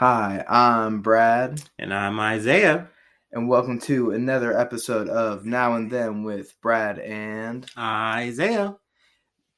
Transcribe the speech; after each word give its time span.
Hi, 0.00 0.42
I'm 0.48 1.02
Brad, 1.02 1.62
And 1.78 1.92
I'm 1.92 2.18
Isaiah. 2.18 2.88
and 3.32 3.50
welcome 3.50 3.78
to 3.80 4.12
another 4.12 4.58
episode 4.58 5.10
of 5.10 5.44
Now 5.44 5.74
and 5.74 5.90
Then 5.90 6.22
with 6.24 6.58
Brad 6.62 6.98
and 7.00 7.66
Isaiah. 7.76 8.76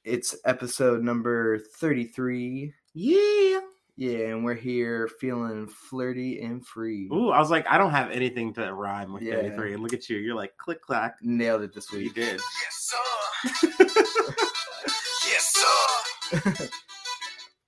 it's 0.05 0.35
episode 0.45 1.01
number 1.05 1.59
33. 1.61 2.75
Yeah. 2.93 3.61
Yeah, 3.97 4.31
and 4.31 4.45
we're 4.45 4.55
here 4.55 5.07
feeling 5.21 5.69
flirty 5.69 6.43
and 6.43 6.67
free. 6.67 7.09
Ooh, 7.13 7.29
I 7.31 7.39
was 7.39 7.51
like, 7.51 7.65
I 7.69 7.79
don't 7.79 7.93
have 7.93 8.11
anything 8.11 8.53
to 8.55 8.75
rhyme 8.75 9.13
with 9.13 9.23
Yeah. 9.23 9.37
33. 9.37 9.75
And 9.75 9.83
look 9.85 9.93
at 9.93 10.09
you. 10.11 10.17
You're 10.19 10.35
like, 10.35 10.57
click 10.57 10.83
clack. 10.83 11.19
Nailed 11.23 11.63
it 11.63 11.73
this 11.73 11.93
week. 11.93 12.07
You 12.07 12.13
did. 12.25 12.41
Yes, 12.41 12.91
sir. 12.91 13.69
yes, 15.29 15.55
sir. 15.55 16.69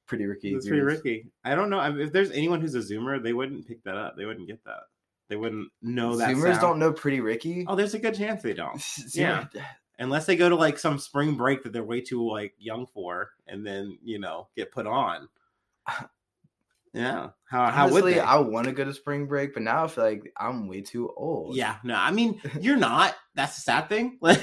Pretty 0.06 0.26
Ricky. 0.26 0.52
That's 0.54 0.66
pretty. 0.68 0.82
Ricky. 0.82 1.26
I 1.44 1.54
don't 1.54 1.70
know. 1.70 1.78
I 1.78 1.90
mean, 1.90 2.00
if 2.06 2.12
there's 2.12 2.30
anyone 2.30 2.60
who's 2.60 2.74
a 2.74 2.80
Zoomer, 2.80 3.22
they 3.22 3.32
wouldn't 3.32 3.66
pick 3.66 3.82
that 3.84 3.96
up. 3.96 4.16
They 4.16 4.26
wouldn't 4.26 4.46
get 4.46 4.62
that. 4.64 4.82
They 5.28 5.36
wouldn't 5.36 5.68
know 5.80 6.16
that. 6.16 6.28
Zoomers 6.30 6.52
sound. 6.52 6.60
don't 6.60 6.78
know 6.78 6.92
Pretty 6.92 7.20
Ricky. 7.20 7.64
Oh, 7.66 7.74
there's 7.74 7.94
a 7.94 7.98
good 7.98 8.14
chance 8.14 8.42
they 8.42 8.52
don't. 8.52 8.82
yeah, 9.14 9.46
Unless 9.98 10.26
they 10.26 10.36
go 10.36 10.48
to 10.48 10.56
like 10.56 10.78
some 10.78 10.98
spring 10.98 11.36
break 11.36 11.62
that 11.62 11.72
they're 11.72 11.82
way 11.82 12.02
too 12.02 12.28
like 12.30 12.52
young 12.58 12.86
for 12.86 13.30
and 13.46 13.66
then, 13.66 13.98
you 14.02 14.18
know, 14.18 14.48
get 14.56 14.72
put 14.72 14.86
on. 14.86 15.28
Yeah. 16.92 17.30
How, 17.46 17.72
how 17.72 17.86
would 17.86 18.04
Honestly, 18.04 18.14
they? 18.14 18.20
I 18.20 18.36
want 18.36 18.68
to 18.68 18.72
go 18.72 18.84
to 18.84 18.94
spring 18.94 19.26
break, 19.26 19.52
but 19.52 19.64
now 19.64 19.82
I 19.82 19.88
feel 19.88 20.04
like 20.04 20.32
I'm 20.36 20.68
way 20.68 20.80
too 20.80 21.12
old. 21.16 21.56
Yeah, 21.56 21.78
no, 21.82 21.96
I 21.96 22.12
mean 22.12 22.40
you're 22.60 22.76
not. 22.76 23.16
That's 23.34 23.56
the 23.56 23.62
sad 23.62 23.88
thing. 23.88 24.18
Like 24.20 24.40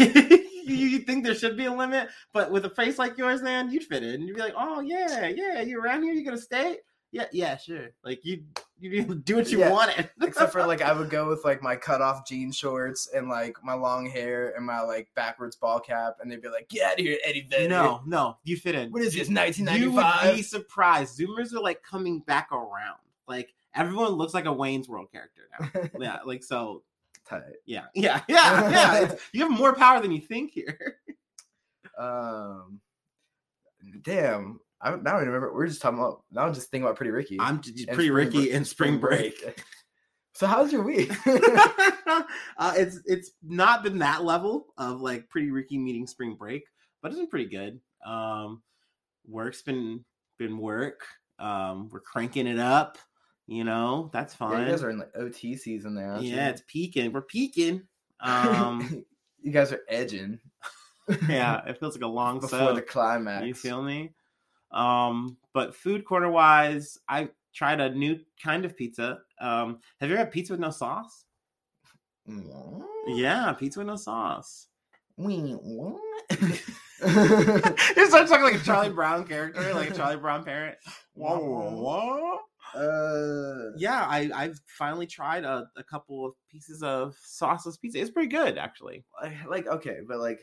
you, 0.64 0.76
you 0.76 1.00
think 1.00 1.24
there 1.24 1.36
should 1.36 1.58
be 1.58 1.66
a 1.66 1.74
limit, 1.74 2.10
but 2.34 2.52
with 2.52 2.66
a 2.66 2.70
face 2.70 2.98
like 3.00 3.18
yours, 3.18 3.42
man, 3.42 3.72
you'd 3.72 3.84
fit 3.84 4.04
in. 4.04 4.22
You'd 4.22 4.36
be 4.36 4.42
like, 4.42 4.54
oh 4.58 4.80
yeah, 4.82 5.28
yeah, 5.28 5.62
you're 5.62 5.82
around 5.82 6.04
here? 6.04 6.14
You 6.14 6.24
gonna 6.26 6.38
stay? 6.38 6.78
Yeah, 7.14 7.26
yeah, 7.34 7.58
sure. 7.58 7.90
Like 8.06 8.24
you, 8.24 8.44
you 8.80 9.04
do 9.04 9.36
what 9.36 9.52
you 9.52 9.60
Yeah. 9.60 9.70
wanted. 9.72 10.10
Except 10.22 10.54
for 10.54 10.66
like 10.66 10.82
I 10.82 10.94
would 10.94 11.10
go 11.10 11.28
with 11.28 11.44
like 11.44 11.62
my 11.62 11.76
cut 11.76 12.02
off 12.02 12.26
jean 12.26 12.54
shorts 12.54 13.10
and 13.14 13.28
like 13.28 13.58
my 13.64 13.74
long 13.74 14.10
hair 14.10 14.54
and 14.56 14.66
my 14.66 14.80
like 14.82 15.10
backwards 15.14 15.58
ball 15.58 15.82
cap, 15.82 16.16
and 16.22 16.32
they'd 16.32 16.42
be 16.42 16.48
like, 16.48 16.70
"Get 16.70 16.86
out 16.86 16.94
of 16.94 17.06
here, 17.06 17.18
Eddie 17.26 17.48
Vedder." 17.50 17.68
no, 17.68 18.02
no, 18.06 18.38
you 18.46 18.56
fit 18.56 18.76
in. 18.76 18.92
What 18.92 19.02
is 19.02 19.14
this, 19.14 19.28
1995? 19.28 19.82
You 19.82 19.92
would 19.92 20.04
1995? 20.04 20.36
be 20.38 20.42
surprised. 20.42 21.20
Zoomers 21.20 21.54
are 21.54 21.62
like 21.62 21.84
coming 21.84 22.22
back 22.22 22.50
around. 22.54 23.00
Like 23.28 23.54
everyone 23.76 24.12
looks 24.12 24.34
like 24.34 24.46
a 24.46 24.54
Wayne's 24.54 24.88
World 24.88 25.12
character 25.12 25.42
now. 25.60 25.82
yeah, 26.00 26.20
like 26.26 26.44
so. 26.44 26.84
Tight. 27.32 27.42
Yeah, 27.66 27.86
yeah, 27.96 28.22
yeah, 28.28 28.70
yeah. 28.70 29.16
You 29.34 29.44
have 29.44 29.52
more 29.58 29.74
power 29.74 30.02
than 30.02 30.12
you 30.12 30.22
think 30.22 30.52
here. 30.52 30.98
Um, 32.00 32.80
damn. 34.02 34.60
I 34.82 34.90
don't, 34.90 35.04
now 35.04 35.18
I 35.18 35.22
remember. 35.22 35.54
We're 35.54 35.68
just 35.68 35.82
talking 35.82 36.00
about. 36.00 36.24
Now 36.32 36.44
I'm 36.44 36.54
just 36.54 36.72
thinking 36.72 36.86
about 36.86 36.96
Pretty 36.96 37.12
Ricky. 37.12 37.38
I'm 37.40 37.62
just 37.62 37.76
pretty 37.88 37.94
spring 38.06 38.12
Ricky 38.14 38.38
break- 38.38 38.50
in 38.52 38.66
spring 38.66 38.98
break. 38.98 39.64
so 40.34 40.48
how's 40.48 40.72
your 40.72 40.82
week? 40.84 41.12
uh, 41.28 42.74
it's 42.76 43.00
it's 43.06 43.32
not 43.44 43.84
been 43.84 44.00
that 44.00 44.24
level 44.24 44.68
of 44.80 45.02
like 45.02 45.30
pretty 45.30 45.52
Ricky 45.52 45.78
meeting 45.78 46.08
spring 46.08 46.34
break, 46.36 46.64
but 47.04 47.12
it's 47.12 47.20
been 47.20 47.28
pretty 47.28 47.50
good. 47.50 47.80
Um, 48.04 48.64
work's 49.28 49.62
been 49.62 50.04
been 50.40 50.58
work. 50.58 51.06
Um, 51.38 51.90
we're 51.92 52.00
cranking 52.00 52.48
it 52.48 52.58
up. 52.58 52.98
You 53.52 53.66
know 53.66 54.10
that's 54.14 54.38
yeah, 54.40 54.60
you 54.60 54.66
guys 54.66 54.82
are 54.82 54.90
in 54.90 55.00
like 55.00 55.12
OT 55.14 55.58
season 55.58 55.94
there. 55.94 56.14
aren't 56.14 56.24
Yeah, 56.24 56.46
you? 56.46 56.52
it's 56.52 56.64
peaking. 56.68 57.12
We're 57.12 57.22
peaking. 57.22 57.84
Um, 58.24 59.04
you 59.42 59.52
guys 59.52 59.72
are 59.72 59.80
edging 59.90 60.40
yeah, 61.28 61.60
it 61.68 61.80
feels 61.80 61.96
like 61.96 62.04
a 62.04 62.08
long 62.08 62.40
before 62.40 62.60
so. 62.60 62.74
the 62.76 62.84
climax. 62.84 63.48
You 63.48 63.56
feel 63.56 63.82
me? 63.82 64.12
Um, 64.72 65.38
but 65.56 65.76
food 65.76 66.06
corner 66.06 66.30
wise, 66.30 67.00
I 67.10 67.30
tried 67.52 67.82
a 67.82 67.90
new 67.90 68.20
kind 68.44 68.64
of 68.64 68.78
pizza. 68.78 69.22
Um, 69.40 69.80
have 70.00 70.10
you 70.10 70.16
ever 70.16 70.26
had 70.26 70.32
pizza 70.32 70.54
with 70.54 70.60
no 70.60 70.70
sauce? 70.70 71.26
What? 72.26 72.88
Yeah, 73.08 73.52
pizza 73.54 73.80
with 73.80 73.88
no 73.88 73.96
sauce. 73.96 74.68
Wait, 75.18 75.58
what? 75.64 76.00
it 76.30 78.08
starts 78.08 78.30
talking 78.30 78.44
like 78.44 78.62
a 78.62 78.64
Charlie 78.64 78.90
Brown 78.92 79.26
character, 79.26 79.74
like 79.74 79.90
a 79.90 79.96
Charlie 79.96 80.18
Brown 80.18 80.44
parent. 80.44 80.78
Wah, 81.16 81.40
wah, 81.40 81.72
wah. 81.72 82.38
Uh, 82.76 83.72
Yeah, 83.78 84.06
I 84.08 84.30
I've 84.34 84.60
finally 84.68 85.08
tried 85.08 85.44
a, 85.44 85.68
a 85.78 85.84
couple 85.84 86.26
of 86.26 86.34
pieces 86.50 86.82
of 86.84 87.16
sauceless 87.26 87.80
pizza. 87.80 88.00
It's 88.00 88.10
pretty 88.12 88.30
good, 88.30 88.58
actually. 88.58 89.04
Like 89.48 89.68
okay, 89.68 89.98
but 90.08 90.20
like 90.20 90.40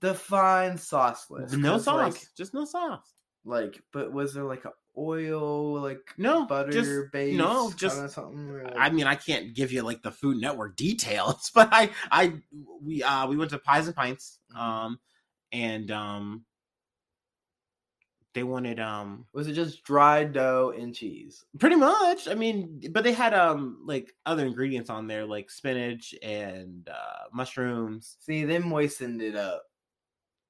define 0.00 0.72
sauceless. 0.74 1.56
No 1.56 1.78
sauce, 1.78 2.14
Like, 2.14 2.26
just 2.36 2.54
no 2.54 2.64
sauce. 2.64 3.14
like, 3.44 3.80
but 3.92 4.12
was 4.12 4.34
there 4.34 4.44
like 4.44 4.64
a 4.64 4.72
oil, 4.98 5.80
like 5.80 6.00
No, 6.18 6.44
butter 6.46 6.70
just 6.72 7.12
base? 7.12 7.36
no, 7.36 7.72
just- 7.76 8.10
something. 8.10 8.62
like- 8.62 8.74
I 8.76 8.90
mean, 8.90 9.06
I 9.06 9.14
can't 9.14 9.54
give 9.54 9.72
you 9.72 9.82
like 9.82 10.02
the 10.02 10.10
Food 10.10 10.38
Network 10.38 10.76
details, 10.76 11.50
but 11.54 11.68
I, 11.72 11.90
I, 12.10 12.34
we, 12.82 13.02
uh, 13.02 13.26
we 13.28 13.36
went 13.36 13.50
to 13.52 13.58
Pies 13.58 13.86
and 13.86 13.96
Pints, 13.96 14.38
Mhm. 14.54 14.58
um, 14.58 15.00
and 15.52 15.90
um, 15.90 16.44
they 18.34 18.42
wanted 18.42 18.80
um, 18.80 19.26
was 19.32 19.46
it 19.48 19.52
just 19.52 19.84
dry 19.84 20.24
dough 20.24 20.72
and 20.76 20.94
cheese? 20.94 21.44
pretty 21.58 21.76
much. 21.76 22.28
I 22.28 22.34
mean, 22.34 22.80
but 22.90 23.04
they 23.04 23.12
had 23.12 23.34
um, 23.34 23.78
like 23.84 24.12
other 24.26 24.46
ingredients 24.46 24.90
on 24.90 25.06
there, 25.06 25.24
like 25.26 25.50
spinach 25.50 26.14
and 26.22 26.88
uh, 26.88 27.24
mushrooms. 27.32 28.16
See, 28.20 28.44
they 28.44 28.58
moistened 28.58 29.20
it 29.22 29.36
up. 29.36 29.64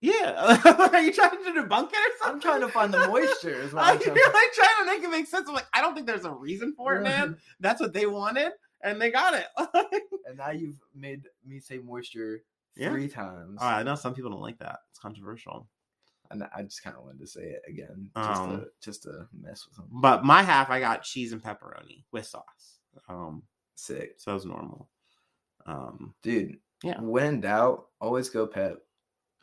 Yeah, 0.00 0.58
are 0.92 1.00
you 1.00 1.12
trying 1.12 1.30
to 1.30 1.62
debunk 1.62 1.90
it 1.92 1.96
or 1.96 2.18
something? 2.18 2.34
I'm 2.34 2.40
trying 2.40 2.60
to 2.62 2.68
find 2.68 2.92
the 2.92 3.06
moisture. 3.06 3.50
Is 3.62 3.72
what 3.72 3.84
I'm 3.84 4.00
trying 4.00 4.16
like 4.16 4.52
trying 4.52 4.78
to 4.80 4.84
make 4.86 5.02
it 5.04 5.10
make 5.10 5.26
sense. 5.28 5.48
I'm 5.48 5.54
like, 5.54 5.68
I 5.72 5.80
don't 5.80 5.94
think 5.94 6.06
there's 6.08 6.24
a 6.24 6.32
reason 6.32 6.74
for 6.76 6.96
it, 6.96 7.02
man. 7.02 7.36
That's 7.60 7.80
what 7.80 7.92
they 7.92 8.06
wanted, 8.06 8.50
and 8.82 9.00
they 9.00 9.12
got 9.12 9.34
it. 9.34 9.46
and 10.26 10.38
now 10.38 10.50
you've 10.50 10.80
made 10.94 11.22
me 11.46 11.60
say 11.60 11.78
moisture 11.78 12.42
Yeah. 12.74 12.90
three 12.90 13.06
times. 13.06 13.58
Oh, 13.60 13.66
I 13.66 13.84
know 13.84 13.94
some 13.94 14.12
people 14.14 14.32
don't 14.32 14.40
like 14.40 14.58
that. 14.58 14.80
It's 14.90 14.98
controversial. 14.98 15.68
And 16.32 16.42
I 16.56 16.62
just 16.62 16.82
kind 16.82 16.96
of 16.96 17.04
wanted 17.04 17.20
to 17.20 17.26
say 17.26 17.42
it 17.42 17.62
again, 17.68 18.10
just 18.16 18.40
Um, 18.40 18.50
to 18.60 18.66
just 18.80 19.02
to 19.04 19.28
mess 19.38 19.66
with 19.66 19.76
them. 19.76 19.86
But 19.90 20.24
my 20.24 20.42
half, 20.42 20.70
I 20.70 20.80
got 20.80 21.02
cheese 21.02 21.32
and 21.32 21.42
pepperoni 21.42 22.04
with 22.12 22.26
sauce. 22.26 22.78
Um, 23.08 23.42
Sick, 23.74 24.14
so 24.18 24.32
it 24.32 24.34
was 24.34 24.44
normal. 24.46 24.88
Um, 25.66 26.14
dude. 26.22 26.58
Yeah. 26.82 27.00
When 27.00 27.26
in 27.26 27.40
doubt, 27.40 27.86
always 28.00 28.28
go 28.28 28.46
pep. 28.46 28.78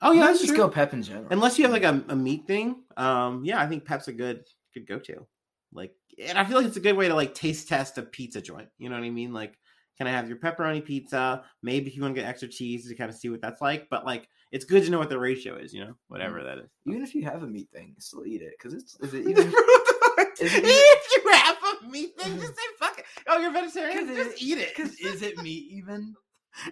oh 0.01 0.11
yeah, 0.11 0.25
Let's 0.25 0.39
just 0.39 0.49
true. 0.49 0.57
go 0.57 0.69
pep 0.69 0.93
in 0.93 1.03
general. 1.03 1.27
Unless 1.31 1.57
you 1.57 1.65
have 1.65 1.71
like 1.73 1.83
a, 1.83 2.03
a 2.09 2.15
meat 2.15 2.45
thing. 2.47 2.83
Um, 2.97 3.43
yeah, 3.45 3.61
I 3.61 3.67
think 3.67 3.85
Pep's 3.85 4.07
a 4.07 4.13
good 4.13 4.45
good 4.73 4.87
go 4.87 4.99
to. 4.99 5.25
Like, 5.71 5.93
and 6.17 6.37
I 6.37 6.45
feel 6.45 6.57
like 6.57 6.65
it's 6.67 6.77
a 6.77 6.81
good 6.81 6.97
way 6.97 7.07
to 7.07 7.13
like 7.15 7.33
taste 7.35 7.67
test 7.69 7.97
a 7.97 8.01
pizza 8.01 8.41
joint. 8.41 8.69
You 8.77 8.89
know 8.89 8.95
what 8.95 9.05
I 9.05 9.09
mean? 9.09 9.33
Like, 9.33 9.57
can 9.99 10.07
I 10.07 10.11
have 10.11 10.27
your 10.29 10.37
pepperoni 10.37 10.83
pizza? 10.83 11.43
Maybe 11.61 11.87
if 11.89 11.95
you 11.95 12.01
want 12.01 12.15
to 12.15 12.21
get 12.21 12.27
extra 12.27 12.47
cheese 12.47 12.87
to 12.87 12.95
kind 12.95 13.09
of 13.09 13.17
see 13.17 13.29
what 13.29 13.41
that's 13.41 13.61
like. 13.61 13.87
But 13.91 14.05
like, 14.05 14.27
it's 14.51 14.63
good 14.65 14.83
to 14.85 14.89
know 14.89 14.97
what 14.97 15.09
the 15.09 15.19
ratio 15.19 15.57
is. 15.57 15.73
You 15.73 15.83
know, 15.85 15.93
whatever 16.07 16.41
that 16.43 16.57
is. 16.59 16.69
even 16.87 17.03
if 17.03 17.13
you 17.13 17.25
have 17.25 17.43
a 17.43 17.47
meat 17.47 17.67
thing, 17.73 17.93
still 17.99 18.25
eat 18.25 18.41
it 18.41 18.53
because 18.57 18.73
it's 18.73 18.97
is 19.01 19.13
it 19.13 19.21
even 19.27 19.47
Is 19.47 20.53
it- 20.55 20.63
if 20.65 21.23
you 21.25 21.31
have 21.31 21.57
a 21.83 21.87
meat 21.89 22.17
thing, 22.17 22.39
just 22.39 22.55
say 22.55 22.63
fuck 22.79 22.97
it. 22.97 23.05
Oh, 23.27 23.39
you're 23.39 23.51
vegetarian? 23.51 24.07
Just 24.07 24.37
it- 24.37 24.41
eat 24.41 24.57
it. 24.57 24.73
because 24.75 24.93
is 24.99 25.21
it 25.21 25.37
meat 25.43 25.67
even? 25.71 26.15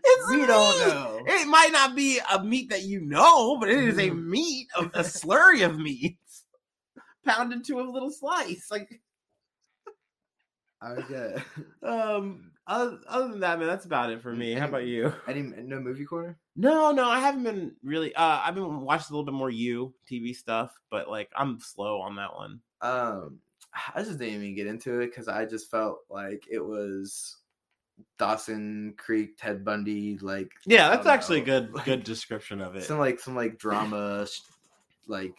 It's 0.03 0.31
We 0.31 0.37
don't 0.47 0.79
know. 0.87 1.21
It 1.27 1.47
might 1.47 1.71
not 1.71 1.95
be 1.95 2.19
a 2.33 2.43
meat 2.43 2.71
that 2.71 2.83
you 2.83 3.01
know, 3.01 3.57
but 3.59 3.69
it 3.69 3.77
is 3.77 3.97
a 3.99 4.09
Mhm. 4.09 4.25
meat 4.25 4.67
of 4.75 4.85
a 4.87 4.99
slurry 5.03 5.63
of 5.65 5.77
meats 5.77 6.45
pounded 7.25 7.63
to 7.65 7.79
a 7.79 7.83
little 7.83 8.09
slice. 8.11 8.67
Like, 8.71 8.89
I 10.81 10.95
get 11.01 11.43
um, 11.83 12.51
other, 12.67 12.99
other 13.07 13.27
than 13.29 13.39
that, 13.39 13.59
man, 13.59 13.67
that's 13.67 13.85
about 13.85 14.11
it 14.11 14.21
for 14.21 14.33
me. 14.33 14.53
How 14.53 14.67
about 14.67 14.85
you? 14.85 15.13
any 15.27 15.41
no 15.41 15.79
movie 15.79 16.05
corner. 16.05 16.37
No, 16.55 16.91
no, 16.91 17.07
I 17.07 17.19
haven't 17.19 17.43
been 17.43 17.73
really. 17.83 18.13
Uh, 18.13 18.41
I've 18.43 18.55
been 18.55 18.81
watching 18.81 19.07
a 19.09 19.13
little 19.13 19.25
bit 19.25 19.33
more 19.33 19.49
you 19.49 19.93
TV 20.09 20.35
stuff, 20.35 20.77
but 20.89 21.09
like 21.09 21.29
I'm 21.35 21.59
slow 21.59 22.01
on 22.01 22.15
that 22.17 22.35
one. 22.35 22.59
Um, 22.81 23.39
I 23.95 24.03
just 24.03 24.19
didn't 24.19 24.35
even 24.35 24.55
get 24.55 24.67
into 24.67 24.99
it 24.99 25.07
because 25.07 25.27
I 25.27 25.45
just 25.45 25.71
felt 25.71 25.99
like 26.09 26.43
it 26.49 26.59
was 26.59 27.37
Dawson 28.19 28.93
Creek, 28.97 29.37
Ted 29.37 29.63
Bundy, 29.63 30.17
like 30.19 30.51
Yeah, 30.65 30.89
that's 30.89 31.07
actually 31.07 31.37
a 31.37 31.45
know, 31.45 31.45
good 31.45 31.73
like, 31.73 31.85
good 31.85 32.03
description 32.03 32.61
of 32.61 32.75
it. 32.75 32.83
some 32.83 32.99
like 32.99 33.19
some 33.19 33.35
like 33.35 33.57
drama, 33.57 34.27
like 35.07 35.35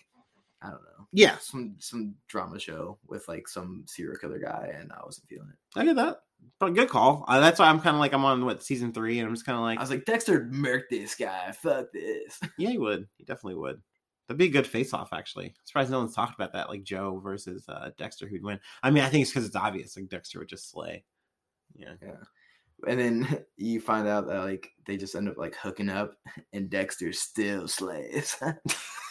I 0.62 0.70
don't 0.70 0.82
know, 0.82 1.06
yeah, 1.12 1.36
some 1.38 1.76
some 1.78 2.14
drama 2.28 2.58
show 2.58 2.98
with 3.06 3.28
like 3.28 3.48
some 3.48 3.84
serial 3.86 4.16
killer 4.16 4.38
guy, 4.38 4.72
and 4.74 4.92
I 4.92 5.04
wasn't 5.04 5.28
feeling 5.28 5.50
it. 5.50 5.78
I 5.78 5.84
get 5.84 5.96
that. 5.96 6.20
But 6.60 6.74
good 6.74 6.88
call. 6.88 7.24
Uh, 7.28 7.38
that's 7.40 7.60
why 7.60 7.66
I'm 7.66 7.80
kind 7.80 7.94
of 7.94 8.00
like 8.00 8.12
I'm 8.12 8.24
on 8.24 8.44
what 8.44 8.62
season 8.62 8.92
three, 8.92 9.18
and 9.18 9.28
I'm 9.28 9.34
just 9.34 9.46
kind 9.46 9.56
of 9.56 9.62
like, 9.62 9.78
I 9.78 9.80
was 9.80 9.90
like, 9.90 10.04
Dexter 10.04 10.46
murked 10.52 10.88
this 10.90 11.14
guy. 11.14 11.52
Fuck 11.52 11.92
this. 11.92 12.40
yeah, 12.58 12.70
he 12.70 12.78
would. 12.78 13.06
He 13.16 13.24
definitely 13.24 13.56
would. 13.56 13.80
That'd 14.26 14.38
be 14.38 14.46
a 14.46 14.50
good 14.50 14.66
face 14.66 14.92
off, 14.92 15.12
actually. 15.12 15.54
Surprised 15.64 15.90
no 15.90 16.00
one's 16.00 16.14
talked 16.14 16.34
about 16.34 16.52
that, 16.52 16.68
like 16.68 16.82
Joe 16.82 17.20
versus 17.22 17.64
uh, 17.68 17.90
Dexter, 17.96 18.26
who'd 18.26 18.42
win. 18.42 18.58
I 18.82 18.90
mean, 18.90 19.04
I 19.04 19.08
think 19.08 19.22
it's 19.22 19.30
because 19.30 19.46
it's 19.46 19.56
obvious, 19.56 19.96
like 19.96 20.08
Dexter 20.08 20.40
would 20.40 20.48
just 20.48 20.70
slay. 20.70 21.04
Yeah. 21.74 21.94
yeah. 22.02 22.16
And 22.86 23.00
then 23.00 23.44
you 23.56 23.80
find 23.80 24.08
out 24.08 24.26
that 24.26 24.40
like 24.40 24.70
they 24.84 24.96
just 24.96 25.14
end 25.14 25.28
up 25.28 25.38
like 25.38 25.54
hooking 25.54 25.88
up, 25.88 26.14
and 26.52 26.68
Dexter 26.68 27.12
still 27.12 27.68
slays. 27.68 28.36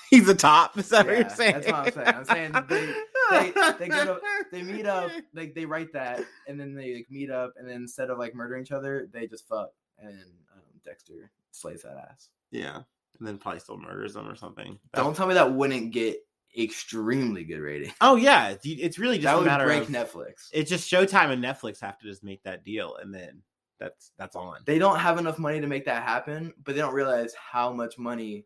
He's 0.10 0.28
the 0.28 0.36
top. 0.36 0.78
Is 0.78 0.90
that 0.90 1.06
what 1.06 1.18
you're 1.18 1.30
saying? 1.30 1.62
that's 1.66 1.96
what 1.96 2.08
I'm 2.08 2.26
saying. 2.26 2.56
I'm 2.56 2.66
saying 2.66 2.66
they- 2.70 2.94
they 3.32 3.52
they 3.80 3.88
get 3.88 4.08
a, 4.08 4.20
they 4.52 4.64
meet 4.64 4.86
up, 4.86 5.12
like 5.34 5.54
they 5.56 5.66
write 5.66 5.94
that, 5.94 6.24
and 6.48 6.60
then 6.60 6.74
they 6.74 6.96
like 6.96 7.08
meet 7.10 7.30
up, 7.32 7.54
and 7.58 7.68
then 7.68 7.76
instead 7.78 8.10
of 8.10 8.18
like 8.18 8.34
murdering 8.36 8.64
each 8.64 8.72
other, 8.72 9.08
they 9.12 9.28
just 9.28 9.48
fuck, 9.48 9.72
and 10.00 10.14
um, 10.54 10.62
Dexter 10.86 11.32
slays 11.52 11.82
that 11.84 11.98
ass. 12.12 12.30
yeah, 12.52 12.78
and 13.20 13.28
then 13.28 13.38
probably 13.38 13.60
still 13.60 13.78
murders 13.78 14.14
them 14.14 14.28
or 14.28 14.36
something. 14.36 14.78
Don't 14.94 15.16
tell 15.16 15.28
me 15.28 15.34
that 15.34 15.54
wouldn't 15.54 15.92
get 15.92 16.18
extremely 16.58 17.44
good 17.44 17.60
rating. 17.60 17.92
Oh 18.02 18.16
yeah, 18.16 18.50
it's, 18.50 18.66
it's 18.66 19.00
really 19.00 19.18
just 19.18 19.26
that 19.26 19.36
a 19.36 19.38
would 19.38 19.46
matter 19.46 19.66
break 19.66 19.84
of 19.84 19.90
Netflix. 19.90 20.50
it's 20.54 20.70
just 20.70 20.90
Showtime 20.92 21.32
and 21.32 21.44
Netflix 21.44 21.80
have 21.82 22.00
to 22.00 22.06
just 22.06 22.24
make 22.24 22.44
that 22.44 22.64
deal, 22.64 22.96
and 22.98 23.14
then 23.14 23.42
that's 23.80 24.12
that's 24.18 24.36
on. 24.36 24.62
they 24.66 24.80
don't 24.80 25.00
have 25.00 25.20
enough 25.20 25.38
money 25.38 25.62
to 25.62 25.68
make 25.68 25.86
that 25.86 26.04
happen, 26.04 26.54
but 26.64 26.74
they 26.76 26.82
don't 26.82 26.94
realize 26.96 27.34
how 27.36 27.72
much 27.72 27.98
money 28.00 28.46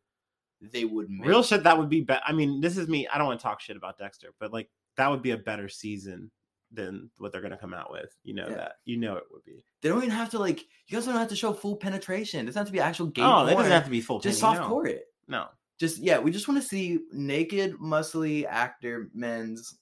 they 0.61 0.85
would 0.85 1.09
make. 1.09 1.27
Real 1.27 1.43
shit, 1.43 1.63
that 1.63 1.77
would 1.77 1.89
be 1.89 2.01
better. 2.01 2.21
I 2.25 2.33
mean, 2.33 2.61
this 2.61 2.77
is 2.77 2.87
me. 2.87 3.07
I 3.07 3.17
don't 3.17 3.27
want 3.27 3.39
to 3.39 3.43
talk 3.43 3.59
shit 3.61 3.77
about 3.77 3.97
Dexter, 3.97 4.29
but 4.39 4.53
like 4.53 4.69
that 4.97 5.09
would 5.09 5.21
be 5.21 5.31
a 5.31 5.37
better 5.37 5.67
season 5.69 6.29
than 6.71 7.09
what 7.17 7.31
they're 7.31 7.41
gonna 7.41 7.57
come 7.57 7.73
out 7.73 7.91
with. 7.91 8.15
You 8.23 8.33
know 8.35 8.47
Yeah. 8.47 8.55
that. 8.55 8.71
You 8.85 8.97
know 8.97 9.15
it 9.17 9.23
would 9.31 9.43
be. 9.43 9.63
They 9.81 9.89
don't 9.89 9.97
even 9.99 10.11
have 10.11 10.29
to 10.31 10.39
like. 10.39 10.61
You 10.87 10.97
guys 10.97 11.05
don't 11.05 11.15
have 11.15 11.27
to 11.29 11.35
show 11.35 11.51
full 11.53 11.75
penetration. 11.75 12.41
It 12.41 12.45
doesn't 12.45 12.59
have 12.59 12.67
to 12.67 12.73
be 12.73 12.79
actual 12.79 13.07
gay. 13.07 13.21
oh, 13.23 13.45
that 13.45 13.53
porn. 13.53 13.63
doesn't 13.63 13.71
have 13.71 13.85
to 13.85 13.89
be 13.91 14.01
full. 14.01 14.19
Just 14.19 14.41
penny, 14.41 14.55
soft 14.55 14.61
no. 14.61 14.73
core 14.73 14.87
it. 14.87 15.05
No. 15.27 15.47
Just 15.79 15.97
yeah, 15.99 16.19
we 16.19 16.31
just 16.31 16.47
want 16.47 16.61
to 16.61 16.67
see 16.67 16.99
naked, 17.11 17.77
muscly 17.79 18.45
actor 18.45 19.09
men's 19.13 19.75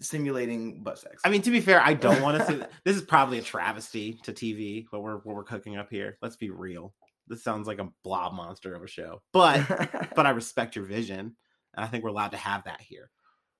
simulating 0.00 0.82
butt 0.82 0.98
sex. 0.98 1.22
I 1.24 1.30
mean, 1.30 1.42
to 1.42 1.50
be 1.50 1.60
fair, 1.60 1.80
I 1.80 1.94
don't 1.94 2.20
want 2.22 2.38
to 2.38 2.46
see. 2.46 2.60
This 2.84 2.96
is 2.96 3.02
probably 3.02 3.38
a 3.38 3.42
travesty 3.42 4.14
to 4.24 4.32
TV. 4.32 4.86
What 4.90 5.02
we're 5.02 5.18
what 5.18 5.36
we're 5.36 5.44
cooking 5.44 5.76
up 5.76 5.88
here. 5.90 6.18
Let's 6.20 6.36
be 6.36 6.50
real. 6.50 6.92
This 7.32 7.42
sounds 7.42 7.66
like 7.66 7.78
a 7.78 7.88
blob 8.04 8.34
monster 8.34 8.74
of 8.74 8.82
a 8.82 8.86
show, 8.86 9.22
but 9.32 9.66
but 10.14 10.26
I 10.26 10.30
respect 10.30 10.76
your 10.76 10.84
vision, 10.84 11.34
and 11.74 11.82
I 11.82 11.86
think 11.86 12.04
we're 12.04 12.10
allowed 12.10 12.32
to 12.32 12.36
have 12.36 12.64
that 12.64 12.82
here. 12.82 13.10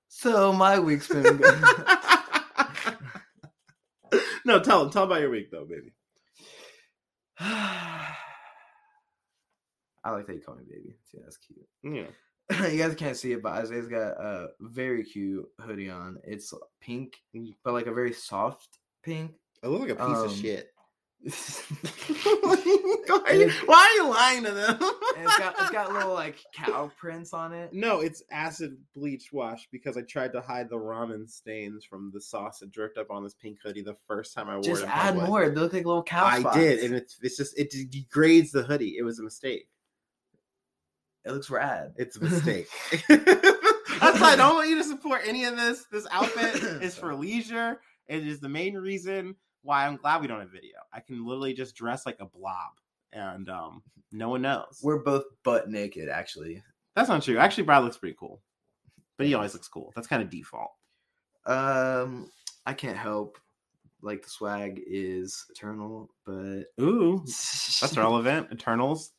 so 0.09 0.53
my 0.53 0.77
week's 0.77 1.07
been 1.07 1.23
good. 1.37 1.63
no, 4.45 4.59
tell 4.59 4.83
them, 4.83 4.91
tell 4.91 5.05
about 5.05 5.21
your 5.21 5.31
week 5.31 5.49
though, 5.49 5.65
baby. 5.65 5.91
I 7.39 8.15
like 10.05 10.27
that 10.27 10.35
you 10.35 10.41
call 10.41 10.53
me 10.53 10.65
baby. 10.69 10.95
See, 11.11 11.17
that's 11.23 11.37
cute. 11.37 11.65
Yeah. 11.81 12.67
you 12.69 12.77
guys 12.77 12.93
can't 12.93 13.17
see 13.17 13.31
it, 13.31 13.41
but 13.41 13.53
Isaiah's 13.53 13.87
got 13.87 14.21
a 14.21 14.49
very 14.59 15.03
cute 15.03 15.47
hoodie 15.59 15.89
on. 15.89 16.19
It's 16.23 16.53
pink, 16.79 17.15
mm. 17.35 17.55
but 17.63 17.73
like 17.73 17.87
a 17.87 17.93
very 17.93 18.13
soft 18.13 18.77
pink. 19.01 19.31
I 19.63 19.67
look 19.67 19.81
like 19.81 19.89
a 19.89 19.95
piece 19.95 20.17
of 20.19 20.29
um, 20.29 20.35
shit. 20.35 20.72
It's 21.25 21.61
why, 22.41 23.21
are 23.27 23.33
you, 23.33 23.49
why 23.65 23.77
are 23.77 24.03
you 24.03 24.09
lying 24.09 24.43
to 24.43 24.51
them? 24.51 24.77
got 25.37 25.55
it's 25.59 25.71
got 25.71 25.93
little 25.93 26.13
like 26.13 26.37
cow 26.53 26.91
prints 26.97 27.33
on 27.33 27.53
it. 27.53 27.71
No, 27.73 28.01
it's 28.01 28.23
acid 28.31 28.77
bleach 28.95 29.31
wash 29.31 29.67
because 29.71 29.97
I 29.97 30.01
tried 30.01 30.33
to 30.33 30.41
hide 30.41 30.69
the 30.69 30.75
ramen 30.77 31.29
stains 31.29 31.85
from 31.85 32.11
the 32.13 32.19
sauce 32.21 32.59
that 32.59 32.71
dripped 32.71 32.97
up 32.97 33.09
on 33.09 33.23
this 33.23 33.33
pink 33.33 33.59
hoodie 33.63 33.81
the 33.83 33.95
first 34.07 34.33
time 34.33 34.49
I 34.49 34.55
wore 34.55 34.63
Just 34.63 34.81
it. 34.81 34.85
in 34.85 34.91
add 34.91 35.15
more. 35.15 35.47
They 35.49 35.55
look 35.55 35.73
like 35.73 35.85
little 35.85 36.03
cow 36.03 36.25
I 36.25 36.39
spots. 36.41 36.57
did, 36.57 36.79
and 36.83 36.93
it's 36.93 37.17
it's 37.21 37.37
just 37.37 37.57
it 37.57 37.71
degrades 37.89 38.51
the 38.51 38.63
hoodie. 38.63 38.95
It 38.97 39.03
was 39.03 39.19
a 39.19 39.23
mistake. 39.23 39.67
it 41.25 41.31
looks 41.31 41.49
rad. 41.49 41.93
It's 41.95 42.17
a 42.17 42.21
mistake. 42.23 42.67
That's 43.07 44.19
why 44.19 44.33
I 44.33 44.35
don't 44.35 44.55
want 44.55 44.69
you 44.69 44.77
to 44.77 44.83
support 44.83 45.21
any 45.25 45.45
of 45.45 45.55
this. 45.55 45.85
This 45.91 46.05
outfit 46.11 46.55
is 46.83 46.95
for 46.97 47.15
leisure. 47.15 47.79
It 48.07 48.27
is 48.27 48.41
the 48.41 48.49
main 48.49 48.75
reason 48.75 49.35
why 49.63 49.87
I'm 49.87 49.97
glad 49.97 50.21
we 50.21 50.27
don't 50.27 50.39
have 50.39 50.51
video. 50.51 50.75
I 50.93 50.99
can 50.99 51.25
literally 51.25 51.53
just 51.53 51.75
dress 51.75 52.05
like 52.05 52.17
a 52.19 52.25
blob, 52.25 52.71
and 53.11 53.49
um, 53.49 53.81
no 54.11 54.29
one 54.29 54.41
knows. 54.43 54.79
We're 54.83 54.99
both 55.03 55.23
butt 55.43 55.69
naked, 55.69 56.09
actually. 56.09 56.61
That's 56.95 57.09
not 57.09 57.23
true. 57.23 57.37
Actually, 57.37 57.63
Brad 57.63 57.83
looks 57.83 57.97
pretty 57.97 58.15
cool, 58.19 58.41
but 59.17 59.25
he 59.27 59.33
always 59.33 59.53
looks 59.53 59.67
cool. 59.67 59.91
That's 59.95 60.07
kind 60.07 60.21
of 60.21 60.29
default. 60.29 60.71
Um, 61.45 62.29
I 62.65 62.73
can't 62.73 62.97
help. 62.97 63.37
Like 64.01 64.21
the 64.23 64.29
swag 64.29 64.81
is 64.85 65.45
eternal, 65.49 66.09
but 66.25 66.63
Ooh, 66.81 67.19
that's 67.25 67.95
relevant. 67.95 68.51
Eternals, 68.51 69.11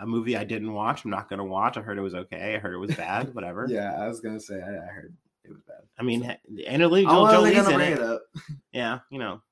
a 0.00 0.06
movie 0.06 0.38
I 0.38 0.44
didn't 0.44 0.72
watch. 0.72 1.04
I'm 1.04 1.10
not 1.10 1.28
gonna 1.28 1.44
watch. 1.44 1.76
I 1.76 1.82
heard 1.82 1.98
it 1.98 2.02
was 2.02 2.14
okay. 2.14 2.54
I 2.54 2.58
heard 2.58 2.72
it 2.72 2.78
was 2.78 2.94
bad. 2.96 3.34
Whatever. 3.34 3.66
Yeah, 3.68 3.92
I 4.00 4.08
was 4.08 4.20
gonna 4.20 4.40
say 4.40 4.54
I, 4.54 4.68
I 4.70 4.86
heard 4.86 5.14
it 5.44 5.50
was 5.50 5.60
bad. 5.68 5.82
I 5.98 6.02
mean, 6.02 6.34
Angelina 6.66 7.10
Oh, 7.12 7.26
are 7.26 7.32
Jolie's 7.34 7.68
in 7.68 7.78
it. 7.78 7.92
it 7.92 8.00
up? 8.00 8.22
Yeah, 8.72 9.00
you 9.10 9.18
know, 9.18 9.42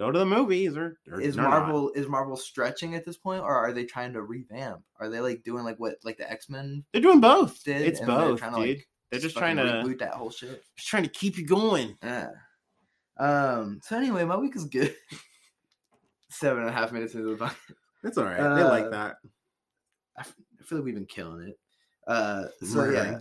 go 0.00 0.10
to 0.10 0.18
the 0.18 0.24
movies 0.26 0.76
or, 0.76 0.96
or 1.12 1.20
Is 1.20 1.36
they're 1.36 1.44
not. 1.44 1.50
Marvel 1.60 1.92
is 1.94 2.08
Marvel 2.08 2.36
stretching 2.36 2.94
at 2.94 3.04
this 3.04 3.18
point, 3.18 3.42
or 3.42 3.54
are 3.54 3.72
they 3.72 3.84
trying 3.84 4.14
to 4.14 4.22
revamp? 4.22 4.80
Are 4.98 5.08
they 5.10 5.20
like 5.20 5.42
doing 5.44 5.62
like 5.62 5.78
what 5.78 5.96
like 6.02 6.16
the 6.16 6.28
X 6.30 6.48
Men 6.48 6.82
They're 6.92 7.02
doing 7.02 7.20
both. 7.20 7.62
did? 7.62 7.82
it's 7.82 8.00
and 8.00 8.08
they're 8.08 8.16
both, 8.16 8.40
dude. 8.40 8.50
to, 8.52 8.56
like, 8.58 8.88
they're 9.10 9.20
just 9.20 9.36
trying 9.36 9.56
to 9.56 9.62
reboot 9.64 9.98
that 9.98 10.14
whole 10.14 10.30
shit. 10.30 10.62
just 10.76 10.88
trying 10.88 11.02
to 11.02 11.08
keep 11.10 11.36
you 11.36 11.46
going. 11.46 11.96
Yeah. 12.02 12.30
Um. 13.18 13.80
So 13.84 13.96
anyway, 13.96 14.24
my 14.24 14.36
week 14.36 14.56
is 14.56 14.64
good. 14.64 14.94
Seven 16.30 16.60
and 16.62 16.70
a 16.70 16.72
half 16.72 16.92
minutes 16.92 17.14
into 17.14 17.34
the 17.36 17.44
podcast. 17.44 17.54
It's 18.04 18.16
all 18.16 18.24
right. 18.24 18.36
they 18.38 18.62
Uh, 18.62 18.68
like 18.68 18.90
that. 18.92 19.16
I 20.16 20.20
f- 20.20 20.34
I 20.60 20.64
feel 20.64 20.78
like 20.78 20.84
we've 20.86 20.94
been 20.94 21.04
killing 21.06 21.48
it. 21.48 21.58
Uh, 22.06 22.44
so 22.62 22.76
Murdering. 22.76 23.12
yeah, 23.12 23.18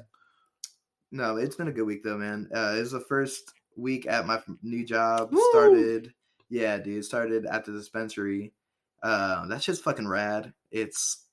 no, 1.12 1.36
it's 1.38 1.56
been 1.58 1.68
a 1.68 1.72
good 1.74 1.84
week 1.86 2.04
though, 2.04 2.18
man. 2.18 2.48
Uh, 2.56 2.76
it 2.78 2.80
was 2.82 2.92
the 2.92 3.02
first 3.02 3.52
week 3.76 4.06
at 4.08 4.26
my 4.26 4.40
new 4.64 4.86
job. 4.86 5.34
Woo! 5.34 5.42
Started, 5.52 6.14
yeah, 6.50 6.78
dude. 6.78 7.06
Started 7.06 7.46
at 7.46 7.66
the 7.66 7.72
dispensary. 7.72 8.54
Uh, 9.02 9.48
that 9.48 9.64
shit's 9.64 9.80
fucking 9.80 10.08
rad. 10.08 10.54
It's, 10.72 11.26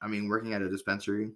I 0.00 0.08
mean, 0.08 0.28
working 0.28 0.54
at 0.54 0.62
a 0.62 0.68
dispensary. 0.68 1.32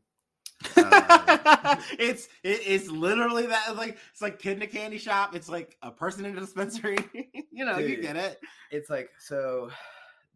uh, 0.76 1.76
it's 1.99 2.28
it, 2.44 2.60
it's 2.64 2.88
literally 2.88 3.46
that 3.46 3.64
it's 3.69 3.78
like 3.78 3.99
it's 4.12 4.22
like 4.22 4.38
kid 4.38 4.56
in 4.56 4.62
a 4.62 4.66
candy 4.66 4.99
shop. 4.99 5.34
It's 5.34 5.49
like 5.49 5.76
a 5.82 5.90
person 5.90 6.25
in 6.25 6.37
a 6.37 6.40
dispensary. 6.40 6.99
you 7.50 7.64
know, 7.64 7.78
you 7.78 7.96
get 7.96 8.16
it. 8.16 8.38
It's 8.70 8.88
like 8.88 9.10
so. 9.19 9.70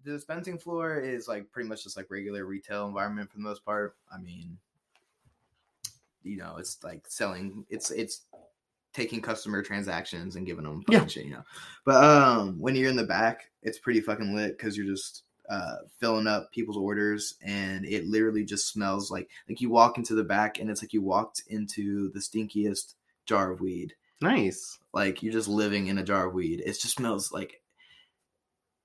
The 0.05 0.12
dispensing 0.12 0.59
floor 0.59 1.01
is 1.01 1.27
like 1.27 1.51
pretty 1.51 1.69
much 1.69 1.83
just 1.83 1.97
like 1.97 2.07
regular 2.11 2.45
retail 2.45 2.87
environment 2.87 3.31
for 3.31 3.39
the 3.39 3.43
most 3.43 3.65
part. 3.65 3.97
I 4.12 4.19
mean, 4.19 4.57
you 6.23 6.37
know, 6.37 6.57
it's 6.59 6.83
like 6.83 7.05
selling. 7.09 7.65
It's 7.71 7.91
it's 7.91 8.27
taking 8.97 9.21
customer 9.21 9.63
transactions 9.63 10.35
and 10.37 10.47
giving 10.47 10.65
them 10.65 10.83
Yeah. 10.89 11.07
shit, 11.07 11.27
you 11.27 11.33
know. 11.33 11.45
But 11.85 12.03
um, 12.03 12.59
when 12.59 12.75
you're 12.75 12.89
in 12.91 12.97
the 12.97 13.05
back, 13.05 13.51
it's 13.63 13.79
pretty 13.79 14.01
fucking 14.01 14.35
lit 14.35 14.57
because 14.57 14.77
you're 14.77 14.87
just 14.87 15.23
uh 15.49 15.77
filling 16.01 16.27
up 16.27 16.51
people's 16.51 16.77
orders, 16.77 17.35
and 17.43 17.85
it 17.87 18.07
literally 18.09 18.45
just 18.45 18.69
smells 18.73 19.11
like 19.13 19.29
like 19.49 19.61
you 19.61 19.71
walk 19.71 19.99
into 19.99 20.15
the 20.17 20.25
back, 20.25 20.59
and 20.59 20.69
it's 20.71 20.83
like 20.83 20.93
you 20.93 21.03
walked 21.03 21.43
into 21.49 22.11
the 22.13 22.19
stinkiest 22.21 22.95
jar 23.27 23.53
of 23.53 23.61
weed 23.61 23.93
Nice. 24.21 24.79
like 24.93 25.23
you're 25.23 25.33
just 25.33 25.47
living 25.49 25.87
in 25.88 25.99
a 25.99 26.03
jar 26.05 26.26
of 26.26 26.35
weed. 26.35 26.61
It 26.61 26.73
just 26.73 26.97
smells 26.97 27.31
like, 27.33 27.61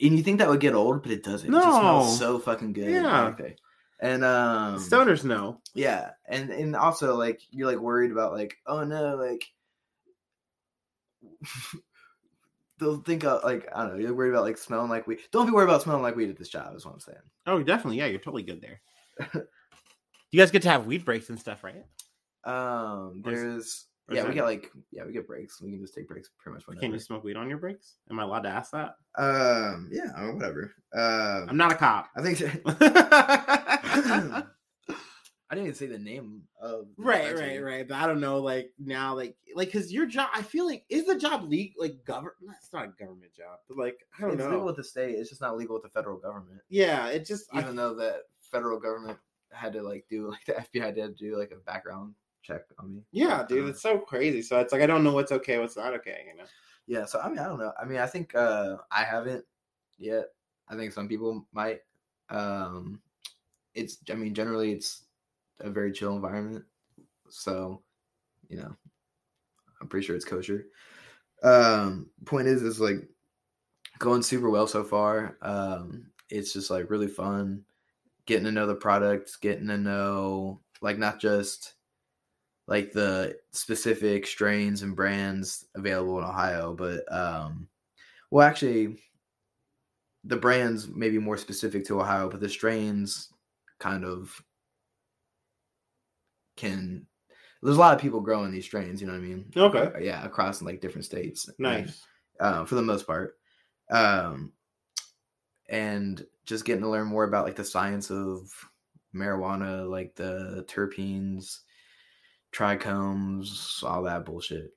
and 0.01 0.17
you 0.17 0.23
think 0.23 0.39
that 0.39 0.49
would 0.49 0.59
get 0.59 0.73
old, 0.75 1.03
but 1.03 1.11
it 1.11 1.23
doesn't. 1.23 1.49
It 1.49 1.57
just 1.57 1.65
No. 1.67 1.79
smells 1.79 2.19
so 2.19 2.37
fucking 2.39 2.73
good. 2.73 2.89
Yeah. 2.91 3.27
Okay. 3.27 3.55
And 3.99 4.23
um, 4.23 4.77
Stoners 4.77 5.23
know. 5.23 5.61
yeah, 5.75 6.11
and 6.27 6.49
and 6.49 6.75
also 6.75 7.15
like 7.15 7.39
you're 7.51 7.67
like 7.71 7.79
worried 7.79 8.11
about 8.11 8.33
like 8.33 8.57
oh 8.65 8.83
no 8.83 9.15
like 9.15 9.45
they'll 12.79 13.01
think 13.01 13.23
of 13.23 13.43
like 13.43 13.67
I 13.73 13.83
don't 13.83 13.93
know 13.93 13.99
you're 13.99 14.13
worried 14.13 14.31
about 14.31 14.43
like 14.43 14.57
smelling 14.57 14.89
like 14.89 15.07
weed. 15.07 15.19
Don't 15.31 15.45
be 15.45 15.51
worried 15.51 15.69
about 15.69 15.83
smelling 15.83 16.01
like 16.01 16.15
weed 16.15 16.29
at 16.29 16.37
this 16.37 16.49
job. 16.49 16.75
Is 16.75 16.85
what 16.85 16.93
I'm 16.93 16.99
saying. 16.99 17.17
Oh, 17.47 17.63
definitely. 17.63 17.97
Yeah, 17.97 18.07
you're 18.07 18.19
totally 18.19 18.43
good 18.43 18.61
there. 18.61 18.81
you 20.31 20.39
guys 20.39 20.51
get 20.51 20.61
to 20.63 20.69
have 20.69 20.85
weed 20.85 21.05
breaks 21.05 21.29
and 21.29 21.39
stuff, 21.39 21.63
right? 21.63 21.85
Um, 22.43 23.21
there's 23.23 23.85
or 24.09 24.15
yeah 24.15 24.27
we 24.27 24.33
get 24.33 24.45
like 24.45 24.71
yeah 24.91 25.05
we 25.05 25.13
get 25.13 25.27
breaks. 25.27 25.61
We 25.61 25.71
can 25.71 25.79
just 25.79 25.93
take 25.93 26.07
breaks 26.07 26.29
pretty 26.39 26.55
much 26.55 26.67
whenever. 26.67 26.81
Can 26.81 26.93
you 26.93 26.99
smoke 26.99 27.23
weed 27.23 27.37
on 27.37 27.49
your 27.49 27.59
breaks? 27.59 27.97
Am 28.09 28.19
I 28.19 28.23
allowed 28.23 28.41
to 28.41 28.49
ask 28.49 28.71
that? 28.71 28.95
Um, 29.17 29.89
yeah, 29.91 30.31
whatever. 30.31 30.73
Um, 30.93 31.49
I'm 31.49 31.57
not 31.57 31.71
a 31.71 31.75
cop. 31.75 32.09
I 32.15 32.21
think. 32.21 32.41
right, 35.51 35.53
I 35.53 35.55
didn't 35.55 35.67
even 35.67 35.75
say 35.75 35.85
the 35.87 35.99
name 35.99 36.43
of 36.61 36.87
the 36.97 37.03
right, 37.03 37.21
dispensary. 37.31 37.59
right. 37.59 37.87
But 37.87 37.95
I 37.97 38.07
don't 38.07 38.19
know, 38.21 38.39
like 38.39 38.71
now, 38.79 39.15
like, 39.15 39.35
like, 39.55 39.71
cause 39.71 39.91
your 39.91 40.05
job. 40.05 40.29
I 40.33 40.41
feel 40.41 40.65
like 40.65 40.85
is 40.89 41.05
the 41.05 41.17
job 41.17 41.43
legal, 41.49 41.83
like 41.83 42.03
government. 42.05 42.35
It's 42.57 42.71
not 42.73 42.85
a 42.85 42.93
government 43.03 43.33
job, 43.35 43.59
but 43.67 43.77
like 43.77 43.99
I 44.17 44.21
don't 44.21 44.31
It's 44.31 44.39
know. 44.39 44.49
legal 44.49 44.65
with 44.65 44.77
the 44.77 44.83
state. 44.83 45.15
It's 45.15 45.29
just 45.29 45.41
not 45.41 45.57
legal 45.57 45.75
with 45.75 45.83
the 45.83 45.89
federal 45.89 46.17
government. 46.17 46.61
yeah, 46.69 47.07
it 47.07 47.25
just 47.25 47.45
I- 47.53 47.59
Even 47.59 47.75
though 47.75 47.93
that 47.95 48.23
federal 48.41 48.79
government 48.79 49.17
had 49.51 49.73
to 49.73 49.81
like 49.81 50.05
do 50.09 50.29
like 50.31 50.45
the 50.45 50.53
FBI 50.79 50.95
to 50.95 51.09
do 51.13 51.37
like 51.37 51.51
a 51.51 51.57
background 51.69 52.13
check 52.43 52.61
on 52.79 52.95
me. 52.95 53.01
yeah, 53.11 53.43
dude, 53.47 53.65
Uh, 53.65 53.67
it's 53.69 53.81
so 53.81 53.99
crazy. 53.99 54.41
So 54.41 54.59
it's 54.59 54.71
like 54.73 54.81
I 54.81 54.87
don't 54.87 55.03
know 55.03 55.13
what's 55.13 55.31
okay, 55.31 55.59
what's 55.59 55.75
not 55.77 55.93
okay. 55.95 56.23
You 56.31 56.37
know. 56.37 56.47
yeah. 56.87 57.05
So 57.05 57.19
I 57.19 57.29
mean, 57.29 57.39
I 57.39 57.45
don't 57.47 57.59
know. 57.59 57.73
I 57.79 57.85
mean, 57.85 57.99
I 57.99 58.07
think 58.07 58.33
uh 58.35 58.77
I 58.91 59.03
haven't 59.03 59.45
yet. 59.97 60.27
I 60.69 60.75
think 60.77 60.93
some 60.93 61.07
people 61.09 61.45
might. 61.53 61.81
Um 62.29 63.01
It's. 63.73 63.97
I 64.09 64.15
mean, 64.15 64.33
generally, 64.33 64.71
it's 64.71 65.03
a 65.63 65.69
very 65.69 65.91
chill 65.91 66.15
environment. 66.15 66.65
So, 67.29 67.81
you 68.49 68.57
know, 68.57 68.75
I'm 69.79 69.87
pretty 69.87 70.05
sure 70.05 70.15
it's 70.15 70.25
kosher. 70.25 70.65
Um, 71.43 72.09
point 72.25 72.47
is, 72.47 72.61
is 72.61 72.79
like 72.79 73.07
going 73.99 74.23
super 74.23 74.49
well 74.49 74.67
so 74.67 74.83
far. 74.83 75.37
Um, 75.41 76.07
it's 76.29 76.53
just 76.53 76.69
like 76.69 76.89
really 76.89 77.07
fun 77.07 77.63
getting 78.25 78.45
to 78.45 78.51
know 78.51 78.67
the 78.67 78.75
products, 78.75 79.35
getting 79.35 79.67
to 79.67 79.77
know 79.77 80.61
like 80.81 80.97
not 80.97 81.19
just 81.19 81.73
like 82.67 82.91
the 82.91 83.37
specific 83.51 84.25
strains 84.25 84.81
and 84.81 84.95
brands 84.95 85.65
available 85.75 86.17
in 86.19 86.23
Ohio, 86.23 86.73
but 86.73 87.03
um, 87.11 87.67
well, 88.29 88.47
actually, 88.47 88.97
the 90.23 90.37
brands 90.37 90.87
may 90.87 91.09
be 91.09 91.17
more 91.17 91.37
specific 91.37 91.85
to 91.85 91.99
Ohio, 91.99 92.29
but 92.29 92.39
the 92.39 92.49
strains 92.49 93.29
kind 93.79 94.05
of 94.05 94.41
can. 96.61 97.05
There's 97.63 97.77
a 97.77 97.79
lot 97.79 97.93
of 97.95 98.01
people 98.01 98.21
growing 98.21 98.51
these 98.51 98.65
strains. 98.65 99.01
You 99.01 99.07
know 99.07 99.13
what 99.13 99.19
I 99.19 99.25
mean? 99.25 99.45
Okay. 99.55 99.79
Uh, 99.95 99.99
yeah, 99.99 100.25
across 100.25 100.61
like 100.61 100.81
different 100.81 101.05
states. 101.05 101.47
and, 101.47 101.59
Nice. 101.59 102.01
uh, 102.39 102.65
for 102.65 102.75
the 102.75 102.81
most 102.81 103.05
part. 103.05 103.37
Um, 103.91 104.53
and 105.69 106.25
just 106.45 106.65
getting 106.65 106.81
to 106.81 106.89
learn 106.89 107.07
more 107.07 107.23
about 107.23 107.45
like 107.45 107.55
the 107.55 107.63
science 107.63 108.09
of 108.09 108.49
marijuana, 109.13 109.87
like 109.89 110.15
the 110.15 110.65
terpenes, 110.67 111.59
trichomes, 112.51 113.83
all 113.83 114.03
that 114.03 114.25
bullshit. 114.25 114.71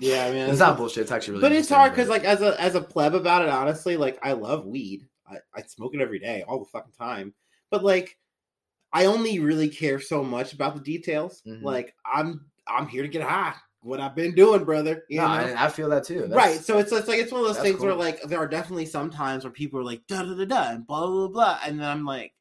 Yeah, 0.00 0.30
man. 0.30 0.50
it's 0.50 0.58
not 0.58 0.76
bullshit. 0.76 1.02
It's 1.02 1.12
actually 1.12 1.34
really. 1.38 1.42
but 1.42 1.52
it's 1.52 1.68
hard 1.68 1.92
because 1.92 2.08
like 2.08 2.24
as 2.24 2.42
a 2.42 2.60
as 2.60 2.74
a 2.74 2.80
pleb 2.80 3.14
about 3.14 3.42
it 3.42 3.48
honestly 3.48 3.96
like 3.96 4.18
i 4.22 4.32
love 4.32 4.66
weed 4.66 5.06
I, 5.26 5.36
I 5.54 5.62
smoke 5.62 5.94
it 5.94 6.00
every 6.00 6.18
day 6.18 6.44
all 6.46 6.58
the 6.58 6.66
fucking 6.66 6.92
time 6.98 7.32
but 7.70 7.82
like 7.82 8.18
i 8.94 9.04
only 9.04 9.38
really 9.40 9.68
care 9.68 10.00
so 10.00 10.24
much 10.24 10.52
about 10.54 10.74
the 10.74 10.80
details 10.80 11.42
Mhm. 11.46 11.62
like 11.62 11.94
i'm 12.12 12.46
i'm 12.66 12.86
here 12.88 13.02
to 13.02 13.08
get 13.08 13.22
high 13.22 13.54
what 13.82 14.00
i've 14.00 14.14
been 14.14 14.34
doing 14.34 14.64
brother 14.64 15.04
you 15.10 15.18
no. 15.20 15.26
I, 15.26 15.66
I 15.66 15.68
feel 15.68 15.90
that 15.90 16.04
too. 16.04 16.20
That's- 16.22 16.34
right 16.34 16.58
so 16.64 16.78
it's, 16.78 16.90
it's 16.92 17.06
like 17.08 17.18
it's 17.18 17.30
one 17.32 17.42
of 17.42 17.46
those 17.46 17.58
things 17.62 17.80
where 17.80 17.94
like 17.94 18.22
there 18.22 18.38
are 18.38 18.48
definitely 18.48 18.86
some 18.86 19.10
times 19.10 19.44
where 19.44 19.50
people 19.52 19.78
are 19.78 19.84
like 19.84 20.00
da 20.06 20.22
da 20.22 20.34
da 20.34 20.46
da 20.46 20.70
and 20.70 20.86
blah 20.86 21.06
blah 21.06 21.28
blah 21.28 21.58
and 21.66 21.78
then 21.78 21.86
i'm 21.86 22.04
like 22.06 22.32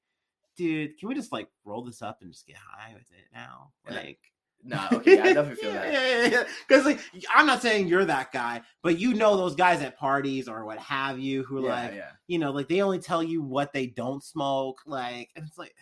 dude 0.56 0.98
can 1.00 1.10
we 1.10 1.16
just 1.16 1.32
like 1.34 1.50
roll 1.66 1.84
this 1.84 2.02
up 2.02 2.20
and 2.22 2.32
just 2.32 2.48
get 2.48 2.56
high 2.56 2.94
with 2.94 3.12
it 3.12 3.26
now 3.34 3.72
like 3.90 4.20
No, 4.66 4.80
okay, 4.94 5.20
I 5.20 5.34
definitely 5.34 5.56
feel 5.56 5.74
yeah, 5.74 5.82
that. 5.82 5.94
Yeah, 5.94 6.22
yeah, 6.24 6.28
yeah. 6.40 6.44
Because 6.66 6.86
like, 6.86 7.00
I'm 7.36 7.46
not 7.46 7.62
saying 7.62 7.90
you're 7.90 8.06
that 8.06 8.32
guy, 8.32 8.62
but 8.82 8.98
you 8.98 9.14
know 9.14 9.36
those 9.36 9.56
guys 9.56 9.82
at 9.82 9.98
parties 9.98 10.48
or 10.48 10.64
what 10.64 10.78
have 10.80 11.20
you 11.20 11.44
who 11.44 11.66
Yeah, 11.66 11.70
like, 11.70 11.94
yeah. 11.94 12.12
you 12.28 12.40
know, 12.40 12.52
like 12.52 12.70
they 12.70 12.82
only 12.82 13.00
tell 13.00 13.22
you 13.22 13.42
what 13.42 13.74
they 13.74 13.88
don't 13.88 14.24
smoke. 14.24 14.80
Like, 14.86 15.32
and 15.36 15.46
it's 15.46 15.58
like 15.58 15.76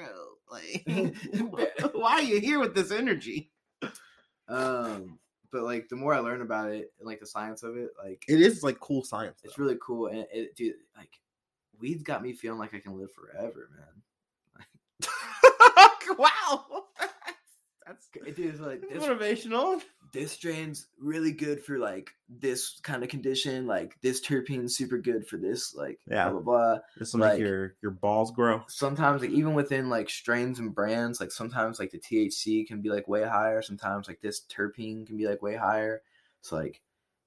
bro, 0.00 0.30
like, 0.50 0.84
why 1.94 2.12
are 2.12 2.22
you 2.22 2.40
here 2.40 2.58
with 2.58 2.74
this 2.74 2.90
energy? 2.90 3.50
Um, 4.48 5.18
but 5.52 5.62
like 5.62 5.88
the 5.88 5.96
more 5.96 6.14
I 6.14 6.18
learn 6.18 6.42
about 6.42 6.70
it 6.70 6.92
like 7.00 7.20
the 7.20 7.26
science 7.26 7.62
of 7.62 7.76
it, 7.76 7.90
like 8.02 8.24
It 8.28 8.40
is 8.40 8.62
like 8.62 8.80
cool 8.80 9.02
science. 9.04 9.40
it's 9.44 9.58
really 9.58 9.78
cool. 9.80 10.08
And 10.08 10.26
it, 10.32 10.56
dude, 10.56 10.74
like 10.96 11.20
weed's 11.78 12.02
got 12.02 12.22
me 12.22 12.32
feeling 12.32 12.58
like 12.58 12.74
I 12.74 12.80
can 12.80 12.98
live 12.98 13.12
forever, 13.12 13.68
man. 13.76 13.86
wow, 16.18 16.84
That's 17.90 18.08
it 18.26 18.38
is 18.38 18.60
like 18.60 18.82
this 18.92 19.02
motivational. 19.02 19.80
this 20.12 20.30
strain's 20.32 20.86
really 21.00 21.32
good 21.32 21.60
for 21.62 21.78
like 21.78 22.10
this 22.28 22.78
kind 22.84 23.02
of 23.02 23.08
condition. 23.08 23.66
Like 23.66 23.96
this 24.00 24.20
terpene's 24.20 24.76
super 24.76 24.98
good 24.98 25.26
for 25.26 25.36
this. 25.38 25.74
Like 25.74 25.98
Yeah. 26.06 26.28
blah 26.30 26.40
blah 26.40 26.42
blah. 26.74 26.78
This 26.96 27.12
will 27.12 27.20
make 27.20 27.30
Like- 27.32 27.40
your 27.40 27.74
your 27.82 27.90
balls 27.90 28.30
grow. 28.30 28.62
Sometimes 28.68 29.22
like 29.22 29.30
even 29.30 29.54
within 29.54 29.88
like 29.88 30.08
strains 30.08 30.60
and 30.60 30.72
brands, 30.74 31.18
like 31.20 31.32
sometimes 31.32 31.80
like 31.80 31.90
the 31.90 31.98
THC 31.98 32.64
can 32.66 32.80
be 32.80 32.90
like 32.90 33.08
way 33.08 33.24
higher. 33.24 33.60
Sometimes 33.60 34.06
like 34.06 34.20
this 34.20 34.42
terpene 34.48 35.06
can 35.06 35.16
be 35.16 35.26
like 35.26 35.42
way 35.42 35.56
higher. 35.56 36.02
So 36.42 36.56
like 36.56 36.80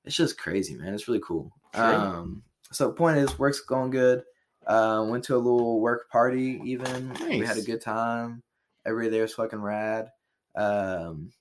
it's 0.06 0.16
just 0.16 0.38
crazy, 0.38 0.76
man. 0.76 0.94
It's 0.94 1.08
really 1.08 1.22
cool. 1.26 1.52
True. 1.74 1.84
Um, 1.84 2.44
so 2.72 2.92
point 2.92 3.18
is, 3.18 3.38
work's 3.38 3.60
going 3.62 3.92
good. 3.92 4.24
Uh, 4.66 5.06
went 5.10 5.26
to 5.26 5.36
a 5.36 5.38
little 5.38 5.80
work 5.82 6.10
party. 6.10 6.62
Even 6.64 7.14
we 7.28 7.40
had 7.40 7.58
a 7.58 7.62
good 7.62 7.82
time. 7.82 8.42
Everybody 8.86 9.12
there 9.12 9.22
was 9.24 9.34
fucking 9.34 9.62
rad. 9.62 10.10
Um, 10.56 11.32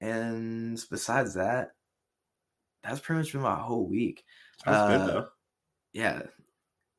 and 0.00 0.82
besides 0.90 1.34
that, 1.34 1.72
that's 2.82 3.00
pretty 3.00 3.20
much 3.20 3.32
been 3.32 3.42
my 3.42 3.56
whole 3.56 3.86
week. 3.86 4.24
Uh, 4.66 5.06
good. 5.06 5.24
Yeah, 5.92 6.22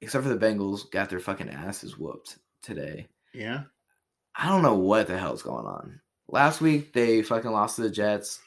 except 0.02 0.24
for 0.26 0.34
the 0.34 0.46
Bengals 0.46 0.90
got 0.92 1.10
their 1.10 1.20
fucking 1.20 1.50
asses 1.50 1.98
whooped 1.98 2.38
today. 2.62 3.08
Yeah. 3.34 3.64
I 4.36 4.50
don't 4.50 4.62
know 4.62 4.76
what 4.78 5.08
the 5.08 5.18
hell's 5.18 5.42
going 5.44 5.66
on. 5.66 6.02
Last 6.28 6.62
week 6.62 6.94
they 6.94 7.22
fucking 7.24 7.52
lost 7.52 7.76
to 7.78 7.82
the 7.84 7.90
Jets. 7.90 8.40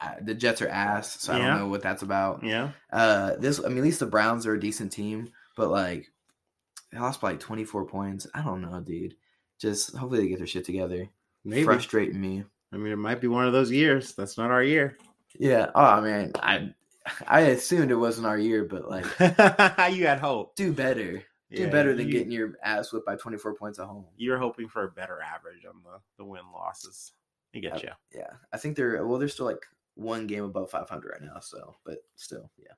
I- 0.00 0.18
The 0.20 0.34
Jets 0.34 0.60
are 0.62 0.68
ass, 0.68 1.20
so 1.20 1.32
I 1.32 1.38
Yeah. 1.38 1.46
don't 1.48 1.58
know 1.60 1.68
what 1.68 1.82
that's 1.82 2.02
about. 2.02 2.42
Yeah. 2.42 2.72
Uh, 2.92 3.36
this 3.36 3.58
I 3.64 3.68
mean, 3.68 3.78
at 3.78 3.84
least 3.84 4.00
the 4.00 4.06
Browns 4.06 4.46
are 4.46 4.54
a 4.54 4.60
decent 4.60 4.92
team, 4.92 5.32
but 5.56 5.70
like 5.70 6.10
they 6.92 6.98
lost 6.98 7.20
by 7.20 7.30
like 7.32 7.40
twenty 7.40 7.64
four 7.64 7.86
points. 7.86 8.26
I 8.34 8.42
don't 8.42 8.60
know, 8.62 8.80
dude. 8.80 9.16
Just 9.60 9.96
hopefully 9.96 10.22
they 10.22 10.28
get 10.28 10.38
their 10.38 10.46
shit 10.46 10.64
together. 10.64 11.08
Maybe. 11.44 11.64
Frustrating 11.64 12.20
me. 12.20 12.44
I 12.72 12.76
mean, 12.76 12.92
it 12.92 12.96
might 12.96 13.20
be 13.20 13.28
one 13.28 13.46
of 13.46 13.52
those 13.52 13.70
years. 13.70 14.14
That's 14.14 14.36
not 14.38 14.50
our 14.50 14.62
year. 14.62 14.98
Yeah. 15.38 15.70
Oh 15.74 16.00
man, 16.00 16.32
I 16.36 16.74
I 17.26 17.40
assumed 17.40 17.90
it 17.90 17.96
wasn't 17.96 18.26
our 18.26 18.38
year, 18.38 18.64
but 18.64 18.88
like 18.88 19.04
you 19.94 20.06
had 20.06 20.18
hope. 20.20 20.56
do 20.56 20.72
better. 20.72 21.22
Do 21.50 21.62
Yeah, 21.62 21.68
better 21.68 21.94
than 21.94 22.06
you- 22.06 22.12
getting 22.12 22.32
your 22.32 22.54
ass 22.62 22.92
whipped 22.92 23.06
by 23.06 23.16
twenty 23.16 23.38
four 23.38 23.54
points 23.54 23.78
at 23.78 23.86
home. 23.86 24.06
You're 24.16 24.38
hoping 24.38 24.68
for 24.68 24.84
a 24.84 24.90
better 24.90 25.20
average 25.20 25.64
on 25.66 25.74
the 25.84 25.98
the 26.18 26.24
win 26.24 26.42
losses. 26.52 27.12
I 27.54 27.58
get 27.60 27.82
you. 27.82 27.90
Yeah, 28.12 28.30
I 28.52 28.56
think 28.56 28.76
they're 28.76 29.06
well. 29.06 29.18
They're 29.18 29.28
still 29.28 29.46
like 29.46 29.64
one 29.96 30.26
game 30.26 30.42
above 30.42 30.70
500 30.72 31.08
right 31.08 31.22
now. 31.22 31.38
So, 31.38 31.76
but 31.84 31.98
still, 32.16 32.50
yeah. 32.58 32.72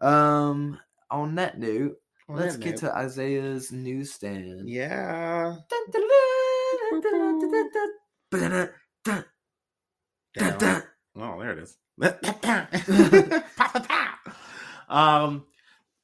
Um, 0.00 0.78
on 1.10 1.34
that 1.34 1.58
note, 1.58 2.00
let's 2.28 2.56
get 2.56 2.76
to 2.78 2.94
Isaiah's 2.94 3.72
newsstand. 3.72 4.68
yeah. 4.68 5.56
Oh, 11.16 11.38
there 11.38 11.52
it 11.52 11.60
is. 11.60 11.76
um, 14.88 15.44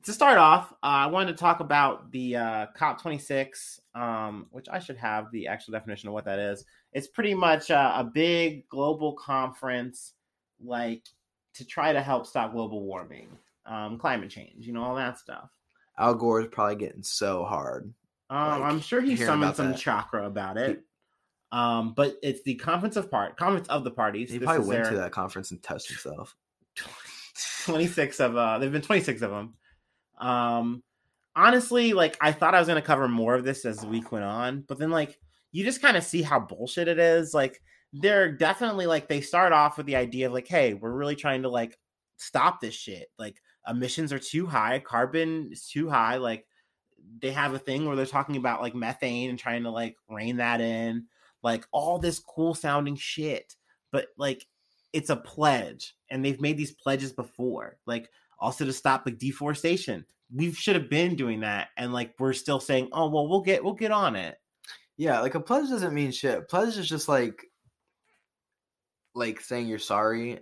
to 0.05 0.13
start 0.13 0.39
off, 0.39 0.73
uh, 0.73 0.87
I 0.87 1.07
wanted 1.07 1.33
to 1.33 1.39
talk 1.39 1.61
about 1.61 2.13
the 2.13 2.37
uh, 2.37 2.67
COP26, 2.79 3.81
um, 3.95 4.47
which 4.51 4.67
I 4.71 4.79
should 4.79 4.97
have 4.97 5.31
the 5.33 5.49
actual 5.49 5.73
definition 5.73 6.09
of 6.09 6.15
what 6.15 6.25
that 6.27 6.39
is. 6.39 6.65
It's 6.93 7.09
pretty 7.09 7.35
much 7.35 7.71
uh, 7.71 7.93
a 7.97 8.05
big 8.05 8.69
global 8.69 9.15
conference, 9.15 10.15
like 10.63 11.03
to 11.55 11.65
try 11.65 11.93
to 11.93 12.01
help 12.01 12.27
stop 12.27 12.53
global 12.53 12.85
warming, 12.85 13.29
um, 13.67 13.99
climate 13.99 14.31
change, 14.31 14.67
you 14.67 14.73
know, 14.73 14.83
all 14.83 14.95
that 14.95 15.19
stuff. 15.19 15.51
Al 16.01 16.15
Gore 16.15 16.41
is 16.41 16.49
probably 16.51 16.77
getting 16.77 17.03
so 17.05 17.45
hard. 17.45 17.93
Um, 18.31 18.61
Like, 18.61 18.63
I'm 18.63 18.81
sure 18.81 19.01
he 19.01 19.15
summoned 19.17 19.55
some 19.57 19.71
that. 19.73 19.79
chakra 19.79 20.27
about 20.27 20.57
it. 20.57 20.83
Um, 21.53 21.95
but 21.95 22.17
it's 22.23 22.43
the 22.43 22.55
conference 22.57 22.97
of 22.97 23.11
part 23.11 23.37
conference 23.37 23.69
of 23.69 23.85
the 23.85 23.91
parties. 23.91 24.31
He 24.31 24.39
This 24.39 24.47
probably 24.47 24.67
went 24.69 24.85
their- 24.85 24.93
to 24.93 24.99
that 24.99 25.13
conference 25.13 25.51
and 25.51 25.63
touched 25.63 25.89
himself. 25.89 26.37
26 27.67 28.21
of 28.21 28.37
uh 28.37 28.59
there've 28.59 28.73
been 28.73 28.83
26 28.83 29.23
of 29.23 29.31
them 29.31 29.55
um 30.19 30.83
honestly 31.37 31.93
like 31.93 32.17
i 32.21 32.33
thought 32.33 32.55
i 32.55 32.59
was 32.59 32.69
going 32.69 32.81
to 32.81 32.87
cover 32.87 33.07
more 33.09 33.35
of 33.35 33.45
this 33.45 33.65
as 33.65 33.79
the 33.79 33.87
week 33.87 34.13
went 34.13 34.25
on 34.25 34.63
but 34.67 34.79
then 34.79 34.91
like 34.91 35.19
you 35.53 35.65
just 35.65 35.81
kind 35.83 35.97
of 35.97 36.03
see 36.05 36.23
how 36.23 36.39
bullshit 36.41 36.89
it 36.89 36.99
is 36.99 37.33
like 37.35 37.61
they're 37.93 38.33
definitely 38.33 38.87
like 38.87 39.09
they 39.09 39.21
start 39.21 39.53
off 39.53 39.77
with 39.77 39.87
the 39.87 39.97
idea 39.97 40.27
of 40.27 40.33
like 40.33 40.49
hey 40.49 40.75
we're 40.75 40.93
really 40.93 41.17
trying 41.17 41.43
to 41.43 41.49
like 41.49 41.79
stop 42.19 42.61
this 42.61 42.75
shit 42.75 43.09
like 43.19 43.37
emissions 43.69 44.13
are 44.13 44.19
too 44.19 44.47
high 44.47 44.79
carbon 44.79 45.49
is 45.53 45.67
too 45.67 45.89
high 45.89 46.17
like 46.17 46.47
they 47.21 47.31
have 47.31 47.55
a 47.55 47.59
thing 47.59 47.87
where 47.87 47.97
they're 47.97 48.07
talking 48.07 48.37
about 48.37 48.61
like 48.61 48.75
methane 48.75 49.31
and 49.31 49.39
trying 49.39 49.63
to 49.63 49.71
like 49.71 49.97
rein 50.09 50.37
that 50.37 50.61
in 50.61 51.07
like 51.43 51.67
all 51.73 51.99
this 51.99 52.19
cool 52.19 52.55
sounding 52.55 52.97
shit 52.97 53.55
but 53.93 54.09
like 54.17 54.47
it's 54.93 55.11
a 55.11 55.17
pledge 55.17 55.95
and 56.11 56.25
they've 56.25 56.41
made 56.41 56.57
these 56.57 56.73
pledges 56.73 57.13
before 57.13 57.79
like 57.87 58.09
also 58.39 58.65
to 58.65 58.73
stop 58.73 59.03
like 59.05 59.19
deforestation 59.19 60.05
we 60.35 60.53
should 60.53 60.77
have 60.77 60.89
been 60.89 61.17
doing 61.17 61.41
that 61.41 61.69
and 61.77 61.93
like 61.93 62.15
we're 62.19 62.33
still 62.33 62.61
saying 62.61 62.89
oh 62.93 63.09
well 63.09 63.29
we'll 63.29 63.43
get 63.43 63.63
we'll 63.63 63.75
get 63.75 63.91
on 63.91 64.17
it 64.17 64.39
Yeah, 65.01 65.21
like 65.21 65.35
a 65.35 65.41
pledge 65.41 65.71
doesn't 65.71 65.95
mean 65.95 66.11
shit. 66.11 66.47
Pledge 66.47 66.77
is 66.77 66.87
just 66.87 67.09
like, 67.09 67.47
like 69.15 69.41
saying 69.41 69.67
you're 69.67 69.79
sorry. 69.79 70.41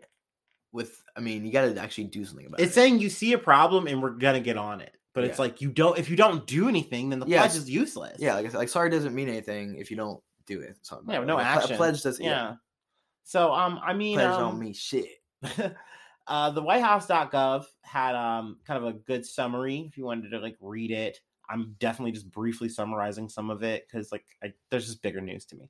With, 0.73 1.01
I 1.19 1.21
mean, 1.21 1.45
you 1.45 1.53
got 1.53 1.75
to 1.75 1.83
actually 1.83 2.05
do 2.05 2.25
something 2.25 2.47
about 2.47 2.61
it's 2.61 2.63
it. 2.63 2.67
It's 2.69 2.75
saying 2.77 3.01
you 3.01 3.11
see 3.11 3.33
a 3.35 3.39
problem 3.39 3.87
and 3.89 4.01
we're 4.01 4.11
gonna 4.11 4.41
get 4.41 4.57
on 4.57 4.81
it 4.81 4.95
but 5.15 5.25
it's 5.25 5.39
like 5.41 5.61
you 5.61 5.69
don't 5.69 5.99
if 5.99 6.09
you 6.09 6.17
don't 6.17 6.47
do 6.47 6.69
anything 6.69 7.11
then 7.11 7.19
the 7.19 7.27
Yes. 7.27 7.53
pledge 7.53 7.61
is 7.63 7.69
useless 7.69 8.21
Yeah, 8.21 8.35
like 8.35 8.47
I 8.47 8.51
said, 8.51 8.59
like 8.59 8.69
sorry 8.69 8.89
doesn't 8.89 9.15
mean 9.15 9.29
anything 9.29 9.77
if 9.77 9.91
you 9.91 9.97
don't 9.97 10.23
do 10.47 10.61
it. 10.61 10.77
Something 10.83 11.13
yeah 11.13 11.25
no 11.25 11.35
Like, 11.35 11.47
action 11.47 11.73
A 11.73 11.77
pledge 11.77 12.03
doesn't. 12.03 12.25
yeah. 12.25 12.31
Yeah, 12.31 12.55
so 13.25 13.53
um 13.53 13.81
i 13.85 13.93
mean 13.93 14.15
pledge 14.15 14.31
um, 14.35 14.39
don't 14.39 14.59
mean 14.61 14.75
shit. 14.75 15.09
uh, 16.29 16.51
the 16.51 16.63
whitehouse.gov 16.63 17.65
had 17.83 18.15
um, 18.15 18.59
kind 18.67 18.85
of 18.85 18.89
a 18.95 18.99
good 18.99 19.25
summary 19.27 19.87
if 19.89 19.97
you 19.99 20.05
wanted 20.05 20.31
to 20.31 20.39
like 20.39 20.57
read 20.61 20.91
it 20.93 21.19
i'm 21.51 21.75
definitely 21.81 22.13
just 22.13 22.31
briefly 22.31 22.69
summarizing 22.69 23.29
some 23.29 23.51
of 23.51 23.63
it 23.63 23.87
because 23.91 24.13
like 24.13 24.25
I, 24.43 24.53
there's 24.71 24.87
just 24.87 25.03
bigger 25.03 25.21
news 25.21 25.45
to 25.47 25.57
me 25.57 25.69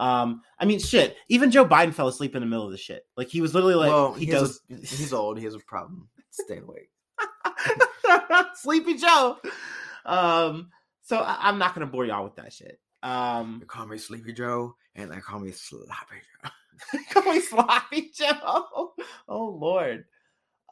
um 0.00 0.42
i 0.58 0.64
mean 0.64 0.80
shit 0.80 1.16
even 1.28 1.50
joe 1.50 1.64
biden 1.64 1.94
fell 1.94 2.08
asleep 2.08 2.34
in 2.34 2.40
the 2.40 2.46
middle 2.46 2.64
of 2.64 2.72
the 2.72 2.76
shit 2.78 3.04
like 3.16 3.28
he 3.28 3.40
was 3.40 3.54
literally 3.54 3.76
like 3.76 3.90
well, 3.90 4.12
he, 4.14 4.24
he, 4.24 4.30
does 4.32 4.60
a, 4.70 4.74
he's 4.74 5.12
old. 5.12 5.38
He 5.38 5.44
has 5.44 5.54
a 5.54 5.60
problem 5.60 6.08
staying 6.30 6.64
awake. 6.64 6.90
sleepy 8.54 8.94
joe 8.96 9.36
um 10.06 10.70
so 11.02 11.18
I, 11.18 11.36
i'm 11.42 11.58
not 11.58 11.74
gonna 11.74 11.86
bore 11.86 12.04
y'all 12.04 12.24
with 12.24 12.36
that 12.36 12.52
shit 12.52 12.80
Um, 13.02 13.58
They 13.60 13.66
call 13.66 13.86
me 13.86 13.96
Sleepy 13.98 14.32
Joe, 14.32 14.74
and 14.94 15.10
they 15.10 15.20
call 15.20 15.40
me 15.40 15.52
Sloppy 15.52 16.16
Joe. 16.44 16.50
call 17.10 17.32
me 17.32 17.40
sloppy 17.40 18.10
Joe. 18.14 18.92
Oh 19.28 19.58
lord. 19.60 20.04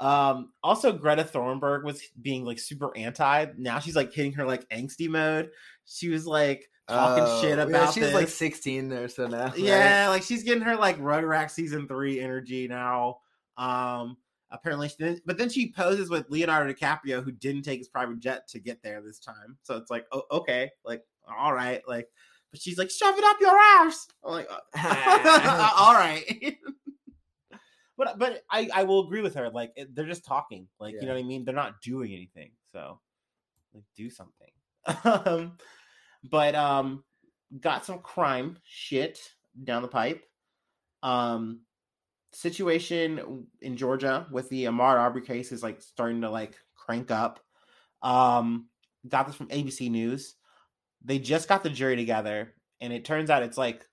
Um, 0.00 0.52
also 0.62 0.92
Greta 0.92 1.25
Thornburg 1.25 1.85
was 1.85 2.02
being 2.20 2.44
like 2.44 2.58
super 2.58 2.97
anti. 2.97 3.47
Now 3.56 3.78
she's 3.80 3.97
like 3.97 4.12
hitting 4.12 4.32
her 4.35 4.47
like 4.47 4.68
angsty 4.68 5.08
mode. 5.08 5.50
She 5.87 6.08
was 6.08 6.26
like 6.26 6.70
talking 6.88 7.25
Oh, 7.26 7.40
shit 7.42 7.59
yeah, 7.59 7.64
about 7.64 7.95
she's 7.95 8.12
like 8.12 8.28
16 8.28 8.92
or 8.92 9.09
so 9.09 9.26
now. 9.26 9.47
right? 9.49 9.59
Yeah, 9.59 10.09
like 10.09 10.23
she's 10.23 10.42
getting 10.42 10.62
her 10.62 10.76
like 10.76 10.99
Rugrat 10.99 11.50
season 11.50 11.87
three 11.88 12.21
energy 12.21 12.66
now. 12.68 13.18
Um, 13.57 14.16
apparently, 14.50 14.88
she 14.88 14.97
didn't, 14.99 15.23
but 15.26 15.37
then 15.38 15.49
she 15.50 15.73
poses 15.73 16.09
with 16.11 16.26
Leonardo 16.30 16.73
DiCaprio, 16.73 17.23
who 17.23 17.33
didn't 17.33 17.62
take 17.62 17.78
his 17.78 17.88
private 17.88 18.18
jet 18.21 18.49
to 18.49 18.59
get 18.59 18.83
there 18.83 19.00
this 19.02 19.18
time. 19.18 19.57
So 19.62 19.76
it's 19.76 19.90
like, 19.90 20.07
oh, 20.12 20.23
okay, 20.30 20.71
like 20.85 21.02
all 21.28 21.52
right, 21.52 21.83
like, 21.87 22.09
but 22.50 22.61
she's 22.61 22.78
like, 22.78 22.90
shove 22.90 23.18
it 23.18 23.25
up 23.25 23.37
your 23.40 23.59
ass. 23.59 24.07
I'm 24.25 24.33
like, 24.33 24.49
uh, 24.50 24.59
all 25.78 25.92
right. 25.95 26.57
but 27.99 28.18
but 28.18 28.42
I 28.50 28.71
I 28.73 28.83
will 28.85 29.04
agree 29.07 29.21
with 29.23 29.35
her. 29.35 29.50
Like 29.50 29.73
it- 29.76 29.95
they're 29.95 30.07
just 30.07 30.25
talking. 30.25 30.68
Like 30.78 30.95
you 31.02 31.07
know 31.09 31.14
what 31.14 31.21
I 31.21 31.25
mean. 31.25 31.45
They're 31.45 31.54
not 31.54 31.80
doing 31.83 32.12
anything. 32.12 32.50
So 32.73 33.00
like 33.75 33.85
do 33.97 34.09
something. 34.09 34.49
um, 35.04 35.59
but 36.28 36.54
um, 36.54 37.04
got 37.61 37.85
some 37.85 37.99
crime 38.00 38.58
shit 38.64 39.18
down 39.62 39.82
the 39.82 39.88
pipe. 39.88 40.23
Um, 41.02 41.61
situation 42.32 43.47
in 43.61 43.76
Georgia 43.76 44.26
with 44.30 44.49
the 44.49 44.64
Ahmaud 44.64 44.99
Arbery 44.99 45.23
case 45.23 45.52
is 45.52 45.62
like 45.62 45.80
starting 45.80 46.23
to 46.23 46.30
like 46.30 46.56
crank 46.75 47.11
up. 47.11 47.40
Um, 48.02 48.68
got 49.08 49.26
this 49.26 49.37
from 49.37 49.49
ABC 49.49 49.90
News. 49.90 50.35
They 51.04 51.18
just 51.18 51.49
got 51.49 51.62
the 51.62 51.70
jury 51.70 51.97
together, 51.97 52.54
and 52.80 52.92
it 52.92 53.04
turns 53.04 53.30
out 53.30 53.42
it's 53.42 53.58
like 53.58 53.87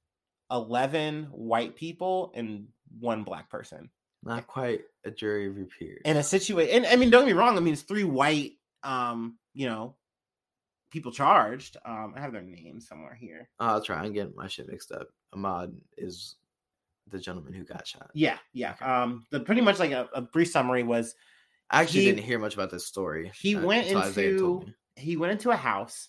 eleven 0.52 1.26
white 1.32 1.76
people 1.76 2.32
and 2.36 2.68
one 3.00 3.24
black 3.24 3.50
person 3.50 3.90
Not 4.24 4.48
quite 4.48 4.82
a 5.06 5.12
jury 5.12 5.48
of 5.48 5.58
your 5.58 5.68
peers. 5.68 6.02
in 6.06 6.18
a 6.18 6.24
situation. 6.24 6.76
And 6.76 6.86
I 6.86 6.96
mean, 6.96 7.10
don't 7.10 7.22
get 7.26 7.34
me 7.36 7.40
wrong. 7.40 7.58
I 7.58 7.60
mean, 7.62 7.74
it's 7.74 7.82
three 7.84 8.04
white, 8.04 8.54
um, 8.84 9.38
you 9.54 9.68
know, 9.68 9.96
people 10.96 11.12
charged. 11.12 11.76
Um, 11.86 12.14
I 12.16 12.22
have 12.22 12.32
their 12.32 12.42
names 12.42 12.88
somewhere 12.88 13.14
here. 13.14 13.50
I'll 13.60 13.84
try 13.84 13.98
I'm 14.02 14.14
getting 14.14 14.34
my 14.36 14.48
shit 14.48 14.70
mixed 14.70 14.92
up. 14.94 15.10
Ahmaud 15.36 15.74
is 15.98 16.36
the 17.10 17.20
gentleman 17.20 17.54
who 17.54 17.64
got 17.66 17.86
shot. 17.86 18.10
Yeah, 18.14 18.38
yeah. 18.54 18.76
Um, 18.82 19.26
the 19.30 19.42
pretty 19.42 19.60
much 19.62 19.78
like 19.78 19.92
a, 19.92 20.08
a 20.14 20.22
brief 20.22 20.50
summary 20.50 20.84
was 20.84 21.14
I 21.70 21.82
actually 21.82 22.02
He- 22.02 22.06
didn't 22.12 22.24
hear 22.24 22.40
much 22.40 22.54
about 22.54 22.72
this 22.72 22.86
story. 22.88 23.32
he 23.40 23.56
uh, 23.58 23.62
went 23.66 23.88
until 23.88 24.02
Isaiah 24.02 24.40
told 24.40 24.62
into 24.64 24.74
he 24.96 25.18
went 25.18 25.34
into 25.34 25.50
a 25.52 25.56
house 25.58 26.08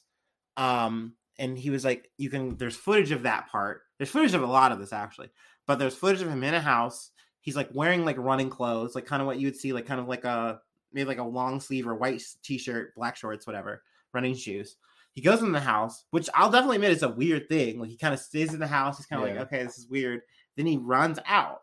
um 0.56 1.12
and 1.38 1.58
he 1.58 1.70
was 1.70 1.84
like 1.84 2.08
you 2.16 2.30
can 2.30 2.56
there's 2.56 2.76
footage 2.76 3.10
of 3.10 3.24
that 3.24 3.48
part 3.48 3.82
there's 3.98 4.08
footage 4.10 4.32
of 4.34 4.42
a 4.42 4.46
lot 4.46 4.70
of 4.70 4.78
this 4.78 4.92
actually 4.92 5.28
but 5.66 5.78
there's 5.80 5.96
footage 5.96 6.22
of 6.22 6.28
him 6.28 6.44
in 6.44 6.54
a 6.54 6.60
house 6.60 7.10
he's 7.40 7.56
like 7.56 7.68
wearing 7.74 8.04
like 8.04 8.16
running 8.16 8.48
clothes 8.48 8.94
like 8.94 9.04
kind 9.04 9.20
of 9.20 9.26
what 9.26 9.38
you 9.40 9.46
would 9.48 9.56
see 9.56 9.72
like 9.72 9.86
kind 9.86 10.00
of 10.00 10.06
like 10.06 10.24
a 10.24 10.60
maybe 10.92 11.08
like 11.08 11.18
a 11.18 11.22
long 11.24 11.58
sleeve 11.60 11.86
or 11.86 11.94
white 11.96 12.22
t-shirt, 12.44 12.94
black 12.94 13.16
shorts 13.16 13.44
whatever 13.46 13.82
running 14.16 14.34
shoes 14.34 14.76
he 15.12 15.20
goes 15.22 15.42
in 15.42 15.52
the 15.52 15.60
house 15.60 16.04
which 16.10 16.28
i'll 16.34 16.50
definitely 16.50 16.76
admit 16.76 16.90
is 16.90 17.02
a 17.02 17.08
weird 17.08 17.48
thing 17.48 17.78
like 17.80 17.90
he 17.90 17.96
kind 17.96 18.12
of 18.14 18.20
stays 18.20 18.52
in 18.52 18.60
the 18.60 18.66
house 18.66 18.96
he's 18.96 19.06
kind 19.06 19.22
of 19.22 19.28
Yeah. 19.28 19.34
like 19.36 19.46
okay 19.46 19.62
this 19.62 19.78
is 19.78 19.88
weird 19.88 20.20
then 20.56 20.66
he 20.66 20.76
runs 20.78 21.18
out 21.26 21.60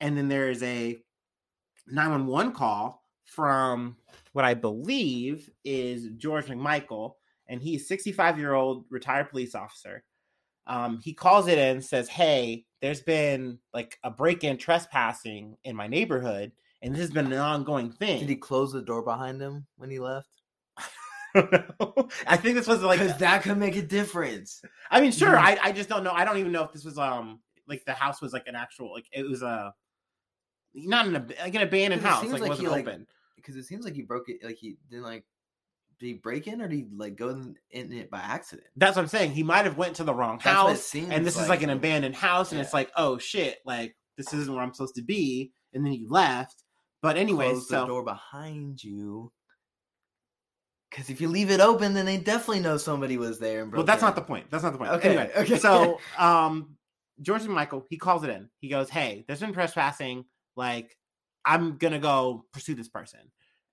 and 0.00 0.16
then 0.16 0.28
there 0.28 0.48
is 0.50 0.62
a 0.62 0.96
911 1.86 2.52
call 2.52 3.02
from 3.24 3.96
what 4.32 4.44
I 4.44 4.54
believe 4.54 5.50
is 5.64 6.08
George 6.16 6.46
McMichael, 6.46 7.12
and 7.48 7.60
he's 7.62 7.88
65 7.88 8.38
year 8.38 8.54
old 8.54 8.84
retired 8.90 9.30
police 9.30 9.54
officer. 9.54 10.04
Um, 10.66 11.00
he 11.02 11.14
calls 11.14 11.48
it 11.48 11.58
in 11.58 11.80
says, 11.80 12.08
Hey, 12.08 12.64
there's 12.80 13.00
been 13.00 13.58
like 13.72 13.98
a 14.04 14.10
break 14.10 14.44
in 14.44 14.56
trespassing 14.58 15.56
in 15.64 15.74
my 15.74 15.86
neighborhood, 15.86 16.52
and 16.82 16.94
this 16.94 17.00
has 17.00 17.10
been 17.10 17.26
an 17.32 17.38
ongoing 17.38 17.90
thing. 17.90 18.20
Did 18.20 18.28
he 18.28 18.36
close 18.36 18.72
the 18.72 18.82
door 18.82 19.02
behind 19.02 19.40
him 19.40 19.66
when 19.76 19.90
he 19.90 19.98
left? 19.98 20.28
I 22.26 22.36
think 22.36 22.56
this 22.56 22.66
was 22.66 22.82
like, 22.82 23.00
Because 23.00 23.18
that 23.18 23.42
could 23.42 23.58
make 23.58 23.76
a 23.76 23.82
difference. 23.82 24.62
I 24.90 25.00
mean, 25.00 25.12
sure. 25.12 25.36
I, 25.36 25.58
I 25.62 25.72
just 25.72 25.88
don't 25.88 26.04
know. 26.04 26.12
I 26.12 26.24
don't 26.24 26.38
even 26.38 26.52
know 26.52 26.64
if 26.64 26.72
this 26.72 26.84
was, 26.84 26.98
um, 26.98 27.40
like 27.66 27.84
the 27.84 27.92
house 27.92 28.22
was 28.22 28.32
like 28.32 28.46
an 28.46 28.56
actual, 28.56 28.92
like 28.92 29.06
it 29.12 29.28
was 29.28 29.42
a, 29.42 29.74
not 30.74 31.06
an, 31.06 31.12
like 31.42 31.54
an 31.54 31.62
abandoned 31.62 32.02
house. 32.02 32.24
Like, 32.24 32.36
it 32.36 32.40
like 32.40 32.48
wasn't 32.50 32.68
he, 32.68 32.74
open. 32.74 33.06
Because 33.36 33.56
it 33.56 33.64
seems 33.64 33.84
like 33.84 33.94
he 33.94 34.02
broke 34.02 34.28
it. 34.28 34.38
Like 34.42 34.56
he 34.56 34.76
didn't 34.90 35.04
like. 35.04 35.24
Did 36.00 36.06
he 36.06 36.14
break 36.14 36.46
in 36.46 36.62
or 36.62 36.68
did 36.68 36.76
he 36.76 36.86
like 36.96 37.16
go 37.16 37.30
in, 37.30 37.56
in 37.72 37.92
it 37.92 38.08
by 38.08 38.20
accident? 38.20 38.68
That's 38.76 38.94
what 38.94 39.02
I'm 39.02 39.08
saying. 39.08 39.32
He 39.32 39.42
might 39.42 39.64
have 39.64 39.76
went 39.76 39.96
to 39.96 40.04
the 40.04 40.14
wrong 40.14 40.40
That's 40.42 40.92
house. 40.92 40.94
and 40.94 41.26
this 41.26 41.36
is 41.36 41.48
like 41.48 41.62
an 41.62 41.70
abandoned 41.70 42.14
house 42.14 42.52
and 42.52 42.60
it's 42.60 42.72
like 42.72 42.92
oh 42.96 43.18
shit 43.18 43.58
like 43.66 43.96
this 44.16 44.32
isn't 44.32 44.54
where 44.54 44.62
i'm 44.62 44.72
supposed 44.72 44.94
to 44.94 45.02
be 45.02 45.50
and 45.74 45.84
then 45.84 45.92
you 45.92 46.08
left 46.08 46.62
but 47.00 47.16
anyways 47.16 47.50
Close 47.50 47.68
the 47.68 47.80
so 47.80 47.86
door 47.86 48.04
behind 48.04 48.82
you. 48.82 49.32
Because 50.90 51.10
if 51.10 51.20
you 51.20 51.28
leave 51.28 51.50
it 51.50 51.60
open, 51.60 51.94
then 51.94 52.06
they 52.06 52.16
definitely 52.16 52.60
know 52.60 52.76
somebody 52.76 53.18
was 53.18 53.38
there. 53.38 53.62
And 53.62 53.72
well 53.72 53.84
that's 53.84 54.02
not 54.02 54.14
the 54.14 54.22
point. 54.22 54.46
That's 54.50 54.64
not 54.64 54.72
the 54.72 54.78
point. 54.78 54.90
Okay, 54.92 55.08
anyway 55.10 55.30
okay. 55.36 55.58
so 55.58 56.00
um 56.18 56.76
george 57.20 57.42
and 57.42 57.52
michael 57.52 57.84
he 57.90 57.96
calls 57.96 58.24
it 58.24 58.30
in. 58.30 58.48
He 58.60 58.68
goes 58.68 58.88
hey 58.88 59.24
there's 59.26 59.40
been 59.40 59.52
trespassing. 59.52 60.24
Like 60.56 60.96
i'm 61.44 61.76
gonna 61.76 61.98
go 61.98 62.44
pursue 62.52 62.74
this 62.74 62.88
person. 62.88 63.20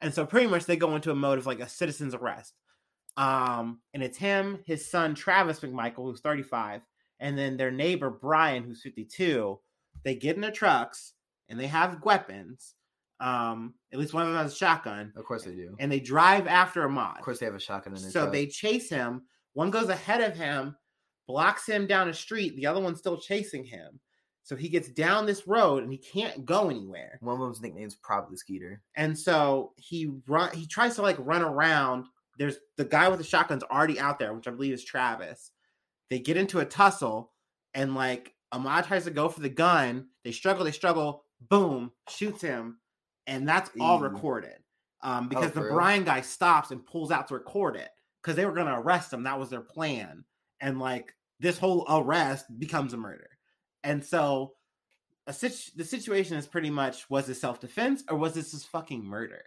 And 0.02 0.14
so 0.14 0.26
pretty 0.26 0.48
much 0.48 0.66
they 0.66 0.76
go 0.76 0.96
into 0.96 1.12
a 1.12 1.16
mode 1.16 1.40
of 1.40 1.46
like 1.46 1.62
a 1.62 1.70
citizen's 1.70 2.14
arrest. 2.14 2.54
Um 3.18 3.80
and 3.94 4.04
it's 4.04 4.18
him 4.18 4.60
his 4.66 4.90
son 4.90 5.16
travis 5.16 5.62
mcmichael 5.62 6.06
who's 6.10 6.22
35 6.22 6.82
and 7.22 7.38
then 7.38 7.56
their 7.56 7.72
neighbor 7.72 8.10
brian 8.10 8.64
who's 8.64 8.82
52 8.82 9.58
they 10.04 10.16
get 10.16 10.36
in 10.36 10.42
their 10.42 10.52
trucks 10.52 11.14
and 11.48 11.60
they 11.60 11.68
have 11.68 12.04
weapons 12.04 12.75
um 13.20 13.74
at 13.94 14.00
least 14.00 14.14
one 14.14 14.24
of 14.24 14.30
them 14.34 14.38
has 14.44 14.52
a 14.54 14.56
shotgun 14.56 15.14
Of 15.16 15.24
course 15.26 15.44
they 15.44 15.54
do. 15.56 15.76
and 15.80 15.92
they 15.92 16.00
drive 16.00 16.48
after 16.48 16.88
Ahmaud. 16.88 17.18
Of 17.18 17.24
course 17.24 17.40
they 17.40 17.46
have 17.46 17.56
a 17.56 17.60
shotgun 17.60 17.96
in 17.96 18.02
their 18.02 18.12
so 18.12 18.22
truck. 18.24 18.34
they 18.34 18.48
chase 18.48 18.90
him. 18.90 19.24
One 19.54 19.72
goes 19.72 19.88
ahead 19.90 20.22
of 20.22 20.36
him, 20.36 20.76
blocks 21.28 21.66
him 21.66 21.88
down 21.88 22.10
a 22.10 22.14
street. 22.14 22.56
The 22.58 22.66
other 22.68 22.82
one's 22.82 23.00
still 23.00 23.18
chasing 23.18 23.64
him. 23.64 24.00
So 24.44 24.56
he 24.56 24.70
gets 24.70 24.90
down 24.90 25.26
this 25.26 25.48
road 25.48 25.82
and 25.82 25.92
he 25.92 25.98
can't 25.98 26.46
go 26.46 26.70
anywhere. 26.70 27.18
One 27.22 27.36
of 27.36 27.42
them's 27.42 27.62
nickname's 27.62 27.96
probably 27.96 28.36
Skeeter. 28.38 28.82
And 28.96 29.18
so 29.18 29.72
he 29.78 30.12
run. 30.28 30.54
He 30.54 30.68
tries 30.68 30.96
to 30.96 31.02
like 31.02 31.16
run 31.20 31.42
around. 31.42 32.06
There's 32.38 32.58
the 32.78 32.86
guy 32.86 33.08
with 33.08 33.18
the 33.18 33.24
shotgun's 33.26 33.64
already 33.64 33.98
out 34.00 34.20
there, 34.20 34.34
which 34.34 34.48
I 34.48 34.52
believe 34.52 34.74
is 34.74 34.84
Travis. 34.84 35.52
They 36.10 36.20
get 36.20 36.38
into 36.38 36.60
a 36.60 36.66
tussle, 36.66 37.32
and 37.74 37.96
like 37.96 38.36
Ahmaud 38.54 38.86
tries 38.86 39.06
to 39.06 39.12
go 39.12 39.30
for 39.30 39.40
the 39.40 39.50
gun. 39.50 40.08
They 40.24 40.32
struggle. 40.34 40.66
They 40.66 40.72
struggle. 40.72 41.24
Boom! 41.50 41.92
Shoots 42.10 42.42
him, 42.42 42.78
and 43.28 43.48
that's 43.48 43.70
all 43.80 44.00
recorded. 44.00 44.58
Um, 45.02 45.28
because 45.30 45.52
the 45.52 45.62
real? 45.62 45.74
Brian 45.76 46.04
guy 46.04 46.22
stops 46.22 46.72
and 46.72 46.86
pulls 46.86 47.12
out 47.12 47.28
to 47.28 47.36
record 47.36 47.76
it 47.76 47.90
because 48.22 48.36
they 48.36 48.46
were 48.46 48.54
going 48.54 48.68
to 48.68 48.78
arrest 48.80 49.14
him. 49.14 49.24
That 49.24 49.40
was 49.40 49.50
their 49.50 49.62
plan, 49.62 50.24
and 50.60 50.80
like 50.80 51.14
this 51.40 51.60
whole 51.60 51.86
arrest 51.90 52.46
becomes 52.58 52.94
a 52.94 52.98
murder. 52.98 53.30
And 53.84 54.04
so, 54.04 54.54
a 55.28 55.34
situ- 55.34 55.72
the 55.76 55.84
situation 55.86 56.38
is 56.38 56.48
pretty 56.48 56.72
much: 56.72 57.08
was 57.10 57.28
this 57.28 57.40
self 57.42 57.60
defense 57.60 58.04
or 58.10 58.18
was 58.18 58.34
this 58.34 58.52
just 58.52 58.68
fucking 58.70 59.04
murder? 59.04 59.44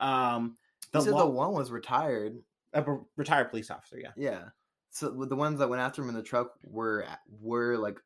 Um, 0.00 0.56
The, 0.92 1.02
the, 1.02 1.10
law- 1.12 1.18
the 1.20 1.30
one 1.30 1.52
was 1.52 1.70
retired. 1.70 2.38
a 2.72 2.84
retired 3.16 3.50
police 3.50 3.70
officer, 3.70 3.98
yeah. 3.98 4.10
Yeah. 4.16 4.44
So 4.90 5.10
the 5.10 5.36
ones 5.36 5.58
that 5.60 5.68
went 5.68 5.82
after 5.82 6.02
him 6.02 6.08
in 6.08 6.14
the 6.14 6.22
truck 6.22 6.52
were 6.64 7.06
were 7.40 7.76
like 7.76 7.98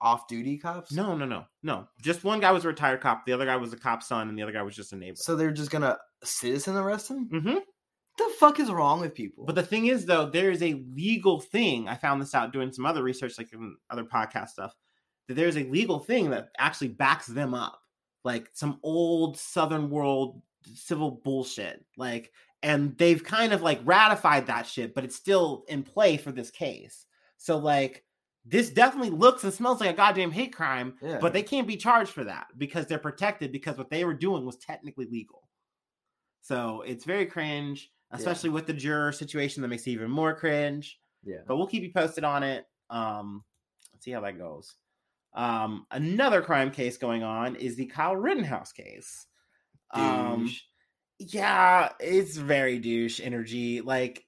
off 0.00 0.28
duty 0.28 0.58
cops. 0.58 0.92
No, 0.92 1.16
no, 1.16 1.24
no, 1.24 1.44
no. 1.62 1.88
Just 2.00 2.24
one 2.24 2.40
guy 2.40 2.52
was 2.52 2.64
a 2.64 2.68
retired 2.68 3.00
cop. 3.00 3.26
The 3.26 3.32
other 3.32 3.46
guy 3.46 3.56
was 3.56 3.72
a 3.72 3.78
cop's 3.78 4.06
son, 4.06 4.28
and 4.28 4.38
the 4.38 4.42
other 4.42 4.52
guy 4.52 4.62
was 4.62 4.76
just 4.76 4.92
a 4.92 4.96
neighbor. 4.96 5.16
So 5.16 5.36
they're 5.36 5.50
just 5.50 5.70
gonna 5.70 5.96
citizen 6.22 6.76
arrest 6.76 7.10
him. 7.10 7.28
Mm-hmm. 7.32 7.58
the 8.18 8.34
fuck 8.38 8.60
is 8.60 8.70
wrong 8.70 9.00
with 9.00 9.14
people? 9.14 9.44
But 9.44 9.54
the 9.54 9.62
thing 9.62 9.86
is, 9.86 10.06
though, 10.06 10.26
there 10.26 10.50
is 10.50 10.62
a 10.62 10.82
legal 10.94 11.40
thing. 11.40 11.88
I 11.88 11.94
found 11.94 12.20
this 12.20 12.34
out 12.34 12.52
doing 12.52 12.72
some 12.72 12.86
other 12.86 13.02
research, 13.02 13.38
like 13.38 13.52
in 13.52 13.76
other 13.90 14.04
podcast 14.04 14.48
stuff, 14.48 14.74
that 15.28 15.34
there's 15.34 15.56
a 15.56 15.64
legal 15.64 15.98
thing 15.98 16.30
that 16.30 16.48
actually 16.58 16.88
backs 16.88 17.26
them 17.26 17.54
up, 17.54 17.78
like 18.24 18.50
some 18.52 18.78
old 18.82 19.36
Southern 19.38 19.90
world 19.90 20.42
civil 20.74 21.20
bullshit. 21.24 21.84
Like, 21.96 22.32
and 22.62 22.96
they've 22.98 23.22
kind 23.22 23.52
of 23.52 23.62
like 23.62 23.80
ratified 23.84 24.46
that 24.46 24.66
shit, 24.66 24.94
but 24.94 25.04
it's 25.04 25.16
still 25.16 25.64
in 25.68 25.82
play 25.82 26.16
for 26.16 26.32
this 26.32 26.50
case. 26.50 27.06
So, 27.36 27.58
like, 27.58 28.04
this 28.48 28.70
definitely 28.70 29.10
looks 29.10 29.44
and 29.44 29.52
smells 29.52 29.80
like 29.80 29.90
a 29.90 29.96
goddamn 29.96 30.30
hate 30.30 30.54
crime, 30.54 30.94
yeah. 31.02 31.18
but 31.20 31.32
they 31.32 31.42
can't 31.42 31.66
be 31.66 31.76
charged 31.76 32.10
for 32.10 32.24
that 32.24 32.46
because 32.56 32.86
they're 32.86 32.98
protected 32.98 33.52
because 33.52 33.76
what 33.76 33.90
they 33.90 34.04
were 34.04 34.14
doing 34.14 34.46
was 34.46 34.56
technically 34.56 35.06
legal. 35.06 35.42
So 36.40 36.82
it's 36.86 37.04
very 37.04 37.26
cringe, 37.26 37.90
especially 38.10 38.50
with 38.50 38.66
the 38.66 38.72
juror 38.72 39.12
situation 39.12 39.60
that 39.62 39.68
makes 39.68 39.86
it 39.86 39.90
even 39.90 40.10
more 40.10 40.34
cringe. 40.34 40.98
yeah. 41.22 41.40
But 41.46 41.56
we'll 41.56 41.66
keep 41.66 41.82
you 41.82 41.92
posted 41.92 42.24
on 42.24 42.42
it. 42.42 42.64
Um, 42.88 43.44
let's 43.92 44.04
see 44.04 44.12
how 44.12 44.22
that 44.22 44.38
goes. 44.38 44.74
Um, 45.34 45.86
another 45.90 46.40
crime 46.40 46.70
case 46.70 46.96
going 46.96 47.22
on 47.22 47.56
is 47.56 47.76
the 47.76 47.86
Kyle 47.86 48.16
Rittenhouse 48.16 48.72
case. 48.72 49.26
Um, 49.92 50.50
yeah, 51.18 51.90
it's 52.00 52.36
very 52.36 52.78
douche 52.78 53.20
energy. 53.22 53.82
Like, 53.82 54.24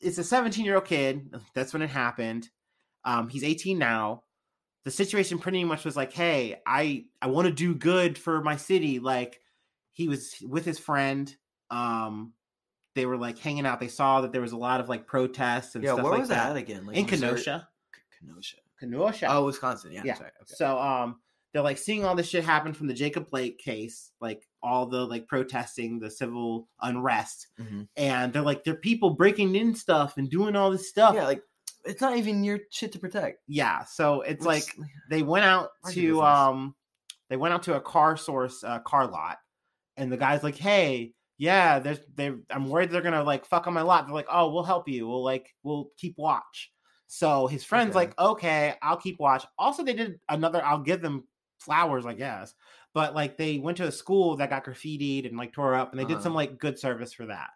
it's 0.00 0.18
a 0.18 0.24
17 0.24 0.64
year 0.64 0.76
old 0.76 0.86
kid. 0.86 1.34
That's 1.54 1.72
when 1.72 1.82
it 1.82 1.90
happened. 1.90 2.48
Um, 3.04 3.28
he's 3.28 3.44
18 3.44 3.78
now. 3.78 4.22
The 4.84 4.90
situation 4.90 5.38
pretty 5.38 5.64
much 5.64 5.84
was 5.84 5.96
like, 5.96 6.12
hey, 6.12 6.60
I 6.66 7.06
I 7.22 7.28
want 7.28 7.46
to 7.46 7.52
do 7.52 7.74
good 7.74 8.18
for 8.18 8.42
my 8.42 8.56
city. 8.56 8.98
Like 8.98 9.40
he 9.92 10.08
was 10.08 10.34
with 10.42 10.64
his 10.64 10.78
friend. 10.78 11.34
Um, 11.70 12.34
they 12.94 13.06
were 13.06 13.16
like 13.16 13.38
hanging 13.38 13.64
out. 13.66 13.80
They 13.80 13.88
saw 13.88 14.20
that 14.20 14.32
there 14.32 14.42
was 14.42 14.52
a 14.52 14.56
lot 14.58 14.80
of 14.80 14.88
like 14.88 15.06
protests 15.06 15.74
and 15.74 15.82
Yeah, 15.82 15.92
stuff 15.94 16.04
where 16.04 16.12
like 16.12 16.20
was 16.20 16.28
that 16.28 16.48
that 16.52 16.56
again? 16.56 16.86
Like 16.86 16.96
in 16.96 17.06
Kenosha. 17.06 17.68
Kenosha. 18.20 18.56
Kenosha. 18.78 19.26
Oh, 19.30 19.46
Wisconsin. 19.46 19.92
Yeah. 19.92 20.02
Yeah. 20.04 20.16
Okay. 20.16 20.28
So 20.46 20.78
um 20.78 21.20
they're 21.52 21.62
like 21.62 21.78
seeing 21.78 22.04
all 22.04 22.14
this 22.16 22.28
shit 22.28 22.44
happen 22.44 22.72
from 22.74 22.88
the 22.88 22.94
Jacob 22.94 23.30
Blake 23.30 23.58
case, 23.58 24.10
like 24.20 24.46
all 24.62 24.86
the 24.86 25.04
like 25.06 25.26
protesting, 25.28 25.98
the 25.98 26.10
civil 26.10 26.68
unrest, 26.82 27.46
Mhm. 27.60 27.88
and 27.96 28.32
they're 28.32 28.42
like 28.42 28.64
they're 28.64 28.74
people 28.74 29.10
breaking 29.10 29.54
in 29.54 29.74
stuff 29.74 30.16
and 30.18 30.28
doing 30.28 30.56
all 30.56 30.70
this 30.70 30.88
stuff. 30.90 31.14
Yeah, 31.14 31.24
like 31.24 31.42
it's 31.84 32.00
not 32.00 32.16
even 32.16 32.44
your 32.44 32.60
shit 32.70 32.92
to 32.92 32.98
protect. 32.98 33.40
Yeah, 33.46 33.84
so 33.84 34.20
it's 34.22 34.44
Which- 34.44 34.66
like 34.66 34.76
they 35.10 35.22
went 35.22 35.44
out 35.44 35.70
to 35.90 36.22
um 36.22 36.74
they 37.30 37.36
went 37.36 37.54
out 37.54 37.62
to 37.64 37.74
a 37.76 37.80
car 37.80 38.16
source 38.16 38.62
uh, 38.64 38.78
car 38.80 39.06
lot 39.06 39.38
and 39.96 40.10
the 40.12 40.16
guy's 40.16 40.42
like 40.42 40.56
hey 40.56 41.12
yeah 41.38 41.78
there's 41.80 41.98
they 42.14 42.30
i'm 42.50 42.68
worried 42.68 42.90
they're 42.90 43.00
gonna 43.02 43.22
like 43.24 43.44
fuck 43.46 43.66
on 43.66 43.74
my 43.74 43.82
lot. 43.82 44.06
They're 44.06 44.14
like 44.14 44.28
oh 44.30 44.50
we'll 44.52 44.62
help 44.62 44.88
you. 44.88 45.06
We'll 45.08 45.24
like 45.24 45.54
we'll 45.62 45.88
keep 45.96 46.14
watch. 46.18 46.70
So 47.06 47.46
his 47.46 47.64
friend's 47.64 47.94
Okay. 47.96 48.06
like 48.06 48.18
okay 48.18 48.74
i'll 48.82 48.96
keep 48.96 49.18
watch. 49.20 49.44
Also 49.58 49.82
they 49.82 49.94
did 49.94 50.18
another 50.28 50.64
i'll 50.64 50.78
give 50.82 51.02
them 51.02 51.24
flowers 51.58 52.06
i 52.06 52.12
guess. 52.14 52.54
But 52.92 53.14
like 53.14 53.36
they 53.36 53.58
went 53.58 53.76
to 53.78 53.86
a 53.88 53.92
school 53.92 54.36
that 54.36 54.50
got 54.50 54.64
graffitied 54.64 55.26
and 55.26 55.36
like 55.36 55.52
tore 55.52 55.74
up 55.74 55.90
and 55.90 55.98
they 56.00 56.04
did 56.04 56.14
Uh-huh. 56.14 56.22
some 56.22 56.34
like 56.34 56.58
good 56.58 56.78
service 56.78 57.12
for 57.12 57.26
that. 57.26 57.50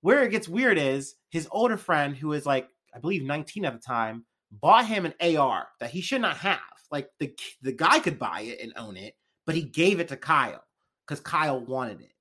Where 0.00 0.22
it 0.24 0.30
gets 0.30 0.48
weird 0.48 0.76
is 0.78 1.14
his 1.30 1.48
older 1.50 1.76
friend 1.76 2.16
who 2.16 2.32
is 2.32 2.44
like 2.44 2.68
i 2.94 2.98
believe 2.98 3.22
19 3.22 3.64
at 3.64 3.72
the 3.72 3.78
time 3.78 4.24
bought 4.60 4.86
him 4.86 5.06
an 5.06 5.36
AR 5.36 5.68
that 5.80 5.90
he 5.90 6.00
should 6.00 6.20
not 6.20 6.36
have. 6.38 6.58
Like 6.90 7.08
the 7.18 7.34
the 7.62 7.72
guy 7.72 7.98
could 7.98 8.18
buy 8.18 8.42
it 8.42 8.60
and 8.62 8.72
own 8.76 8.96
it, 8.96 9.14
but 9.46 9.54
he 9.54 9.62
gave 9.62 10.00
it 10.00 10.08
to 10.08 10.16
Kyle 10.16 10.62
because 11.06 11.20
Kyle 11.20 11.60
wanted 11.60 12.02
it. 12.02 12.12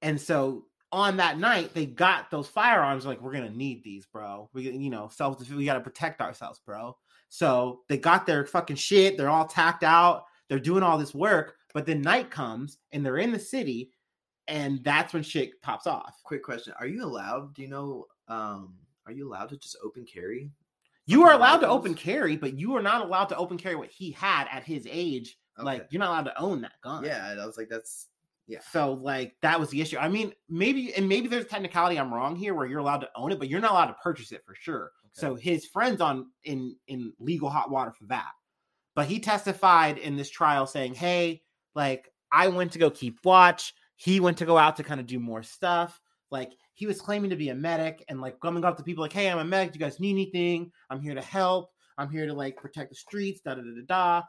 And 0.00 0.20
so 0.20 0.66
on 0.92 1.16
that 1.16 1.38
night, 1.38 1.74
they 1.74 1.86
got 1.86 2.30
those 2.30 2.46
firearms. 2.46 3.06
Like 3.06 3.20
we're 3.20 3.32
gonna 3.32 3.50
need 3.50 3.82
these, 3.82 4.06
bro. 4.06 4.48
We 4.52 4.70
you 4.70 4.90
know 4.90 5.08
self 5.12 5.38
defense. 5.38 5.56
we 5.56 5.64
got 5.64 5.74
to 5.74 5.80
protect 5.80 6.20
ourselves, 6.20 6.60
bro. 6.64 6.96
So 7.28 7.80
they 7.88 7.98
got 7.98 8.26
their 8.26 8.44
fucking 8.44 8.76
shit. 8.76 9.16
They're 9.16 9.30
all 9.30 9.46
tacked 9.46 9.82
out. 9.82 10.24
They're 10.48 10.58
doing 10.58 10.82
all 10.82 10.98
this 10.98 11.14
work, 11.14 11.56
but 11.72 11.86
then 11.86 12.02
night 12.02 12.30
comes 12.30 12.78
and 12.92 13.04
they're 13.04 13.16
in 13.18 13.32
the 13.32 13.38
city, 13.38 13.90
and 14.46 14.84
that's 14.84 15.14
when 15.14 15.22
shit 15.22 15.60
pops 15.62 15.86
off. 15.86 16.20
Quick 16.24 16.44
question: 16.44 16.74
Are 16.78 16.86
you 16.86 17.02
allowed? 17.02 17.54
Do 17.54 17.62
you 17.62 17.68
know? 17.68 18.06
Um, 18.28 18.74
are 19.06 19.12
you 19.12 19.28
allowed 19.28 19.48
to 19.50 19.56
just 19.56 19.76
open 19.84 20.04
carry? 20.04 20.50
You 21.06 21.24
are 21.24 21.32
allowed 21.32 21.58
to 21.58 21.68
open 21.68 21.94
carry, 21.94 22.36
but 22.36 22.58
you 22.58 22.76
are 22.76 22.82
not 22.82 23.04
allowed 23.04 23.26
to 23.26 23.36
open 23.36 23.58
carry 23.58 23.74
what 23.74 23.90
he 23.90 24.12
had 24.12 24.46
at 24.50 24.64
his 24.64 24.86
age. 24.88 25.36
Like 25.58 25.86
you're 25.90 26.00
not 26.00 26.10
allowed 26.10 26.24
to 26.24 26.40
own 26.40 26.62
that 26.62 26.80
gun. 26.82 27.04
Yeah, 27.04 27.30
and 27.30 27.40
I 27.40 27.46
was 27.46 27.56
like, 27.56 27.68
that's 27.68 28.08
yeah. 28.46 28.60
So 28.70 28.94
like 28.94 29.34
that 29.42 29.58
was 29.58 29.70
the 29.70 29.80
issue. 29.80 29.98
I 29.98 30.08
mean, 30.08 30.32
maybe 30.48 30.94
and 30.94 31.08
maybe 31.08 31.28
there's 31.28 31.44
a 31.44 31.48
technicality 31.48 31.98
I'm 31.98 32.12
wrong 32.12 32.36
here 32.36 32.54
where 32.54 32.66
you're 32.66 32.78
allowed 32.78 33.00
to 33.02 33.10
own 33.16 33.32
it, 33.32 33.38
but 33.38 33.48
you're 33.48 33.60
not 33.60 33.72
allowed 33.72 33.86
to 33.86 33.96
purchase 34.02 34.32
it 34.32 34.42
for 34.46 34.54
sure. 34.54 34.92
So 35.12 35.34
his 35.34 35.66
friends 35.66 36.00
on 36.00 36.30
in 36.44 36.76
in 36.88 37.12
legal 37.18 37.50
hot 37.50 37.70
water 37.70 37.92
for 37.92 38.06
that. 38.06 38.30
But 38.94 39.06
he 39.06 39.20
testified 39.20 39.98
in 39.98 40.16
this 40.16 40.30
trial 40.30 40.66
saying, 40.66 40.94
"Hey, 40.94 41.42
like 41.74 42.10
I 42.30 42.48
went 42.48 42.72
to 42.72 42.78
go 42.78 42.90
keep 42.90 43.18
watch. 43.24 43.74
He 43.96 44.20
went 44.20 44.38
to 44.38 44.46
go 44.46 44.56
out 44.56 44.76
to 44.76 44.82
kind 44.82 45.00
of 45.00 45.06
do 45.06 45.20
more 45.20 45.42
stuff. 45.42 46.00
Like 46.30 46.52
he 46.74 46.86
was 46.86 47.00
claiming 47.00 47.30
to 47.30 47.36
be 47.36 47.50
a 47.50 47.54
medic 47.54 48.04
and 48.08 48.20
like 48.20 48.40
coming 48.40 48.64
up 48.64 48.76
to 48.78 48.82
people 48.82 49.02
like, 49.02 49.12
"Hey, 49.12 49.30
I'm 49.30 49.38
a 49.38 49.44
medic. 49.44 49.72
Do 49.72 49.78
you 49.78 49.84
guys 49.84 50.00
need 50.00 50.12
anything? 50.12 50.72
I'm 50.90 51.00
here 51.00 51.14
to 51.14 51.20
help. 51.22 51.70
I'm 51.98 52.10
here 52.10 52.26
to 52.26 52.32
like 52.32 52.56
protect 52.56 52.90
the 52.90 52.96
streets." 52.96 53.40
Da 53.40 53.54
da 53.54 53.62
da 53.62 53.70
da 53.74 53.82
da. 53.86 54.22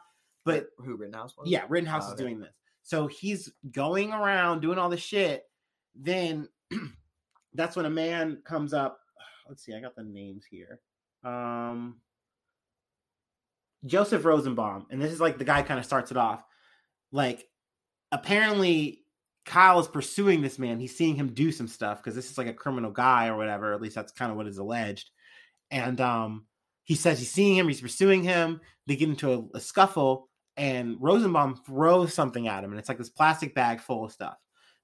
But 0.45 0.67
who 0.77 0.95
Rittenhouse 0.97 1.37
was? 1.37 1.49
yeah, 1.49 1.63
Rittenhouse 1.69 2.03
Oh, 2.03 2.07
is 2.07 2.13
okay. 2.13 2.23
doing 2.23 2.39
this. 2.39 2.53
So 2.81 3.07
he's 3.07 3.49
going 3.71 4.11
around 4.11 4.59
doing 4.61 4.77
all 4.77 4.89
this 4.89 4.99
shit. 5.01 5.43
Then 5.95 6.49
that's 7.53 7.75
when 7.77 7.85
a 7.85 7.89
man 7.89 8.41
comes 8.43 8.73
up. 8.73 8.99
Let's 9.47 9.63
see, 9.63 9.73
I 9.73 9.79
got 9.79 9.95
the 9.95 10.03
names 10.03 10.43
here. 10.49 10.79
Um 11.23 12.01
Joseph 13.85 14.23
Rosenbaum, 14.23 14.87
and 14.91 15.01
this 15.01 15.11
is 15.11 15.19
like 15.19 15.37
the 15.37 15.43
guy 15.45 15.61
kind 15.61 15.79
of 15.79 15.85
starts 15.85 16.11
it 16.11 16.17
off. 16.17 16.43
Like 17.11 17.47
apparently 18.11 19.02
Kyle 19.45 19.79
is 19.79 19.87
pursuing 19.87 20.41
this 20.41 20.57
man. 20.57 20.79
He's 20.79 20.95
seeing 20.95 21.15
him 21.15 21.33
do 21.33 21.51
some 21.51 21.67
stuff 21.67 21.97
because 21.97 22.15
this 22.15 22.31
is 22.31 22.37
like 22.37 22.47
a 22.47 22.53
criminal 22.53 22.91
guy 22.91 23.27
or 23.27 23.35
whatever. 23.35 23.73
At 23.73 23.81
least 23.81 23.95
that's 23.95 24.11
kind 24.11 24.31
of 24.31 24.37
what 24.37 24.47
is 24.47 24.57
alleged. 24.57 25.09
And 25.71 25.99
um 26.01 26.45
he 26.85 26.95
says 26.95 27.17
he's 27.19 27.31
seeing 27.31 27.55
him, 27.55 27.67
he's 27.67 27.81
pursuing 27.81 28.23
him. 28.23 28.59
They 28.87 28.95
get 28.97 29.07
into 29.09 29.31
a, 29.33 29.57
a 29.57 29.59
scuffle, 29.59 30.27
and 30.57 30.97
Rosenbaum 30.99 31.61
throws 31.65 32.13
something 32.13 32.47
at 32.49 32.63
him, 32.63 32.71
and 32.71 32.79
it's 32.79 32.89
like 32.89 32.97
this 32.97 33.09
plastic 33.09 33.55
bag 33.55 33.79
full 33.79 34.03
of 34.05 34.11
stuff. 34.11 34.37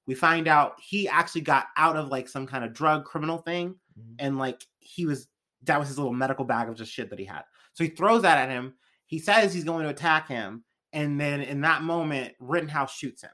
We 0.06 0.14
find 0.14 0.48
out 0.48 0.74
he 0.80 1.06
actually 1.08 1.42
got 1.42 1.66
out 1.76 1.96
of 1.96 2.08
like 2.08 2.26
some 2.28 2.46
kind 2.46 2.64
of 2.64 2.72
drug 2.72 3.04
criminal 3.04 3.38
thing, 3.38 3.76
Mhm. 3.98 4.14
and 4.18 4.38
like 4.38 4.64
he 4.78 5.04
was 5.06 5.28
that 5.64 5.78
was 5.78 5.88
his 5.88 5.98
little 5.98 6.12
medical 6.14 6.44
bag 6.46 6.68
of 6.70 6.74
just 6.76 6.90
shit 6.92 7.10
that 7.10 7.18
he 7.18 7.24
had. 7.26 7.42
So 7.74 7.84
he 7.84 7.90
throws 7.90 8.22
that 8.22 8.38
at 8.38 8.48
him. 8.48 8.74
He 9.06 9.18
says 9.18 9.52
he's 9.52 9.64
going 9.64 9.84
to 9.84 9.90
attack 9.90 10.26
him, 10.26 10.64
and 10.94 11.20
then 11.20 11.42
in 11.42 11.60
that 11.62 11.82
moment, 11.82 12.34
Rittenhouse 12.40 12.94
shoots 12.94 13.22
him. 13.22 13.30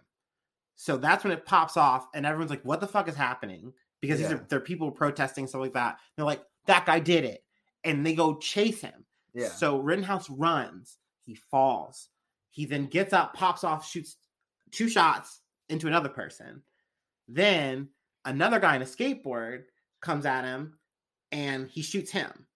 So 0.77 0.97
that's 0.99 1.25
when 1.25 1.33
it 1.33 1.47
pops 1.47 1.77
off, 1.77 2.07
and 2.15 2.27
everyone's 2.27 2.51
like, 2.51 2.63
"What 2.65 2.81
the 2.81 2.87
fuck 2.87 3.09
is 3.09 3.15
happening?" 3.17 3.73
Because 4.01 4.19
these 4.21 4.31
are 4.31 4.47
they're 4.49 4.61
people 4.61 4.91
protesting 4.91 5.47
stuff 5.47 5.61
like 5.63 5.73
that. 5.73 5.99
They're 6.17 6.27
like, 6.27 6.43
"That 6.67 6.85
guy 6.87 7.01
did 7.01 7.25
it," 7.25 7.43
and 7.83 8.05
they 8.05 8.15
go 8.15 8.37
chase 8.37 8.81
him. 8.83 9.07
Yeah. 9.35 9.49
So 9.49 9.79
Rittenhouse 9.79 10.29
runs. 10.31 10.99
He 11.25 11.35
falls. 11.35 12.09
He 12.51 12.67
then 12.67 12.87
gets 12.87 13.13
up, 13.13 13.35
pops 13.35 13.65
off, 13.65 13.89
shoots 13.89 14.17
two 14.71 14.89
shots 14.89 15.41
into 15.69 15.87
another 15.89 16.09
person. 16.09 16.63
Then 17.29 17.89
another 18.25 18.61
guy 18.61 18.77
in 18.77 18.83
a 18.83 18.87
skateboard 18.87 19.65
comes 20.01 20.27
at 20.27 20.45
him, 20.45 20.79
and 21.33 21.69
he 21.71 21.83
shoots 21.83 22.11
him 22.11 22.47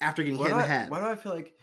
after 0.00 0.22
getting 0.22 0.38
Why 0.38 0.44
hit 0.46 0.52
in 0.52 0.58
the 0.58 0.64
I- 0.64 0.66
head. 0.66 0.90
Why 0.90 1.00
do 1.00 1.06
I 1.06 1.16
feel 1.16 1.34
like 1.34 1.54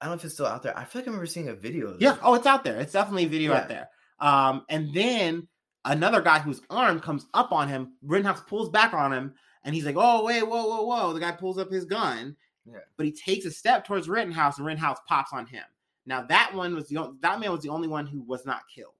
I 0.00 0.06
don't 0.06 0.16
know 0.16 0.18
if 0.18 0.24
it's 0.24 0.34
still 0.34 0.46
out 0.46 0.62
there. 0.62 0.76
I 0.76 0.84
feel 0.84 1.00
like 1.00 1.06
I 1.08 1.10
remember 1.12 1.26
seeing 1.26 1.48
a 1.48 1.54
video. 1.54 1.92
Of 1.92 2.02
Yeah. 2.02 2.18
Oh, 2.22 2.34
it's 2.34 2.46
out 2.46 2.64
there. 2.64 2.78
It's 2.80 2.92
definitely 2.92 3.24
a 3.24 3.28
video 3.28 3.52
Yeah. 3.52 3.58
out 3.60 3.68
there. 3.68 3.88
Um, 4.20 4.64
and 4.68 4.92
then 4.94 5.48
another 5.84 6.20
guy 6.22 6.38
who's 6.38 6.60
armed 6.70 7.02
comes 7.02 7.26
up 7.34 7.52
on 7.52 7.68
him. 7.68 7.94
Rittenhouse 8.02 8.42
pulls 8.46 8.68
back 8.70 8.94
on 8.94 9.12
him, 9.12 9.34
and 9.64 9.74
he's 9.74 9.84
like, 9.84 9.96
"Oh, 9.98 10.24
wait, 10.24 10.42
whoa, 10.42 10.66
whoa, 10.66 10.82
whoa!" 10.82 11.12
The 11.12 11.20
guy 11.20 11.32
pulls 11.32 11.58
up 11.58 11.70
his 11.70 11.84
gun, 11.84 12.36
Yeah. 12.64 12.78
but 12.96 13.06
he 13.06 13.12
takes 13.12 13.44
a 13.44 13.50
step 13.50 13.84
towards 13.86 14.08
Rittenhouse, 14.08 14.58
and 14.58 14.66
Rittenhouse 14.66 14.98
pops 15.08 15.32
on 15.32 15.46
him. 15.46 15.64
Now 16.06 16.22
that 16.22 16.54
one 16.54 16.74
was 16.74 16.88
the 16.88 17.16
that 17.20 17.40
man 17.40 17.50
was 17.52 17.62
the 17.62 17.70
only 17.70 17.88
one 17.88 18.06
who 18.06 18.20
was 18.22 18.44
not 18.46 18.68
killed, 18.74 18.94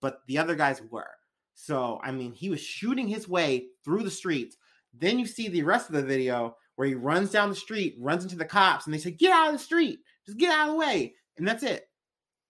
but 0.00 0.22
the 0.26 0.38
other 0.38 0.54
guys 0.56 0.82
were. 0.90 1.10
So 1.54 2.00
I 2.02 2.10
mean, 2.10 2.32
he 2.32 2.50
was 2.50 2.60
shooting 2.60 3.06
his 3.08 3.28
way 3.28 3.66
through 3.84 4.02
the 4.02 4.10
streets. 4.10 4.56
Then 4.92 5.18
you 5.18 5.26
see 5.26 5.48
the 5.48 5.62
rest 5.62 5.88
of 5.88 5.94
the 5.94 6.02
video 6.02 6.56
where 6.74 6.88
he 6.88 6.94
runs 6.94 7.30
down 7.30 7.50
the 7.50 7.54
street, 7.54 7.94
runs 7.98 8.24
into 8.24 8.36
the 8.36 8.44
cops, 8.44 8.86
and 8.86 8.94
they 8.94 8.98
say, 8.98 9.10
"Get 9.12 9.32
out 9.32 9.48
of 9.48 9.52
the 9.52 9.58
street! 9.64 10.00
Just 10.26 10.38
get 10.38 10.50
out 10.52 10.68
of 10.68 10.74
the 10.74 10.78
way!" 10.80 11.14
And 11.36 11.46
that's 11.46 11.62
it. 11.62 11.88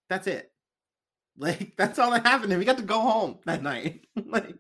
That's 0.09 0.27
it. 0.27 0.50
Like 1.37 1.73
that's 1.77 1.99
all 1.99 2.11
that 2.11 2.27
happened. 2.27 2.53
And 2.53 2.59
we 2.59 2.65
got 2.67 2.77
to 2.79 2.83
go 2.83 3.01
home 3.01 3.39
that 3.47 3.63
night. 3.63 4.07
like, 4.27 4.55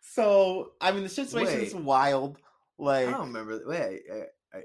so 0.00 0.72
I 0.80 0.92
mean, 0.92 1.02
the 1.02 1.08
situation 1.08 1.60
is 1.60 1.74
wild. 1.74 2.38
Like, 2.78 3.08
I 3.08 3.10
don't 3.12 3.26
remember. 3.32 3.60
Wait, 3.66 4.02
I, 4.12 4.56
I, 4.56 4.62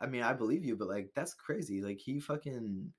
I 0.00 0.06
mean, 0.06 0.22
I 0.22 0.32
believe 0.32 0.64
you, 0.64 0.76
but 0.76 0.88
like 0.88 1.10
that's 1.14 1.34
crazy. 1.34 1.80
Like 1.82 1.98
he 1.98 2.20
fucking. 2.20 2.92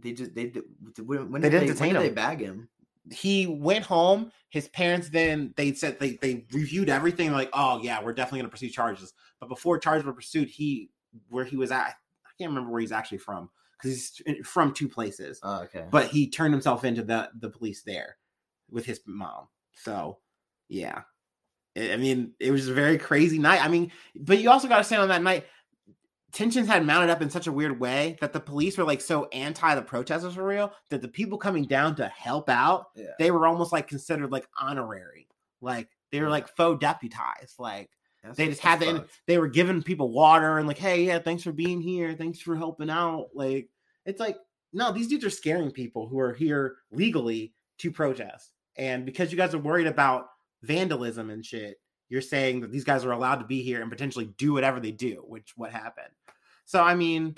They 0.00 0.12
just 0.12 0.34
they 0.34 0.46
did- 0.46 0.64
when, 1.04 1.30
when 1.32 1.42
They 1.42 1.50
did 1.50 1.60
didn't 1.60 1.66
they, 1.68 1.72
detain 1.74 1.94
when 1.94 2.02
did 2.02 2.08
him. 2.08 2.14
they 2.14 2.22
bag 2.22 2.40
him? 2.40 2.68
he 3.10 3.46
went 3.46 3.84
home. 3.84 4.30
His 4.50 4.68
parents 4.68 5.08
then 5.08 5.52
they 5.56 5.72
said 5.72 5.98
they 5.98 6.18
they 6.22 6.46
reviewed 6.52 6.88
everything. 6.88 7.32
Like, 7.32 7.50
oh 7.52 7.80
yeah, 7.82 8.02
we're 8.02 8.12
definitely 8.12 8.40
gonna 8.40 8.50
pursue 8.50 8.68
charges. 8.70 9.12
But 9.40 9.48
before 9.48 9.78
charges 9.78 10.04
were 10.04 10.12
pursued, 10.12 10.48
he 10.48 10.90
where 11.28 11.44
he 11.44 11.56
was 11.56 11.70
at, 11.72 11.86
I 12.26 12.30
can't 12.38 12.50
remember 12.50 12.70
where 12.70 12.80
he's 12.80 12.92
actually 12.92 13.18
from 13.18 13.50
because 13.78 13.94
he's 13.94 14.22
eh, 14.26 14.42
from 14.44 14.72
two 14.72 14.88
places. 14.88 15.40
Oh, 15.42 15.62
okay. 15.62 15.84
But 15.90 16.08
he 16.08 16.28
turned 16.28 16.54
himself 16.54 16.84
into 16.84 17.02
the 17.02 17.30
the 17.38 17.50
police 17.50 17.82
there 17.82 18.16
with 18.70 18.84
his 18.84 19.00
mom. 19.06 19.48
So 19.72 20.18
yeah, 20.68 21.02
I 21.76 21.92
I 21.92 21.96
mean, 21.96 22.32
it 22.40 22.50
was 22.50 22.68
a 22.68 22.74
very 22.74 22.98
crazy 22.98 23.38
night. 23.38 23.64
I 23.64 23.68
mean, 23.68 23.92
but 24.16 24.38
you 24.38 24.50
also 24.50 24.68
got 24.68 24.78
to 24.78 24.84
say 24.84 24.96
on 24.96 25.08
that 25.08 25.22
night, 25.22 25.46
tensions 26.32 26.68
had 26.68 26.84
mounted 26.84 27.10
up 27.10 27.22
in 27.22 27.30
such 27.30 27.46
a 27.46 27.52
weird 27.52 27.80
way 27.80 28.16
that 28.20 28.32
the 28.32 28.40
police 28.40 28.76
were 28.76 28.84
like 28.84 29.00
so 29.00 29.26
anti 29.32 29.74
the 29.74 29.82
protesters 29.82 30.34
for 30.34 30.44
real 30.44 30.72
that 30.90 31.02
the 31.02 31.08
people 31.08 31.38
coming 31.38 31.64
down 31.64 31.94
to 31.96 32.06
help 32.08 32.48
out 32.48 32.86
yeah. 32.94 33.06
they 33.18 33.30
were 33.30 33.46
almost 33.46 33.72
like 33.72 33.88
considered 33.88 34.30
like 34.30 34.46
honorary 34.60 35.26
like 35.60 35.88
they 36.12 36.20
were 36.20 36.28
like 36.28 36.48
faux 36.56 36.80
deputized 36.80 37.58
like 37.58 37.90
That's- 38.28 38.36
they 38.36 38.48
just 38.48 38.60
had 38.60 38.80
the 38.80 39.06
they 39.26 39.38
were 39.38 39.48
giving 39.48 39.82
people 39.82 40.10
water 40.10 40.58
and 40.58 40.66
like 40.66 40.78
hey 40.78 41.04
yeah 41.04 41.18
thanks 41.18 41.42
for 41.42 41.52
being 41.52 41.80
here 41.80 42.14
thanks 42.14 42.40
for 42.40 42.56
helping 42.56 42.90
out 42.90 43.28
like 43.34 43.68
it's 44.04 44.20
like 44.20 44.36
no 44.72 44.92
these 44.92 45.08
dudes 45.08 45.24
are 45.24 45.30
scaring 45.30 45.70
people 45.70 46.08
who 46.08 46.18
are 46.18 46.32
here 46.32 46.76
legally 46.90 47.52
to 47.78 47.90
protest 47.90 48.52
and 48.76 49.04
because 49.04 49.30
you 49.30 49.36
guys 49.36 49.54
are 49.54 49.58
worried 49.58 49.86
about 49.86 50.28
vandalism 50.62 51.30
and 51.30 51.44
shit 51.44 51.78
you're 52.08 52.20
saying 52.20 52.60
that 52.60 52.72
these 52.72 52.84
guys 52.84 53.04
are 53.04 53.12
allowed 53.12 53.36
to 53.36 53.44
be 53.44 53.62
here 53.62 53.82
and 53.82 53.90
potentially 53.90 54.32
do 54.38 54.52
whatever 54.52 54.80
they 54.80 54.92
do, 54.92 55.22
which 55.26 55.52
what 55.56 55.70
happened. 55.70 56.12
So 56.64 56.82
I 56.82 56.94
mean, 56.94 57.34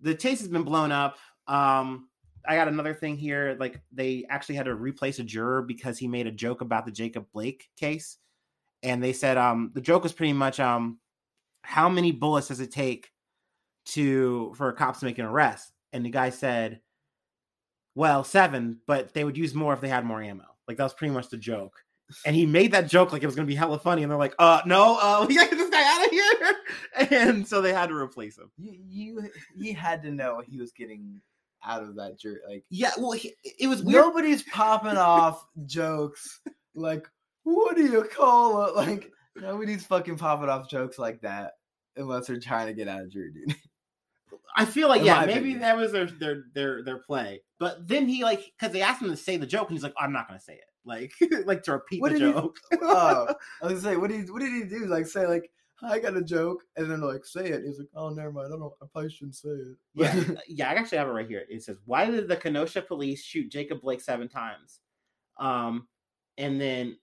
the 0.00 0.14
case 0.14 0.40
has 0.40 0.48
been 0.48 0.62
blown 0.62 0.92
up. 0.92 1.16
Um, 1.46 2.08
I 2.46 2.56
got 2.56 2.68
another 2.68 2.94
thing 2.94 3.16
here. 3.16 3.56
Like 3.58 3.80
they 3.92 4.24
actually 4.28 4.56
had 4.56 4.66
to 4.66 4.74
replace 4.74 5.18
a 5.18 5.24
juror 5.24 5.62
because 5.62 5.98
he 5.98 6.08
made 6.08 6.26
a 6.26 6.32
joke 6.32 6.60
about 6.60 6.86
the 6.86 6.92
Jacob 6.92 7.26
Blake 7.32 7.68
case, 7.78 8.18
and 8.82 9.02
they 9.02 9.12
said 9.12 9.36
um 9.36 9.70
the 9.74 9.80
joke 9.80 10.02
was 10.02 10.12
pretty 10.12 10.32
much 10.32 10.58
um 10.60 10.98
how 11.62 11.88
many 11.88 12.12
bullets 12.12 12.48
does 12.48 12.60
it 12.60 12.72
take 12.72 13.10
to 13.86 14.52
for 14.56 14.72
cops 14.72 15.00
to 15.00 15.06
make 15.06 15.18
an 15.18 15.24
arrest? 15.26 15.72
And 15.92 16.04
the 16.04 16.10
guy 16.10 16.30
said, 16.30 16.80
well, 17.94 18.22
seven, 18.24 18.78
but 18.86 19.12
they 19.12 19.24
would 19.24 19.36
use 19.36 19.54
more 19.54 19.74
if 19.74 19.80
they 19.80 19.88
had 19.88 20.04
more 20.04 20.22
ammo. 20.22 20.44
Like 20.68 20.76
that 20.76 20.84
was 20.84 20.94
pretty 20.94 21.12
much 21.12 21.28
the 21.28 21.36
joke. 21.36 21.74
And 22.24 22.34
he 22.34 22.46
made 22.46 22.72
that 22.72 22.88
joke 22.88 23.12
like 23.12 23.22
it 23.22 23.26
was 23.26 23.34
gonna 23.36 23.46
be 23.46 23.54
hella 23.54 23.78
funny, 23.78 24.02
and 24.02 24.10
they're 24.10 24.18
like, 24.18 24.34
uh 24.38 24.62
no, 24.66 24.98
uh 25.00 25.24
we 25.28 25.34
gotta 25.36 25.50
get 25.50 25.58
this 25.58 25.70
guy 25.70 25.82
out 25.84 26.06
of 26.06 26.10
here. 26.10 26.54
And 27.20 27.46
so 27.46 27.60
they 27.60 27.72
had 27.72 27.88
to 27.88 27.94
replace 27.94 28.36
him. 28.38 28.50
You 28.58 28.78
you 28.88 29.30
he 29.56 29.72
had 29.72 30.02
to 30.02 30.10
know 30.10 30.42
he 30.46 30.58
was 30.58 30.72
getting 30.72 31.20
out 31.64 31.82
of 31.82 31.94
that 31.96 32.18
jury. 32.18 32.38
Like 32.48 32.64
Yeah, 32.70 32.90
well 32.98 33.12
he, 33.12 33.34
it 33.58 33.66
was 33.68 33.82
weird. 33.82 34.04
nobody's 34.04 34.42
popping 34.44 34.96
off 34.96 35.44
jokes 35.66 36.40
like 36.74 37.08
what 37.44 37.76
do 37.76 37.82
you 37.84 38.02
call 38.04 38.66
it? 38.66 38.76
Like 38.76 39.10
nobody's 39.36 39.84
fucking 39.86 40.16
popping 40.18 40.48
off 40.48 40.68
jokes 40.68 40.98
like 40.98 41.20
that 41.22 41.52
unless 41.96 42.26
they're 42.26 42.38
trying 42.40 42.66
to 42.66 42.74
get 42.74 42.88
out 42.88 43.02
of 43.02 43.10
jury 43.10 43.32
duty. 43.32 43.56
I 44.56 44.64
feel 44.64 44.88
like 44.88 45.00
In 45.00 45.06
yeah, 45.06 45.20
maybe 45.26 45.38
opinion. 45.38 45.60
that 45.60 45.76
was 45.76 45.92
their 45.92 46.06
their 46.06 46.44
their 46.54 46.82
their 46.84 46.98
play. 46.98 47.42
But 47.58 47.86
then 47.86 48.08
he 48.08 48.22
like 48.24 48.52
because 48.58 48.72
they 48.72 48.82
asked 48.82 49.00
him 49.02 49.10
to 49.10 49.16
say 49.16 49.36
the 49.36 49.46
joke, 49.46 49.68
and 49.68 49.76
he's 49.76 49.84
like, 49.84 49.94
I'm 49.98 50.12
not 50.12 50.26
gonna 50.28 50.40
say 50.40 50.54
it. 50.54 50.64
Like 50.84 51.12
like 51.46 51.62
to 51.64 51.72
repeat 51.72 52.00
What 52.00 52.12
the 52.12 52.18
did 52.18 52.26
he- 52.28 52.32
joke. 52.32 52.56
oh, 52.82 53.34
I 53.62 53.66
was 53.66 53.82
gonna 53.84 53.94
say, 53.94 53.96
what 53.96 54.10
did 54.10 54.24
he, 54.24 54.30
what 54.32 54.40
did 54.40 54.52
he 54.52 54.64
do? 54.68 54.86
Like 54.86 55.06
say 55.06 55.26
like 55.26 55.50
I 55.82 55.98
got 55.98 56.16
a 56.16 56.22
joke, 56.22 56.62
and 56.76 56.90
then 56.90 57.00
like 57.00 57.24
say 57.24 57.46
it. 57.48 57.62
He's 57.64 57.78
like, 57.78 57.88
oh, 57.94 58.10
never 58.10 58.32
mind. 58.32 58.48
I 58.52 58.56
don't. 58.56 58.72
I 58.82 58.86
probably 58.92 59.10
shouldn't 59.10 59.36
say 59.36 59.48
it. 59.48 59.76
yeah, 59.94 60.24
yeah, 60.48 60.70
I 60.70 60.74
actually 60.74 60.98
have 60.98 61.08
it 61.08 61.12
right 61.12 61.28
here. 61.28 61.44
It 61.48 61.62
says, 61.62 61.78
"Why 61.86 62.04
did 62.04 62.28
the 62.28 62.36
Kenosha 62.36 62.82
police 62.82 63.22
shoot 63.24 63.50
Jacob 63.50 63.80
Blake 63.80 64.00
seven 64.02 64.28
times?" 64.28 64.80
Um, 65.38 65.86
and 66.36 66.60
then 66.60 66.98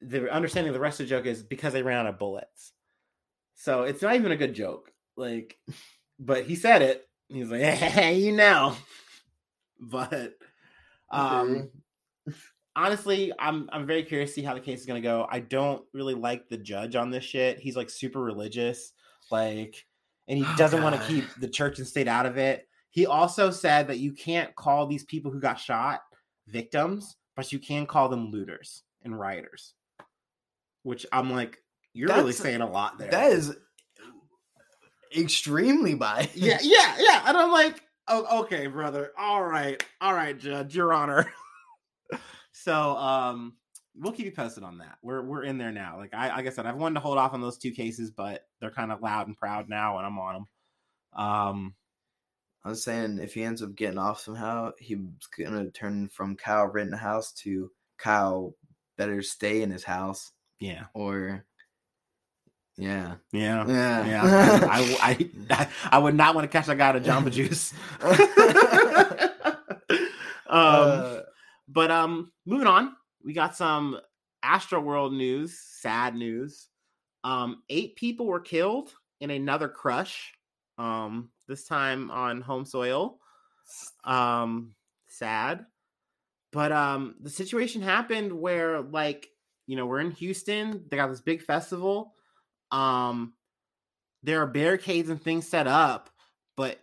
the 0.00 0.30
understanding 0.30 0.68
of 0.68 0.74
the 0.74 0.80
rest 0.80 1.00
of 1.00 1.06
the 1.06 1.10
joke 1.10 1.26
is 1.26 1.42
because 1.42 1.72
they 1.72 1.82
ran 1.82 1.98
out 1.98 2.06
of 2.06 2.18
bullets. 2.18 2.72
So 3.54 3.82
it's 3.82 4.02
not 4.02 4.14
even 4.14 4.32
a 4.32 4.36
good 4.36 4.54
joke. 4.54 4.92
Like, 5.16 5.58
but 6.18 6.44
he 6.44 6.54
said 6.54 6.82
it. 6.82 7.08
He's 7.28 7.50
like, 7.50 7.60
"Hey, 7.62 8.18
you 8.18 8.32
know," 8.32 8.76
but 9.80 10.34
um, 11.10 11.70
honestly, 12.76 13.32
I'm 13.38 13.68
I'm 13.72 13.86
very 13.86 14.04
curious 14.04 14.30
to 14.30 14.34
see 14.34 14.42
how 14.42 14.54
the 14.54 14.60
case 14.60 14.80
is 14.80 14.86
gonna 14.86 15.00
go. 15.00 15.26
I 15.30 15.40
don't 15.40 15.84
really 15.92 16.14
like 16.14 16.48
the 16.48 16.56
judge 16.58 16.96
on 16.96 17.10
this 17.10 17.24
shit. 17.24 17.58
He's 17.58 17.76
like 17.76 17.90
super 17.90 18.20
religious, 18.20 18.92
like, 19.30 19.84
and 20.28 20.38
he 20.38 20.44
Oh, 20.46 20.54
doesn't 20.56 20.82
want 20.82 20.96
to 21.00 21.06
keep 21.06 21.24
the 21.40 21.48
church 21.48 21.78
and 21.78 21.86
state 21.86 22.08
out 22.08 22.26
of 22.26 22.38
it. 22.38 22.68
He 22.90 23.06
also 23.06 23.50
said 23.50 23.88
that 23.88 23.98
you 23.98 24.12
can't 24.12 24.54
call 24.54 24.86
these 24.86 25.04
people 25.04 25.30
who 25.30 25.40
got 25.40 25.58
shot 25.60 26.00
victims, 26.46 27.16
but 27.36 27.52
you 27.52 27.58
can 27.58 27.86
call 27.86 28.08
them 28.08 28.30
looters 28.30 28.82
and 29.02 29.18
rioters. 29.18 29.74
Which 30.82 31.06
I'm 31.12 31.30
like, 31.30 31.58
you're 31.92 32.08
really 32.08 32.32
saying 32.32 32.60
a 32.60 32.70
lot 32.70 32.98
there. 32.98 33.10
that 33.10 33.32
is 33.32 33.56
extremely 35.16 35.94
biased. 35.94 36.36
yeah, 36.36 36.58
yeah, 36.62 36.96
yeah. 36.98 37.22
And 37.26 37.36
I'm 37.36 37.50
like, 37.50 37.82
oh, 38.06 38.42
okay, 38.42 38.66
brother. 38.66 39.12
All 39.18 39.42
right, 39.42 39.82
all 40.00 40.14
right, 40.14 40.38
Judge, 40.38 40.76
Your 40.76 40.92
Honor. 40.92 41.30
so, 42.52 42.96
um, 42.96 43.54
we'll 43.96 44.12
keep 44.12 44.26
you 44.26 44.32
posted 44.32 44.64
on 44.64 44.78
that. 44.78 44.98
We're 45.02 45.22
we're 45.22 45.44
in 45.44 45.58
there 45.58 45.72
now. 45.72 45.96
Like 45.98 46.14
I, 46.14 46.28
like 46.28 46.46
I 46.46 46.50
said, 46.50 46.66
I've 46.66 46.76
wanted 46.76 46.94
to 46.94 47.00
hold 47.00 47.18
off 47.18 47.34
on 47.34 47.40
those 47.40 47.58
two 47.58 47.72
cases, 47.72 48.10
but 48.10 48.44
they're 48.60 48.70
kind 48.70 48.92
of 48.92 49.02
loud 49.02 49.26
and 49.26 49.36
proud 49.36 49.68
now, 49.68 49.98
and 49.98 50.06
I'm 50.06 50.18
on 50.18 50.34
them. 50.34 50.46
Um, 51.14 51.74
I 52.64 52.70
was 52.70 52.84
saying 52.84 53.18
if 53.18 53.34
he 53.34 53.44
ends 53.44 53.62
up 53.62 53.74
getting 53.74 53.98
off 53.98 54.20
somehow, 54.20 54.72
he's 54.78 54.98
gonna 55.36 55.70
turn 55.70 56.08
from 56.08 56.36
Kyle 56.36 56.66
Rittenhouse 56.66 57.32
to 57.42 57.70
Kyle 57.98 58.54
better 58.96 59.22
stay 59.22 59.62
in 59.62 59.70
his 59.70 59.84
house 59.84 60.32
yeah, 60.60 60.84
or 60.94 61.44
yeah 62.76 63.14
yeah, 63.32 63.66
yeah 63.66 64.06
yeah. 64.06 64.22
I, 64.70 65.28
I, 65.50 65.68
I 65.92 65.98
would 65.98 66.14
not 66.14 66.34
want 66.34 66.44
to 66.44 66.48
catch 66.48 66.66
that 66.66 66.78
guy 66.78 66.92
to 66.92 67.00
Jamba 67.00 67.30
Juice. 67.30 67.72
um, 69.90 69.98
Uh, 70.48 71.20
But 71.68 71.90
um, 71.90 72.32
moving 72.46 72.66
on, 72.66 72.92
we 73.24 73.32
got 73.32 73.56
some 73.56 73.98
Astroworld 74.44 75.12
news, 75.16 75.58
sad 75.58 76.14
news. 76.14 76.68
Um, 77.24 77.62
eight 77.68 77.96
people 77.96 78.26
were 78.26 78.40
killed 78.40 78.94
in 79.20 79.30
another 79.30 79.68
crush. 79.68 80.32
Um, 80.78 81.30
this 81.48 81.64
time 81.64 82.10
on 82.10 82.40
home 82.40 82.64
soil. 82.64 83.18
Um, 84.04 84.74
sad. 85.08 85.66
But 86.52 86.72
um, 86.72 87.16
the 87.20 87.28
situation 87.30 87.82
happened 87.82 88.32
where, 88.32 88.80
like, 88.80 89.28
you 89.68 89.76
know, 89.76 89.86
we're 89.86 90.00
in 90.00 90.10
Houston. 90.12 90.82
They 90.90 90.96
got 90.96 91.08
this 91.08 91.20
big 91.20 91.42
festival. 91.42 92.14
Um, 92.72 93.34
there 94.22 94.42
are 94.42 94.46
barricades 94.46 95.10
and 95.10 95.22
things 95.22 95.46
set 95.46 95.68
up, 95.68 96.10
but 96.56 96.80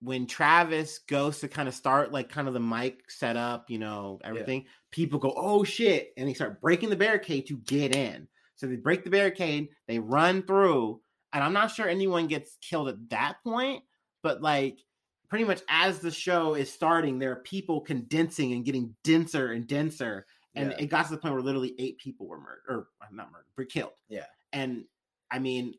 when 0.00 0.26
Travis 0.26 0.98
goes 0.98 1.38
to 1.40 1.48
kind 1.48 1.68
of 1.68 1.74
start 1.74 2.12
like 2.12 2.28
kind 2.28 2.48
of 2.48 2.54
the 2.54 2.60
mic 2.60 3.10
set 3.10 3.36
up, 3.36 3.70
you 3.70 3.78
know, 3.78 4.20
everything, 4.24 4.66
people 4.90 5.18
go, 5.18 5.32
oh 5.36 5.64
shit. 5.64 6.12
And 6.16 6.28
they 6.28 6.34
start 6.34 6.60
breaking 6.60 6.90
the 6.90 6.96
barricade 6.96 7.46
to 7.46 7.56
get 7.58 7.94
in. 7.94 8.28
So 8.56 8.66
they 8.66 8.76
break 8.76 9.04
the 9.04 9.10
barricade, 9.10 9.68
they 9.86 9.98
run 9.98 10.42
through, 10.42 11.00
and 11.32 11.44
I'm 11.44 11.52
not 11.52 11.70
sure 11.70 11.88
anyone 11.88 12.26
gets 12.26 12.56
killed 12.60 12.88
at 12.88 13.08
that 13.10 13.36
point, 13.44 13.84
but 14.22 14.42
like 14.42 14.80
pretty 15.28 15.44
much 15.44 15.62
as 15.68 16.00
the 16.00 16.10
show 16.10 16.54
is 16.54 16.72
starting, 16.72 17.18
there 17.18 17.32
are 17.32 17.36
people 17.36 17.80
condensing 17.80 18.52
and 18.52 18.64
getting 18.64 18.94
denser 19.04 19.52
and 19.52 19.66
denser. 19.66 20.26
And 20.56 20.70
Yeah. 20.70 20.76
it 20.78 20.86
got 20.86 21.04
to 21.06 21.12
the 21.12 21.18
point 21.18 21.34
where 21.34 21.42
literally 21.42 21.74
eight 21.78 21.98
people 21.98 22.26
were 22.26 22.40
murdered, 22.40 22.64
or 22.68 22.88
uh, 23.00 23.06
not 23.12 23.30
murdered, 23.30 23.46
but 23.56 23.68
killed. 23.68 23.92
Yeah. 24.08 24.26
And 24.52 24.84
I 25.30 25.38
mean, 25.38 25.74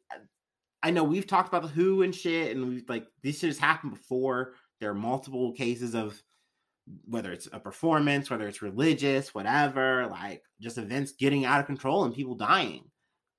I 0.84 0.92
know 0.92 1.04
we've 1.04 1.28
talked 1.28 1.50
about 1.50 1.64
the 1.64 1.68
Who 1.68 2.04
and 2.04 2.14
shit, 2.16 2.56
and 2.56 2.68
we've 2.68 2.88
like 2.88 3.08
this 3.24 3.40
shit 3.40 3.50
has 3.50 3.58
happened 3.58 3.94
before. 3.94 4.54
There 4.80 4.92
are 4.92 4.96
multiple 4.96 5.52
cases 5.54 5.96
of 5.96 6.22
whether 7.06 7.34
it's 7.34 7.48
a 7.52 7.60
performance, 7.60 8.30
whether 8.30 8.48
it's 8.48 8.62
religious, 8.62 9.34
whatever, 9.36 10.08
like 10.08 10.44
just 10.62 10.78
events 10.78 11.12
getting 11.14 11.44
out 11.44 11.60
of 11.60 11.66
control 11.66 12.06
and 12.06 12.14
people 12.14 12.36
dying. 12.36 12.90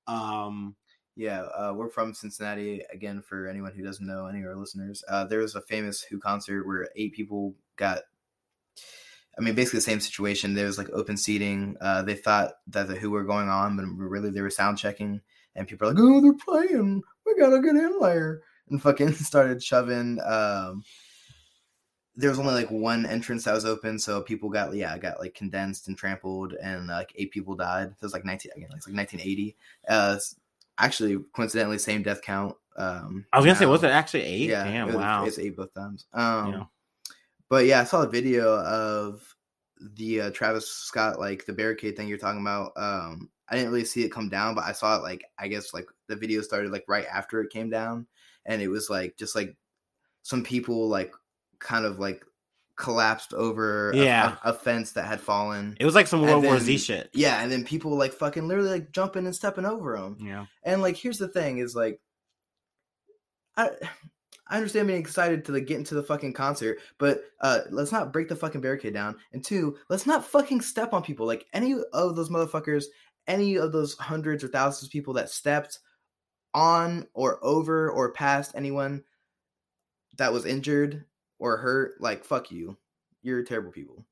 Um, 0.07 0.75
Yeah, 1.15 1.41
uh, 1.41 1.73
we're 1.75 1.89
from 1.89 2.13
Cincinnati. 2.13 2.83
Again, 2.93 3.21
for 3.21 3.47
anyone 3.47 3.73
who 3.73 3.83
doesn't 3.83 4.05
know, 4.05 4.27
any 4.27 4.41
of 4.41 4.45
our 4.47 4.55
listeners, 4.55 5.03
uh, 5.07 5.25
there 5.25 5.39
was 5.39 5.55
a 5.55 5.61
famous 5.61 6.01
Who 6.01 6.19
concert 6.19 6.67
where 6.67 6.89
eight 6.95 7.13
people 7.13 7.55
got. 7.77 8.03
I 9.37 9.41
mean, 9.41 9.55
basically 9.55 9.77
the 9.77 9.81
same 9.81 9.99
situation. 10.01 10.53
There 10.53 10.65
was 10.65 10.77
like 10.77 10.89
open 10.89 11.15
seating. 11.17 11.77
Uh, 11.79 12.01
they 12.01 12.15
thought 12.15 12.53
that 12.67 12.87
the 12.87 12.95
Who 12.95 13.11
were 13.11 13.23
going 13.23 13.47
on, 13.49 13.77
but 13.77 13.85
really 13.85 14.29
they 14.31 14.41
were 14.41 14.49
sound 14.49 14.77
checking. 14.77 15.21
And 15.55 15.67
people 15.67 15.87
are 15.87 15.93
like, 15.93 16.01
"Oh, 16.01 16.21
they're 16.21 16.33
playing. 16.33 17.01
We 17.25 17.35
gotta 17.35 17.61
get 17.61 17.75
in 17.75 17.99
there." 18.01 18.41
And 18.69 18.81
fucking 18.81 19.13
started 19.15 19.63
shoving. 19.63 20.19
Um, 20.21 20.83
there 22.15 22.29
was 22.29 22.39
only 22.39 22.53
like 22.53 22.69
one 22.69 23.05
entrance 23.05 23.45
that 23.45 23.53
was 23.53 23.65
open, 23.65 23.97
so 23.97 24.21
people 24.21 24.49
got 24.49 24.73
yeah 24.75 24.97
got 24.97 25.19
like 25.19 25.35
condensed 25.35 25.87
and 25.87 25.97
trampled, 25.97 26.53
and 26.53 26.87
like 26.87 27.13
eight 27.15 27.31
people 27.31 27.55
died. 27.55 27.87
It 27.87 28.01
was 28.01 28.13
like 28.13 28.25
nineteen 28.25 28.51
again, 28.55 28.69
it's 28.75 28.87
like 28.87 28.95
nineteen 28.95 29.21
eighty. 29.21 29.55
Uh, 29.87 30.17
actually, 30.77 31.17
coincidentally, 31.33 31.77
same 31.77 32.03
death 32.03 32.21
count. 32.21 32.55
Um, 32.77 33.25
I 33.33 33.37
was 33.37 33.45
gonna 33.45 33.57
say, 33.57 33.65
was 33.65 33.83
it 33.83 33.91
actually 33.91 34.23
eight? 34.23 34.49
Yeah, 34.49 34.63
Damn, 34.65 34.89
it 34.89 34.95
was- 34.95 35.01
wow. 35.01 35.25
it's 35.25 35.39
eight 35.39 35.55
both 35.55 35.73
times. 35.73 36.05
Um, 36.13 36.51
Yeah. 36.53 36.63
But 37.49 37.65
yeah, 37.65 37.81
I 37.81 37.83
saw 37.83 38.03
a 38.03 38.09
video 38.09 38.59
of 38.59 39.35
the 39.95 40.21
uh, 40.21 40.31
Travis 40.31 40.67
Scott 40.69 41.19
like 41.19 41.45
the 41.45 41.53
barricade 41.53 41.95
thing 41.97 42.07
you're 42.07 42.17
talking 42.17 42.41
about. 42.41 42.71
Um, 42.75 43.29
I 43.49 43.55
didn't 43.55 43.71
really 43.71 43.85
see 43.85 44.03
it 44.03 44.11
come 44.11 44.29
down, 44.29 44.53
but 44.55 44.65
I 44.65 44.71
saw 44.73 44.97
it 44.97 45.03
like 45.03 45.23
I 45.37 45.47
guess 45.47 45.73
like 45.73 45.87
the 46.07 46.15
video 46.15 46.41
started 46.41 46.71
like 46.71 46.85
right 46.87 47.05
after 47.11 47.41
it 47.41 47.49
came 47.51 47.69
down, 47.69 48.05
and 48.45 48.61
it 48.61 48.67
was 48.67 48.89
like 48.89 49.17
just 49.17 49.35
like 49.35 49.55
some 50.23 50.43
people 50.43 50.87
like 50.87 51.13
kind 51.59 51.85
of 51.85 51.97
like 51.99 52.23
collapsed 52.75 53.33
over 53.33 53.91
a- 53.91 53.97
Yeah. 53.97 54.35
a, 54.43 54.51
a 54.51 54.53
fence 54.53 54.91
that 54.93 55.05
had 55.05 55.19
fallen. 55.19 55.75
It 55.79 55.85
was 55.85 55.95
like 55.95 56.07
some 56.07 56.21
World 56.21 56.43
War 56.45 56.59
Z 56.59 56.77
shit. 56.77 57.09
yeah, 57.13 57.41
and 57.41 57.51
then 57.51 57.65
people 57.65 57.91
like 57.97 58.13
fucking 58.13 58.47
literally 58.47 58.69
like 58.69 58.91
jumping 58.91 59.25
and 59.25 59.35
stepping 59.35 59.65
over 59.65 59.97
them. 59.97 60.17
Yeah. 60.21 60.45
And 60.63 60.81
like, 60.81 60.95
here's 60.95 61.17
the 61.17 61.27
thing: 61.27 61.57
is 61.57 61.75
like, 61.75 61.99
I 63.57 63.71
I 64.49 64.57
understand 64.57 64.87
being 64.87 64.99
excited 64.99 65.45
to 65.45 65.51
like 65.51 65.67
get 65.67 65.77
into 65.77 65.95
the 65.95 66.03
fucking 66.03 66.33
concert, 66.33 66.79
but 66.97 67.21
uh 67.41 67.61
let's 67.69 67.91
not 67.91 68.11
break 68.11 68.27
the 68.27 68.35
fucking 68.35 68.61
barricade 68.61 68.93
down. 68.93 69.15
And 69.33 69.43
two, 69.43 69.77
let's 69.89 70.05
not 70.07 70.25
fucking 70.25 70.61
step 70.61 70.93
on 70.93 71.03
people. 71.03 71.25
Like 71.25 71.45
any 71.53 71.75
of 71.93 72.15
those 72.15 72.29
motherfuckers, 72.29 72.85
any 73.27 73.57
of 73.57 73.71
those 73.71 73.95
hundreds 73.95 74.43
or 74.43 74.47
thousands 74.47 74.87
of 74.87 74.91
people 74.91 75.13
that 75.15 75.29
stepped 75.29 75.79
on 76.53 77.07
or 77.13 77.39
over 77.43 77.91
or 77.91 78.11
past 78.11 78.53
anyone 78.55 79.03
that 80.17 80.33
was 80.33 80.45
injured 80.45 81.05
or 81.37 81.57
hurt, 81.57 82.01
like 82.01 82.23
fuck 82.25 82.51
you. 82.51 82.77
You're 83.21 83.43
terrible 83.43 83.71
people. 83.71 84.05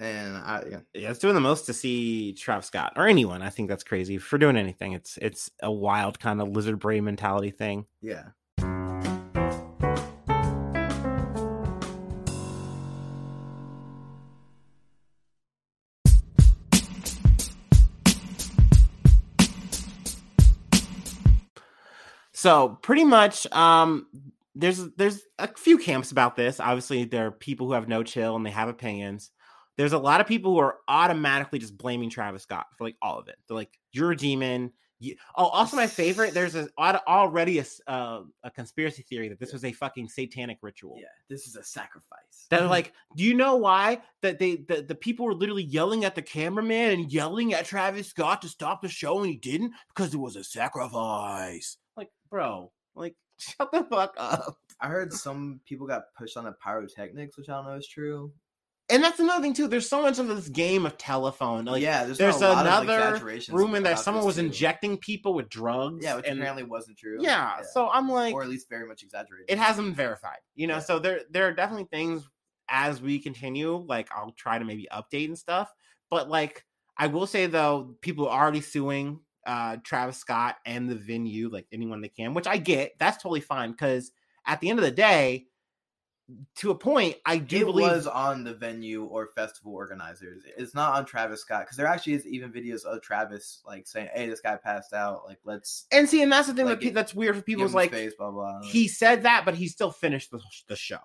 and 0.00 0.36
I 0.36 0.62
yeah. 0.70 0.80
Yeah, 0.94 1.10
it's 1.10 1.18
doing 1.20 1.34
the 1.34 1.40
most 1.40 1.66
to 1.66 1.72
see 1.72 2.32
Travis 2.34 2.66
Scott 2.66 2.92
or 2.96 3.06
anyone. 3.06 3.40
I 3.42 3.50
think 3.50 3.68
that's 3.68 3.84
crazy 3.84 4.18
for 4.18 4.36
doing 4.38 4.56
anything. 4.56 4.92
It's 4.92 5.16
it's 5.22 5.50
a 5.62 5.70
wild 5.72 6.18
kind 6.20 6.40
of 6.42 6.48
lizard 6.48 6.78
brain 6.80 7.04
mentality 7.04 7.50
thing. 7.50 7.86
Yeah. 8.00 8.24
So 22.42 22.76
pretty 22.82 23.04
much, 23.04 23.46
um, 23.52 24.08
there's 24.56 24.78
there's 24.96 25.22
a 25.38 25.46
few 25.56 25.78
camps 25.78 26.10
about 26.10 26.34
this. 26.34 26.58
Obviously, 26.58 27.04
there 27.04 27.28
are 27.28 27.30
people 27.30 27.68
who 27.68 27.74
have 27.74 27.86
no 27.86 28.02
chill 28.02 28.34
and 28.34 28.44
they 28.44 28.50
have 28.50 28.68
opinions. 28.68 29.30
There's 29.76 29.92
a 29.92 29.98
lot 29.98 30.20
of 30.20 30.26
people 30.26 30.54
who 30.54 30.58
are 30.58 30.78
automatically 30.88 31.60
just 31.60 31.78
blaming 31.78 32.10
Travis 32.10 32.42
Scott 32.42 32.66
for 32.76 32.82
like 32.82 32.96
all 33.00 33.16
of 33.16 33.28
it. 33.28 33.36
They're 33.46 33.54
like, 33.54 33.78
"You're 33.92 34.10
a 34.10 34.16
demon." 34.16 34.72
You... 34.98 35.14
Oh, 35.36 35.46
also 35.46 35.76
my 35.76 35.86
favorite. 35.86 36.34
There's 36.34 36.56
a, 36.56 36.68
already 36.76 37.60
a, 37.60 37.64
uh, 37.86 38.22
a 38.42 38.50
conspiracy 38.50 39.04
theory 39.08 39.28
that 39.28 39.38
this 39.38 39.52
was 39.52 39.64
a 39.64 39.70
fucking 39.70 40.08
satanic 40.08 40.58
ritual. 40.62 40.96
Yeah, 40.98 41.06
this 41.28 41.46
is 41.46 41.54
a 41.54 41.62
sacrifice. 41.62 42.48
That 42.50 42.62
are 42.62 42.68
like, 42.78 42.92
do 43.14 43.22
you 43.22 43.34
know 43.34 43.54
why 43.54 44.00
that 44.22 44.40
they 44.40 44.56
the, 44.56 44.82
the 44.82 44.96
people 44.96 45.26
were 45.26 45.34
literally 45.34 45.62
yelling 45.62 46.04
at 46.04 46.16
the 46.16 46.22
cameraman 46.22 46.90
and 46.90 47.12
yelling 47.12 47.54
at 47.54 47.66
Travis 47.66 48.08
Scott 48.08 48.42
to 48.42 48.48
stop 48.48 48.82
the 48.82 48.88
show 48.88 49.20
and 49.20 49.30
he 49.30 49.36
didn't 49.36 49.74
because 49.94 50.12
it 50.12 50.18
was 50.18 50.34
a 50.34 50.42
sacrifice. 50.42 51.76
Bro, 52.32 52.72
like 52.96 53.14
shut 53.36 53.70
the 53.70 53.84
fuck 53.84 54.14
up. 54.16 54.56
I 54.80 54.88
heard 54.88 55.12
some 55.12 55.60
people 55.66 55.86
got 55.86 56.04
pushed 56.18 56.36
on 56.38 56.44
the 56.44 56.52
pyrotechnics, 56.52 57.36
which 57.36 57.48
I 57.50 57.56
don't 57.56 57.66
know 57.66 57.74
is 57.74 57.86
true. 57.86 58.32
And 58.88 59.04
that's 59.04 59.20
another 59.20 59.42
thing 59.42 59.54
too. 59.54 59.68
There's 59.68 59.88
so 59.88 60.02
much 60.02 60.18
of 60.18 60.28
this 60.28 60.48
game 60.48 60.86
of 60.86 60.96
telephone. 60.98 61.66
Like, 61.66 61.82
yeah, 61.82 62.04
there's, 62.04 62.18
there's 62.18 62.36
a 62.36 62.48
lot 62.48 62.66
another 62.66 63.16
in 63.76 63.82
there. 63.82 63.96
Someone 63.96 64.24
was 64.24 64.36
too. 64.36 64.46
injecting 64.46 64.96
people 64.98 65.34
with 65.34 65.48
drugs. 65.48 66.02
Yeah, 66.04 66.16
which 66.16 66.26
and, 66.26 66.38
apparently 66.38 66.64
wasn't 66.64 66.98
true. 66.98 67.18
yeah, 67.20 67.60
So 67.72 67.88
I'm 67.90 68.08
like, 68.08 68.34
or 68.34 68.42
at 68.42 68.48
least 68.48 68.68
very 68.68 68.86
much 68.86 69.02
exaggerated. 69.02 69.46
it 69.50 69.58
hasn't 69.58 69.88
been 69.88 69.94
verified. 69.94 70.38
You 70.54 70.66
know, 70.66 70.74
Yeah. 70.74 70.80
so 70.80 70.98
there 70.98 71.20
there 71.30 71.46
are 71.48 71.52
definitely 71.52 71.88
things 71.90 72.26
as 72.68 73.00
we 73.00 73.18
continue. 73.18 73.76
Like 73.76 74.08
I'll 74.10 74.32
try 74.32 74.58
to 74.58 74.64
maybe 74.64 74.88
update 74.90 75.26
and 75.26 75.38
stuff. 75.38 75.70
But 76.10 76.28
like 76.30 76.64
I 76.96 77.06
will 77.08 77.26
say 77.26 77.46
though, 77.46 77.94
people 78.00 78.28
are 78.28 78.42
already 78.42 78.62
suing 78.62 79.20
uh 79.46 79.76
Travis 79.82 80.18
Scott 80.18 80.56
and 80.66 80.88
the 80.88 80.94
venue, 80.94 81.48
like 81.48 81.66
anyone 81.72 82.00
they 82.00 82.08
can, 82.08 82.34
which 82.34 82.46
I 82.46 82.58
get. 82.58 82.92
That's 82.98 83.22
totally 83.22 83.40
fine 83.40 83.72
because 83.72 84.12
at 84.46 84.60
the 84.60 84.70
end 84.70 84.78
of 84.78 84.84
the 84.84 84.90
day, 84.90 85.46
to 86.56 86.70
a 86.70 86.74
point, 86.74 87.16
I 87.26 87.38
do 87.38 87.62
It 87.62 87.64
believe 87.66 87.86
was 87.90 88.06
on 88.06 88.44
the 88.44 88.54
venue 88.54 89.04
or 89.04 89.26
festival 89.26 89.74
organizers. 89.74 90.44
It's 90.56 90.74
not 90.74 90.94
on 90.94 91.04
Travis 91.04 91.40
Scott 91.40 91.64
because 91.64 91.76
there 91.76 91.86
actually 91.86 92.14
is 92.14 92.26
even 92.26 92.52
videos 92.52 92.84
of 92.84 93.02
Travis 93.02 93.60
like 93.66 93.86
saying, 93.86 94.08
"Hey, 94.14 94.28
this 94.28 94.40
guy 94.40 94.56
passed 94.56 94.92
out. 94.92 95.24
Like, 95.26 95.38
let's 95.44 95.86
and 95.92 96.08
see, 96.08 96.22
and 96.22 96.32
that's 96.32 96.48
the 96.48 96.54
thing 96.54 96.66
like, 96.66 96.80
that 96.80 96.86
pe- 96.86 96.92
that's 96.92 97.14
weird 97.14 97.36
for 97.36 97.42
people. 97.42 97.64
Is 97.64 97.74
like 97.74 97.90
space." 97.90 98.14
Blah 98.14 98.30
blah. 98.30 98.60
he 98.62 98.88
said 98.88 99.24
that, 99.24 99.44
but 99.44 99.54
he 99.54 99.68
still 99.68 99.90
finished 99.90 100.30
the, 100.30 100.40
the 100.68 100.76
show. 100.76 100.98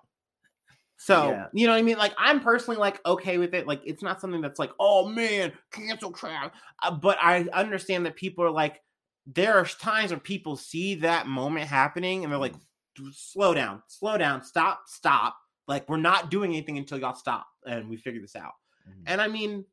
So 0.98 1.30
Yeah. 1.30 1.46
you 1.54 1.66
know 1.66 1.72
what 1.72 1.78
I 1.78 1.82
mean? 1.82 1.96
Like 1.98 2.12
I'm 2.18 2.40
personally 2.40 2.78
like 2.78 3.00
okay 3.06 3.38
with 3.38 3.54
it. 3.54 3.66
Like 3.66 3.80
it's 3.84 4.02
not 4.02 4.20
something 4.20 4.40
that's 4.40 4.58
like, 4.58 4.72
oh 4.80 5.08
man, 5.08 5.52
cancel 5.72 6.10
crowd. 6.10 6.50
Uh, 6.82 6.90
but 6.90 7.16
I 7.22 7.46
understand 7.52 8.04
that 8.06 8.16
people 8.16 8.44
are 8.44 8.50
like, 8.50 8.80
there 9.26 9.54
are 9.58 9.64
times 9.64 10.10
when 10.10 10.20
people 10.20 10.56
see 10.56 10.96
that 10.96 11.26
moment 11.26 11.66
happening 11.68 12.24
and 12.24 12.32
they're 12.32 12.38
like, 12.40 12.54
Mm. 12.98 13.14
slow 13.14 13.54
down, 13.54 13.80
slow 13.86 14.18
down, 14.18 14.42
stop, 14.42 14.82
stop. 14.86 15.36
Like 15.68 15.88
we're 15.88 15.98
not 15.98 16.30
doing 16.32 16.50
anything 16.50 16.78
until 16.78 16.98
y'all 16.98 17.14
stop 17.14 17.46
and 17.64 17.88
we 17.88 17.96
figure 17.96 18.20
this 18.20 18.34
out. 18.34 18.54
Mhm. 18.88 19.02
And 19.06 19.20
I 19.20 19.28
mean, 19.28 19.64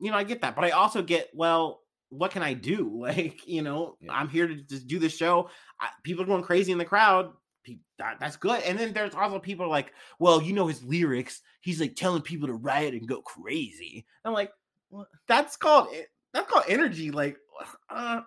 you 0.00 0.10
know, 0.10 0.18
I 0.18 0.24
get 0.24 0.42
that, 0.42 0.54
but 0.54 0.64
I 0.66 0.70
also 0.72 1.00
get, 1.02 1.30
well, 1.32 1.80
what 2.10 2.30
can 2.30 2.42
I 2.42 2.52
do? 2.52 2.90
Like, 3.00 3.46
you 3.48 3.62
know, 3.62 3.96
Yeah. 4.02 4.12
I'm 4.12 4.28
here 4.28 4.46
to 4.46 4.54
just 4.56 4.86
do 4.86 4.98
the 4.98 5.08
show. 5.08 5.48
I, 5.80 5.88
people 6.02 6.24
are 6.24 6.26
going 6.26 6.42
crazy 6.42 6.72
in 6.72 6.78
the 6.78 6.84
crowd. 6.84 7.32
That, 7.98 8.18
that's 8.20 8.36
good. 8.36 8.62
And 8.62 8.78
then 8.78 8.92
there's 8.92 9.14
also 9.14 9.38
people 9.38 9.68
like, 9.68 9.92
well, 10.18 10.42
you 10.42 10.52
know 10.52 10.66
his 10.66 10.82
lyrics. 10.82 11.42
He's 11.60 11.80
like 11.80 11.96
telling 11.96 12.22
people 12.22 12.48
to 12.48 12.54
riot 12.54 12.94
and 12.94 13.08
go 13.08 13.22
crazy. 13.22 14.06
I'm 14.24 14.32
like, 14.32 14.52
what? 14.90 15.08
that's 15.26 15.56
called 15.56 15.88
that's 16.32 16.50
called 16.50 16.64
energy. 16.68 17.10
Like, 17.10 17.36
uh, 17.90 18.22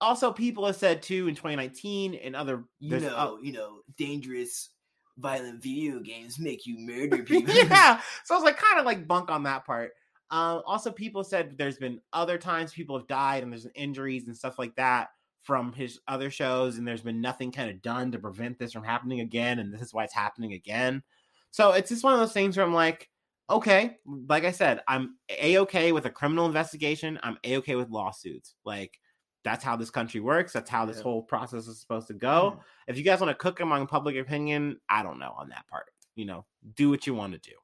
also 0.00 0.32
people 0.32 0.66
have 0.66 0.76
said 0.76 1.02
too 1.02 1.28
in 1.28 1.34
2019 1.34 2.14
and 2.14 2.36
other 2.36 2.64
you 2.78 3.00
know, 3.00 3.16
uh, 3.16 3.36
you 3.42 3.52
know, 3.52 3.80
dangerous, 3.96 4.70
violent 5.18 5.62
video 5.62 6.00
games 6.00 6.38
make 6.38 6.66
you 6.66 6.78
murder 6.78 7.22
people. 7.22 7.54
yeah. 7.54 8.00
So 8.24 8.34
I 8.34 8.38
was 8.38 8.44
like, 8.44 8.58
kind 8.58 8.78
of 8.78 8.86
like 8.86 9.08
bunk 9.08 9.30
on 9.30 9.42
that 9.44 9.64
part. 9.64 9.92
Um, 10.30 10.62
also, 10.66 10.90
people 10.90 11.22
said 11.22 11.56
there's 11.58 11.76
been 11.76 12.00
other 12.12 12.38
times 12.38 12.72
people 12.72 12.98
have 12.98 13.06
died 13.06 13.42
and 13.42 13.52
there's 13.52 13.66
injuries 13.74 14.26
and 14.26 14.36
stuff 14.36 14.58
like 14.58 14.74
that 14.76 15.08
from 15.44 15.72
his 15.72 16.00
other 16.08 16.30
shows, 16.30 16.78
and 16.78 16.86
there's 16.88 17.02
been 17.02 17.20
nothing 17.20 17.52
kind 17.52 17.70
of 17.70 17.82
done 17.82 18.10
to 18.12 18.18
prevent 18.18 18.58
this 18.58 18.72
from 18.72 18.84
happening 18.84 19.20
again, 19.20 19.58
and 19.60 19.72
this 19.72 19.82
is 19.82 19.94
why 19.94 20.04
it's 20.04 20.14
happening 20.14 20.52
again. 20.54 21.02
So 21.50 21.72
it's 21.72 21.90
just 21.90 22.02
one 22.04 22.14
of 22.14 22.20
those 22.20 22.32
things 22.32 22.56
where 22.56 22.66
I'm 22.66 22.74
like, 22.74 23.10
okay, 23.50 23.98
like 24.06 24.44
I 24.44 24.50
said, 24.52 24.82
I'm 24.88 25.18
a 25.28 25.58
okay 25.58 25.92
with 25.92 26.06
a 26.06 26.10
criminal 26.10 26.46
investigation. 26.46 27.18
I'm 27.22 27.38
a 27.44 27.58
okay 27.58 27.76
with 27.76 27.90
lawsuits. 27.90 28.56
Like 28.64 28.98
that's 29.44 29.62
how 29.62 29.76
this 29.76 29.90
country 29.90 30.20
works. 30.20 30.52
That's 30.52 30.70
how 30.70 30.86
this 30.86 30.96
Yeah. 30.96 31.02
whole 31.02 31.22
process 31.22 31.66
is 31.68 31.78
supposed 31.80 32.08
to 32.08 32.14
go 32.14 32.58
Mhm. 32.58 32.62
if 32.88 32.96
you 32.96 33.04
guys 33.04 33.20
want 33.20 33.30
to 33.30 33.34
cook 33.42 33.60
among 33.60 33.86
public 33.86 34.16
opinion, 34.16 34.80
I 34.88 35.02
don't 35.02 35.18
know 35.18 35.34
on 35.36 35.50
that 35.50 35.66
part. 35.68 35.90
You 36.16 36.24
know, 36.24 36.46
do 36.74 36.88
what 36.90 37.06
you 37.06 37.14
want 37.14 37.34
to 37.34 37.38
do. 37.38 37.56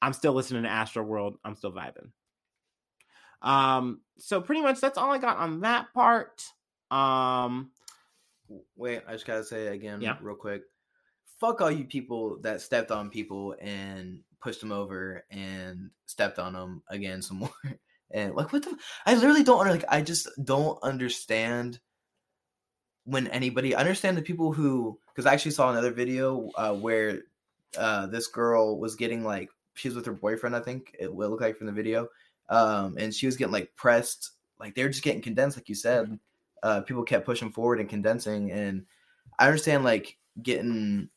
I'm 0.00 0.12
still 0.12 0.32
listening 0.34 0.62
to 0.62 0.68
Astroworld. 0.68 1.38
I'm 1.44 1.56
still 1.56 1.72
vibing. 1.72 2.12
Um, 3.42 4.02
so 4.18 4.40
pretty 4.40 4.62
much 4.62 4.80
that's 4.80 4.98
all 4.98 5.10
I 5.12 5.18
got 5.18 5.36
on 5.38 5.60
that 5.60 5.92
part. 5.94 6.44
Um, 6.90 7.70
Wait, 8.76 9.02
I 9.06 9.12
just 9.12 9.26
gotta 9.26 9.44
say 9.44 9.66
again, 9.68 10.00
Yeah. 10.00 10.16
real 10.22 10.34
quick. 10.34 10.62
Fuck 11.38 11.60
all 11.60 11.70
you 11.70 11.84
people 11.84 12.38
that 12.40 12.60
stepped 12.62 12.90
on 12.90 13.10
people 13.10 13.54
and 13.60 14.20
pushed 14.40 14.60
them 14.60 14.72
over 14.72 15.24
and 15.30 15.90
stepped 16.06 16.38
on 16.38 16.54
them 16.54 16.82
again 16.88 17.20
some 17.22 17.36
more. 17.40 17.50
And 18.10 18.34
like, 18.34 18.52
what 18.52 18.62
the? 18.62 18.76
I 19.04 19.14
literally 19.14 19.44
don't 19.44 19.60
under- 19.60 19.72
like. 19.72 19.84
I 19.88 20.00
just 20.00 20.28
don't 20.42 20.78
understand 20.82 21.78
when 23.04 23.26
anybody. 23.28 23.74
I 23.74 23.80
understand 23.80 24.16
the 24.16 24.22
people 24.22 24.52
who 24.52 24.98
because 25.08 25.26
I 25.26 25.34
actually 25.34 25.50
saw 25.52 25.70
another 25.70 25.90
video 25.92 26.50
uh, 26.56 26.74
where 26.74 27.20
uh, 27.76 28.06
this 28.06 28.28
girl 28.28 28.78
was 28.78 28.96
getting 28.96 29.24
like 29.24 29.50
she's 29.74 29.94
with 29.94 30.06
her 30.06 30.12
boyfriend. 30.12 30.56
I 30.56 30.60
think 30.60 30.96
it 30.98 31.14
will 31.14 31.28
look 31.28 31.42
like 31.42 31.58
from 31.58 31.66
the 31.66 31.72
video, 31.72 32.08
um, 32.48 32.96
and 32.98 33.12
she 33.14 33.26
was 33.26 33.36
getting 33.36 33.52
like 33.52 33.70
pressed. 33.76 34.30
Like 34.58 34.74
they 34.74 34.82
were 34.84 34.88
just 34.88 35.04
getting 35.04 35.20
condensed, 35.22 35.58
like 35.58 35.68
you 35.68 35.74
said 35.74 36.18
uh, 36.62 36.80
people 36.82 37.02
kept 37.02 37.26
pushing 37.26 37.50
forward 37.50 37.80
and 37.80 37.88
condensing. 37.88 38.50
And 38.50 38.86
I 39.38 39.46
understand 39.46 39.84
like 39.84 40.16
getting 40.42 41.08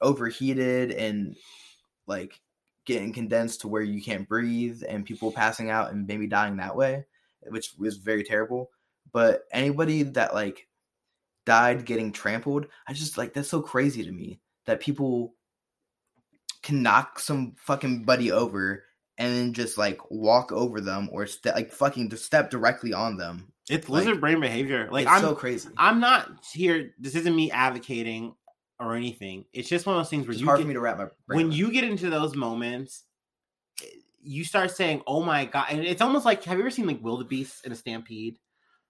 overheated 0.00 0.92
and 0.92 1.36
like 2.06 2.40
getting 2.86 3.12
condensed 3.12 3.60
to 3.60 3.68
where 3.68 3.82
you 3.82 4.02
can't 4.02 4.28
breathe 4.28 4.82
and 4.88 5.04
people 5.04 5.30
passing 5.32 5.70
out 5.70 5.92
and 5.92 6.06
maybe 6.06 6.26
dying 6.26 6.56
that 6.56 6.76
way, 6.76 7.04
which 7.48 7.74
was 7.78 7.96
very 7.96 8.24
terrible. 8.24 8.70
But 9.12 9.44
anybody 9.52 10.02
that 10.02 10.34
like 10.34 10.66
died 11.46 11.84
getting 11.84 12.12
trampled, 12.12 12.66
I 12.86 12.92
just 12.92 13.18
like 13.18 13.34
that's 13.34 13.48
so 13.48 13.62
crazy 13.62 14.04
to 14.04 14.12
me 14.12 14.40
that 14.66 14.80
people 14.80 15.34
can 16.62 16.82
knock 16.82 17.18
some 17.18 17.54
fucking 17.56 18.04
buddy 18.04 18.30
over 18.30 18.84
and 19.18 19.34
then 19.34 19.52
just 19.52 19.78
like 19.78 19.98
walk 20.10 20.52
over 20.52 20.80
them 20.80 21.08
or 21.12 21.26
like 21.44 21.72
fucking 21.72 22.10
just 22.10 22.24
step 22.24 22.50
directly 22.50 22.92
on 22.92 23.16
them. 23.16 23.52
It's 23.70 23.88
Like, 23.88 24.04
lizard 24.04 24.20
brain 24.20 24.40
behavior. 24.40 24.88
Like 24.90 25.04
it's 25.06 25.12
I'm, 25.12 25.20
so 25.22 25.34
crazy. 25.34 25.68
I'm 25.76 26.00
not 26.00 26.44
here. 26.52 26.94
This 26.98 27.14
isn't 27.14 27.34
me 27.34 27.50
advocating 27.50 28.34
or 28.78 28.94
anything. 28.94 29.44
It's 29.52 29.68
just 29.68 29.86
one 29.86 29.96
of 29.96 30.00
those 30.00 30.10
things 30.10 30.26
where 30.26 30.32
It's 30.32 30.40
you 30.40 30.46
hard 30.46 30.58
get, 30.58 30.64
for 30.64 30.68
me 30.68 30.74
to 30.74 30.80
wrap 30.80 30.98
my 30.98 31.04
brain 31.04 31.14
when 31.26 31.46
around. 31.46 31.54
you 31.56 31.70
get 31.72 31.84
into 31.84 32.10
those 32.10 32.34
moments, 32.34 33.04
eh, 33.82 33.86
you 34.22 34.44
start 34.44 34.70
saying, 34.70 35.02
"Oh 35.06 35.22
my 35.22 35.44
god!" 35.46 35.66
And 35.70 35.84
it's 35.84 36.02
almost 36.02 36.24
like, 36.24 36.42
have 36.44 36.58
you 36.58 36.62
ever 36.64 36.70
seen 36.70 36.86
like 36.86 37.02
wildebeest 37.02 37.64
in 37.66 37.72
a 37.72 37.76
stampede? 37.76 38.38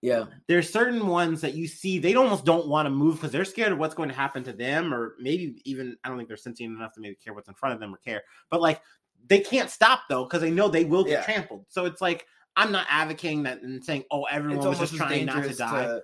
yeah 0.03 0.25
there's 0.49 0.73
certain 0.73 1.09
ones 1.09 1.43
that 1.43 1.53
you 1.53 1.69
see 1.69 1.99
they 1.99 2.15
almost 2.15 2.47
don't 2.47 2.67
want 2.67 2.87
to 2.87 2.91
move 2.91 3.17
because 3.17 3.31
they're 3.31 3.45
scared 3.45 3.71
of 3.71 3.77
what's 3.79 3.95
going 3.95 4.09
to 4.09 4.15
happen 4.15 4.43
to 4.43 4.51
them 4.51 4.95
or 4.95 5.15
maybe 5.21 5.61
even 5.67 5.95
i 6.03 6.09
don't 6.09 6.17
think 6.17 6.27
they're 6.27 6.39
sentient 6.39 6.75
enough 6.75 6.91
to 6.95 7.03
maybe 7.03 7.15
care 7.17 7.35
what's 7.35 7.49
in 7.51 7.55
front 7.55 7.75
of 7.75 7.81
them 7.81 7.95
or 7.95 7.99
care 7.99 8.23
but 8.49 8.63
like 8.63 8.81
they 9.27 9.41
can't 9.41 9.69
stop 9.69 10.01
though 10.09 10.25
because 10.25 10.41
they 10.41 10.51
know 10.51 10.69
they 10.69 10.87
will 10.87 11.05
get 11.05 11.11
Yeah. 11.19 11.23
trampled 11.25 11.67
so 11.69 11.85
it's 11.85 12.01
like 12.01 12.27
i'm 12.57 12.73
not 12.73 12.87
advocating 12.89 13.43
that 13.45 13.63
and 13.63 13.85
saying 13.85 14.05
oh 14.11 14.25
everyone 14.25 14.65
was 14.67 14.79
just 14.79 14.95
trying 14.95 15.27
not 15.27 15.43
to 15.43 15.55
die 15.55 15.99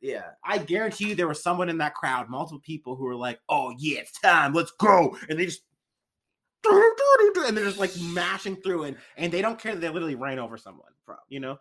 yeah 0.00 0.22
i 0.44 0.58
guarantee 0.58 1.08
you 1.08 1.14
there 1.14 1.28
was 1.28 1.42
someone 1.42 1.68
in 1.68 1.78
that 1.78 1.94
crowd 1.94 2.28
multiple 2.28 2.60
people 2.60 2.96
who 2.96 3.04
were 3.04 3.16
like 3.16 3.38
oh 3.48 3.72
yeah 3.78 4.00
it's 4.00 4.18
time 4.20 4.52
let's 4.52 4.72
go 4.72 5.16
and 5.28 5.38
they 5.38 5.46
just 5.46 5.62
and 6.70 7.56
they're 7.56 7.64
just 7.64 7.78
like 7.78 7.92
mashing 8.00 8.56
through 8.56 8.84
and, 8.84 8.96
and 9.16 9.32
they 9.32 9.40
don't 9.40 9.58
care 9.58 9.72
that 9.72 9.80
they 9.80 9.88
literally 9.88 10.14
ran 10.14 10.38
over 10.38 10.58
someone 10.58 10.90
Probably. 11.06 11.22
you 11.28 11.40
know 11.40 11.58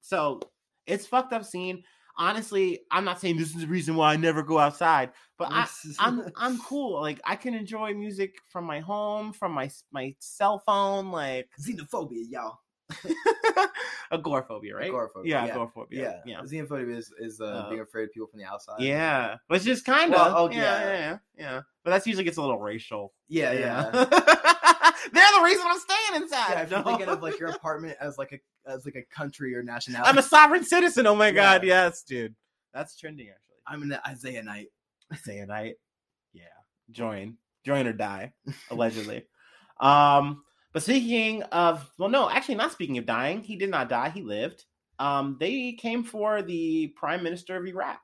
so 0.00 0.40
it's 0.86 1.06
fucked 1.06 1.32
up 1.32 1.44
scene 1.44 1.82
honestly, 2.18 2.80
I'm 2.90 3.04
not 3.04 3.20
saying 3.20 3.36
this 3.36 3.54
is 3.54 3.60
the 3.60 3.66
reason 3.66 3.94
why 3.94 4.12
I 4.12 4.16
never 4.16 4.42
go 4.42 4.58
outside, 4.58 5.10
but 5.38 5.48
I, 5.50 5.66
I'm 5.98 6.30
I'm 6.36 6.58
cool. 6.58 7.00
Like 7.00 7.20
I 7.24 7.36
can 7.36 7.54
enjoy 7.54 7.94
music 7.94 8.34
from 8.48 8.64
my 8.64 8.80
home, 8.80 9.32
from 9.32 9.52
my 9.52 9.70
my 9.92 10.14
cell 10.18 10.58
phone, 10.66 11.10
like 11.10 11.48
xenophobia, 11.60 12.24
y'all. 12.28 12.58
agoraphobia, 14.12 14.74
right? 14.76 14.88
Agoraphobia, 14.88 15.30
Yeah, 15.30 15.44
yeah. 15.46 15.52
agoraphobia. 15.52 16.22
Yeah, 16.24 16.40
yeah. 16.40 16.40
Xenophobia 16.42 16.96
is, 16.96 17.12
is 17.18 17.40
uh, 17.40 17.44
Uh, 17.44 17.68
being 17.70 17.80
afraid 17.82 18.04
of 18.04 18.12
people 18.12 18.28
from 18.28 18.40
the 18.40 18.46
outside. 18.46 18.80
Yeah, 18.80 19.36
which 19.48 19.66
is 19.66 19.82
kind 19.82 20.14
of 20.14 20.20
Well, 20.20 20.36
oh, 20.36 20.50
yeah, 20.50 20.56
yeah. 20.56 20.80
yeah, 20.84 20.92
yeah, 20.92 21.18
yeah. 21.38 21.60
But 21.84 21.90
that's 21.90 22.06
usually 22.06 22.24
gets 22.24 22.36
a 22.38 22.40
little 22.40 22.58
racial. 22.58 23.12
yeah, 23.28 23.52
yeah. 23.52 23.90
They're 25.12 25.24
the 25.38 25.42
reason 25.44 25.62
I'm 25.66 25.78
staying 25.78 26.22
inside. 26.22 26.50
Yeah, 26.50 26.62
if 26.62 26.70
you're 26.70 26.82
thinking 26.82 27.08
of 27.08 27.22
like 27.22 27.38
your 27.38 27.50
apartment 27.50 27.96
as 28.00 28.18
like 28.18 28.32
a 28.32 28.70
as 28.70 28.84
like 28.84 28.96
a 28.96 29.02
country 29.14 29.54
or 29.54 29.62
nationality, 29.74 30.08
I'm 30.10 30.18
a 30.18 30.22
sovereign 30.22 30.64
citizen. 30.64 31.06
Oh 31.06 31.14
my 31.14 31.30
god, 31.30 31.62
yes, 31.64 32.02
dude. 32.02 32.34
That's 32.74 32.96
trending 32.98 33.28
actually. 33.28 33.56
I'm 33.66 33.82
an 33.82 33.98
Isaiah 34.06 34.42
Knight. 34.42 34.68
Isaiah 35.12 35.46
Knight. 35.46 35.76
Yeah. 36.32 36.42
Join. 36.90 37.36
Join 37.64 37.86
or 37.86 37.92
die, 37.92 38.32
allegedly. 38.70 39.24
um, 39.80 40.42
but 40.78 40.84
speaking 40.84 41.42
of 41.42 41.90
well, 41.98 42.08
no, 42.08 42.30
actually 42.30 42.54
not 42.54 42.70
speaking 42.70 42.98
of 42.98 43.04
dying, 43.04 43.42
he 43.42 43.56
did 43.56 43.68
not 43.68 43.88
die, 43.88 44.10
he 44.10 44.22
lived. 44.22 44.64
Um, 45.00 45.36
they 45.40 45.72
came 45.72 46.04
for 46.04 46.40
the 46.40 46.94
prime 46.94 47.24
minister 47.24 47.56
of 47.56 47.66
Iraq. 47.66 48.00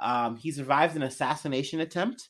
Um, 0.00 0.36
he 0.36 0.50
survived 0.50 0.96
an 0.96 1.02
assassination 1.02 1.80
attempt. 1.80 2.28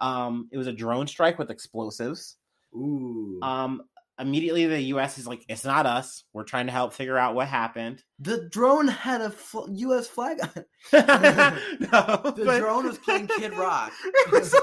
Um, 0.00 0.50
it 0.52 0.58
was 0.58 0.66
a 0.66 0.72
drone 0.72 1.06
strike 1.06 1.38
with 1.38 1.50
explosives. 1.50 2.36
Ooh, 2.74 3.40
Um, 3.40 3.84
immediately 4.18 4.66
the 4.66 4.80
US 4.94 5.18
is 5.18 5.26
like, 5.26 5.44
it's 5.48 5.64
not 5.64 5.84
us. 5.86 6.24
We're 6.32 6.44
trying 6.44 6.66
to 6.66 6.72
help 6.72 6.92
figure 6.94 7.18
out 7.18 7.34
what 7.34 7.48
happened. 7.48 8.02
the 8.18 8.48
drone 8.50 8.88
had 8.88 9.20
a 9.20 9.30
fl- 9.30 9.68
U.S. 9.70 10.06
flag. 10.06 10.38
on 10.42 10.50
it. 10.56 10.66
no, 11.92 12.32
The 12.36 12.44
but- 12.44 12.58
drone 12.60 12.86
was 12.86 12.98
playing 12.98 13.26
Kid 13.28 13.52
Rock. 13.58 13.92
Was 14.32 14.54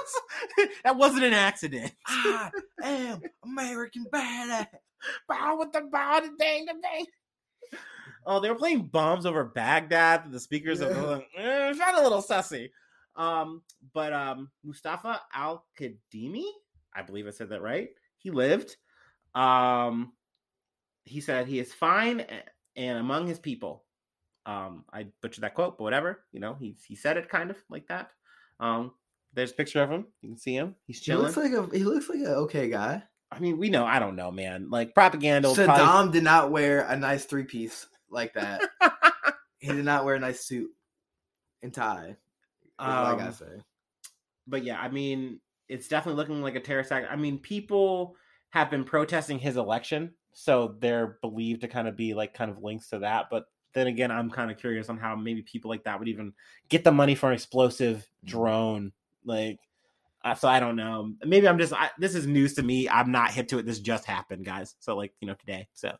that 0.83 0.95
wasn't 0.95 1.23
an 1.23 1.33
accident. 1.33 1.91
I 2.07 2.51
am 2.81 3.21
American 3.43 4.05
badass. 4.13 4.67
Bow 5.27 5.57
with 5.59 5.71
the 5.71 5.81
bow, 5.91 6.19
the 6.21 6.31
dang, 6.39 6.65
the 6.65 6.73
dang. 6.81 7.05
Oh, 8.25 8.39
they 8.39 8.49
were 8.49 8.55
playing 8.55 8.83
bombs 8.87 9.25
over 9.25 9.43
Baghdad. 9.43 10.31
The 10.31 10.39
speakers 10.39 10.79
Yeah. 10.79 10.87
of 10.87 10.95
the 10.95 11.23
eh, 11.37 11.73
felt 11.73 11.99
a 11.99 12.01
little 12.03 12.21
sussy. 12.23 12.69
Um, 13.17 13.61
but 13.93 14.13
um, 14.13 14.49
Mustafa 14.63 15.21
Al 15.33 15.65
Kadhimi, 15.79 16.45
I 16.95 17.01
believe 17.01 17.27
I 17.27 17.31
said 17.31 17.49
that 17.49 17.61
right. 17.61 17.89
He 18.17 18.31
lived. 18.31 18.77
Um, 19.35 20.13
he 21.05 21.21
said 21.21 21.47
he 21.47 21.59
is 21.59 21.73
fine 21.73 22.25
and 22.75 22.97
among 22.97 23.27
his 23.27 23.39
people. 23.39 23.83
Um, 24.45 24.83
I 24.91 25.07
butchered 25.21 25.43
that 25.43 25.55
quote, 25.55 25.77
but 25.77 25.83
whatever. 25.83 26.23
You 26.31 26.39
know, 26.39 26.55
he 26.59 26.75
he 26.85 26.95
said 26.95 27.17
it 27.17 27.29
kind 27.29 27.49
of 27.49 27.57
like 27.69 27.87
that. 27.87 28.09
Um, 28.59 28.91
there's 29.33 29.51
a 29.51 29.55
picture 29.55 29.81
of 29.81 29.89
him. 29.89 30.05
You 30.21 30.29
can 30.29 30.37
see 30.37 30.55
him. 30.55 30.75
He's 30.85 30.99
chilling. 30.99 31.21
He 31.21 31.25
looks 31.25 31.37
like 31.37 31.53
a 31.73 31.77
he 31.77 31.83
looks 31.83 32.09
like 32.09 32.19
an 32.19 32.27
okay 32.27 32.69
guy. 32.69 33.03
I 33.31 33.39
mean, 33.39 33.57
we 33.57 33.69
know. 33.69 33.85
I 33.85 33.99
don't 33.99 34.15
know, 34.15 34.31
man. 34.31 34.69
Like 34.69 34.93
propaganda. 34.93 35.47
Saddam 35.49 35.65
probably- 35.65 36.11
did 36.11 36.23
not 36.23 36.51
wear 36.51 36.81
a 36.81 36.95
nice 36.95 37.25
three 37.25 37.45
piece 37.45 37.87
like 38.11 38.33
that. 38.35 38.61
he 39.59 39.67
did 39.69 39.85
not 39.85 40.05
wear 40.05 40.15
a 40.15 40.19
nice 40.19 40.45
suit 40.45 40.69
and 41.63 41.73
tie. 41.73 42.09
Is 42.09 42.15
what 42.77 42.89
I 42.89 43.11
Um, 43.27 43.31
say. 43.33 43.45
but 44.45 44.63
yeah, 44.63 44.79
I 44.79 44.89
mean, 44.89 45.39
it's 45.67 45.87
definitely 45.87 46.19
looking 46.21 46.41
like 46.43 46.55
a 46.55 46.59
terrorist 46.59 46.91
act. 46.91 47.07
I 47.09 47.15
mean, 47.15 47.39
people 47.39 48.15
have 48.53 48.69
been 48.69 48.83
protesting 48.83 49.39
his 49.39 49.57
election, 49.57 50.13
so 50.31 50.75
they're 50.79 51.17
believed 51.21 51.61
to 51.61 51.67
kind 51.67 51.87
of 51.87 51.97
be 51.97 52.13
like 52.13 52.35
kind 52.35 52.51
of 52.51 52.61
links 52.61 52.87
to 52.89 52.99
that. 52.99 53.25
But 53.31 53.45
then 53.73 53.87
again, 53.87 54.11
I'm 54.11 54.29
kind 54.29 54.51
of 54.51 54.57
curious 54.59 54.89
on 54.89 54.97
how 54.99 55.15
maybe 55.15 55.41
people 55.41 55.69
like 55.69 55.83
that 55.85 55.97
would 55.97 56.07
even 56.07 56.33
get 56.69 56.83
the 56.83 56.91
money 56.91 57.15
for 57.15 57.29
an 57.29 57.33
explosive 57.33 58.07
drone. 58.23 58.91
Like, 59.25 59.57
so 60.37 60.47
I 60.47 60.59
don't 60.59 60.75
know. 60.75 61.13
Maybe 61.25 61.47
I'm 61.47 61.57
just 61.57 61.73
I, 61.73 61.89
this 61.97 62.13
is 62.13 62.27
news 62.27 62.53
to 62.53 62.61
me. 62.61 62.87
I'm 62.87 63.11
not 63.11 63.31
hip 63.31 63.47
to 63.47 63.57
it. 63.57 63.65
This 63.65 63.79
just 63.79 64.05
happened, 64.05 64.45
guys. 64.45 64.75
So 64.79 64.95
like 64.95 65.13
you 65.19 65.27
know 65.27 65.33
today. 65.33 65.67
So 65.73 65.95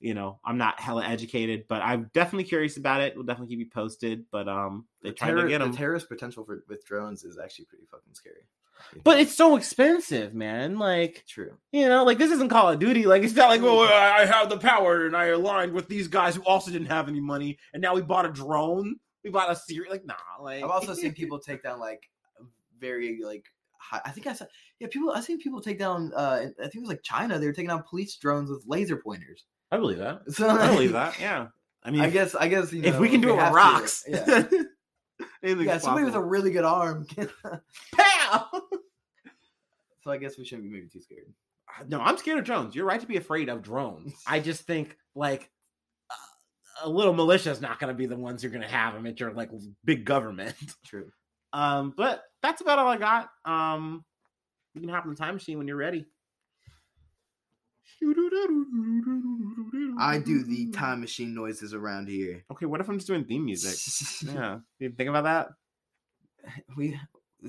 you 0.00 0.12
know 0.12 0.38
I'm 0.44 0.58
not 0.58 0.78
hella 0.78 1.06
educated, 1.06 1.64
but 1.66 1.80
I'm 1.80 2.10
definitely 2.12 2.44
curious 2.44 2.76
about 2.76 3.00
it. 3.00 3.14
We'll 3.16 3.24
definitely 3.24 3.56
keep 3.56 3.64
you 3.64 3.70
posted. 3.72 4.26
But 4.30 4.48
um, 4.50 4.84
they 5.02 5.08
The, 5.08 5.14
tried 5.14 5.28
terror- 5.28 5.42
to 5.44 5.48
get 5.48 5.58
the 5.64 5.72
terrorist 5.74 6.10
potential 6.10 6.44
for 6.44 6.62
with 6.68 6.84
drones 6.84 7.24
is 7.24 7.38
actually 7.38 7.64
pretty 7.64 7.86
fucking 7.90 8.12
scary. 8.12 8.44
But 9.04 9.20
it's 9.20 9.34
so 9.34 9.56
expensive, 9.56 10.34
man. 10.34 10.78
Like, 10.78 11.24
True. 11.28 11.56
you 11.72 11.88
know, 11.88 12.04
like 12.04 12.18
this 12.18 12.30
isn't 12.30 12.48
Call 12.48 12.70
of 12.70 12.78
Duty. 12.78 13.06
Like, 13.06 13.22
it's 13.22 13.34
not 13.34 13.48
like, 13.48 13.62
well, 13.62 13.80
I 13.80 14.22
I 14.22 14.24
have 14.26 14.48
the 14.48 14.58
power 14.58 15.06
and 15.06 15.16
I 15.16 15.26
aligned 15.26 15.72
with 15.72 15.88
these 15.88 16.08
guys 16.08 16.36
who 16.36 16.42
also 16.42 16.70
didn't 16.70 16.88
have 16.88 17.08
any 17.08 17.20
money, 17.20 17.58
and 17.72 17.82
now 17.82 17.94
we 17.94 18.02
bought 18.02 18.26
a 18.26 18.30
drone. 18.30 18.96
We 19.24 19.30
bought 19.30 19.50
a 19.50 19.56
series. 19.56 19.90
Like, 19.90 20.06
nah. 20.06 20.14
Like, 20.40 20.64
I've 20.64 20.70
also 20.70 20.94
seen 20.94 21.12
people 21.14 21.38
take 21.38 21.62
down 21.62 21.80
like 21.80 22.08
very 22.78 23.20
like 23.22 23.44
high. 23.78 24.00
I 24.04 24.10
think 24.10 24.26
I 24.26 24.32
saw 24.32 24.46
yeah 24.78 24.88
people. 24.90 25.10
I've 25.10 25.24
seen 25.24 25.38
people 25.38 25.60
take 25.60 25.78
down. 25.78 26.12
uh 26.14 26.46
I 26.58 26.62
think 26.62 26.76
it 26.76 26.80
was 26.80 26.88
like 26.88 27.02
China. 27.02 27.38
They 27.38 27.46
were 27.46 27.52
taking 27.52 27.68
down 27.68 27.84
police 27.88 28.16
drones 28.16 28.50
with 28.50 28.64
laser 28.66 28.96
pointers. 28.96 29.44
I 29.70 29.76
believe 29.76 29.98
that. 29.98 30.22
So 30.30 30.48
I 30.48 30.68
believe 30.68 30.92
that. 30.92 31.18
Yeah. 31.20 31.48
I 31.82 31.90
mean, 31.90 32.00
I 32.02 32.10
guess 32.10 32.34
I 32.34 32.48
guess 32.48 32.72
you 32.72 32.82
know, 32.82 32.88
if 32.88 32.98
we 32.98 33.08
can 33.08 33.20
do 33.20 33.30
it 33.30 33.32
with 33.32 33.40
have 33.40 33.52
to, 33.52 33.56
rocks, 33.56 34.04
yeah. 34.06 34.44
anything's 35.42 35.66
yeah, 35.66 35.78
somebody 35.78 36.04
with 36.04 36.14
a 36.14 36.20
really 36.22 36.50
good 36.50 36.64
arm. 36.64 37.04
can- 37.06 37.30
pow. 37.94 38.48
so 40.02 40.10
I 40.10 40.16
guess 40.18 40.38
we 40.38 40.44
shouldn't 40.44 40.68
be 40.68 40.72
maybe 40.74 40.88
too 40.88 41.00
scared. 41.00 41.32
no, 41.88 42.00
I'm 42.00 42.16
scared 42.16 42.38
of 42.38 42.44
drones. 42.44 42.74
You're 42.74 42.86
right 42.86 43.00
to 43.00 43.06
be 43.06 43.16
afraid 43.16 43.48
of 43.48 43.62
drones. 43.62 44.14
I 44.26 44.40
just 44.40 44.62
think 44.62 44.96
like 45.14 45.50
a, 46.10 46.86
a 46.86 46.88
little 46.88 47.12
militia 47.14 47.50
is 47.50 47.60
not 47.60 47.78
going 47.78 47.88
to 47.88 47.94
be 47.96 48.06
the 48.06 48.16
ones 48.16 48.42
you're 48.42 48.52
going 48.52 48.62
to 48.62 48.68
have 48.68 48.94
them 48.94 49.06
at 49.06 49.20
your 49.20 49.32
like 49.32 49.50
big 49.84 50.04
government. 50.04 50.54
True. 50.86 51.10
Um, 51.52 51.92
but 51.96 52.22
that's 52.42 52.60
about 52.60 52.78
all 52.78 52.88
I 52.88 52.96
got. 52.96 53.30
Um, 53.44 54.04
you 54.74 54.80
can 54.80 54.90
hop 54.90 55.04
in 55.04 55.10
the 55.10 55.16
time 55.16 55.34
machine 55.34 55.58
when 55.58 55.66
you're 55.66 55.76
ready. 55.76 56.06
I 59.98 60.18
do 60.24 60.42
the 60.42 60.70
time 60.72 61.00
machine 61.00 61.34
noises 61.34 61.74
around 61.74 62.08
here. 62.08 62.44
Okay, 62.50 62.66
what 62.66 62.80
if 62.80 62.88
I'm 62.88 62.98
just 62.98 63.06
doing 63.06 63.24
theme 63.24 63.44
music? 63.44 63.76
Yeah, 64.34 64.58
you 64.78 64.90
think 64.90 65.10
about 65.10 65.24
that? 65.24 65.48
we 66.76 66.98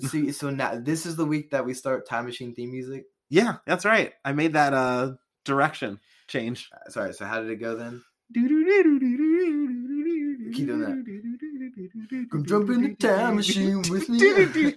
see. 0.07 0.31
So 0.31 0.49
now 0.49 0.79
this 0.79 1.05
is 1.05 1.15
the 1.15 1.25
week 1.25 1.51
that 1.51 1.65
we 1.65 1.73
start 1.73 2.07
time 2.07 2.25
machine 2.25 2.53
theme 2.53 2.71
music. 2.71 3.05
Yeah, 3.29 3.57
that's 3.65 3.85
right. 3.85 4.13
I 4.25 4.33
made 4.33 4.53
that 4.53 4.73
uh 4.73 5.13
direction 5.45 5.99
change. 6.27 6.69
Uh, 6.73 6.89
Sorry. 6.89 7.13
So 7.13 7.25
how 7.25 7.41
did 7.41 7.49
it 7.49 7.57
go 7.57 7.75
then? 7.75 8.01
Keep 10.53 10.67
doing 10.67 10.79
that. 10.79 12.27
Come 12.31 12.45
jump 12.45 12.69
in 12.69 12.83
the 12.83 12.95
time 12.95 13.35
machine 13.35 13.81
with 13.89 14.09
me. 14.09 14.75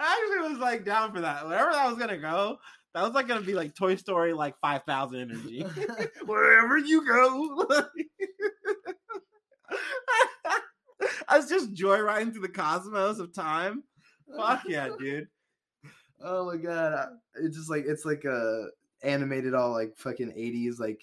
I 0.00 0.30
actually 0.32 0.50
was 0.50 0.58
like 0.58 0.84
down 0.84 1.12
for 1.12 1.20
that. 1.20 1.46
Wherever 1.46 1.72
that 1.72 1.88
was 1.88 1.98
gonna 1.98 2.16
go, 2.16 2.58
that 2.94 3.02
was 3.02 3.12
like 3.12 3.28
gonna 3.28 3.42
be 3.42 3.52
like 3.54 3.74
Toy 3.74 3.96
Story, 3.96 4.32
like 4.32 4.54
five 4.60 4.82
thousand 4.84 5.20
energy. 5.20 5.62
Wherever 6.24 6.78
you 6.78 7.06
go, 7.06 7.66
I 11.28 11.36
was 11.36 11.48
just 11.48 11.74
joyriding 11.74 12.32
through 12.32 12.42
the 12.42 12.48
cosmos 12.48 13.18
of 13.18 13.34
time. 13.34 13.84
Fuck 14.36 14.62
yeah, 14.66 14.88
dude. 14.98 15.28
Oh 16.22 16.46
my 16.46 16.56
god! 16.56 17.08
It's 17.34 17.56
just 17.56 17.70
like 17.70 17.84
it's 17.86 18.04
like 18.06 18.24
a 18.24 18.68
animated 19.02 19.54
all 19.54 19.72
like 19.72 19.96
fucking 19.96 20.32
eighties 20.34 20.80
like 20.80 21.02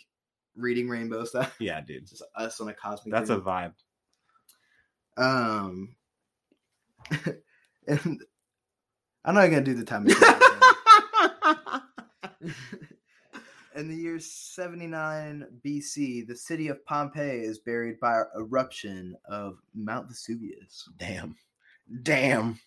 reading 0.56 0.90
rainbow 0.90 1.24
stuff. 1.24 1.56
Yeah, 1.60 1.82
dude. 1.82 2.08
Just 2.08 2.24
us 2.36 2.60
on 2.60 2.70
a 2.70 2.74
cosmic. 2.74 3.14
That's 3.14 3.30
a 3.30 3.40
vibe. 3.40 3.74
um. 5.18 5.96
and 7.88 8.22
I'm 9.28 9.36
not 9.36 9.48
gonna 9.48 9.62
do 9.62 9.74
the 9.74 9.84
time 9.84 10.08
In 13.76 13.90
the 13.90 13.96
year 13.96 14.20
79 14.20 15.46
BC, 15.66 16.26
the 16.26 16.36
city 16.36 16.70
of 16.70 16.84
Pompeii 16.86 17.42
is 17.42 17.60
buried 17.60 18.00
by 18.00 18.20
an 18.20 18.26
eruption 18.38 19.18
of 19.26 19.58
Mount 19.76 20.08
Vesuvius. 20.08 20.90
damn. 20.98 21.36
Damn. 22.04 22.58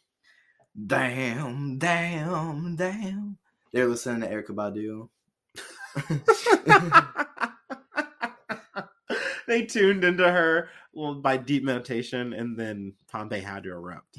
Damn, 0.86 1.78
damn, 1.78 2.76
damn. 2.76 3.38
They're 3.72 3.88
listening 3.88 4.20
to 4.20 4.28
Erykah 4.28 4.54
Badu. 4.54 5.08
they 9.48 9.64
tuned 9.64 10.04
into 10.04 10.30
her 10.30 10.68
well, 10.92 11.14
by 11.14 11.38
deep 11.38 11.64
meditation, 11.64 12.34
and 12.34 12.56
then 12.56 12.92
Pompeii 13.10 13.40
had 13.40 13.62
to 13.62 13.70
erupt. 13.70 14.18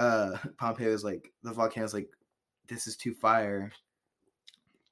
Uh, 0.00 0.36
Pompeii 0.58 0.88
was 0.88 1.04
like, 1.04 1.30
the 1.42 1.52
volcano's 1.52 1.94
like, 1.94 2.08
this 2.68 2.86
is 2.86 2.96
too 2.96 3.14
fire. 3.14 3.70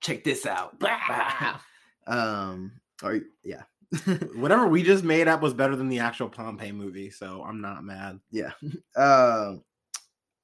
Check 0.01 0.23
this 0.23 0.47
out. 0.47 0.77
um, 2.07 2.73
or 3.03 3.21
yeah, 3.43 3.63
Whatever 4.35 4.69
we 4.69 4.83
just 4.83 5.03
made 5.03 5.29
up 5.29 5.41
was 5.41 5.55
better 5.55 5.75
than 5.75 5.89
the 5.89 6.01
actual 6.01 6.29
Pompeii 6.29 6.73
movie, 6.73 7.11
so 7.11 7.43
I'm 7.43 7.61
not 7.61 7.85
mad. 7.85 8.21
yeah. 8.31 8.53
Um, 8.97 9.65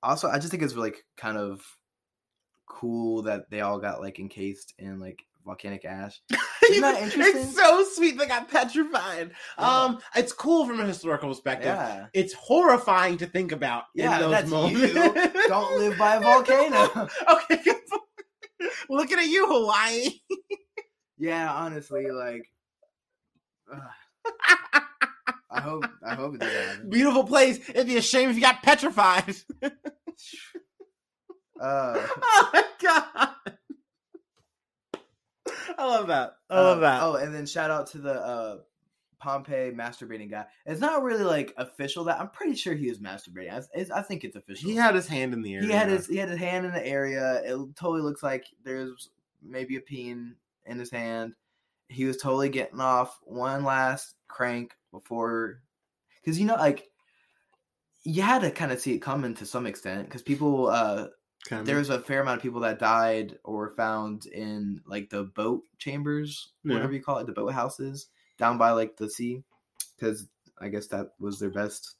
also, 0.03 0.29
I 0.29 0.39
just 0.39 0.51
think 0.51 0.63
it's 0.63 0.75
like 0.75 1.05
kind 1.17 1.37
of 1.37 1.63
cool 2.67 3.23
that 3.23 3.51
they 3.51 3.61
all 3.61 3.79
got 3.79 4.01
like 4.01 4.19
encased 4.19 4.75
in 4.79 4.99
like 4.99 5.23
volcanic 5.45 5.85
ash. 5.85 6.21
Isn't 6.71 6.81
that 6.83 7.03
interesting? 7.03 7.43
It's 7.43 7.57
so 7.57 7.85
sweet 7.93 8.17
they 8.19 8.27
got 8.27 8.51
petrified. 8.51 9.31
Yeah. 9.59 9.83
Um, 9.83 9.99
it's 10.17 10.33
cool 10.33 10.67
from 10.67 10.81
a 10.81 10.87
historical 10.87 11.29
perspective. 11.29 11.67
Yeah. 11.67 12.07
It's 12.15 12.33
horrifying 12.33 13.19
to 13.19 13.27
think 13.27 13.53
about 13.53 13.85
Yeah, 13.95 14.15
in 14.15 14.21
those 14.23 14.31
that's 14.31 14.51
moments. 14.51 14.81
you. 14.81 15.49
Don't 15.49 15.79
live 15.79 15.99
by 15.99 16.17
a 16.17 16.21
volcano. 16.23 17.09
okay. 17.31 17.73
Looking 18.89 19.19
at 19.19 19.27
you, 19.27 19.47
Hawaii. 19.47 20.11
yeah, 21.19 21.53
honestly, 21.53 22.11
like. 22.11 22.43
ugh. 23.73 23.81
I 25.51 25.61
hope 25.61 25.85
I 26.05 26.15
hope 26.15 26.35
it 26.37 26.41
doesn't. 26.41 26.91
Beautiful 26.91 27.25
place. 27.25 27.61
It'd 27.69 27.87
be 27.87 27.97
a 27.99 28.03
shame 28.03 28.29
if 28.31 28.37
you 28.37 28.43
got 28.43 28.63
petrified. 28.63 29.37
Uh, 29.63 29.71
oh 31.61 32.51
my 32.53 32.65
god. 32.83 33.29
I 35.79 35.87
love 35.87 36.07
that. 36.09 36.37
I 36.51 36.61
love 36.61 36.79
uh, 36.79 36.81
that. 36.81 37.03
Oh, 37.03 37.15
and 37.17 37.35
then 37.35 37.47
shout 37.47 37.71
out 37.71 37.87
to 37.89 37.99
the 37.99 38.15
uh, 38.15 38.59
Pompeii 39.19 39.73
masturbating 39.73 40.31
guy. 40.31 40.45
It's 40.67 40.81
not 40.81 41.03
really 41.03 41.25
like 41.25 41.55
official 41.57 42.05
that 42.05 42.21
I'm 42.21 42.31
pretty 42.31 42.55
sure 42.55 42.75
he 42.75 42.89
was 42.89 42.99
masturbating. 42.99 43.53
I, 43.53 43.63
it's, 43.75 43.91
I 43.91 44.03
think 44.03 44.25
it's 44.25 44.37
official. 44.37 44.69
he 44.69 44.77
had 44.77 44.95
his 44.95 45.07
hand 45.07 45.33
in 45.33 45.43
the 45.43 45.55
air. 45.55 45.63
he 45.63 45.71
had 45.71 45.89
his 45.89 46.07
he 46.07 46.17
had 46.17 46.29
his 46.29 46.39
hand 46.39 46.67
in 46.67 46.73
the 46.73 46.87
area. 46.87 47.43
It 47.45 47.57
totally 47.77 48.03
looks 48.03 48.23
like 48.23 48.45
there's 48.65 49.11
maybe 49.43 49.77
a 49.77 49.81
peen 49.81 50.35
in 50.67 50.79
his 50.79 50.91
hand. 50.91 51.35
He 51.89 52.05
was 52.05 52.17
totally 52.17 52.49
getting 52.49 52.81
off 52.81 53.19
one 53.23 53.65
last 53.65 54.15
crank 54.29 54.75
before, 54.91 55.61
because 56.21 56.39
you 56.39 56.47
know, 56.47 56.57
like 56.57 56.89
you 58.03 58.21
had 58.21 58.43
to 58.43 58.51
kind 58.51 58.73
of 58.73 58.81
see 58.81 58.95
it 58.95 58.99
coming 58.99 59.35
to 59.35 59.47
some 59.47 59.67
extent, 59.67 60.07
because 60.07 60.23
people 60.23 60.69
uh 60.69 61.07
Kind 61.49 61.67
there 61.67 61.77
was 61.77 61.91
a 61.91 62.01
fair 62.01 62.23
amount 62.23 62.39
of 62.39 62.43
people 62.43 62.61
that 62.61 62.79
died 62.79 63.39
or 63.45 63.55
were 63.57 63.75
found 63.77 64.25
in 64.27 64.81
like 64.87 65.11
the 65.11 65.25
boat 65.25 65.63
chambers, 65.79 66.53
Yeah. 66.65 66.75
whatever 66.75 66.93
you 66.95 67.03
call 67.03 67.19
it, 67.19 67.27
the 67.27 67.33
boat 67.33 67.53
houses 67.53 68.07
down 68.39 68.57
by 68.57 68.71
like 68.71 68.97
the 68.97 69.11
sea, 69.11 69.43
because 69.99 70.27
I 70.59 70.69
guess 70.69 70.87
that 70.89 71.11
was 71.21 71.39
their 71.39 71.51
best 71.51 71.97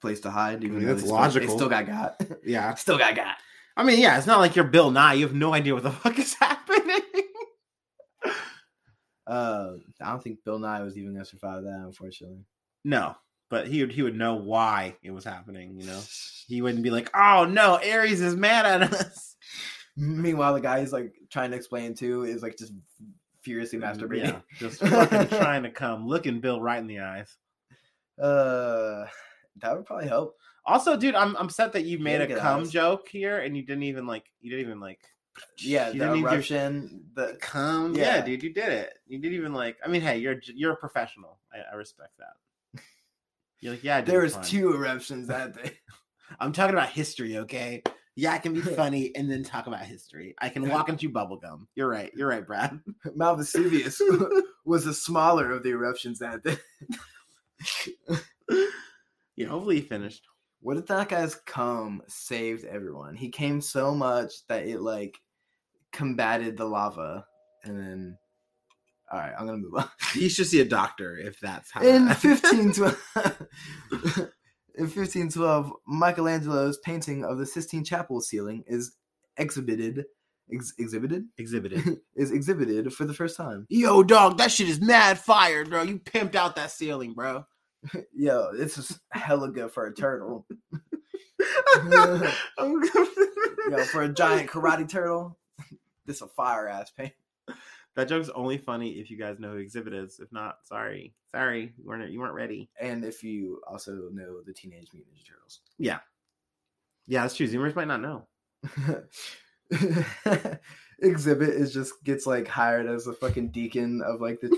place 0.00 0.20
to 0.20 0.30
hide. 0.30 0.64
Even 0.64 0.78
mean, 0.78 0.86
though 0.86 0.92
that's 0.94 1.02
they 1.02 1.06
still- 1.06 1.16
logical. 1.16 1.48
They 1.48 1.54
still 1.56 1.68
got 1.68 1.86
got. 1.86 2.20
yeah. 2.44 2.74
still 2.74 2.98
got 2.98 3.14
got. 3.14 3.36
I 3.76 3.84
mean, 3.84 4.00
yeah, 4.00 4.18
it's 4.18 4.26
not 4.26 4.40
like 4.40 4.56
you're 4.56 4.64
Bill 4.64 4.90
Nye. 4.90 5.14
You 5.14 5.26
have 5.26 5.34
no 5.34 5.52
idea 5.54 5.74
what 5.74 5.82
the 5.84 5.90
fuck 5.92 6.18
is 6.18 6.34
happening. 6.34 7.00
Uh, 9.26 9.72
I 10.02 10.10
don't 10.10 10.22
think 10.22 10.44
Bill 10.44 10.58
Nye 10.58 10.82
was 10.82 10.98
even 10.98 11.12
gonna 11.14 11.24
survive 11.24 11.62
that, 11.64 11.80
unfortunately. 11.84 12.44
no, 12.84 13.14
but 13.54 13.68
he 13.68 13.82
would 13.82 13.92
he 13.92 14.02
would 14.02 14.16
know 14.16 14.34
why 14.34 14.96
it 15.00 15.12
was 15.12 15.24
happening. 15.24 15.78
You 15.78 15.86
know, 15.86 16.00
he 16.48 16.60
wouldn't 16.60 16.82
be 16.82 16.90
like, 16.90 17.08
"Oh 17.14 17.44
no, 17.48 17.76
Ares 17.76 18.20
is 18.20 18.34
mad 18.34 18.66
at 18.66 18.92
us." 18.92 19.36
Meanwhile, 19.96 20.54
the 20.54 20.60
guy 20.60 20.80
he's 20.80 20.92
like 20.92 21.14
trying 21.30 21.52
to 21.52 21.56
explain 21.56 21.94
to 21.94 22.24
is 22.24 22.42
like 22.42 22.58
just 22.58 22.72
furiously 23.42 23.78
masturbating. 23.78 24.24
Yeah, 24.24 24.40
just 24.58 24.80
fucking 24.80 25.28
trying 25.38 25.62
to 25.62 25.70
come, 25.70 26.08
looking 26.08 26.40
Bill 26.40 26.60
right 26.60 26.80
in 26.80 26.88
the 26.88 26.98
eyes. 26.98 27.32
Uh, 28.20 29.06
that 29.60 29.76
would 29.76 29.86
probably 29.86 30.08
help. 30.08 30.36
Also, 30.66 30.96
dude, 30.96 31.14
I'm 31.14 31.36
I'm 31.36 31.46
upset 31.46 31.74
that 31.74 31.84
you 31.84 32.00
made 32.00 32.22
a 32.22 32.36
cum 32.36 32.62
eyes. 32.62 32.72
joke 32.72 33.08
here 33.08 33.38
and 33.38 33.56
you 33.56 33.62
didn't 33.62 33.84
even 33.84 34.04
like 34.08 34.24
you 34.40 34.50
didn't 34.50 34.66
even 34.66 34.80
like 34.80 34.98
Yeah, 35.58 35.90
you 35.90 36.00
the 36.00 36.06
didn't 36.06 36.18
even 36.18 36.32
eruption. 36.32 37.04
The 37.14 37.38
cum. 37.40 37.94
Yeah. 37.94 38.16
Yeah. 38.16 38.24
dude, 38.24 38.42
you 38.42 38.52
did 38.52 38.70
it. 38.70 38.94
You 39.06 39.20
didn't 39.20 39.36
even 39.36 39.52
like. 39.54 39.76
I 39.84 39.86
mean, 39.88 40.00
hey, 40.02 40.18
you're 40.18 40.40
you're 40.52 40.72
a 40.72 40.76
professional. 40.76 41.38
I, 41.52 41.72
I 41.72 41.76
respect 41.76 42.18
that. 42.18 42.34
You're 43.64 43.72
like, 43.72 43.82
yeah, 43.84 44.02
there 44.02 44.20
was 44.20 44.36
two 44.42 44.74
eruptions 44.74 45.28
that 45.28 45.54
day. 45.54 45.72
I'm 46.38 46.52
talking 46.52 46.74
about 46.74 46.90
history, 46.90 47.38
okay? 47.38 47.82
Yeah, 48.14 48.34
I 48.34 48.38
can 48.38 48.52
be 48.52 48.60
funny 48.76 49.16
and 49.16 49.30
then 49.30 49.42
talk 49.42 49.66
about 49.66 49.80
history. 49.80 50.34
I 50.38 50.50
can 50.50 50.68
walk 50.68 50.90
into 50.90 51.08
bubblegum. 51.08 51.66
You're 51.74 51.88
right. 51.88 52.12
You're 52.14 52.28
right, 52.28 52.46
Brad. 52.46 52.78
Mount 53.16 53.38
Vesuvius 53.38 54.02
was 54.66 54.84
the 54.84 54.92
smaller 54.92 55.50
of 55.50 55.62
the 55.62 55.70
eruptions 55.70 56.18
that 56.18 56.42
day. 56.44 56.58
Yeah, 59.34 59.48
hopefully 59.48 59.76
he 59.76 59.88
finished. 59.88 60.26
What 60.60 60.76
if 60.76 60.84
that 60.88 61.08
guy's 61.08 61.34
cum 61.34 62.02
saved 62.06 62.66
everyone? 62.66 63.16
He 63.16 63.30
came 63.30 63.62
so 63.62 63.94
much 63.94 64.46
that 64.48 64.66
it 64.66 64.82
like 64.82 65.16
combated 65.90 66.58
the 66.58 66.66
lava, 66.66 67.24
and 67.64 67.78
then. 67.78 68.18
All 69.12 69.18
right, 69.18 69.32
I'm 69.38 69.46
gonna 69.46 69.58
move 69.58 69.74
on. 69.76 69.88
He 70.12 70.28
should 70.28 70.46
see 70.46 70.60
a 70.60 70.64
doctor 70.64 71.16
if 71.16 71.38
that's 71.40 71.70
how. 71.70 71.82
In 71.82 72.06
that- 72.06 72.22
1512, 72.22 72.96
in 74.76 74.84
1512, 74.84 75.72
Michelangelo's 75.86 76.78
painting 76.78 77.24
of 77.24 77.38
the 77.38 77.46
Sistine 77.46 77.84
Chapel 77.84 78.20
ceiling 78.20 78.64
is 78.66 78.96
exhibited. 79.36 80.04
Ex- 80.52 80.74
exhibited 80.78 81.24
exhibited. 81.38 82.00
is 82.16 82.30
exhibited 82.30 82.92
for 82.92 83.04
the 83.06 83.14
first 83.14 83.36
time. 83.36 83.66
Yo, 83.70 84.02
dog, 84.02 84.36
that 84.38 84.50
shit 84.52 84.68
is 84.68 84.78
mad 84.80 85.18
fire, 85.18 85.64
bro. 85.64 85.82
You 85.82 85.98
pimped 85.98 86.34
out 86.34 86.56
that 86.56 86.70
ceiling, 86.70 87.14
bro. 87.14 87.44
Yo, 88.14 88.52
this 88.56 88.76
is 88.78 88.98
hella 89.10 89.50
good 89.50 89.70
for 89.72 89.86
a 89.86 89.94
turtle. 89.94 90.46
Yo, 92.58 93.84
for 93.90 94.02
a 94.02 94.08
giant 94.08 94.50
karate 94.50 94.88
turtle, 94.88 95.38
this 96.06 96.20
a 96.20 96.26
fire 96.28 96.68
ass 96.68 96.90
paint. 96.90 97.12
That 97.96 98.08
joke's 98.08 98.28
only 98.30 98.58
funny 98.58 98.90
if 98.92 99.10
you 99.10 99.16
guys 99.16 99.38
know 99.38 99.52
who 99.52 99.64
Xzibit 99.64 99.94
is. 100.04 100.18
If 100.18 100.32
not, 100.32 100.56
sorry, 100.64 101.14
sorry, 101.32 101.72
you 101.78 101.86
weren't 101.86 102.10
you 102.10 102.18
weren't 102.20 102.34
ready. 102.34 102.68
And 102.80 103.04
if 103.04 103.22
you 103.22 103.60
also 103.68 104.08
know 104.12 104.42
the 104.44 104.52
Teenage 104.52 104.88
Mutant 104.92 105.14
Ninja 105.14 105.28
Turtles. 105.28 105.60
Yeah, 105.78 106.00
yeah, 107.06 107.22
that's 107.22 107.36
true. 107.36 107.46
Zoomers 107.46 107.76
might 107.76 107.86
not 107.88 108.00
know. 108.02 108.26
Xzibit 111.02 111.48
is 111.48 111.72
just 111.72 111.92
gets 112.04 112.26
like 112.26 112.48
hired 112.48 112.86
as 112.86 113.06
a 113.06 113.12
fucking 113.12 113.48
deacon 113.50 114.02
of 114.02 114.20
like 114.20 114.40
the. 114.40 114.48
the 114.48 114.56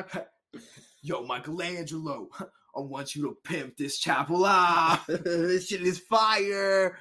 fucking- 0.00 0.22
Yo, 1.02 1.22
Michelangelo, 1.26 2.30
I 2.40 2.80
want 2.80 3.14
you 3.14 3.24
to 3.24 3.36
pimp 3.44 3.76
this 3.76 3.98
chapel. 3.98 4.42
Ah, 4.46 5.04
this 5.08 5.66
shit 5.68 5.82
is 5.82 5.98
fire. 5.98 6.96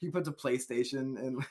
He 0.00 0.10
puts 0.10 0.26
a 0.28 0.32
PlayStation 0.32 1.16
and 1.18 1.44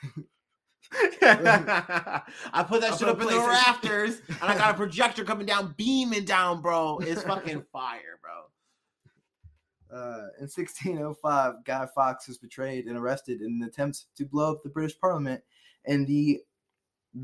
I 1.22 2.64
put 2.66 2.80
that 2.82 2.92
I 2.92 2.96
shit 2.96 3.08
up 3.08 3.20
in 3.20 3.26
the 3.26 3.32
PlayStation. 3.32 3.48
rafters, 3.48 4.22
and 4.28 4.42
I 4.42 4.56
got 4.56 4.74
a 4.74 4.74
projector 4.78 5.24
coming 5.24 5.46
down, 5.46 5.74
beaming 5.76 6.24
down, 6.24 6.60
bro. 6.60 6.98
It's 6.98 7.22
fucking 7.22 7.64
fire, 7.72 8.18
bro. 8.22 9.98
Uh, 9.98 10.28
in 10.38 10.48
1605, 10.48 11.64
Guy 11.64 11.86
Fawkes 11.94 12.26
was 12.26 12.38
betrayed 12.38 12.86
and 12.86 12.96
arrested 12.96 13.40
in 13.40 13.60
an 13.60 13.68
attempt 13.68 14.06
to 14.16 14.24
blow 14.24 14.52
up 14.52 14.62
the 14.62 14.68
British 14.68 14.98
Parliament 14.98 15.42
and 15.84 16.06
the 16.06 16.40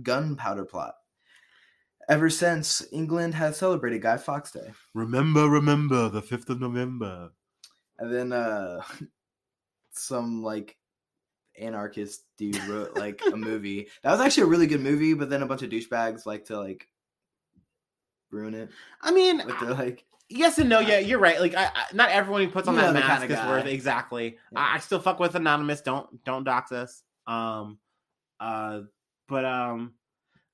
Gunpowder 0.03 0.65
Plot. 0.65 0.95
Ever 2.09 2.31
since, 2.31 2.87
England 2.93 3.35
has 3.35 3.57
celebrated 3.57 4.03
Guy 4.03 4.17
Fawkes 4.17 4.53
Day. 4.53 4.73
Remember, 4.95 5.49
remember 5.49 6.09
the 6.09 6.23
fifth 6.23 6.49
of 6.51 6.61
November. 6.61 7.31
And 7.99 8.13
then 8.13 8.33
uh, 8.33 8.83
some 9.93 10.43
like 10.43 10.77
anarchist 11.59 12.23
dude 12.39 12.63
wrote 12.65 12.97
like 12.97 13.21
a 13.33 13.37
movie. 13.37 13.89
That 14.03 14.13
was 14.13 14.21
actually 14.21 14.45
a 14.45 14.47
really 14.47 14.67
good 14.67 14.81
movie, 14.81 15.15
but 15.15 15.31
then 15.31 15.43
a 15.43 15.47
bunch 15.47 15.63
of 15.63 15.71
douchebags 15.71 16.27
like 16.27 16.47
to 16.47 16.59
like 16.59 16.87
ruin 18.31 18.55
it 18.55 18.71
I 19.03 19.13
mean, 19.13 19.43
like 19.63 20.05
yes 20.29 20.59
and 20.59 20.69
no. 20.69 20.81
Yeah, 20.81 20.99
you're 20.99 21.19
right. 21.19 21.41
Like, 21.41 21.55
I, 21.55 21.67
I, 21.67 21.85
not 21.93 22.11
everyone 22.11 22.43
who 22.43 22.51
puts 22.51 22.69
on 22.69 22.77
that 22.77 22.95
mask 22.95 23.21
kinda 23.21 23.35
is 23.35 23.41
guy. 23.41 23.49
worth 23.49 23.67
exactly. 23.67 24.39
Yeah. 24.53 24.61
I, 24.61 24.77
I 24.77 24.79
still 24.79 25.01
fuck 25.01 25.19
with 25.19 25.35
anonymous. 25.35 25.81
Don't 25.83 26.25
don't 26.25 26.45
dox 26.45 26.73
us. 26.73 27.03
Um, 27.27 27.79
uh, 28.39 28.83
but 29.29 29.45
um, 29.45 29.95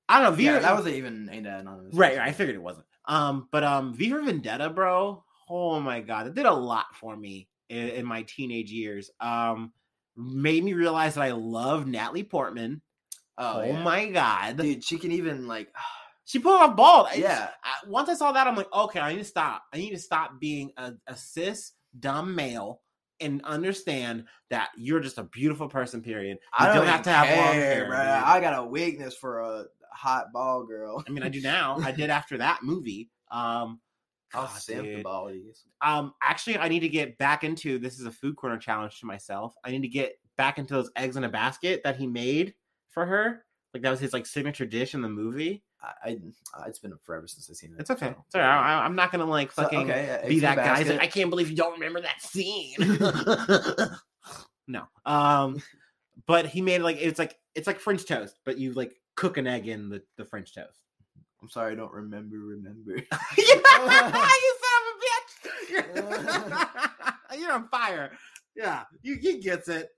I 0.09 0.21
don't 0.21 0.37
know. 0.37 0.43
yeah, 0.43 0.59
that 0.59 0.75
wasn't 0.75 0.95
even 0.95 1.29
aimed 1.31 1.47
at 1.47 1.61
anonymous. 1.61 1.93
right, 1.95 2.17
right. 2.17 2.27
I 2.27 2.31
figured 2.31 2.55
it 2.55 2.61
wasn't. 2.61 2.85
Um, 3.05 3.47
but 3.51 3.63
um, 3.63 3.93
V 3.93 4.09
for 4.09 4.21
Vendetta, 4.21 4.69
bro. 4.69 5.23
Oh 5.49 5.79
my 5.79 6.01
god, 6.01 6.27
it 6.27 6.35
did 6.35 6.45
a 6.45 6.53
lot 6.53 6.87
for 6.93 7.15
me 7.15 7.47
in, 7.69 7.89
in 7.89 8.05
my 8.05 8.23
teenage 8.23 8.71
years. 8.71 9.09
Um, 9.19 9.71
made 10.17 10.63
me 10.63 10.73
realize 10.73 11.15
that 11.15 11.21
I 11.21 11.31
love 11.31 11.87
Natalie 11.87 12.23
Portman. 12.23 12.81
Oh, 13.37 13.59
Oh, 13.59 13.63
yeah. 13.63 13.83
my 13.83 14.07
god, 14.09 14.57
dude, 14.57 14.83
she 14.83 14.97
can 14.97 15.11
even 15.11 15.47
like 15.47 15.69
she 16.25 16.39
pulled 16.39 16.59
off 16.61 16.75
bald. 16.75 17.07
I- 17.11 17.15
yeah. 17.15 17.49
I, 17.63 17.87
once 17.89 18.09
I 18.09 18.15
saw 18.15 18.31
that, 18.31 18.47
I'm 18.47 18.55
like, 18.55 18.71
okay, 18.73 18.99
I 18.99 19.11
need 19.13 19.19
to 19.19 19.23
stop. 19.25 19.63
I 19.73 19.77
need 19.77 19.91
to 19.91 19.99
stop 19.99 20.39
being 20.39 20.71
a, 20.77 20.93
a 21.07 21.15
cis 21.15 21.73
dumb 21.97 22.35
male 22.35 22.81
and 23.19 23.41
understand 23.45 24.25
that 24.49 24.69
you're 24.77 24.99
just 24.99 25.17
a 25.17 25.23
beautiful 25.23 25.69
person. 25.69 26.01
Period. 26.01 26.37
You 26.41 26.65
I 26.65 26.67
don't, 26.67 26.77
don't 26.77 26.87
have 26.87 27.01
to 27.03 27.11
have 27.11 27.27
long 27.37 27.53
hair, 27.55 27.85
bro. 27.87 27.97
dude. 27.97 28.05
I 28.07 28.39
got 28.41 28.63
a 28.63 28.67
weakness 28.67 29.15
for 29.15 29.39
a 29.39 29.65
hot 29.93 30.25
ball 30.33 30.65
girl. 30.65 31.03
I 31.07 31.11
mean, 31.11 31.23
I 31.23 31.29
do 31.29 31.41
now. 31.41 31.77
I 31.83 31.91
did 31.91 32.09
after 32.19 32.37
that 32.39 32.59
movie. 32.63 33.09
Um, 33.31 33.79
I'll 34.33 34.47
God, 34.47 34.57
simp 34.57 34.83
the 34.83 34.95
dude. 34.95 35.03
um, 35.81 36.13
actually, 36.21 36.57
I 36.57 36.67
need 36.67 36.81
to 36.81 36.89
get 36.89 37.17
back 37.17 37.43
into. 37.43 37.79
This 37.79 37.99
is 37.99 38.05
a 38.05 38.11
food 38.11 38.35
corner 38.35 38.57
challenge 38.57 38.99
to 38.99 39.05
myself. 39.05 39.55
I 39.63 39.71
need 39.71 39.81
to 39.83 39.87
get 39.87 40.19
back 40.37 40.57
into 40.59 40.73
those 40.73 40.91
eggs 40.95 41.15
in 41.17 41.23
a 41.23 41.29
basket 41.29 41.81
that 41.83 41.95
he 41.95 42.07
made 42.07 42.53
for 42.89 43.05
her. 43.05 43.45
Like 43.73 43.83
that 43.83 43.91
was 43.91 43.99
his 43.99 44.13
like 44.13 44.25
signature 44.25 44.65
dish 44.65 44.93
in 44.93 45.01
the 45.01 45.09
movie. 45.09 45.63
I, 45.81 46.17
I, 46.57 46.65
it's 46.67 46.79
been 46.79 46.93
forever 47.03 47.27
since 47.27 47.49
I've 47.49 47.55
seen 47.55 47.71
it. 47.73 47.79
It's 47.81 47.91
okay. 47.91 48.07
so- 48.07 48.23
It's 48.25 48.35
all 48.35 48.41
right. 48.41 48.79
I, 48.79 48.83
I'm 48.85 48.95
not 48.95 49.11
gonna 49.11 49.25
like 49.25 49.51
So, 49.51 49.63
fucking 49.63 49.89
okay, 49.89 50.19
yeah, 50.23 50.27
be 50.27 50.39
that 50.39 50.55
guy. 50.57 50.81
Like, 50.83 51.01
I 51.01 51.07
can't 51.07 51.29
believe 51.29 51.49
you 51.49 51.55
don't 51.55 51.73
remember 51.73 52.01
that 52.01 52.21
scene. 52.21 52.75
no. 54.67 54.83
Um 55.05 55.61
but 56.25 56.47
he 56.47 56.61
made 56.61 56.79
like 56.81 56.97
it's 56.99 57.19
like 57.19 57.37
it's 57.55 57.67
like 57.67 57.79
French 57.79 58.05
toast, 58.05 58.39
but 58.45 58.57
you 58.57 58.73
like 58.73 58.95
cook 59.15 59.37
an 59.37 59.47
egg 59.47 59.67
in 59.67 59.89
the, 59.89 60.01
the 60.17 60.25
French 60.25 60.53
toast. 60.53 60.79
I'm 61.41 61.49
sorry, 61.49 61.73
I 61.73 61.75
don't 61.75 61.93
remember. 61.93 62.37
Remember. 62.37 62.95
you 63.37 63.45
son 63.45 63.83
of 64.81 64.93
a 64.93 65.03
bitch! 65.03 65.83
You're, 67.39 67.51
on 67.51 67.67
fire. 67.69 68.11
Yeah, 68.55 68.83
you 69.03 69.17
he 69.21 69.39
gets 69.39 69.69
it. 69.69 69.89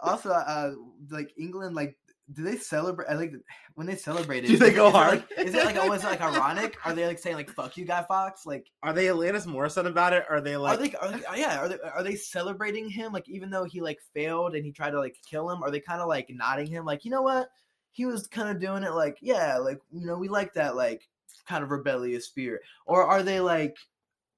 also, 0.00 0.30
uh, 0.30 0.72
like 1.10 1.32
England, 1.38 1.76
like, 1.76 1.96
do 2.32 2.42
they 2.42 2.56
celebrate? 2.56 3.08
I 3.08 3.14
like 3.14 3.32
when 3.74 3.86
they 3.86 3.96
celebrate 3.96 4.44
it. 4.44 4.48
Do 4.48 4.56
they 4.56 4.70
is 4.70 4.74
go 4.74 4.88
it 4.88 4.92
hard? 4.92 5.24
Like, 5.36 5.46
is 5.46 5.54
it 5.54 5.64
like 5.66 5.76
almost 5.76 6.04
like 6.04 6.22
ironic? 6.22 6.76
Are 6.86 6.94
they 6.94 7.06
like 7.06 7.18
saying 7.18 7.36
like 7.36 7.50
"fuck 7.50 7.76
you, 7.76 7.84
Guy 7.84 8.02
Fawkes"? 8.08 8.46
Like, 8.46 8.66
Are 8.82 8.94
they 8.94 9.06
Alanis 9.06 9.46
Morissette 9.46 9.86
about 9.86 10.14
it? 10.14 10.24
Are 10.30 10.40
they 10.40 10.56
like? 10.56 10.78
are 10.78 10.82
they? 10.82 10.94
Are 10.96 11.10
they 11.10 11.40
yeah. 11.40 11.60
Are 11.60 11.68
they? 11.68 11.78
Are 11.80 12.02
they 12.02 12.14
celebrating 12.14 12.88
him? 12.88 13.12
Like, 13.12 13.28
even 13.28 13.50
though 13.50 13.64
he 13.64 13.82
like 13.82 13.98
failed 14.14 14.54
and 14.54 14.64
he 14.64 14.72
tried 14.72 14.92
to 14.92 14.98
like 14.98 15.16
kill 15.28 15.50
him, 15.50 15.62
are 15.62 15.70
they 15.70 15.80
kind 15.80 16.00
of 16.00 16.08
like 16.08 16.28
nodding 16.30 16.68
him? 16.68 16.86
Like, 16.86 17.04
you 17.04 17.10
know 17.10 17.22
what? 17.22 17.48
He 17.92 18.06
was 18.06 18.26
kind 18.26 18.48
of 18.50 18.60
doing 18.60 18.82
it. 18.82 18.92
Like, 18.92 19.18
yeah, 19.20 19.58
like 19.58 19.80
you 19.92 20.06
know, 20.06 20.16
we 20.16 20.28
like 20.28 20.54
that 20.54 20.76
like 20.76 21.08
kind 21.46 21.62
of 21.62 21.70
rebellious 21.70 22.26
spirit. 22.26 22.62
Or 22.86 23.04
are 23.04 23.22
they 23.22 23.40
like 23.40 23.76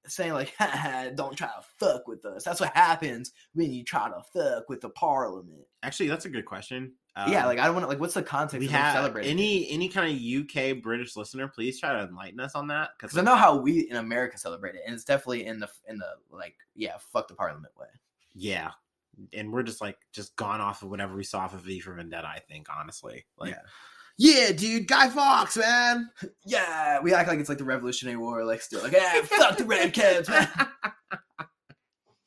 saying 0.06 0.32
like, 0.32 0.54
"Don't 1.14 1.36
try 1.36 1.48
to 1.48 1.64
fuck 1.78 2.06
with 2.06 2.24
us"? 2.24 2.44
That's 2.44 2.60
what 2.60 2.74
happens 2.76 3.32
when 3.54 3.72
you 3.72 3.84
try 3.84 4.08
to 4.08 4.22
fuck 4.32 4.68
with 4.68 4.80
the 4.80 4.90
parliament. 4.90 5.64
Actually, 5.82 6.08
that's 6.08 6.24
a 6.24 6.30
good 6.30 6.44
question. 6.44 6.92
yeah, 7.28 7.42
Um, 7.42 7.46
like 7.46 7.58
I 7.58 7.66
don't 7.66 7.74
want 7.74 7.84
to 7.84 7.88
like. 7.88 8.00
What's 8.00 8.14
the 8.14 8.22
context 8.22 8.58
we 8.58 8.66
have 8.68 8.94
celebrating? 8.94 9.30
any 9.30 9.70
any 9.70 9.88
kind 9.88 10.10
of 10.12 10.18
UK 10.20 10.82
British 10.82 11.14
listener, 11.16 11.46
please 11.48 11.78
try 11.78 11.92
to 11.92 12.08
enlighten 12.08 12.40
us 12.40 12.54
on 12.54 12.66
that 12.68 12.90
because 12.98 13.16
I 13.16 13.22
know 13.22 13.36
how 13.36 13.56
we 13.56 13.88
in 13.88 13.96
America 13.96 14.36
celebrate 14.36 14.74
it, 14.74 14.82
and 14.84 14.94
it's 14.94 15.04
definitely 15.04 15.46
in 15.46 15.60
the 15.60 15.68
in 15.88 15.98
the 15.98 16.08
like 16.30 16.56
yeah, 16.74 16.96
fuck 17.12 17.28
the 17.28 17.34
parliament 17.34 17.72
way. 17.78 17.86
yeah, 18.34 18.72
and 19.32 19.52
we're 19.52 19.62
just 19.62 19.80
like 19.80 19.96
just 20.12 20.34
gone 20.36 20.60
off 20.60 20.82
of 20.82 20.90
whatever 20.90 21.14
we 21.16 21.24
saw 21.24 21.40
off 21.40 21.54
of 21.54 21.60
V 21.60 21.80
for 21.80 21.94
Vendetta. 21.94 22.26
I 22.28 22.40
think 22.40 22.66
honestly, 22.74 23.24
like 23.38 23.56
yeah, 24.16 24.52
dude, 24.52 24.86
Guy 24.86 25.08
Fawkes, 25.08 25.56
man. 25.56 26.10
Yeah, 26.46 27.00
we 27.00 27.12
act 27.14 27.28
like 27.28 27.38
it's 27.40 27.48
like 27.48 27.58
the 27.58 27.64
Revolutionary 27.64 28.16
War, 28.16 28.44
like 28.44 28.60
still 28.62 28.82
like 28.82 28.92
yeah, 28.92 29.22
fuck 29.22 29.56
the 29.58 29.64
redcoats, 29.64 30.28
man. 30.28 30.48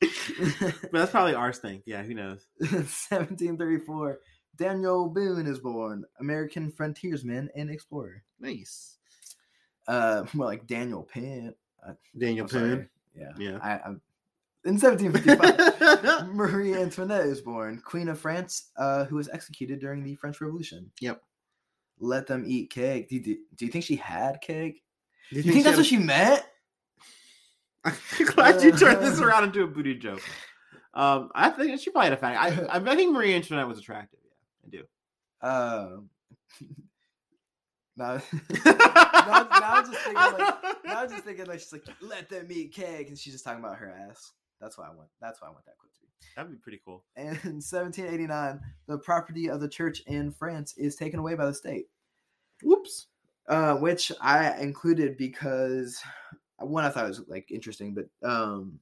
but 0.00 0.92
that's 0.92 1.10
probably 1.10 1.34
ours 1.34 1.58
thing. 1.58 1.82
Yeah, 1.86 2.02
who 2.02 2.14
knows? 2.14 2.46
1734, 2.60 4.20
Daniel 4.56 5.08
Boone 5.08 5.46
is 5.46 5.58
born, 5.58 6.04
American 6.20 6.70
frontiersman 6.70 7.48
and 7.56 7.70
explorer. 7.70 8.22
Nice, 8.38 8.98
Uh, 9.88 10.24
more 10.34 10.46
like 10.46 10.66
Daniel 10.66 11.02
Penn. 11.02 11.54
Uh, 11.86 11.94
Daniel. 12.16 12.46
Poon. 12.46 12.88
Yeah, 13.16 13.32
Yeah. 13.38 13.58
I, 13.62 13.80
I'm 13.84 14.00
in 14.64 14.78
1755. 14.78 16.28
Marie 16.34 16.74
Antoinette 16.74 17.26
is 17.26 17.40
born, 17.40 17.80
Queen 17.84 18.08
of 18.08 18.18
France, 18.18 18.70
uh, 18.76 19.04
who 19.04 19.16
was 19.16 19.28
executed 19.28 19.80
during 19.80 20.02
the 20.02 20.14
French 20.16 20.40
Revolution. 20.40 20.90
Yep. 21.00 21.22
Let 22.00 22.26
them 22.26 22.44
eat 22.46 22.70
cake. 22.70 23.08
Do 23.08 23.16
you, 23.16 23.22
do 23.22 23.64
you 23.64 23.70
think 23.70 23.84
she 23.84 23.96
had 23.96 24.40
cake? 24.40 24.82
Do 25.30 25.40
You 25.40 25.52
think 25.52 25.64
that's 25.64 25.76
what 25.76 25.86
she 25.86 25.98
meant? 25.98 26.42
I'm 27.84 27.94
glad 28.26 28.62
you 28.62 28.72
turned 28.76 29.02
this 29.02 29.20
around 29.20 29.44
into 29.44 29.62
a 29.62 29.66
booty 29.66 29.94
joke. 29.94 30.22
Um, 30.94 31.30
I 31.34 31.50
think 31.50 31.80
she 31.80 31.90
probably 31.90 32.10
had 32.10 32.18
a 32.18 32.20
fact. 32.20 32.38
I, 32.70 32.76
I, 32.76 32.96
think 32.96 33.12
Marie 33.12 33.34
Antoinette 33.34 33.68
was 33.68 33.78
attractive. 33.78 34.18
Yeah, 34.70 34.80
Um, 35.42 36.08
now, 37.96 38.12
I 38.14 38.18
do. 38.18 38.24
now 38.64 39.48
I'm 39.60 39.84
just 39.86 40.04
thinking, 40.04 40.14
like- 40.14 40.84
now 40.84 41.02
I'm 41.02 41.08
just 41.08 41.24
thinking 41.24 41.46
like 41.46 41.60
she's 41.60 41.72
like, 41.72 41.84
let 42.00 42.28
them 42.28 42.46
eat 42.50 42.72
cake, 42.72 43.08
and 43.08 43.18
she's 43.18 43.34
just 43.34 43.44
talking 43.44 43.60
about 43.62 43.76
her 43.76 43.94
ass. 44.08 44.32
That's 44.60 44.76
why 44.78 44.86
I 44.86 44.94
want. 44.94 45.08
That's 45.20 45.40
why 45.40 45.48
I 45.48 45.50
want 45.50 45.64
that 45.66 45.78
quote 45.78 45.94
to 45.94 46.00
be. 46.00 46.06
That'd 46.36 46.50
be 46.50 46.58
pretty 46.58 46.80
cool. 46.84 47.04
And 47.16 47.26
in 47.44 47.60
1789, 47.62 48.60
the 48.86 48.98
property 48.98 49.48
of 49.48 49.60
the 49.60 49.68
church 49.68 50.02
in 50.06 50.30
France 50.32 50.74
is 50.76 50.96
taken 50.96 51.20
away 51.20 51.34
by 51.34 51.46
the 51.46 51.54
state. 51.54 51.86
Whoops. 52.62 53.06
uh, 53.48 53.74
which 53.76 54.12
I 54.20 54.56
included 54.60 55.16
because 55.16 56.02
one 56.58 56.84
I 56.84 56.90
thought 56.90 57.08
was 57.08 57.22
like 57.28 57.50
interesting, 57.50 57.94
but 57.94 58.28
um, 58.28 58.78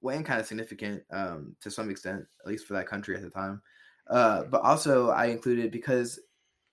well, 0.00 0.16
and 0.16 0.24
kind 0.24 0.40
of 0.40 0.46
significant 0.46 1.02
um, 1.10 1.54
to 1.60 1.70
some 1.70 1.90
extent, 1.90 2.24
at 2.40 2.46
least 2.46 2.66
for 2.66 2.74
that 2.74 2.86
country 2.88 3.16
at 3.16 3.22
the 3.22 3.30
time. 3.30 3.62
Uh, 4.08 4.44
but 4.44 4.62
also 4.62 5.10
I 5.10 5.26
included 5.26 5.70
because 5.70 6.18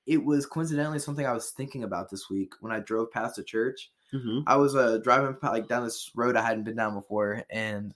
it 0.06 0.24
was 0.24 0.46
coincidentally 0.46 1.00
something 1.00 1.26
I 1.26 1.34
was 1.34 1.52
thinking 1.52 1.84
about 1.84 2.10
this 2.10 2.30
week 2.30 2.54
when 2.62 2.72
I 2.72 2.80
drove 2.80 3.12
past 3.12 3.36
the 3.36 3.44
church. 3.44 3.92
Mm-hmm. 4.14 4.42
I 4.46 4.56
was 4.56 4.76
uh, 4.76 5.00
driving 5.04 5.36
like 5.42 5.68
down 5.68 5.84
this 5.84 6.12
road 6.16 6.36
I 6.36 6.46
hadn't 6.46 6.66
been 6.66 6.76
down 6.76 6.94
before, 6.94 7.44
and 7.50 7.94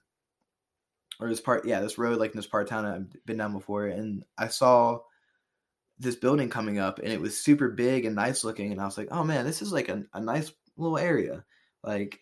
or 1.20 1.30
this 1.30 1.41
part, 1.41 1.65
yeah, 1.65 1.80
this 1.80 1.97
road 1.97 2.20
like 2.20 2.32
in 2.32 2.38
this 2.38 2.47
part 2.47 2.63
of 2.63 2.70
town 2.70 2.86
I've 2.86 3.26
been 3.26 3.38
down 3.38 3.53
before, 3.53 3.88
and 3.88 4.24
I 4.38 4.47
saw 4.47 4.99
this 5.99 6.15
building 6.15 6.49
coming 6.49 6.80
up, 6.80 6.99
and 6.99 7.11
it 7.11 7.22
was 7.22 7.39
super 7.39 7.70
big 7.70 8.05
and 8.05 8.15
nice 8.15 8.43
looking, 8.43 8.72
and 8.72 8.82
I 8.82 8.86
was 8.86 8.97
like, 8.97 9.09
oh 9.11 9.24
man, 9.24 9.45
this 9.45 9.61
is 9.61 9.72
like 9.72 9.89
a, 9.89 10.03
a 10.13 10.22
nice 10.22 10.51
little 10.78 10.97
area. 10.97 11.43
Like, 11.84 12.20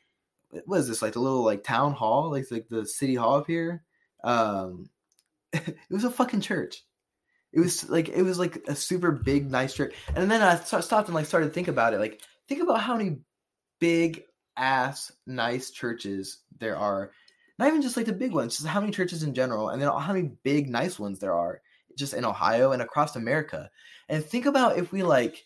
what 0.66 0.80
is 0.80 0.88
this? 0.88 1.02
Like 1.02 1.14
the 1.14 1.20
little 1.20 1.44
like 1.44 1.64
town 1.64 1.94
hall, 1.94 2.32
like 2.32 2.46
like 2.52 2.68
the 2.70 2.86
city 2.86 3.16
hall 3.16 3.38
up 3.38 3.48
here. 3.48 3.84
Um, 4.24 4.90
it 5.54 5.76
was 5.90 6.04
a 6.04 6.12
fucking 6.12 6.42
church. 6.42 6.84
It 7.52 7.60
was 7.60 7.90
like 7.90 8.10
it 8.10 8.24
was 8.24 8.38
like 8.38 8.64
a 8.68 8.76
super 8.76 9.12
big, 9.12 9.50
nice 9.50 9.74
church. 9.74 9.96
And 10.14 10.30
then 10.30 10.42
I 10.42 10.58
st- 10.58 10.84
stopped 10.84 11.08
and 11.08 11.16
like 11.16 11.26
started 11.26 11.48
to 11.48 11.54
think 11.54 11.68
about 11.68 11.94
it. 11.94 12.00
Like, 12.00 12.22
think 12.48 12.62
about 12.62 12.82
how 12.82 12.98
many 12.98 13.20
big 13.80 14.24
ass 14.58 15.12
nice 15.26 15.72
churches 15.72 16.40
there 16.60 16.78
are. 16.78 17.12
Not 17.58 17.70
even 17.70 17.82
just 17.82 17.98
like 17.98 18.06
the 18.06 18.14
big 18.14 18.34
ones, 18.34 18.58
just 18.58 18.68
how 18.68 18.82
many 18.82 18.92
churches 18.92 19.24
in 19.24 19.34
general, 19.34 19.70
and 19.70 19.82
then 19.82 19.90
how 19.90 20.14
many 20.14 20.32
big 20.44 20.70
nice 20.70 21.00
ones 21.00 21.20
there 21.20 21.34
are 21.34 21.62
just 21.98 22.14
in 22.14 22.26
Ohio 22.26 22.72
and 22.72 22.82
across 22.82 23.16
America. 23.16 23.70
And 24.10 24.24
think 24.24 24.46
about 24.46 24.78
if 24.78 24.92
we 24.92 25.04
like 25.04 25.46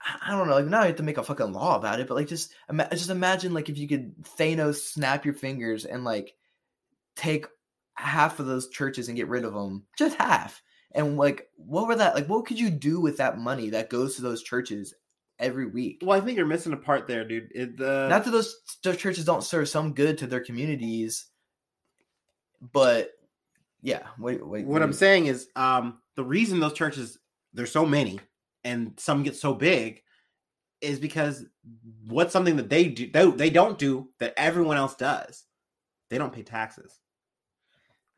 I- 0.00 0.18
I 0.28 0.30
don't 0.30 0.46
know, 0.48 0.54
like 0.54 0.66
now 0.66 0.82
you 0.82 0.88
have 0.88 0.96
to 0.96 1.02
make 1.02 1.18
a 1.18 1.22
fucking 1.24 1.52
law 1.52 1.76
about 1.76 2.00
it, 2.00 2.06
but 2.08 2.14
like 2.14 2.28
just 2.28 2.52
just 2.92 3.10
imagine 3.10 3.52
like 3.54 3.68
if 3.68 3.78
you 3.78 3.88
could 3.88 4.16
Thanos 4.22 4.76
snap 4.82 5.24
your 5.24 5.34
fingers 5.34 5.84
and 5.84 6.04
like 6.04 6.34
take 7.16 7.46
half 7.94 8.40
of 8.40 8.46
those 8.46 8.68
churches 8.68 9.08
and 9.08 9.16
get 9.16 9.28
rid 9.28 9.44
of 9.44 9.54
them, 9.54 9.86
just 9.98 10.16
half. 10.16 10.62
And 10.92 11.16
like 11.16 11.48
what 11.56 11.86
were 11.88 11.96
that 11.96 12.14
like 12.14 12.28
what 12.28 12.46
could 12.46 12.60
you 12.60 12.70
do 12.70 13.00
with 13.00 13.18
that 13.18 13.38
money 13.38 13.70
that 13.70 13.90
goes 13.90 14.16
to 14.16 14.22
those 14.22 14.42
churches 14.42 14.94
every 15.38 15.66
week? 15.66 16.02
Well, 16.02 16.16
I 16.16 16.24
think 16.24 16.36
you're 16.36 16.46
missing 16.46 16.72
a 16.72 16.76
part 16.76 17.06
there, 17.06 17.26
dude. 17.26 17.50
It, 17.54 17.76
the 17.76 18.08
Not 18.08 18.24
that 18.24 18.30
those, 18.30 18.56
those 18.82 18.96
churches 18.96 19.24
don't 19.24 19.44
serve 19.44 19.68
some 19.68 19.92
good 19.92 20.18
to 20.18 20.26
their 20.26 20.40
communities, 20.40 21.26
but 22.72 23.12
yeah, 23.82 24.02
wait, 24.18 24.44
wait. 24.44 24.66
what 24.66 24.82
I'm 24.82 24.92
saying 24.92 25.26
is, 25.26 25.48
um, 25.54 25.98
the 26.16 26.24
reason 26.24 26.58
those 26.58 26.72
churches 26.72 27.18
there's 27.52 27.70
so 27.70 27.86
many 27.86 28.20
and 28.64 28.92
some 28.98 29.22
get 29.22 29.36
so 29.36 29.54
big 29.54 30.02
is 30.80 30.98
because 30.98 31.44
what's 32.06 32.32
something 32.32 32.56
that 32.56 32.68
they 32.68 32.88
do 32.88 33.10
they, 33.10 33.30
they 33.30 33.50
don't 33.50 33.78
do 33.78 34.08
that 34.18 34.34
everyone 34.36 34.76
else 34.76 34.94
does. 34.94 35.44
They 36.10 36.18
don't 36.18 36.32
pay 36.32 36.42
taxes. 36.42 36.98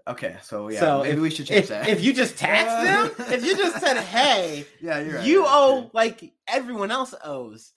Okay, 0.09 0.37
so 0.43 0.69
yeah, 0.71 0.81
so 0.81 1.03
maybe 1.03 1.17
if, 1.17 1.21
we 1.21 1.31
should 1.31 1.47
change 1.47 1.65
if, 1.65 1.69
that. 1.69 1.89
if 1.89 2.03
you 2.03 2.13
just 2.13 2.37
tax 2.37 3.19
them, 3.19 3.33
if 3.33 3.45
you 3.45 3.57
just 3.57 3.79
said, 3.81 3.97
"Hey, 3.99 4.67
yeah, 4.81 5.01
you're 5.01 5.17
right, 5.17 5.27
you 5.27 5.45
right, 5.45 5.53
owe 5.53 5.91
like 5.93 6.33
everyone 6.49 6.91
else 6.91 7.15
owes, 7.25 7.73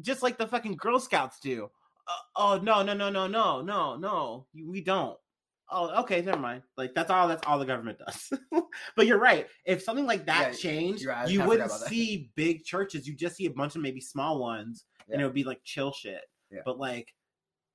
just 0.00 0.22
like 0.22 0.38
the 0.38 0.46
fucking 0.46 0.76
Girl 0.76 0.98
Scouts 0.98 1.38
do." 1.40 1.70
Uh, 2.06 2.12
oh 2.36 2.60
no 2.62 2.82
no 2.82 2.94
no 2.94 3.10
no 3.10 3.26
no 3.26 3.62
no 3.62 3.96
no, 3.96 4.46
we 4.54 4.80
don't. 4.80 5.16
Oh, 5.70 6.00
okay, 6.02 6.22
never 6.22 6.38
mind. 6.38 6.62
Like 6.76 6.94
that's 6.94 7.10
all. 7.10 7.28
That's 7.28 7.46
all 7.46 7.58
the 7.58 7.66
government 7.66 7.98
does. 7.98 8.32
but 8.96 9.06
you're 9.06 9.18
right. 9.18 9.46
If 9.66 9.82
something 9.82 10.06
like 10.06 10.24
that 10.26 10.52
Yeah, 10.52 10.58
changed, 10.58 11.06
you 11.26 11.44
wouldn't 11.44 11.70
see 11.70 12.30
big 12.36 12.64
churches. 12.64 13.06
You 13.06 13.14
just 13.14 13.36
see 13.36 13.46
a 13.46 13.50
bunch 13.50 13.76
of 13.76 13.82
maybe 13.82 14.00
small 14.00 14.38
ones, 14.38 14.84
and 15.10 15.20
it 15.20 15.24
would 15.24 15.34
be 15.34 15.44
like 15.44 15.60
chill 15.64 15.92
shit. 15.92 16.22
Yeah. 16.50 16.60
But 16.64 16.78
like, 16.78 17.12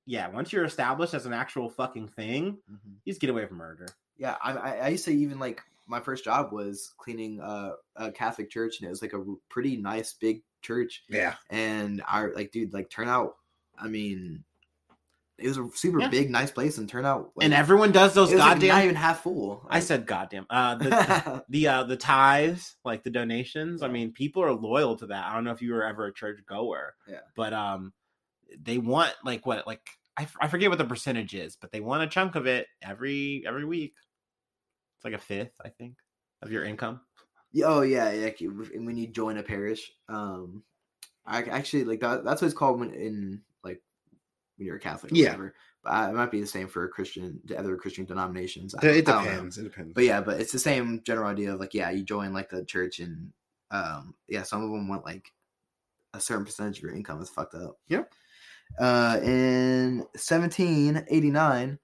yeah, 0.06 0.28
once 0.28 0.52
you're 0.52 0.64
established 0.64 1.14
as 1.14 1.26
an 1.26 1.32
actual 1.32 1.68
fucking 1.70 2.08
thing, 2.08 2.58
Mhm. 2.70 2.94
you 3.04 3.12
just 3.12 3.20
get 3.20 3.30
away 3.30 3.46
from 3.46 3.58
murder. 3.58 3.86
Yeah, 4.16 4.36
I, 4.42 4.52
I 4.52 4.70
I 4.76 4.88
used 4.88 5.04
to 5.06 5.10
even 5.12 5.38
like 5.38 5.62
my 5.86 6.00
first 6.00 6.24
job 6.24 6.52
was 6.52 6.92
cleaning 6.98 7.40
uh, 7.40 7.72
a 7.96 8.10
Catholic 8.12 8.50
church, 8.50 8.78
and 8.80 8.86
it 8.86 8.90
was 8.90 9.02
like 9.02 9.12
a 9.12 9.22
pretty 9.50 9.76
nice 9.76 10.14
big 10.14 10.42
church. 10.62 11.02
Yeah. 11.08 11.34
And 11.50 12.02
I 12.06 12.26
like, 12.26 12.52
dude, 12.52 12.72
like 12.72 12.88
turnout. 12.90 13.36
I 13.78 13.88
mean, 13.88 14.44
it 15.36 15.48
was 15.48 15.58
a 15.58 15.68
super 15.74 16.00
Yeah. 16.00 16.08
big, 16.08 16.30
nice 16.30 16.50
place, 16.52 16.78
and 16.78 16.88
turnout. 16.88 17.32
Like, 17.34 17.44
and 17.44 17.52
everyone 17.52 17.90
does 17.92 18.14
those 18.14 18.30
was, 18.30 18.38
like, 18.38 18.52
goddamn. 18.54 18.68
not 18.68 18.84
even 18.84 18.94
half 18.94 19.22
full. 19.24 19.66
I 19.68 19.80
said 19.80 20.06
goddamn. 20.06 20.46
Uh, 20.48 20.76
the, 20.76 21.44
the 21.50 21.68
uh 21.68 21.82
the 21.84 21.96
tithes 21.96 22.76
like 22.84 23.02
the 23.02 23.10
donations 23.10 23.82
i 23.82 23.88
mean 23.88 24.12
people 24.12 24.42
are 24.44 24.52
loyal 24.52 24.96
to 24.96 25.06
that 25.06 25.26
i 25.26 25.34
don't 25.34 25.42
know 25.44 25.50
if 25.50 25.60
you 25.60 25.72
were 25.72 25.84
ever 25.84 26.06
a 26.06 26.14
church 26.14 26.38
goer 26.46 26.94
Yeah. 27.08 27.18
but 27.36 27.52
um 27.52 27.92
they 28.62 28.78
want 28.78 29.12
like 29.24 29.46
what 29.46 29.66
like 29.66 29.86
I, 30.16 30.22
f- 30.22 30.36
I 30.40 30.48
forget 30.48 30.70
what 30.70 30.78
the 30.78 30.84
percentage 30.84 31.34
is 31.34 31.56
but 31.56 31.72
they 31.72 31.80
want 31.80 32.02
a 32.02 32.06
chunk 32.06 32.34
of 32.36 32.46
it 32.46 32.66
every 32.82 33.42
every 33.46 33.64
week 33.64 33.94
it's 34.96 35.04
like 35.04 35.14
a 35.14 35.18
fifth 35.18 35.54
i 35.64 35.68
think 35.68 35.96
of 36.42 36.52
your 36.52 36.64
income 36.64 37.00
Yeah, 37.52 37.66
Oh 37.66 37.82
yeah, 37.82 38.10
yeah. 38.12 38.24
like, 38.26 38.40
When 38.40 38.96
you 38.96 39.06
join 39.06 39.38
a 39.38 39.42
parish, 39.42 39.92
um, 40.08 40.62
I 41.24 41.42
actually 41.44 41.84
like 41.84 42.00
that. 42.00 42.24
That's 42.24 42.42
what 42.42 42.46
it's 42.48 42.56
called 42.58 42.80
when 42.80 42.92
in 42.92 43.42
like 43.62 43.80
when 44.56 44.66
you're 44.66 44.76
a 44.76 44.80
Catholic. 44.80 45.12
Or 45.12 45.14
Yeah. 45.14 45.26
whatever. 45.30 45.54
But 45.84 45.90
uh, 45.90 46.08
it 46.10 46.14
might 46.14 46.30
be 46.32 46.40
the 46.40 46.46
same 46.48 46.66
for 46.68 46.86
Christian 46.88 47.40
the 47.44 47.56
other 47.58 47.76
Christian 47.76 48.04
denominations. 48.06 48.74
I 48.74 48.78
It 48.78 48.80
don't- 48.80 48.90
I 48.90 49.00
don't 49.18 49.24
know. 49.24 49.30
depends. 49.36 49.58
It 49.58 49.62
depends. 49.62 49.92
But 49.94 50.04
yeah, 50.04 50.20
but 50.20 50.40
it's 50.40 50.52
the 50.52 50.58
same 50.58 51.00
general 51.04 51.28
idea 51.30 51.54
of 51.54 51.60
like, 51.60 51.74
yeah, 51.74 51.90
you 51.90 52.02
join 52.04 52.32
like 52.34 52.50
the 52.50 52.64
church 52.64 52.98
and 52.98 53.32
um 53.70 54.14
yeah, 54.28 54.42
some 54.42 54.62
of 54.64 54.70
them 54.70 54.88
want 54.88 55.04
like 55.04 55.32
a 56.12 56.20
certain 56.20 56.44
percentage 56.44 56.78
of 56.78 56.82
your 56.82 56.92
income 56.94 57.22
is 57.22 57.30
fucked 57.30 57.54
up. 57.54 57.78
Yep. 57.88 58.12
Uh 58.78 59.20
in 59.22 59.98
1789, 60.14 61.78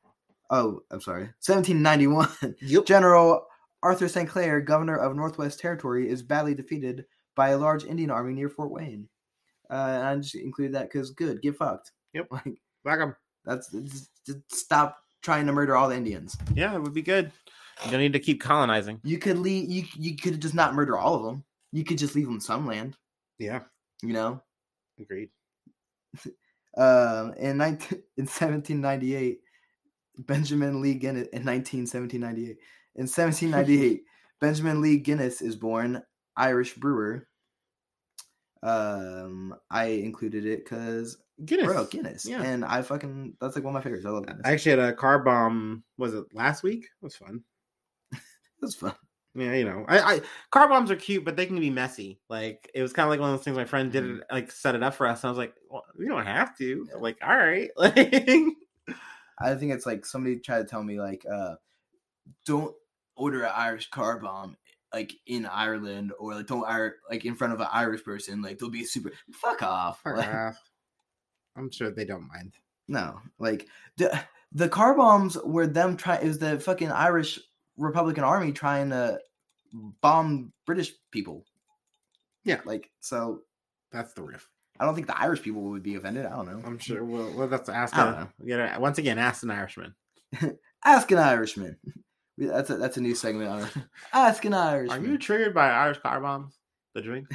oh, 0.51 0.81
I'm 0.91 1.01
sorry, 1.01 1.25
1791, 1.47 2.29
Yep. 2.63 2.85
General 2.87 3.47
Arthur 3.83 4.09
St. 4.09 4.29
Clair, 4.29 4.61
governor 4.61 4.97
of 4.97 5.15
Northwest 5.17 5.61
Territory, 5.61 6.09
is 6.09 6.23
badly 6.23 6.55
defeated 6.55 7.05
by 7.37 7.51
a 7.51 7.59
large 7.59 7.85
Indian 7.85 8.11
army 8.11 8.35
near 8.35 8.49
Fort 8.51 8.71
Wayne. 8.71 9.09
Uh, 9.71 9.75
and 9.95 10.05
I 10.07 10.17
just 10.17 10.35
included 10.35 10.75
that 10.75 10.91
because 10.91 11.11
good, 11.13 11.41
get 11.43 11.57
fucked. 11.57 11.93
Yep. 12.13 12.27
Like 12.33 12.61
Fuck 12.85 13.01
'em. 13.01 13.17
that's 13.45 13.71
just, 13.71 14.11
just 14.27 14.39
stop 14.53 14.97
trying 15.23 15.47
to 15.47 15.53
murder 15.53 15.77
all 15.77 15.89
the 15.89 15.97
Indians. 15.97 16.37
Yeah, 16.55 16.75
it 16.75 16.83
would 16.83 16.95
be 16.95 17.03
good. 17.03 17.31
You 17.85 17.91
don't 17.93 18.01
need 18.01 18.13
to 18.15 18.19
keep 18.19 18.41
colonizing. 18.43 19.01
You 19.05 19.19
could 19.19 19.39
leave. 19.39 19.71
You 19.71 19.85
you 19.97 20.17
could 20.17 20.41
just 20.43 20.55
not 20.55 20.75
murder 20.75 20.99
all 20.99 21.15
of 21.15 21.23
them. 21.25 21.45
You 21.73 21.85
could 21.85 21.99
just 21.99 22.15
leave 22.15 22.27
them 22.27 22.41
some 22.41 22.67
land. 22.67 22.97
Yeah, 23.39 23.61
You 24.03 24.13
know. 24.13 24.43
agreed. 24.99 25.31
Um, 26.77 27.35
in 27.35 27.57
19, 27.57 27.89
in 28.17 28.25
1798, 28.27 29.41
Benjamin 30.19 30.81
Lee 30.81 30.95
Guinness 30.95 31.29
in 31.33 31.45
19 31.45 31.81
1798 31.81 32.59
in 32.97 33.03
1798 33.07 34.03
Benjamin 34.41 34.81
Lee 34.81 34.99
Guinness 34.99 35.41
is 35.43 35.57
born, 35.57 36.03
Irish 36.37 36.75
brewer. 36.75 37.27
Um, 38.63 39.55
I 39.71 39.85
included 39.87 40.45
it 40.45 40.65
because 40.65 41.17
Guinness. 41.45 41.67
bro 41.67 41.85
Guinness, 41.87 42.27
Yeah. 42.27 42.43
and 42.43 42.65
I 42.65 42.83
fucking 42.83 43.37
that's 43.41 43.55
like 43.57 43.65
one 43.65 43.75
of 43.75 43.81
my 43.81 43.83
favorites. 43.83 44.05
I 44.07 44.11
love 44.11 44.27
Guinness. 44.27 44.43
I 44.45 44.53
actually 44.53 44.71
had 44.71 44.79
a 44.91 44.93
car 44.93 45.19
bomb. 45.21 45.83
Was 45.97 46.13
it 46.15 46.25
last 46.35 46.63
week? 46.63 46.85
It 46.85 47.03
was 47.05 47.17
fun. 47.17 47.43
That's 48.61 48.75
fun. 48.75 48.95
Yeah, 49.35 49.55
you 49.55 49.65
know, 49.65 49.85
I, 49.89 49.99
I 50.01 50.21
car 50.51 50.69
bombs 50.69 50.91
are 50.91 50.97
cute, 50.97 51.25
but 51.25 51.37
they 51.37 51.47
can 51.47 51.59
be 51.61 51.71
messy. 51.71 52.21
Like 52.29 52.69
it 52.75 52.83
was 52.83 52.93
kind 52.93 53.05
of 53.07 53.11
like 53.11 53.21
one 53.21 53.31
of 53.31 53.39
those 53.39 53.45
things. 53.45 53.57
My 53.57 53.65
friend 53.65 53.91
did 53.93 54.05
it, 54.05 54.23
like 54.31 54.51
set 54.51 54.75
it 54.75 54.83
up 54.83 54.95
for 54.95 55.07
us. 55.07 55.23
And 55.23 55.29
I 55.29 55.31
was 55.31 55.39
like, 55.39 55.55
well, 55.71 55.80
we 56.01 56.09
don't 56.09 56.27
have 56.27 56.57
to. 56.59 56.89
Like, 56.99 57.19
all 57.23 57.37
right, 57.37 57.71
like, 57.77 57.97
I 59.39 59.55
think 59.55 59.73
it's 59.73 59.87
like 59.87 60.05
somebody 60.07 60.39
tried 60.39 60.59
to 60.61 60.65
tell 60.65 60.83
me 60.83 60.99
like, 60.99 61.25
uh, 61.31 61.55
don't 62.47 62.75
order 63.17 63.43
an 63.45 63.53
Irish 63.55 63.91
car 63.91 64.19
bomb 64.19 64.57
like 64.93 65.13
in 65.27 65.47
Ireland 65.47 66.13
or 66.19 66.35
like 66.35 66.47
don't 66.47 66.69
ir- 66.69 66.97
like 67.09 67.25
in 67.25 67.35
front 67.37 67.53
of 67.53 67.61
an 67.61 67.69
Irish 67.71 68.03
person. 68.03 68.43
Like 68.43 68.59
they'll 68.59 68.71
be 68.71 68.85
super 68.85 69.13
fuck 69.33 69.63
off. 69.63 70.01
Like, 70.05 70.55
I'm 71.57 71.71
sure 71.71 71.91
they 71.91 72.05
don't 72.05 72.29
mind. 72.29 72.55
no, 72.89 73.21
like 73.39 73.67
the 73.99 74.19
the 74.53 74.69
car 74.69 74.97
bombs 74.97 75.37
were 75.45 75.67
them 75.67 75.97
trying. 75.97 76.23
It 76.25 76.29
was 76.29 76.39
the 76.39 76.59
fucking 76.59 76.91
Irish 76.91 77.39
Republican 77.77 78.25
Army 78.25 78.53
trying 78.53 78.91
to 78.91 79.21
bomb 80.01 80.53
British 80.67 80.93
people. 81.13 81.45
Yeah. 82.45 82.61
like 82.65 82.91
so. 83.01 83.43
That's 83.93 84.13
the 84.15 84.23
riff. 84.23 84.49
I 84.81 84.87
don't 84.87 84.95
think 84.95 85.07
the 85.07 85.21
Irish 85.21 85.43
people 85.43 85.61
would 85.63 85.83
be 85.83 85.95
offended. 85.95 86.25
I 86.25 86.31
don't 86.31 86.47
know. 86.47 86.63
I'm 86.65 86.79
sure. 86.79 87.05
Well, 87.05 87.31
well 87.37 87.47
that's 87.49 87.69
ask. 87.69 87.97
I 87.97 88.05
don't 88.05 88.15
A, 88.15 88.49
gotta- 88.49 88.81
once 88.81 88.97
again, 88.99 89.19
ask 89.19 89.43
an 89.43 89.51
Irishman. 89.51 89.95
Ask 90.85 91.11
an 91.11 91.19
Irishman. 91.19 91.77
That's 92.39 92.71
a 92.71 92.79
that's 92.79 92.97
a 92.97 93.03
new 93.03 93.15
segment. 93.15 93.51
On 93.51 93.69
Ask 94.15 94.47
an 94.47 94.55
Irishman. 94.55 95.05
Are 95.05 95.07
you 95.07 95.19
triggered 95.19 95.53
by 95.53 95.69
Irish 95.69 95.99
car 95.99 96.21
bombs? 96.23 96.57
The 96.95 97.03
drink. 97.03 97.27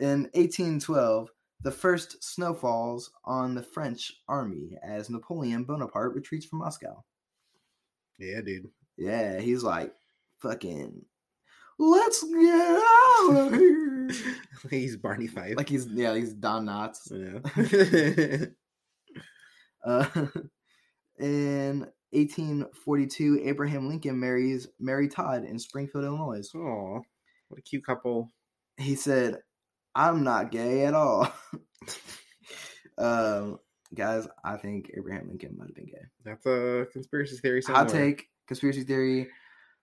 In 0.00 0.22
1812, 0.34 1.28
the 1.60 1.70
first 1.70 2.24
snowfalls 2.24 3.12
on 3.24 3.54
the 3.54 3.62
French 3.62 4.12
army 4.26 4.76
as 4.82 5.08
Napoleon 5.08 5.62
Bonaparte 5.62 6.16
retreats 6.16 6.46
from 6.46 6.58
Moscow. 6.58 7.04
Yeah, 8.18 8.40
dude. 8.40 8.70
Yeah, 8.96 9.38
he's 9.38 9.62
like, 9.62 9.92
fucking, 10.38 11.04
let's 11.78 12.24
get 12.24 12.82
out 12.82 13.36
of 13.36 13.52
here. 13.54 13.83
He's 14.70 14.96
Barney 14.96 15.26
Fife. 15.26 15.56
like 15.56 15.68
he's, 15.68 15.86
yeah, 15.86 16.14
he's 16.14 16.32
Don 16.32 16.66
Knotts. 16.66 17.10
yeah. 17.10 18.46
Uh, 19.86 20.06
in 21.18 21.80
1842, 22.12 23.42
Abraham 23.44 23.86
Lincoln 23.86 24.18
marries 24.18 24.66
Mary 24.80 25.08
Todd 25.08 25.44
in 25.44 25.58
Springfield, 25.58 26.04
Illinois. 26.04 26.48
oh, 26.54 27.02
what 27.48 27.58
a 27.58 27.62
cute 27.62 27.84
couple. 27.84 28.32
He 28.78 28.94
said, 28.94 29.40
I'm 29.94 30.24
not 30.24 30.50
gay 30.50 30.86
at 30.86 30.94
all. 30.94 31.30
um, 32.98 33.58
guys, 33.94 34.26
I 34.44 34.56
think 34.56 34.90
Abraham 34.96 35.28
Lincoln 35.28 35.54
might 35.56 35.66
have 35.66 35.74
been 35.74 35.86
gay. 35.86 36.06
That's 36.24 36.46
a 36.46 36.86
conspiracy 36.92 37.36
theory. 37.36 37.62
Hot 37.66 37.90
somewhere. 37.90 38.06
take, 38.06 38.28
conspiracy 38.48 38.84
theory. 38.84 39.28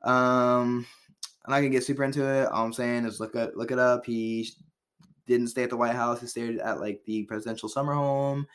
Um, 0.03 0.85
I'm 1.45 1.51
not 1.51 1.57
gonna 1.57 1.69
get 1.69 1.83
super 1.83 2.03
into 2.03 2.25
it. 2.25 2.47
All 2.47 2.65
I'm 2.65 2.73
saying 2.73 3.05
is 3.05 3.19
look 3.19 3.35
at 3.35 3.57
look 3.57 3.71
it 3.71 3.79
up. 3.79 4.05
He 4.05 4.49
didn't 5.27 5.47
stay 5.47 5.63
at 5.63 5.69
the 5.69 5.77
White 5.77 5.95
House. 5.95 6.21
He 6.21 6.27
stayed 6.27 6.59
at 6.59 6.79
like 6.79 7.01
the 7.05 7.23
presidential 7.23 7.69
summer 7.69 7.93
home, 7.93 8.47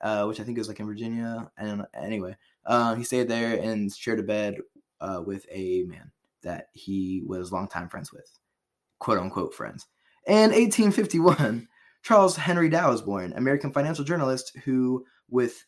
uh, 0.00 0.24
which 0.24 0.40
I 0.40 0.44
think 0.44 0.58
is 0.58 0.68
like 0.68 0.80
in 0.80 0.86
Virginia. 0.86 1.50
And 1.56 1.84
anyway, 1.94 2.36
um, 2.66 2.98
he 2.98 3.04
stayed 3.04 3.28
there 3.28 3.60
and 3.60 3.92
shared 3.92 4.20
a 4.20 4.24
bed 4.24 4.56
uh, 5.00 5.22
with 5.24 5.46
a 5.50 5.84
man 5.84 6.10
that 6.42 6.68
he 6.72 7.22
was 7.26 7.52
longtime 7.52 7.88
friends 7.88 8.12
with, 8.12 8.38
quote 8.98 9.18
unquote 9.18 9.54
friends. 9.54 9.86
In 10.26 10.50
1851, 10.50 11.68
Charles 12.02 12.36
Henry 12.36 12.68
Dow 12.68 12.90
was 12.90 13.02
born, 13.02 13.32
American 13.34 13.72
financial 13.72 14.04
journalist 14.04 14.56
who, 14.64 15.04
with 15.28 15.64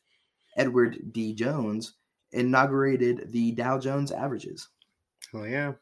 Edward 0.56 1.12
D. 1.12 1.34
Jones, 1.34 1.94
inaugurated 2.32 3.32
the 3.32 3.52
Dow 3.52 3.78
Jones 3.78 4.10
averages. 4.10 4.68
Oh 5.32 5.44
yeah. 5.44 5.72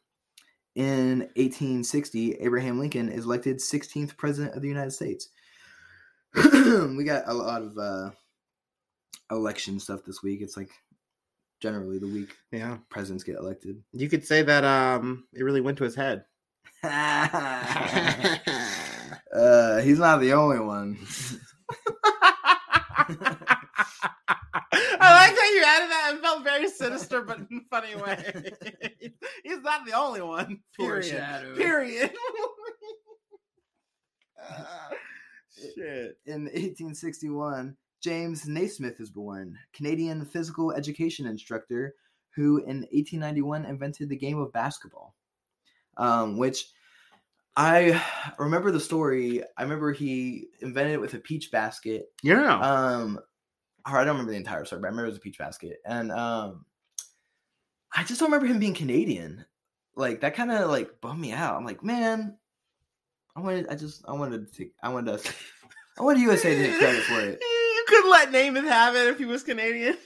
In 0.75 1.21
1860, 1.37 2.37
Abraham 2.41 2.79
Lincoln 2.79 3.11
is 3.11 3.27
elected 3.27 3.59
16th 3.59 4.17
president 4.17 4.55
of 4.55 4.63
the 4.63 4.69
United 4.69 4.93
States. 4.93 5.29
we 6.35 7.05
got 7.05 7.25
a 7.27 7.35
lot 7.35 7.61
of 7.63 7.77
uh, 7.77 8.11
election 9.31 9.79
stuff 9.79 10.01
this 10.07 10.23
week. 10.23 10.41
It's 10.41 10.57
like 10.57 10.71
generally 11.61 11.99
the 11.99 12.07
week 12.09 12.35
Yeah. 12.51 12.79
presidents 12.89 13.23
get 13.23 13.37
elected. 13.37 13.83
You 13.93 14.09
could 14.09 14.27
say 14.27 14.41
that 14.43 14.65
um 14.65 15.25
it 15.35 15.43
really 15.45 15.61
went 15.61 15.77
to 15.79 15.85
his 15.85 15.95
head. 15.95 16.25
uh, 16.83 18.39
he's 19.83 19.99
not 19.99 20.21
the 20.21 20.33
only 20.33 20.59
one. 20.59 20.97
I 25.43 25.55
you 25.57 25.65
added 25.65 25.91
that. 25.91 26.15
It 26.15 26.23
felt 26.23 26.45
very 26.45 26.69
sinister, 26.69 27.23
but 27.23 27.39
in 27.39 27.47
a 27.53 27.69
funny 27.71 27.97
way. 27.97 28.53
He's 29.45 29.61
not 29.63 29.85
the 29.85 29.93
only 29.93 30.23
one. 30.23 30.61
Period. 30.77 31.57
Period. 31.57 32.13
Shit. 35.75 36.19
In 36.27 36.45
1861, 36.45 37.77
James 38.03 38.47
Naismith 38.49 39.01
is 39.01 39.11
born, 39.11 39.59
Canadian 39.73 40.25
physical 40.25 40.73
education 40.73 41.27
instructor 41.27 41.95
who 42.35 42.59
in 42.59 42.87
1891 42.93 43.65
invented 43.67 44.09
the 44.09 44.17
game 44.17 44.39
of 44.39 44.53
basketball. 44.53 45.15
Um, 45.99 46.39
which 46.39 46.67
I 47.57 48.03
remember 48.39 48.71
the 48.71 48.81
story. 48.81 49.43
I 49.59 49.63
remember 49.63 49.93
he 49.93 50.47
invented 50.61 50.95
it 50.95 51.01
with 51.01 51.15
a 51.15 51.19
peach 51.19 51.51
basket. 51.51 52.07
Yeah. 52.23 52.59
Um, 52.59 53.19
I 53.85 53.93
don't 54.05 54.09
remember 54.09 54.33
the 54.33 54.39
entire 54.39 54.65
story, 54.65 54.81
but 54.81 54.87
I 54.87 54.91
remember 54.91 55.07
it 55.07 55.11
was 55.11 55.17
a 55.19 55.21
peach 55.21 55.39
basket. 55.39 55.79
And 55.85 56.11
um, 56.13 56.65
I 57.95 58.05
just 58.05 58.21
don't 58.21 58.31
remember 58.31 58.47
him 58.47 58.59
being 58.59 58.75
Canadian. 58.75 59.45
Like 59.95 60.21
that 60.23 60.35
kind 60.35 60.51
of 60.51 60.71
like 60.71 61.01
bummed 61.01 61.21
me 61.21 61.33
out. 61.33 61.57
I'm 61.57 61.65
like, 61.65 61.83
man, 61.85 62.37
I 63.37 63.41
wanted, 63.41 63.69
I 63.69 63.75
just, 63.75 64.05
I 64.09 64.13
wanted 64.13 64.47
to, 64.51 64.57
take, 64.57 64.73
I 64.83 64.89
wanted 64.89 65.15
us, 65.15 65.27
I 65.99 66.03
wanted 66.03 66.21
USA 66.23 66.55
to 66.55 66.67
take 66.71 66.79
credit 66.79 67.03
for 67.03 67.21
it. 67.21 67.43
You 67.83 67.87
couldn't 67.89 68.11
let 68.13 68.31
Naismith 68.31 68.65
have 68.67 68.95
it 68.95 69.09
if 69.09 69.19
he 69.19 69.25
was 69.25 69.43
Canadian. 69.43 69.97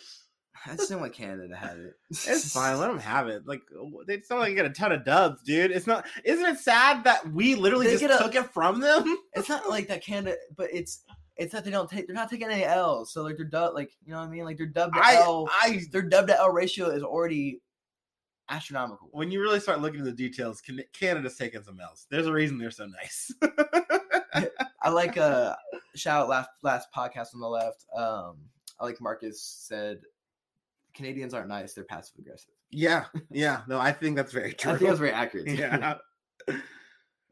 I 0.65 0.75
just 0.75 0.89
didn't 0.89 1.03
want 1.03 1.13
Canada 1.13 1.49
to 1.49 1.57
have 1.57 1.79
it. 1.79 1.93
It's 2.11 2.53
fine. 2.53 2.79
Let 2.79 2.89
them 2.89 2.99
have 2.99 3.29
it. 3.29 3.47
Like 3.47 3.61
they 4.07 4.23
sound 4.23 4.41
like 4.41 4.51
you 4.51 4.57
get 4.57 4.65
a 4.65 4.71
ton 4.71 4.93
of 4.93 5.05
dubs, 5.05 5.43
dude. 5.43 5.71
It's 5.71 5.87
not. 5.87 6.07
Isn't 6.25 6.45
it 6.47 6.59
sad 6.59 7.05
that 7.05 7.31
we 7.33 7.55
literally 7.55 7.87
They 7.87 7.93
just 7.93 8.01
get 8.01 8.19
a- 8.19 8.23
took 8.23 8.35
it 8.35 8.51
from 8.53 8.81
them? 8.81 9.05
It's 9.35 9.49
not 9.51 9.69
like 9.69 9.89
that 9.89 10.03
Canada, 10.03 10.37
but 10.57 10.69
it's 10.73 11.05
it's 11.37 11.53
that 11.53 11.65
they 11.65 11.71
don't 11.71 11.89
take. 11.89 12.07
They're 12.07 12.17
not 12.17 12.31
taking 12.31 12.51
any 12.51 12.65
L's. 12.65 13.13
So 13.13 13.23
like 13.23 13.37
they're 13.37 13.47
dubbed, 13.47 13.75
like 13.75 13.93
you 14.05 14.13
know 14.13 14.21
what 14.21 14.29
I 14.29 14.31
mean. 14.31 14.45
Like 14.45 14.57
they're 14.57 14.67
dubbed 14.67 14.95
to 14.95 15.01
I, 15.01 15.15
L. 15.17 15.49
I. 15.51 15.83
Their 15.91 16.03
dub 16.03 16.27
to 16.29 16.39
L 16.39 16.51
ratio 16.51 16.89
is 16.89 17.03
already 17.03 17.61
astronomical. 18.49 19.09
When 19.13 19.31
you 19.31 19.41
really 19.41 19.61
start 19.61 19.81
looking 19.81 20.01
at 20.01 20.07
the 20.07 20.13
details, 20.13 20.63
Canada's 20.93 21.37
taking 21.37 21.63
some 21.63 21.81
L's. 21.81 22.07
There's 22.11 22.27
a 22.27 22.33
reason 22.33 22.59
they're 22.59 22.71
so 22.71 22.87
nice. 22.87 23.33
I 24.83 24.89
like 24.91 25.17
uh 25.19 25.55
shout 25.95 26.23
out 26.23 26.29
last 26.29 26.51
last 26.63 26.89
podcast 26.95 27.35
on 27.35 27.41
the 27.41 27.49
left. 27.49 27.85
Um, 27.95 28.37
I 28.81 28.85
like 28.85 29.01
Marcus 29.01 29.41
said 29.43 30.01
Canadians 30.95 31.35
aren't 31.35 31.49
nice; 31.49 31.75
they're 31.75 31.85
passive 31.85 32.19
aggressive. 32.19 32.55
yeah, 32.71 33.05
yeah. 33.31 33.63
No, 33.69 33.79
I 33.79 33.93
think 33.93 34.17
that's 34.17 34.33
very 34.33 34.53
true. 34.55 34.73
I 34.73 34.77
think 34.77 34.89
that's 34.89 35.01
very 35.01 35.13
accurate. 35.13 35.49
yeah. 35.49 35.95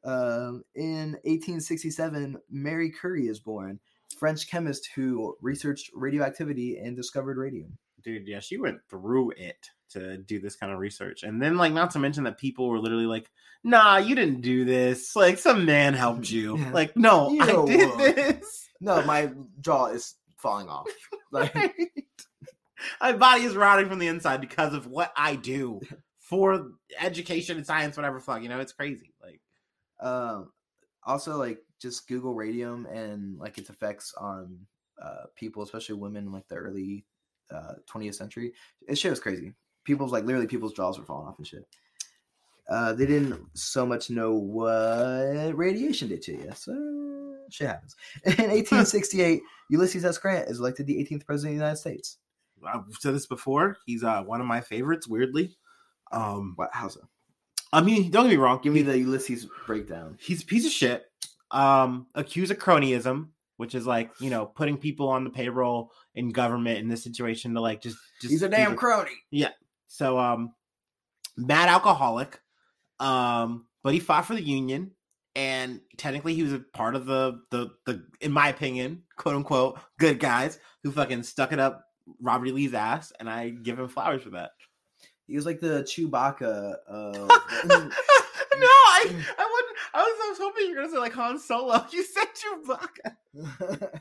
Um, 0.04 0.62
in 0.74 1.12
1867, 1.24 2.36
Marie 2.50 2.92
Curie 2.92 3.28
is 3.28 3.40
born, 3.40 3.80
French 4.24 4.48
chemist 4.50 4.88
who 4.94 5.36
researched 5.42 5.90
radioactivity 5.94 6.78
and 6.78 6.96
discovered 6.96 7.36
radium. 7.36 7.76
dude 8.02 8.26
yeah 8.26 8.40
she 8.40 8.56
went 8.56 8.78
through 8.88 9.30
it 9.36 9.68
to 9.90 10.16
do 10.16 10.40
this 10.40 10.56
kind 10.56 10.72
of 10.72 10.78
research 10.78 11.22
and 11.22 11.40
then 11.42 11.56
like 11.58 11.72
not 11.74 11.90
to 11.90 11.98
mention 11.98 12.24
that 12.24 12.38
people 12.38 12.68
were 12.70 12.78
literally 12.78 13.04
like 13.06 13.30
nah 13.62 13.98
you 13.98 14.14
didn't 14.14 14.40
do 14.40 14.64
this 14.64 15.14
like 15.14 15.38
some 15.38 15.66
man 15.66 15.92
helped 15.94 16.30
you 16.30 16.56
Yeah. 16.62 16.70
like 16.72 16.96
no 16.96 17.30
You 17.30 17.42
i 17.42 17.66
did 17.66 17.98
this 17.98 18.68
No, 18.80 19.02
my 19.04 19.30
jaw 19.60 19.86
is 19.88 20.14
falling 20.38 20.68
off. 20.68 20.86
Like, 21.30 21.54
my 23.00 23.12
body 23.12 23.42
is 23.42 23.56
rotting 23.56 23.88
from 23.88 23.98
the 23.98 24.06
inside 24.08 24.40
because 24.40 24.72
of 24.74 24.86
what 24.86 25.12
i 25.16 25.36
do 25.36 25.80
for 26.18 26.70
education 27.00 27.56
and 27.58 27.66
science 27.66 27.96
whatever 27.96 28.20
fuck 28.20 28.42
you 28.42 28.48
know 28.48 28.60
it's 28.60 28.72
crazy 28.72 29.12
like 29.22 29.40
um, 30.00 30.50
also 31.04 31.36
like 31.38 31.58
just 31.80 32.08
Google 32.08 32.34
radium 32.34 32.86
and 32.86 33.38
like 33.38 33.58
its 33.58 33.70
effects 33.70 34.14
on 34.18 34.58
uh, 35.02 35.24
people, 35.34 35.62
especially 35.62 35.96
women, 35.96 36.26
in 36.26 36.32
like 36.32 36.46
the 36.48 36.54
early 36.56 37.04
uh, 37.50 37.74
20th 37.92 38.14
century. 38.14 38.52
It 38.88 38.96
shit 38.96 39.10
was 39.10 39.20
crazy. 39.20 39.52
People's 39.84 40.12
like 40.12 40.24
literally 40.24 40.46
people's 40.46 40.72
jaws 40.72 40.98
were 40.98 41.04
falling 41.04 41.28
off 41.28 41.38
and 41.38 41.46
shit. 41.46 41.66
Uh, 42.68 42.92
they 42.94 43.04
didn't 43.04 43.40
so 43.54 43.84
much 43.84 44.08
know 44.08 44.32
what 44.32 45.52
radiation 45.54 46.08
did 46.08 46.22
to 46.22 46.32
you, 46.32 46.50
so 46.54 47.36
shit 47.50 47.66
happens. 47.68 47.94
In 48.24 48.30
1868, 48.38 49.42
Ulysses 49.70 50.04
S. 50.04 50.16
Grant 50.18 50.48
is 50.48 50.60
elected 50.60 50.86
the 50.86 50.96
18th 50.96 51.26
president 51.26 51.52
of 51.54 51.58
the 51.58 51.64
United 51.64 51.76
States. 51.76 52.18
i've 52.66 52.84
said 53.00 53.14
this 53.14 53.26
before 53.26 53.76
he's 53.84 54.02
uh 54.02 54.22
one 54.22 54.40
of 54.40 54.46
my 54.46 54.60
favorites 54.62 55.06
weirdly 55.06 55.54
um 56.12 56.52
What? 56.56 56.70
How 56.72 56.88
so? 56.88 57.00
i 57.74 57.82
mean 57.82 58.10
don't 58.10 58.24
get 58.24 58.30
me 58.30 58.36
wrong 58.36 58.60
Give 58.62 58.72
me 58.72 58.80
the 58.82 58.96
Ulysses 58.98 59.46
breakdown. 59.66 60.16
he's 60.20 60.42
a 60.42 60.46
piece 60.46 60.64
of 60.64 60.72
shit. 60.72 61.04
Um, 61.54 62.08
accused 62.14 62.50
of 62.50 62.58
cronyism, 62.58 63.28
which 63.56 63.74
is 63.74 63.86
like 63.86 64.10
you 64.20 64.30
know 64.30 64.46
putting 64.46 64.76
people 64.76 65.08
on 65.08 65.24
the 65.24 65.30
payroll 65.30 65.92
in 66.14 66.30
government 66.30 66.78
in 66.78 66.88
this 66.88 67.02
situation 67.02 67.54
to 67.54 67.60
like 67.60 67.80
just 67.80 67.96
just 68.20 68.30
He's 68.30 68.42
a 68.42 68.48
damn 68.48 68.76
crony. 68.76 69.12
Yeah. 69.30 69.50
So 69.86 70.18
um, 70.18 70.52
mad 71.36 71.68
alcoholic. 71.68 72.40
Um, 73.00 73.66
but 73.82 73.92
he 73.92 74.00
fought 74.00 74.26
for 74.26 74.34
the 74.34 74.42
union, 74.42 74.92
and 75.34 75.80
technically 75.96 76.34
he 76.34 76.42
was 76.42 76.52
a 76.52 76.58
part 76.58 76.96
of 76.96 77.06
the 77.06 77.40
the 77.50 77.70
the 77.86 78.04
in 78.20 78.32
my 78.32 78.48
opinion, 78.48 79.02
quote 79.16 79.36
unquote, 79.36 79.78
good 79.98 80.18
guys 80.18 80.58
who 80.82 80.90
fucking 80.90 81.22
stuck 81.22 81.52
it 81.52 81.58
up 81.58 81.84
Robert 82.20 82.46
E. 82.46 82.52
Lee's 82.52 82.74
ass, 82.74 83.12
and 83.18 83.28
I 83.28 83.50
give 83.50 83.78
him 83.78 83.88
flowers 83.88 84.22
for 84.22 84.30
that. 84.30 84.50
He 85.26 85.36
was 85.36 85.46
like 85.46 85.60
the 85.60 85.82
Chewbacca 85.82 86.76
of. 86.86 87.14
no, 87.66 87.86
I 88.66 89.06
I. 89.38 89.53
I 89.92 90.02
was, 90.02 90.20
I 90.24 90.28
was 90.30 90.38
hoping 90.38 90.64
you 90.66 90.70
were 90.70 90.76
gonna 90.82 90.90
say 90.92 90.98
like 90.98 91.12
Han 91.14 91.38
Solo. 91.38 91.84
You 91.92 92.02
said 92.04 92.26
Chewbacca. 92.34 93.16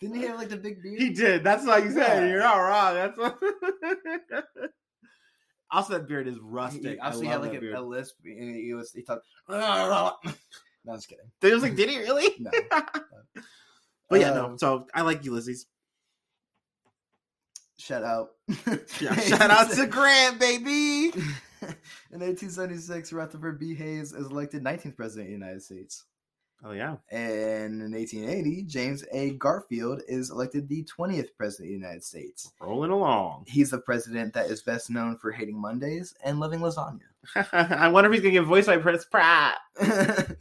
Didn't 0.00 0.16
he 0.16 0.22
have 0.26 0.38
like 0.38 0.48
the 0.48 0.56
big 0.56 0.82
beard? 0.82 1.00
He 1.00 1.10
did. 1.10 1.42
That's 1.44 1.66
why 1.66 1.78
you 1.78 1.90
said. 1.90 2.22
Yeah. 2.24 2.28
You're 2.28 2.38
not 2.40 2.56
wrong. 2.56 2.94
That's 2.94 3.18
what... 3.18 3.38
also 5.72 5.92
that 5.94 6.06
beard 6.08 6.28
is 6.28 6.34
He- 6.34 6.40
rustic. 6.42 6.82
He 6.82 6.98
I 7.00 7.06
also 7.06 7.22
love 7.22 7.28
had 7.32 7.40
like 7.52 7.62
a, 7.62 7.72
a 7.72 7.80
lisp. 7.82 8.14
and 8.24 8.54
He 8.56 8.72
was 8.74 8.92
he 8.92 9.02
talked. 9.02 9.26
no, 9.48 10.14
I'm 10.28 10.94
just 10.94 11.08
kidding. 11.08 11.30
They 11.40 11.52
was 11.52 11.62
like, 11.62 11.74
did 11.76 11.90
he 11.90 11.98
really? 11.98 12.34
No. 12.38 12.50
But 14.08 14.20
yeah, 14.20 14.30
no. 14.30 14.46
Um, 14.46 14.58
So 14.58 14.86
I 14.94 15.02
like 15.02 15.24
Ulysses. 15.24 15.66
Shout 17.78 18.02
out. 18.04 18.30
Yeah, 19.00 19.14
shout 19.16 19.50
out 19.50 19.70
to 19.72 19.86
Grant, 19.86 20.38
baby. 20.40 21.12
In 22.10 22.20
1876, 22.20 23.12
Rutherford 23.12 23.58
B. 23.58 23.74
Hayes 23.74 24.14
is 24.14 24.26
elected 24.26 24.64
19th 24.64 24.96
president 24.96 25.26
of 25.26 25.28
the 25.28 25.44
United 25.44 25.62
States. 25.62 26.04
Oh 26.64 26.72
yeah. 26.72 26.96
And 27.10 27.82
in 27.82 27.92
1880, 27.92 28.62
James 28.62 29.04
A. 29.12 29.32
Garfield 29.32 30.02
is 30.08 30.30
elected 30.30 30.68
the 30.68 30.84
20th 30.84 31.28
president 31.36 31.66
of 31.66 31.80
the 31.80 31.86
United 31.86 32.02
States. 32.02 32.50
Rolling 32.60 32.90
along. 32.90 33.44
He's 33.48 33.70
the 33.70 33.78
president 33.78 34.32
that 34.34 34.46
is 34.46 34.62
best 34.62 34.90
known 34.90 35.18
for 35.18 35.30
hating 35.30 35.60
Mondays 35.60 36.14
and 36.24 36.40
loving 36.40 36.60
lasagna. 36.60 37.00
I 37.52 37.88
wonder 37.88 38.08
if 38.08 38.14
he's 38.14 38.22
gonna 38.22 38.32
get 38.32 38.44
voiced 38.44 38.68
by 38.68 38.78
Chris 38.78 39.04
Pratt. 39.04 39.58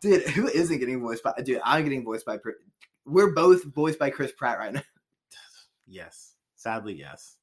dude, 0.00 0.22
who 0.30 0.48
isn't 0.48 0.78
getting 0.78 1.00
voiced 1.00 1.22
by? 1.22 1.34
Dude, 1.44 1.60
I'm 1.62 1.84
getting 1.84 2.04
voiced 2.04 2.26
by. 2.26 2.38
We're 3.04 3.32
both 3.32 3.62
voiced 3.64 3.98
by 3.98 4.10
Chris 4.10 4.32
Pratt 4.32 4.58
right 4.58 4.72
now. 4.72 4.82
Yes. 5.86 6.32
Sadly, 6.56 6.94
yes. 6.94 7.36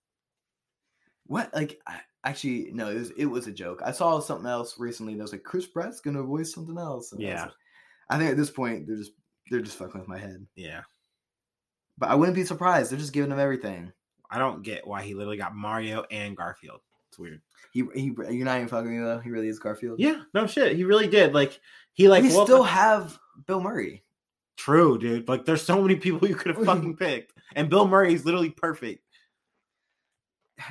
What? 1.28 1.54
Like, 1.54 1.80
I, 1.86 2.00
actually, 2.24 2.72
no. 2.74 2.90
It 2.90 2.96
was 3.00 3.12
it 3.12 3.26
was 3.26 3.48
a 3.48 3.52
joke. 3.52 3.82
I 3.84 3.92
saw 3.92 4.20
something 4.20 4.50
else 4.50 4.80
recently 4.80 5.16
that 5.16 5.22
was 5.22 5.32
like 5.32 5.44
Chris 5.44 5.66
Pratt's 5.68 6.02
gonna 6.02 6.24
voice 6.24 6.54
something 6.54 6.78
else. 6.78 7.12
and 7.12 7.22
I 7.24 7.28
Yeah. 7.28 7.42
like- 7.44 7.54
I 8.12 8.18
think 8.18 8.32
at 8.32 8.38
this 8.38 8.50
point 8.50 8.88
they're 8.88 8.96
just 8.98 9.12
they're 9.52 9.62
just 9.62 9.78
fucking 9.78 10.00
with 10.00 10.08
my 10.10 10.18
head. 10.18 10.46
Yeah. 10.56 10.82
But 11.98 12.10
I 12.10 12.16
wouldn't 12.16 12.36
be 12.36 12.46
surprised. 12.46 12.92
They're 12.92 13.00
just 13.00 13.14
giving 13.14 13.32
him 13.32 13.40
everything. 13.40 13.92
I 14.32 14.38
don't 14.38 14.64
get 14.64 14.86
why 14.88 15.02
he 15.04 15.14
literally 15.14 15.38
got 15.38 15.56
Mario 15.56 16.04
and 16.12 16.36
Garfield. 16.38 16.82
It's 17.10 17.20
weird. 17.20 17.42
He 17.72 17.84
he. 17.96 18.14
You're 18.30 18.46
not 18.46 18.58
even 18.58 18.68
fucking 18.68 18.92
me 18.98 19.04
though. 19.04 19.20
He 19.20 19.30
really 19.30 19.48
is 19.48 19.60
Garfield. 19.60 20.00
Yeah, 20.00 20.22
no 20.34 20.48
shit. 20.48 20.76
He 20.76 20.84
really 20.84 21.08
did. 21.08 21.34
Like 21.34 21.60
he 21.94 22.08
like 22.08 22.24
we 22.24 22.30
still 22.30 22.64
have 22.64 23.18
Bill 23.48 23.60
Murray. 23.62 24.04
True, 24.58 24.98
dude. 25.00 25.28
Like 25.28 25.46
there's 25.46 25.62
so 25.62 25.82
many 25.82 25.96
people 25.96 26.28
you 26.28 26.36
could 26.36 26.56
have 26.56 26.66
fucking 26.66 26.98
picked. 26.98 27.34
And 27.56 27.70
Bill 27.70 27.88
Murray 27.88 28.14
is 28.14 28.26
literally 28.26 28.52
perfect. 28.52 29.04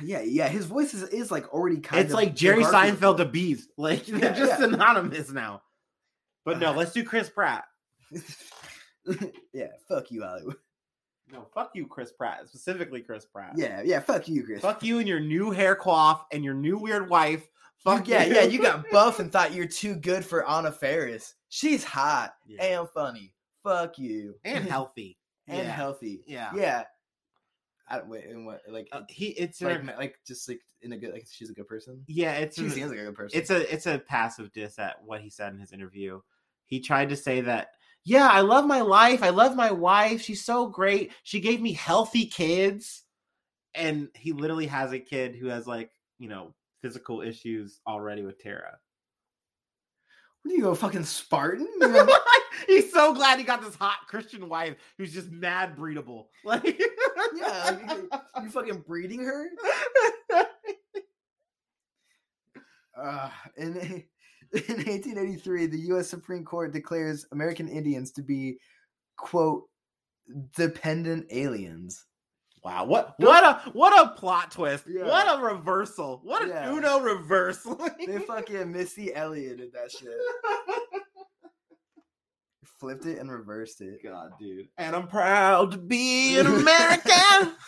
Yeah, 0.03 0.21
yeah. 0.21 0.47
His 0.47 0.65
voice 0.65 0.93
is, 0.93 1.03
is 1.03 1.31
like 1.31 1.53
already 1.53 1.79
kind 1.79 2.01
it's 2.01 2.11
of 2.11 2.15
like 2.17 2.35
Jerry 2.35 2.63
Seinfeld 2.63 3.17
to 3.17 3.25
bees. 3.25 3.67
Like 3.77 4.05
they're 4.05 4.19
Yeah, 4.19 4.33
just 4.33 4.51
yeah. 4.59 4.67
synonymous 4.69 5.31
now. 5.31 5.61
But 6.45 6.59
no, 6.59 6.69
uh, 6.71 6.73
let's 6.73 6.91
do 6.93 7.03
Chris 7.03 7.29
Pratt. 7.29 7.65
yeah, 9.53 9.67
fuck 9.87 10.11
you, 10.11 10.23
Hollywood. 10.23 10.55
No, 11.31 11.45
fuck 11.53 11.71
you, 11.75 11.85
Chris 11.85 12.11
Pratt. 12.11 12.47
Specifically 12.47 13.01
Chris 13.01 13.25
Pratt. 13.25 13.53
Yeah, 13.55 13.81
yeah, 13.83 13.99
fuck 13.99 14.27
you, 14.27 14.43
Chris. 14.43 14.61
Fuck 14.61 14.81
you 14.83 14.99
and 14.99 15.07
your 15.07 15.19
new 15.19 15.51
hair 15.51 15.75
cloth 15.75 16.25
and 16.31 16.43
your 16.43 16.55
new 16.55 16.77
weird 16.77 17.09
wife. 17.09 17.47
Fuck 17.77 18.07
yeah, 18.07 18.23
you. 18.25 18.33
yeah. 18.35 18.43
You 18.43 18.61
got 18.61 18.89
buff 18.91 19.19
and 19.19 19.31
thought 19.31 19.53
you're 19.53 19.67
too 19.67 19.95
good 19.95 20.25
for 20.25 20.47
Anna 20.49 20.71
Faris. 20.71 21.35
She's 21.49 21.83
hot 21.83 22.33
Yeah. 22.47 22.63
and 22.63 22.89
funny. 22.89 23.33
Fuck 23.63 23.97
you. 23.99 24.35
and 24.43 24.65
healthy. 24.67 25.17
and 25.47 25.67
healthy. 25.67 26.23
Yeah. 26.25 26.51
yeah. 26.55 26.83
I, 27.89 28.01
wait, 28.01 28.25
and 28.25 28.45
what? 28.45 28.61
Like, 28.69 28.87
Uh, 28.91 29.01
he 29.09 29.29
it's 29.29 29.61
like, 29.61 29.81
a, 29.81 29.95
like, 29.97 30.19
just 30.25 30.47
like 30.47 30.61
in 30.81 30.93
a 30.93 30.97
good, 30.97 31.11
like, 31.11 31.27
she's 31.29 31.49
a 31.49 31.53
good 31.53 31.67
person. 31.67 32.03
yeah, 32.07 32.33
it's 32.33 32.57
She 32.57 32.67
a- 32.67 32.69
seems 32.69 32.91
like 32.91 32.99
a 32.99 33.03
good 33.05 33.15
person. 33.15 33.39
it's 33.39 33.49
a 33.49 33.73
it's 33.73 33.87
a 33.87 33.99
passive 33.99 34.51
diss 34.51 34.77
at 34.79 35.03
what 35.03 35.21
he 35.21 35.29
said 35.29 35.53
in 35.53 35.59
his 35.59 35.71
interview. 35.71 36.21
He 36.65 36.79
tried 36.79 37.09
to 37.09 37.15
say 37.15 37.41
that, 37.41 37.69
yeah, 38.03 38.27
I 38.29 38.41
love 38.41 38.65
my 38.65 38.81
life. 38.81 39.23
I 39.23 39.29
love 39.29 39.55
my 39.55 39.71
wife. 39.71 40.21
She's 40.21 40.43
so 40.45 40.67
great. 40.67 41.11
She 41.23 41.39
gave 41.39 41.61
me 41.61 41.73
healthy 41.73 42.25
kids. 42.27 43.03
And 43.75 44.09
he 44.15 44.33
literally 44.33 44.67
has 44.67 44.91
a 44.91 44.99
kid 44.99 45.35
who 45.35 45.47
has 45.47 45.67
like, 45.67 45.91
you 46.17 46.29
know, 46.29 46.53
physical 46.81 47.21
issues 47.21 47.81
already 47.87 48.23
with 48.23 48.39
Tara. 48.39 48.77
What 50.43 50.53
are 50.53 50.57
you, 50.57 50.69
a 50.69 50.75
fucking 50.75 51.05
Spartan? 51.05 51.67
You 51.81 51.87
know? 51.87 52.07
He's 52.67 52.91
so 52.91 53.13
glad 53.13 53.39
he 53.39 53.45
got 53.45 53.61
this 53.61 53.75
hot 53.75 53.99
Christian 54.07 54.49
wife 54.49 54.75
who's 54.97 55.13
just 55.13 55.31
mad 55.31 55.77
breedable. 55.77 56.25
Like 56.43 56.81
yeah, 57.35 57.77
you, 57.93 58.09
you 58.43 58.49
fucking 58.49 58.83
breeding 58.87 59.23
her? 59.23 59.47
Uh, 63.01 63.29
in, 63.55 63.77
in 63.77 64.03
1883, 64.51 65.67
the 65.67 65.79
U.S. 65.87 66.09
Supreme 66.09 66.43
Court 66.43 66.73
declares 66.73 67.25
American 67.31 67.69
Indians 67.69 68.11
to 68.11 68.21
be, 68.21 68.57
quote, 69.15 69.69
dependent 70.53 71.25
aliens. 71.31 72.05
Wow, 72.63 72.85
what 72.85 73.15
what 73.19 73.43
a 73.43 73.69
what 73.71 74.05
a 74.05 74.11
plot 74.11 74.51
twist. 74.51 74.83
Yeah. 74.87 75.05
What 75.07 75.39
a 75.39 75.41
reversal. 75.41 76.19
What 76.23 76.43
an 76.43 76.49
Yeah. 76.49 76.71
Uno 76.71 76.99
reversal. 76.99 77.79
They 78.05 78.17
fucking 78.19 78.71
Missy 78.71 79.13
Elliott 79.15 79.57
did 79.59 79.71
that 79.73 79.91
shit. 79.91 80.09
Flipped 82.79 83.05
it 83.05 83.17
and 83.19 83.29
reversed 83.31 83.81
it. 83.81 84.01
God, 84.03 84.31
dude. 84.39 84.67
And 84.77 84.95
I'm 84.95 85.07
proud 85.07 85.71
to 85.71 85.77
be 85.77 86.37
an 86.39 86.47
American. 86.47 87.53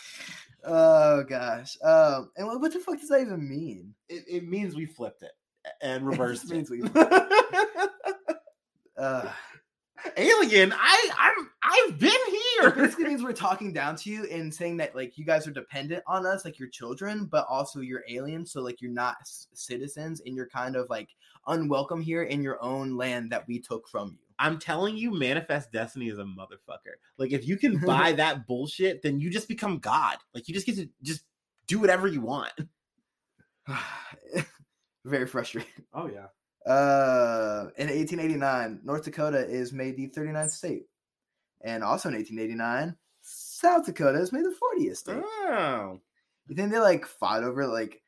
Oh 0.64 1.24
gosh. 1.24 1.76
Um, 1.82 2.30
and 2.36 2.46
what, 2.46 2.60
what 2.60 2.72
the 2.72 2.78
fuck 2.78 3.00
does 3.00 3.08
that 3.08 3.20
even 3.22 3.48
mean? 3.48 3.94
it, 4.08 4.22
it 4.28 4.48
means 4.48 4.76
we 4.76 4.86
flipped 4.86 5.24
it 5.24 5.32
and 5.80 6.06
reversed 6.08 6.44
it. 6.44 6.54
means 6.54 6.70
we- 6.70 6.84
Uh, 8.96 9.28
Alien, 10.16 10.72
I 10.72 11.10
I'm 11.18 11.50
I've 11.64 11.98
been 11.98 12.12
it 12.68 12.76
basically 12.76 13.04
means 13.04 13.22
we're 13.22 13.32
talking 13.32 13.72
down 13.72 13.96
to 13.96 14.10
you 14.10 14.26
and 14.30 14.52
saying 14.52 14.76
that 14.78 14.94
like 14.94 15.16
you 15.18 15.24
guys 15.24 15.46
are 15.46 15.52
dependent 15.52 16.02
on 16.06 16.26
us, 16.26 16.44
like 16.44 16.58
your 16.58 16.68
children, 16.68 17.26
but 17.26 17.46
also 17.48 17.80
you're 17.80 18.04
aliens, 18.08 18.52
so 18.52 18.60
like 18.60 18.80
you're 18.80 18.90
not 18.90 19.16
c- 19.26 19.46
citizens 19.54 20.22
and 20.24 20.36
you're 20.36 20.48
kind 20.48 20.76
of 20.76 20.88
like 20.90 21.08
unwelcome 21.46 22.02
here 22.02 22.24
in 22.24 22.42
your 22.42 22.62
own 22.62 22.96
land 22.96 23.30
that 23.32 23.46
we 23.46 23.58
took 23.58 23.88
from 23.88 24.10
you. 24.10 24.18
I'm 24.38 24.58
telling 24.58 24.96
you, 24.96 25.12
Manifest 25.12 25.70
Destiny 25.72 26.08
is 26.08 26.18
a 26.18 26.24
motherfucker. 26.24 26.96
Like, 27.16 27.32
if 27.32 27.46
you 27.46 27.56
can 27.56 27.78
buy 27.86 28.12
that 28.12 28.46
bullshit, 28.46 29.02
then 29.02 29.20
you 29.20 29.30
just 29.30 29.46
become 29.46 29.78
God. 29.78 30.16
Like, 30.34 30.48
you 30.48 30.54
just 30.54 30.66
get 30.66 30.76
to 30.76 30.88
just 31.02 31.22
do 31.66 31.78
whatever 31.78 32.08
you 32.08 32.20
want. 32.20 32.52
Very 35.04 35.26
frustrating. 35.26 35.70
Oh 35.92 36.08
yeah. 36.08 36.26
Uh, 36.70 37.70
in 37.76 37.88
1889, 37.88 38.80
North 38.84 39.04
Dakota 39.04 39.44
is 39.44 39.72
made 39.72 39.96
the 39.96 40.08
39th 40.08 40.52
state. 40.52 40.86
And 41.64 41.84
also 41.84 42.08
in 42.08 42.14
1889, 42.16 42.96
South 43.22 43.86
Dakota 43.86 44.18
is 44.20 44.32
made 44.32 44.44
the 44.44 44.54
40th 44.80 44.96
state. 44.96 45.22
Oh. 45.24 46.00
You 46.48 46.56
think 46.56 46.72
they 46.72 46.78
like 46.80 47.06
fought 47.06 47.44
over 47.44 47.66
like, 47.66 48.02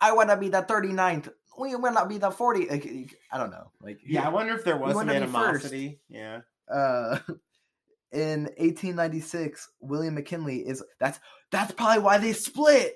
I 0.00 0.12
want 0.12 0.30
to 0.30 0.36
be 0.36 0.48
the 0.48 0.62
39th. 0.62 1.30
We 1.58 1.74
want 1.76 1.96
to 1.96 2.06
be 2.06 2.18
the 2.18 2.30
40. 2.30 2.68
Like, 2.68 2.86
I 3.32 3.38
don't 3.38 3.50
know. 3.50 3.70
Like, 3.82 4.00
Yeah, 4.04 4.26
I 4.26 4.30
wonder 4.30 4.54
if 4.54 4.64
there 4.64 4.76
was 4.76 4.90
some 4.90 5.06
wanna 5.06 5.12
be 5.14 5.26
first. 5.26 5.34
animosity. 5.34 6.00
Yeah. 6.08 6.40
uh 6.72 7.18
in 8.12 8.42
1896 8.58 9.68
william 9.80 10.16
mckinley 10.16 10.66
is 10.66 10.82
that's 10.98 11.20
that's 11.52 11.70
probably 11.70 12.02
why 12.02 12.18
they 12.18 12.32
split 12.32 12.94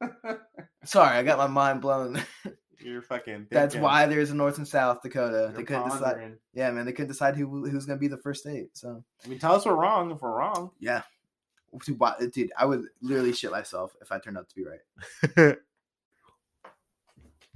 sorry 0.84 1.16
i 1.18 1.22
got 1.22 1.38
my 1.38 1.46
mind 1.46 1.80
blown 1.80 2.20
You're 2.84 3.02
fucking. 3.02 3.46
that's 3.50 3.74
thinking. 3.74 3.82
why 3.84 4.06
there's 4.06 4.30
a 4.30 4.34
north 4.34 4.58
and 4.58 4.66
south 4.68 5.02
dakota 5.02 5.48
You're 5.48 5.52
they 5.52 5.62
couldn't 5.64 5.90
decide 5.90 6.36
yeah 6.54 6.70
man 6.70 6.84
they 6.86 6.92
couldn't 6.92 7.08
decide 7.08 7.36
who 7.36 7.68
who's 7.68 7.86
gonna 7.86 7.98
be 7.98 8.08
the 8.08 8.16
first 8.18 8.40
state 8.42 8.76
so 8.76 9.02
I 9.24 9.28
mean, 9.28 9.38
tell 9.38 9.54
us 9.54 9.64
we're 9.66 9.74
wrong 9.74 10.10
if 10.10 10.20
we're 10.22 10.36
wrong. 10.36 10.70
yeah 10.80 11.02
Dude, 11.86 11.98
dude 12.32 12.52
i 12.58 12.66
would 12.66 12.84
literally 13.00 13.32
shit 13.32 13.50
myself 13.50 13.96
if 14.02 14.12
i 14.12 14.18
turned 14.18 14.36
out 14.36 14.48
to 14.48 14.54
be 14.54 14.64
right 14.64 15.56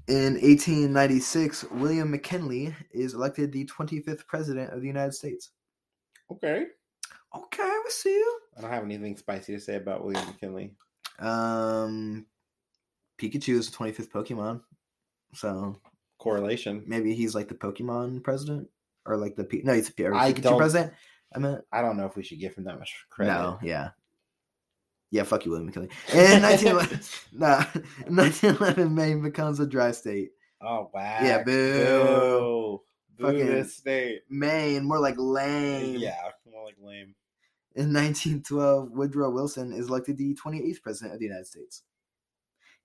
in 0.08 0.34
1896 0.34 1.64
william 1.72 2.10
mckinley 2.12 2.74
is 2.92 3.14
elected 3.14 3.52
the 3.52 3.66
25th 3.66 4.26
president 4.26 4.72
of 4.72 4.80
the 4.80 4.86
united 4.86 5.12
states 5.12 5.50
Okay. 6.30 6.66
okay 7.36 7.72
we 7.84 7.90
see 7.90 8.14
you 8.14 8.40
I 8.56 8.62
don't 8.62 8.70
have 8.70 8.84
anything 8.84 9.16
spicy 9.18 9.52
to 9.54 9.60
say 9.60 9.74
about 9.76 10.02
William 10.02 10.24
McKinley. 10.28 10.72
Um, 11.18 12.24
Pikachu 13.18 13.50
is 13.50 13.68
the 13.70 13.76
25th 13.76 14.08
Pokemon, 14.08 14.62
so 15.34 15.80
Correlation. 16.18 16.82
maybe 16.86 17.14
he's 17.14 17.34
like 17.34 17.48
the 17.48 17.54
Pokemon 17.54 18.22
president 18.24 18.68
or 19.04 19.16
like 19.16 19.36
the 19.36 19.44
P- 19.44 19.62
no, 19.64 19.72
he's 19.74 19.90
the 19.90 20.06
I 20.08 20.32
Pikachu 20.32 20.42
don't- 20.42 20.58
president. 20.58 20.92
I 21.34 21.38
meant 21.38 21.62
I 21.72 21.82
don't 21.82 21.96
know 21.96 22.06
if 22.06 22.16
we 22.16 22.22
should 22.22 22.40
give 22.40 22.54
him 22.54 22.64
that 22.64 22.78
much 22.78 22.94
credit. 23.10 23.32
no, 23.32 23.58
yeah, 23.62 23.90
yeah. 25.10 25.24
Fuck 25.24 25.44
you, 25.44 25.50
William 25.50 25.66
McKinley. 25.66 25.88
In 26.14 26.42
1911, 26.42 27.00
nah, 27.32 27.64
1911, 28.08 28.94
Maine 28.94 29.22
becomes 29.22 29.60
a 29.60 29.66
dry 29.66 29.90
state. 29.92 30.30
Oh 30.62 30.90
wow. 30.94 31.18
Yeah, 31.22 31.42
boo. 31.42 32.80
Boo 33.18 33.24
Fucking- 33.26 33.46
this 33.46 33.76
state. 33.76 34.22
Maine, 34.30 34.84
more 34.84 34.98
like 35.00 35.16
lame. 35.18 35.96
Yeah, 35.98 36.16
more 36.50 36.64
like 36.64 36.76
lame. 36.80 37.14
In 37.74 37.92
1912, 37.92 38.90
Woodrow 38.92 39.30
Wilson 39.30 39.72
is 39.72 39.88
elected 39.88 40.16
the 40.16 40.34
28th 40.34 40.80
president 40.82 41.12
of 41.12 41.18
the 41.18 41.26
United 41.26 41.46
States. 41.46 41.82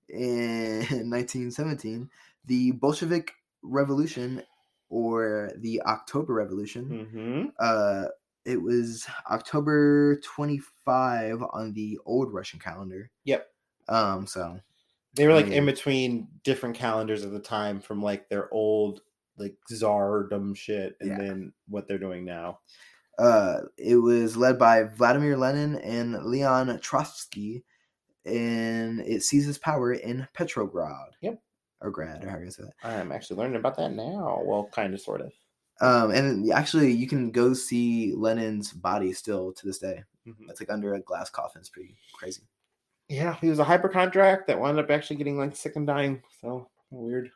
In 0.08 0.80
1917, 1.10 2.10
the 2.46 2.72
Bolshevik 2.72 3.32
Revolution 3.62 4.42
or 4.88 5.50
the 5.58 5.80
October 5.82 6.34
Revolution, 6.34 7.06
Mm-hmm. 7.12 7.48
uh, 7.58 8.04
it 8.44 8.60
was 8.60 9.06
October 9.30 10.16
25 10.24 11.42
on 11.52 11.72
the 11.74 11.98
old 12.04 12.32
Russian 12.32 12.58
calendar. 12.58 13.10
Yep. 13.24 13.46
Um, 13.88 14.26
so 14.26 14.58
They 15.14 15.26
were 15.26 15.34
like 15.34 15.46
Mm. 15.46 15.52
in 15.52 15.66
between 15.66 16.28
different 16.42 16.74
calendars 16.74 17.22
at 17.24 17.32
the 17.32 17.38
time 17.40 17.80
from 17.80 18.02
like 18.02 18.28
their 18.28 18.52
old 18.52 19.02
like 19.36 19.56
czardom 19.70 20.54
shit 20.56 20.96
and 21.00 21.10
Yeah. 21.10 21.18
then 21.18 21.52
what 21.68 21.86
they're 21.88 21.98
doing 21.98 22.24
now. 22.24 22.60
uh, 23.18 23.60
it 23.76 23.96
was 23.96 24.36
led 24.38 24.58
by 24.58 24.84
Vladimir 24.84 25.36
Lenin 25.36 25.76
and 25.76 26.24
Leon 26.24 26.78
Trotsky, 26.80 27.62
and 28.24 29.00
it 29.00 29.22
seizes 29.22 29.58
power 29.58 29.92
in 29.92 30.26
Petrograd. 30.32 31.14
Yep. 31.20 31.40
Or 31.82 31.90
Grad, 31.90 32.24
or 32.24 32.30
how 32.30 32.38
you 32.38 32.50
say 32.50 32.64
that. 32.64 32.74
I'm 32.88 33.12
actually 33.12 33.36
learning 33.36 33.56
about 33.56 33.76
that 33.76 33.92
now. 33.92 34.40
Well, 34.44 34.68
kind 34.72 34.94
of, 34.94 35.00
sort 35.00 35.20
of. 35.20 35.32
Um, 35.80 36.12
and 36.12 36.52
actually, 36.52 36.92
you 36.92 37.08
can 37.08 37.30
go 37.32 37.54
see 37.54 38.12
Lenin's 38.14 38.72
body 38.72 39.12
still 39.12 39.52
to 39.52 39.66
this 39.66 39.78
day. 39.78 40.04
Mhm. 40.26 40.48
It's 40.48 40.60
like 40.60 40.70
under 40.70 40.94
a 40.94 41.00
glass 41.00 41.28
coffin. 41.28 41.60
It's 41.60 41.68
pretty 41.68 41.96
crazy. 42.14 42.42
Yeah, 43.08 43.34
he 43.40 43.48
was 43.48 43.58
a 43.58 43.64
hyperchondriac 43.64 44.46
that 44.46 44.60
wound 44.60 44.78
up 44.78 44.90
actually 44.90 45.16
getting 45.16 45.38
like 45.38 45.56
sick 45.56 45.74
and 45.76 45.86
dying. 45.86 46.22
So 46.40 46.68
weird. 46.90 47.30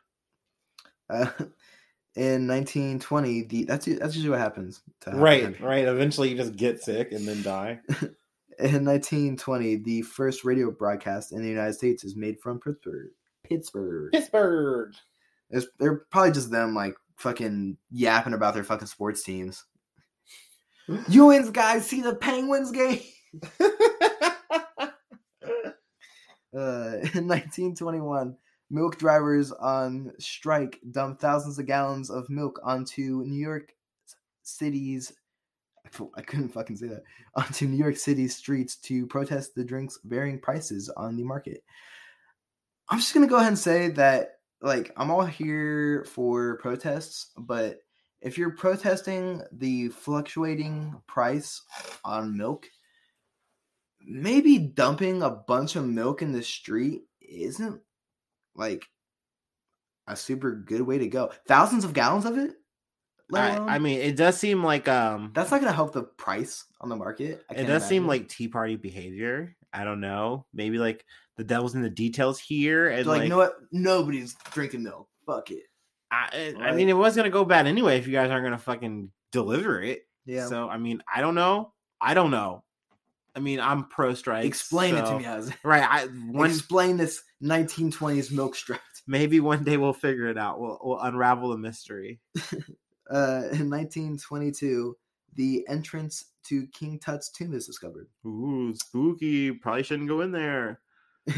Uh, 1.09 1.29
in 2.15 2.47
1920, 2.47 3.43
the 3.43 3.63
that's 3.65 3.85
that's 3.85 4.15
usually 4.15 4.29
what 4.29 4.39
happens. 4.39 4.81
To 5.01 5.11
Right, 5.11 5.59
right. 5.59 5.85
Eventually, 5.85 6.29
you 6.29 6.37
just 6.37 6.55
get 6.55 6.81
sick 6.81 7.11
and 7.11 7.27
then 7.27 7.41
die. 7.43 7.79
In 8.59 8.83
1920, 8.83 9.75
the 9.75 10.01
first 10.01 10.43
radio 10.43 10.71
broadcast 10.71 11.31
in 11.31 11.43
the 11.43 11.47
United 11.47 11.73
States 11.73 12.03
is 12.03 12.15
made 12.15 12.39
from 12.39 12.59
Pittsburgh. 12.59 13.11
Pittsburgh. 13.47 14.11
Pittsburgh. 14.11 14.93
It's, 15.49 15.67
they're 15.79 16.05
probably 16.11 16.31
just 16.31 16.51
them 16.51 16.75
like 16.75 16.95
fucking 17.15 17.77
yapping 17.91 18.33
about 18.33 18.53
their 18.53 18.63
fucking 18.63 18.87
sports 18.87 19.23
teams. 19.23 19.65
Ewins 21.09 21.49
guys 21.49 21.85
see 21.87 22.01
the 22.01 22.15
Penguins 22.15 22.71
game. 22.71 23.01
Uh, 26.57 26.97
in 27.13 27.27
1921, 27.27 28.35
milk 28.71 28.97
drivers 28.97 29.51
on 29.51 30.11
strike 30.17 30.79
dumped 30.89 31.21
thousands 31.21 31.59
of 31.59 31.67
gallons 31.67 32.09
of 32.09 32.29
milk 32.29 32.59
onto 32.63 33.23
New 33.25 33.39
York 33.39 33.73
City's. 34.41 35.13
I 35.85 36.03
I 36.15 36.21
couldn't 36.21 36.49
fucking 36.49 36.77
say 36.77 36.87
that. 36.87 37.03
Onto 37.35 37.67
New 37.67 37.77
York 37.77 37.97
City's 37.97 38.35
streets 38.35 38.77
to 38.77 39.05
protest 39.05 39.53
the 39.53 39.63
drink's 39.63 39.99
varying 40.03 40.39
prices 40.39 40.89
on 40.97 41.15
the 41.15 41.23
market. 41.23 41.63
I'm 42.89 42.99
just 42.99 43.13
gonna 43.13 43.27
go 43.27 43.35
ahead 43.35 43.49
and 43.49 43.59
say 43.59 43.89
that, 43.89 44.39
like, 44.61 44.91
I'm 44.97 45.11
all 45.11 45.25
here 45.25 46.05
for 46.05 46.57
protests, 46.57 47.31
but 47.37 47.79
if 48.21 48.37
you're 48.37 48.51
protesting 48.51 49.43
the 49.51 49.89
fluctuating 49.89 51.01
price 51.07 51.61
on 52.03 52.37
milk, 52.37 52.67
maybe 54.01 54.57
dumping 54.57 55.21
a 55.21 55.29
bunch 55.29 55.75
of 55.75 55.85
milk 55.85 56.21
in 56.21 56.31
the 56.31 56.43
street 56.43 57.01
isn't 57.21 57.81
like 58.55 58.87
a 60.07 60.15
super 60.15 60.51
good 60.55 60.81
way 60.81 60.97
to 60.97 61.07
go. 61.07 61.31
Thousands 61.47 61.83
of 61.83 61.93
gallons 61.93 62.25
of 62.25 62.37
it. 62.37 62.55
I, 63.33 63.75
I 63.75 63.79
mean, 63.79 63.99
it 63.99 64.15
does 64.15 64.37
seem 64.37 64.63
like 64.63 64.87
um, 64.87 65.31
that's 65.35 65.51
not 65.51 65.59
going 65.59 65.69
to 65.69 65.75
help 65.75 65.91
the 65.91 66.03
price 66.03 66.63
on 66.79 66.87
the 66.87 66.95
market. 66.95 67.43
I 67.49 67.55
it 67.55 67.65
does 67.65 67.85
seem 67.85 68.07
like 68.07 68.29
Tea 68.29 68.47
Party 68.47 68.77
behavior. 68.77 69.56
I 69.73 69.83
don't 69.83 70.01
know. 70.01 70.45
Maybe 70.53 70.77
like 70.79 71.05
the 71.35 71.43
devil's 71.43 71.75
in 71.75 71.81
the 71.81 71.89
details 71.89 72.39
here, 72.39 72.89
and 72.89 73.05
like, 73.05 73.17
like, 73.17 73.23
you 73.23 73.29
know 73.29 73.37
what? 73.37 73.53
Nobody's 73.71 74.35
drinking 74.51 74.83
milk. 74.83 75.07
Fuck 75.25 75.51
it. 75.51 75.63
I, 76.09 76.53
I 76.57 76.61
Right. 76.61 76.75
mean, 76.75 76.89
it 76.89 76.93
was 76.93 77.15
gonna 77.15 77.29
go 77.29 77.43
bad 77.45 77.67
anyway 77.67 77.97
if 77.97 78.07
you 78.07 78.13
guys 78.13 78.31
aren't 78.31 78.45
gonna 78.45 78.57
fucking 78.57 79.11
deliver 79.31 79.81
it. 79.81 80.07
Yeah. 80.25 80.47
So 80.47 80.67
I 80.69 80.77
mean, 80.77 81.01
I 81.13 81.21
don't 81.21 81.35
know. 81.35 81.73
I 81.99 82.13
don't 82.13 82.31
know. 82.31 82.63
I 83.35 83.39
mean, 83.39 83.59
I'm 83.59 83.83
pro 83.85 84.13
strike. 84.15 84.45
Explain 84.45 84.95
it 84.95 85.05
to 85.05 85.17
me, 85.19 85.25
Oz. 85.27 85.51
Right. 85.63 85.83
I 85.87 86.05
one 86.31 86.49
Explain 86.49 86.97
this 86.97 87.21
1920s 87.43 88.31
milk 88.31 88.55
strut. 88.55 88.81
maybe 89.07 89.39
one 89.39 89.63
day 89.63 89.77
we'll 89.77 89.93
figure 89.93 90.27
it 90.27 90.37
out. 90.37 90.59
We'll 90.59 90.79
we'll 90.81 90.99
unravel 90.99 91.49
the 91.49 91.57
mystery. 91.57 92.19
Uh, 93.09 93.47
in 93.53 93.69
1922, 93.69 94.93
the 95.35 95.65
entrance 95.69 96.25
to 96.49 96.67
King 96.67 96.99
Tut's 96.99 97.29
tomb 97.29 97.53
is 97.53 97.65
discovered. 97.65 98.07
Ooh, 98.25 98.73
spooky. 98.75 99.51
Probably 99.51 99.83
shouldn't 99.83 100.09
go 100.09 100.21
in 100.21 100.31
there. 100.31 100.81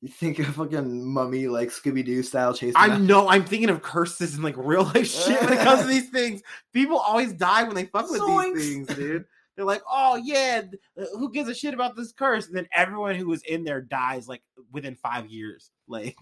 you 0.00 0.08
think 0.08 0.38
of 0.38 0.46
fucking 0.46 1.04
mummy 1.04 1.46
like 1.48 1.68
Scooby 1.68 2.04
Doo 2.04 2.22
style 2.22 2.54
chase? 2.54 2.74
I 2.76 2.96
know. 2.98 3.28
I'm 3.28 3.44
thinking 3.44 3.70
of 3.70 3.82
curses 3.82 4.34
and 4.34 4.44
like 4.44 4.56
real 4.56 4.84
life 4.84 5.06
shit 5.10 5.40
when 5.40 5.52
it 5.52 5.58
comes 5.58 5.82
to 5.82 5.86
these 5.86 6.08
things. 6.10 6.42
People 6.72 6.98
always 6.98 7.32
die 7.32 7.64
when 7.64 7.74
they 7.74 7.84
fuck 7.86 8.10
with 8.10 8.20
Zoinks. 8.20 8.54
these 8.54 8.72
things, 8.72 8.86
dude. 8.96 9.24
They're 9.56 9.66
like, 9.66 9.82
oh 9.90 10.16
yeah, 10.16 10.62
uh, 10.98 11.04
who 11.18 11.30
gives 11.30 11.48
a 11.50 11.54
shit 11.54 11.74
about 11.74 11.96
this 11.96 12.12
curse? 12.12 12.46
And 12.46 12.56
then 12.56 12.68
everyone 12.72 13.16
who 13.16 13.26
was 13.26 13.42
in 13.42 13.64
there 13.64 13.82
dies 13.82 14.26
like 14.26 14.42
within 14.72 14.94
five 14.94 15.26
years. 15.26 15.70
Like, 15.86 16.16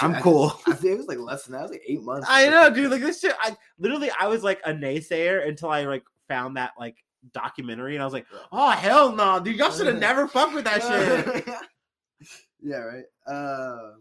I'm 0.00 0.14
I- 0.14 0.20
cool. 0.20 0.58
I 0.66 0.72
think 0.72 0.94
it 0.94 0.98
was 0.98 1.06
like 1.06 1.18
less 1.18 1.44
than 1.44 1.52
that. 1.52 1.60
It 1.60 1.62
was 1.62 1.70
like 1.72 1.82
eight 1.86 2.02
months. 2.02 2.26
I 2.28 2.48
know, 2.48 2.68
dude. 2.74 2.90
Like 2.90 3.02
this 3.02 3.20
shit. 3.20 3.36
I 3.40 3.56
literally, 3.78 4.10
I 4.18 4.26
was 4.26 4.42
like 4.42 4.60
a 4.64 4.72
naysayer 4.72 5.46
until 5.46 5.70
I 5.70 5.84
like 5.84 6.02
found 6.28 6.56
that 6.56 6.72
like 6.78 6.96
documentary, 7.32 7.94
and 7.94 8.02
I 8.02 8.06
was 8.06 8.12
like, 8.14 8.26
oh 8.50 8.70
hell 8.70 9.12
no, 9.12 9.40
dude. 9.40 9.56
Y'all 9.56 9.70
should 9.70 9.86
have 9.86 9.98
never 9.98 10.26
fucked 10.28 10.54
with 10.54 10.64
that 10.64 10.82
shit. 10.82 11.46
yeah, 12.62 12.76
right. 12.78 13.04
Uh, 13.26 13.92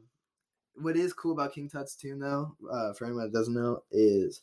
what 0.76 0.96
is 0.98 1.14
cool 1.14 1.34
about 1.34 1.54
King 1.54 1.70
Tut's 1.70 1.96
tomb, 1.96 2.20
though, 2.20 2.56
uh, 2.72 2.94
for 2.94 3.06
anyone 3.06 3.24
that 3.26 3.34
doesn't 3.38 3.54
know, 3.54 3.84
is 3.92 4.42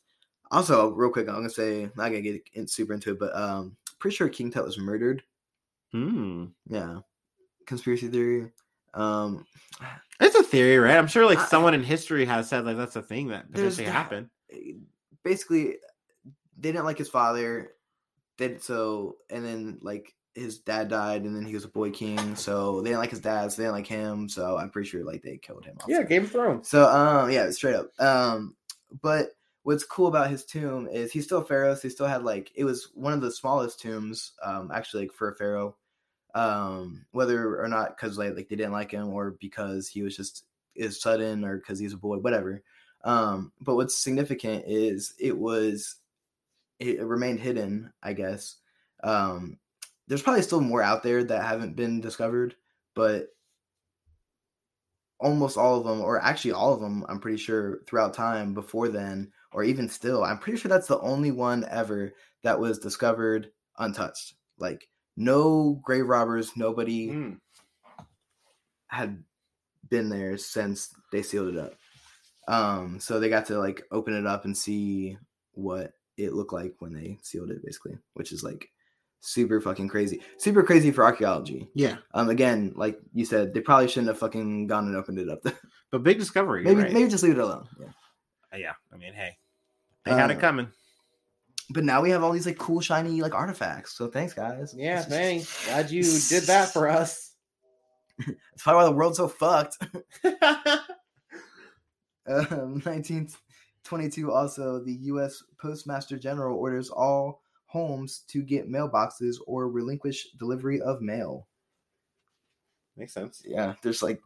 also 0.50 0.90
real 0.90 1.10
quick. 1.10 1.28
I'm 1.28 1.36
gonna 1.36 1.50
say 1.50 1.84
I'm 1.84 1.92
not 1.96 2.08
gonna 2.08 2.20
get 2.20 2.42
in, 2.54 2.66
super 2.66 2.94
into 2.94 3.12
it, 3.12 3.18
but 3.18 3.34
um, 3.36 3.76
pretty 3.98 4.16
sure 4.16 4.28
King 4.28 4.50
Tut 4.50 4.64
was 4.64 4.78
murdered. 4.78 5.22
Hmm. 5.92 6.46
Yeah, 6.68 7.00
conspiracy 7.66 8.08
theory. 8.08 8.50
Um, 8.94 9.44
It's 10.20 10.34
a 10.36 10.42
theory, 10.42 10.78
right? 10.78 10.96
I'm 10.96 11.06
sure 11.06 11.24
like 11.26 11.38
I- 11.38 11.46
someone 11.46 11.74
in 11.74 11.82
history 11.82 12.24
has 12.26 12.48
said 12.48 12.64
like 12.64 12.76
that's 12.76 12.96
a 12.96 13.02
thing 13.02 13.28
that 13.28 13.50
potentially 13.50 13.86
that- 13.86 13.92
happened. 13.92 14.28
basically, 15.24 15.76
they 16.58 16.72
didn't 16.72 16.84
like 16.84 16.98
his 16.98 17.08
father. 17.08 17.72
They 18.36 18.58
so 18.58 19.16
and 19.30 19.44
then 19.44 19.78
like 19.82 20.14
his 20.34 20.58
dad 20.58 20.88
died, 20.88 21.22
and 21.22 21.34
then 21.34 21.44
he 21.44 21.54
was 21.54 21.64
a 21.64 21.68
boy 21.68 21.90
king. 21.90 22.36
So 22.36 22.80
they 22.80 22.90
didn't 22.90 23.00
like 23.00 23.10
his 23.10 23.20
dad, 23.20 23.50
so 23.50 23.56
they 23.56 23.64
didn't 23.64 23.76
like 23.76 23.86
him. 23.86 24.28
So 24.28 24.56
I'm 24.56 24.70
pretty 24.70 24.88
sure 24.88 25.04
like 25.04 25.22
they 25.22 25.38
killed 25.38 25.64
him. 25.64 25.76
also. 25.80 25.92
Game 26.04 26.24
of 26.24 26.30
Thrones. 26.30 26.68
So 26.68 26.86
um 26.86 27.30
yeah, 27.30 27.50
straight 27.50 27.74
up. 27.74 27.90
Um 28.00 28.56
but 29.02 29.30
what's 29.62 29.84
cool 29.84 30.06
about 30.06 30.30
his 30.30 30.44
tomb 30.44 30.88
is 30.88 31.12
he's 31.12 31.24
still 31.24 31.42
pharaoh. 31.42 31.74
So 31.74 31.82
he 31.82 31.90
still 31.90 32.06
had 32.06 32.24
like 32.24 32.50
it 32.54 32.64
was 32.64 32.88
one 32.94 33.12
of 33.12 33.20
the 33.20 33.30
smallest 33.30 33.80
tombs, 33.80 34.32
um, 34.42 34.70
actually 34.72 35.02
like 35.02 35.12
for 35.12 35.30
a 35.30 35.36
pharaoh. 35.36 35.76
Um, 36.34 37.04
whether 37.10 37.60
or 37.60 37.68
not 37.68 37.96
because 37.96 38.16
like, 38.16 38.34
like 38.34 38.48
they 38.48 38.56
didn't 38.56 38.72
like 38.72 38.92
him 38.92 39.08
or 39.08 39.36
because 39.40 39.88
he 39.88 40.02
was 40.02 40.16
just 40.16 40.44
is 40.74 41.00
sudden 41.00 41.44
or 41.44 41.56
because 41.58 41.78
he's 41.78 41.92
a 41.92 41.98
boy, 41.98 42.16
whatever. 42.16 42.62
Um, 43.04 43.52
but 43.60 43.74
what's 43.74 43.98
significant 43.98 44.64
is 44.66 45.14
it 45.18 45.36
was 45.36 45.96
it 46.78 47.00
remained 47.00 47.40
hidden, 47.40 47.92
I 48.02 48.12
guess. 48.12 48.56
Um, 49.02 49.58
there's 50.06 50.22
probably 50.22 50.42
still 50.42 50.60
more 50.60 50.82
out 50.82 51.02
there 51.02 51.22
that 51.24 51.42
haven't 51.42 51.76
been 51.76 52.00
discovered, 52.00 52.56
but 52.94 53.28
almost 55.20 55.56
all 55.58 55.78
of 55.78 55.84
them, 55.84 56.00
or 56.00 56.20
actually 56.20 56.52
all 56.52 56.72
of 56.72 56.80
them, 56.80 57.04
I'm 57.08 57.20
pretty 57.20 57.38
sure 57.38 57.80
throughout 57.86 58.14
time 58.14 58.54
before 58.54 58.88
then, 58.88 59.32
or 59.52 59.64
even 59.64 59.88
still, 59.88 60.24
I'm 60.24 60.38
pretty 60.38 60.58
sure 60.58 60.68
that's 60.68 60.86
the 60.86 61.00
only 61.00 61.32
one 61.32 61.64
ever 61.68 62.12
that 62.42 62.60
was 62.60 62.78
discovered 62.78 63.50
untouched. 63.78 64.34
Like 64.58 64.88
no 65.16 65.80
grave 65.84 66.08
robbers, 66.08 66.56
nobody 66.56 67.08
Mm. 67.08 67.40
had 68.86 69.24
been 69.88 70.08
there 70.08 70.36
since 70.36 70.94
they 71.12 71.22
sealed 71.22 71.54
it 71.54 71.58
up. 71.58 71.74
Um, 72.46 73.00
so 73.00 73.20
they 73.20 73.28
got 73.28 73.46
to 73.46 73.58
like 73.58 73.82
open 73.90 74.14
it 74.14 74.26
up 74.26 74.44
and 74.44 74.56
see 74.56 75.18
what 75.52 75.92
it 76.18 76.34
looked 76.34 76.52
like 76.52 76.74
when 76.80 76.92
they 76.92 77.18
sealed 77.22 77.50
it, 77.50 77.64
basically, 77.64 77.96
which 78.14 78.32
is 78.32 78.42
like 78.42 78.68
super 79.20 79.60
fucking 79.60 79.88
crazy, 79.88 80.20
super 80.38 80.62
crazy 80.62 80.90
for 80.90 81.04
archaeology. 81.04 81.68
Yeah, 81.74 81.96
Um, 82.14 82.28
again, 82.28 82.72
like 82.76 82.98
you 83.14 83.24
said, 83.24 83.54
they 83.54 83.60
probably 83.60 83.88
shouldn't 83.88 84.08
have 84.08 84.18
fucking 84.18 84.66
gone 84.66 84.86
and 84.86 84.96
opened 84.96 85.18
it 85.18 85.28
up. 85.30 85.40
but 85.90 86.02
big 86.02 86.18
discovery. 86.18 86.62
maybe, 86.64 86.82
right? 86.82 86.92
maybe 86.92 87.08
just 87.08 87.22
leave 87.24 87.32
it 87.32 87.38
alone. 87.42 87.66
Yeah. 87.80 87.86
Uh, 88.52 88.56
yeah. 88.56 88.72
I 88.92 88.96
mean, 88.96 89.12
hey, 89.14 89.36
they 90.04 90.12
had 90.12 90.30
it 90.30 90.36
Uh, 90.36 90.40
coming. 90.40 90.68
But 91.70 91.84
now 91.84 92.00
we 92.00 92.10
have 92.10 92.22
all 92.24 92.32
these 92.32 92.46
like 92.46 92.58
cool, 92.58 92.80
shiny 92.80 93.20
like 93.20 93.34
artifacts. 93.34 93.96
So 93.96 94.08
thanks, 94.08 94.34
guys. 94.34 94.74
Yeah, 94.76 95.00
is- 95.00 95.06
thanks. 95.06 95.66
Glad 95.66 95.90
you 95.90 96.02
did 96.28 96.44
that 96.44 96.72
for 96.72 96.88
us. 96.88 97.34
That's 98.18 98.62
probably 98.62 98.78
why 98.78 98.84
the 98.86 98.92
world's 98.92 99.18
so 99.18 99.28
fucked. 99.28 99.76
Um, 102.26 102.82
1922. 103.84 104.32
Also, 104.32 104.82
the 104.84 104.94
U.S. 105.12 105.42
Postmaster 105.60 106.18
General 106.18 106.58
orders 106.58 106.90
all 106.90 107.42
homes 107.66 108.24
to 108.28 108.42
get 108.42 108.70
mailboxes 108.70 109.36
or 109.46 109.68
relinquish 109.68 110.28
delivery 110.38 110.80
of 110.80 111.00
mail. 111.00 111.46
Makes 112.96 113.14
sense. 113.14 113.42
Yeah, 113.44 113.74
there's 113.82 114.02
like 114.02 114.20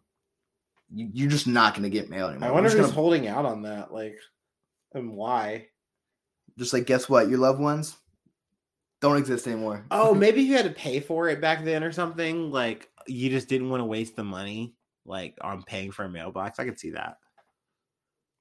you, 0.94 1.08
you're 1.12 1.30
just 1.30 1.46
not 1.46 1.74
gonna 1.74 1.90
get 1.90 2.10
mail 2.10 2.28
anymore. 2.28 2.48
I 2.48 2.52
wonder 2.52 2.70
who's 2.70 2.80
gonna- 2.80 2.92
holding 2.92 3.26
out 3.28 3.44
on 3.44 3.62
that, 3.62 3.92
like, 3.92 4.18
and 4.94 5.12
why. 5.14 5.68
just 6.58 6.72
like 6.72 6.86
guess 6.86 7.08
what? 7.08 7.28
Your 7.28 7.38
loved 7.38 7.60
ones 7.60 7.96
don't 9.00 9.16
exist 9.16 9.46
anymore. 9.46 9.84
Oh, 9.90 10.14
maybe 10.24 10.42
you 10.42 10.54
had 10.54 10.64
to 10.64 10.70
pay 10.70 11.00
for 11.00 11.28
it 11.28 11.40
back 11.40 11.64
then 11.64 11.82
or 11.82 11.92
something. 11.92 12.50
Like, 12.50 12.88
you 13.06 13.30
just 13.30 13.48
didn't 13.48 13.68
want 13.70 13.80
to 13.80 13.86
waste 13.86 14.16
the 14.16 14.24
money, 14.24 14.74
like, 15.04 15.36
on 15.40 15.62
paying 15.64 15.90
for 15.90 16.04
a 16.04 16.08
mailbox. 16.10 16.58
I 16.58 16.64
could 16.64 16.78
see 16.78 16.90
that. 16.90 17.16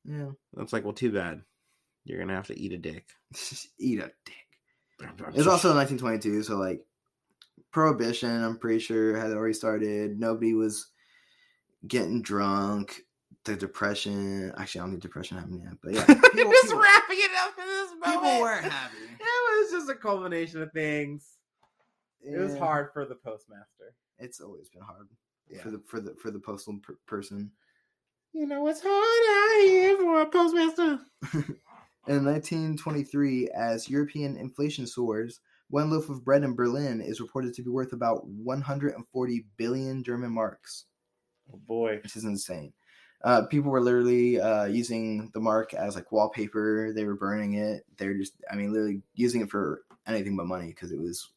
Yeah, 0.06 0.32
That's 0.54 0.74
like, 0.74 0.84
well, 0.84 0.94
too 0.94 1.12
bad. 1.12 1.42
You're 2.04 2.20
gonna 2.20 2.36
have 2.36 2.48
to 2.48 2.60
eat 2.60 2.74
a 2.74 2.78
dick. 2.78 3.06
eat 3.80 4.00
a 4.00 4.12
dick. 4.26 4.36
It 5.02 5.36
was 5.38 5.48
also 5.48 5.74
1922, 5.76 6.44
so 6.44 6.58
like 6.58 6.82
prohibition. 7.72 8.44
I'm 8.44 8.58
pretty 8.58 8.80
sure 8.80 9.16
had 9.18 9.32
already 9.32 9.54
started. 9.54 10.20
Nobody 10.20 10.54
was 10.54 10.88
getting 11.88 12.22
drunk. 12.22 13.02
The 13.46 13.56
depression. 13.56 14.52
Actually, 14.58 14.82
I 14.82 14.84
don't 14.84 14.92
think 14.92 15.02
depression 15.02 15.38
happened 15.38 15.62
yet, 15.64 15.74
but 15.82 15.94
yeah, 15.94 16.06
people, 16.34 16.52
just 16.52 16.66
people- 16.68 16.80
wrapping 16.82 17.18
it 17.18 17.32
up 17.40 17.54
in 17.58 17.66
this 17.66 17.90
moment. 17.92 18.04
people 18.24 18.42
weren't 18.42 18.66
happy. 18.72 18.98
It 19.20 19.62
was 19.64 19.72
just 19.72 19.90
a 19.90 19.96
culmination 19.96 20.62
of 20.62 20.72
things. 20.74 21.26
It 22.22 22.38
was 22.40 22.56
hard 22.58 22.90
for 22.94 23.06
the 23.06 23.16
postmaster. 23.16 23.96
It's 24.20 24.40
always 24.40 24.70
been 24.70 24.84
hard 24.84 25.08
Yeah. 25.50 25.62
for 25.64 25.72
the 25.72 25.82
for 25.88 26.00
the 26.00 26.14
for 26.22 26.30
the 26.30 26.40
postal 26.40 26.78
per- 26.84 26.98
person. 27.08 27.52
You 28.34 28.46
know, 28.46 28.66
it's 28.68 28.82
hard 28.84 29.64
out 29.64 29.68
here 29.68 29.98
for 29.98 30.22
a 30.22 30.26
postmaster. 30.26 31.00
In 32.08 32.26
1923, 32.26 33.50
as 33.50 33.90
European 33.90 34.38
inflation 34.38 34.88
soars, 34.88 35.40
one 35.70 35.90
loaf 35.92 36.10
of 36.10 36.26
bread 36.26 36.44
in 36.44 36.56
Berlin 36.56 37.00
is 37.00 37.22
reported 37.22 37.54
to 37.54 37.62
be 37.62 37.70
worth 37.70 37.94
about 37.94 38.26
140 38.28 39.46
billion 39.58 40.04
German 40.04 40.32
marks. 40.32 40.86
Oh 41.54 41.60
boy. 41.68 42.00
which 42.02 42.16
is 42.16 42.24
insane. 42.24 42.74
Uh, 43.24 43.46
people 43.46 43.70
were 43.72 43.82
literally 43.82 44.40
uh, 44.40 44.66
using 44.66 45.30
the 45.34 45.40
mark 45.40 45.74
as 45.74 45.96
like 45.96 46.12
wallpaper. 46.12 46.92
They 46.94 47.06
were 47.06 47.16
burning 47.16 47.54
it. 47.54 47.86
They're 47.98 48.18
just, 48.18 48.34
I 48.52 48.56
mean, 48.56 48.72
literally 48.74 49.02
using 49.14 49.42
it 49.42 49.52
for 49.52 49.84
anything 50.08 50.36
but 50.36 50.48
money 50.48 50.68
because 50.68 50.92
it 50.92 51.00
was 51.00 51.30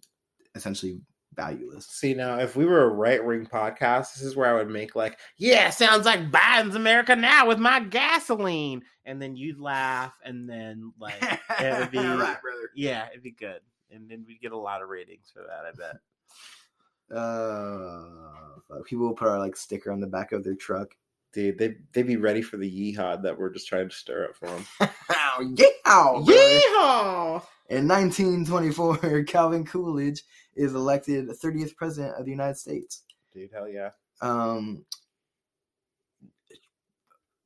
essentially 0.55 1.01
valueless. 1.35 1.87
See 1.87 2.15
now, 2.15 2.39
if 2.39 2.57
we 2.57 2.65
were 2.65 2.85
a 2.85 2.89
right 2.89 3.25
wing 3.25 3.47
podcast, 3.47 4.15
this 4.15 4.23
is 4.23 4.37
where 4.37 4.49
I 4.49 4.55
would 4.55 4.71
make 4.71 4.95
like, 4.95 5.19
yeah, 5.37 5.71
sounds 5.71 6.07
like 6.07 6.31
Biden's 6.31 6.77
America 6.77 7.15
now 7.17 7.47
with 7.47 7.59
my 7.59 7.81
gasoline, 7.81 8.83
and 9.05 9.21
then 9.21 9.37
you'd 9.37 9.59
laugh, 9.59 10.15
and 10.25 10.49
then 10.49 10.93
like, 10.99 11.23
it 11.61 11.79
would 11.79 11.91
be, 11.91 11.99
right, 12.07 12.41
brother. 12.41 12.71
yeah, 12.75 13.09
it'd 13.11 13.23
be 13.23 13.33
good, 13.33 13.61
and 13.91 14.09
then 14.09 14.25
we'd 14.27 14.41
get 14.41 14.53
a 14.53 14.57
lot 14.59 14.83
of 14.83 14.89
ratings 14.89 15.31
for 15.33 15.43
that. 15.43 15.65
I 15.67 15.73
bet. 15.77 15.97
Uh, 17.15 18.07
people 18.87 19.07
will 19.07 19.15
put 19.15 19.29
our 19.29 19.39
like 19.39 19.55
sticker 19.57 19.93
on 19.93 20.01
the 20.01 20.07
back 20.07 20.33
of 20.33 20.43
their 20.43 20.55
truck. 20.55 20.97
Dude, 21.35 21.59
they 21.59 21.75
they'd 21.93 22.07
be 22.07 22.17
ready 22.17 22.43
for 22.43 22.57
the 22.57 22.71
yeehaw 22.97 23.21
that 23.23 23.37
we're 23.37 23.53
just 23.53 23.67
trying 23.67 23.89
to 23.89 23.95
stir 23.95 24.27
up 24.27 24.37
for 24.37 24.47
them. 24.47 24.65
brother. 26.25 26.33
Yeehaw! 26.33 27.43
In 27.71 27.89
1924, 27.89 29.25
Calvin 29.27 29.65
Coolidge 29.65 30.23
is 30.55 30.75
elected 30.75 31.29
30th 31.29 31.75
president 31.75 32.15
of 32.17 32.25
the 32.25 32.31
United 32.31 32.57
States. 32.57 33.03
Dude, 33.33 33.51
hell 33.53 33.69
yeah. 33.69 33.91
Um, 34.21 34.85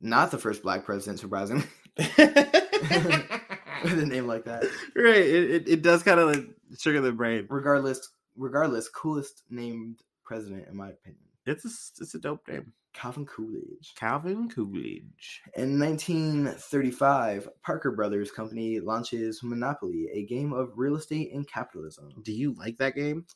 not 0.01 0.31
the 0.31 0.39
first 0.39 0.63
black 0.63 0.85
president, 0.85 1.19
surprisingly, 1.19 1.65
with 1.97 2.09
a 2.19 4.05
name 4.07 4.27
like 4.27 4.45
that. 4.45 4.65
right, 4.95 5.17
it, 5.17 5.51
it, 5.51 5.69
it 5.69 5.83
does 5.83 6.03
kind 6.03 6.21
of 6.21 6.29
like 6.29 6.45
sugar 6.79 7.01
the 7.01 7.13
brain. 7.13 7.47
regardless 7.49 8.11
regardless 8.37 8.89
coolest 8.89 9.43
named 9.51 10.03
president 10.23 10.69
in 10.69 10.77
my 10.77 10.91
opinion 10.91 11.28
It's 11.49 11.65
a, 11.65 12.03
it's 12.03 12.15
a 12.15 12.19
dope 12.19 12.47
name. 12.49 12.73
calvin 12.95 13.27
coolidge 13.27 13.93
Calvin 13.97 14.49
Coolidge. 14.49 15.41
in 15.57 15.79
1935 15.79 17.49
parker 17.63 17.91
brothers 17.93 18.31
company 18.31 18.81
launches 18.81 19.41
monopoly 19.43 20.09
a 20.13 20.25
game 20.27 20.53
of 20.53 20.71
real 20.77 20.97
estate 20.97 21.33
and 21.33 21.49
capitalism 21.49 22.11
Do 22.23 22.33
you 22.33 22.55
like 22.55 22.77
that 22.79 22.95
game? 22.95 23.27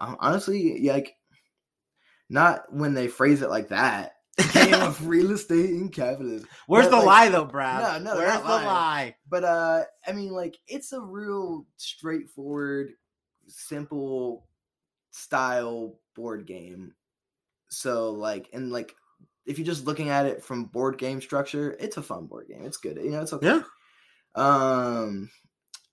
Um, 0.00 0.16
honestly 0.20 0.80
like 0.88 1.14
not 2.28 2.64
when 2.72 2.94
they 2.94 3.08
phrase 3.08 3.42
it 3.42 3.50
like 3.50 3.68
that 3.68 4.12
game 4.52 4.74
of 4.74 5.06
real 5.06 5.30
estate 5.32 5.70
and 5.70 5.92
capitalism 5.92 6.48
Where's 6.66 6.86
But, 6.86 6.90
the 6.90 6.96
like- 6.98 7.06
lie 7.06 7.28
though, 7.30 7.44
Brad? 7.44 8.04
No, 8.04 8.12
no, 8.12 8.18
Where's 8.18 8.40
the 8.40 8.44
lie? 8.46 9.16
but 9.28 9.44
uh 9.44 9.84
i 10.06 10.12
mean 10.12 10.30
like 10.32 10.56
it's 10.66 10.92
a 10.92 11.00
real 11.00 11.66
straightforward 11.76 12.90
simple 13.46 14.46
style 15.10 15.98
board 16.14 16.46
game 16.46 16.92
so 17.68 18.10
like 18.10 18.48
and 18.52 18.70
like 18.70 18.94
if 19.46 19.58
you're 19.58 19.66
just 19.66 19.86
looking 19.86 20.10
at 20.10 20.26
it 20.26 20.42
from 20.42 20.64
board 20.66 20.98
game 20.98 21.20
structure 21.20 21.76
it's 21.80 21.96
a 21.96 22.02
fun 22.02 22.26
board 22.26 22.46
game 22.48 22.64
it's 22.64 22.76
good 22.76 22.96
you 22.96 23.10
know 23.10 23.20
it's 23.20 23.32
okay 23.32 23.46
Yeah. 23.46 23.62
um 24.34 25.30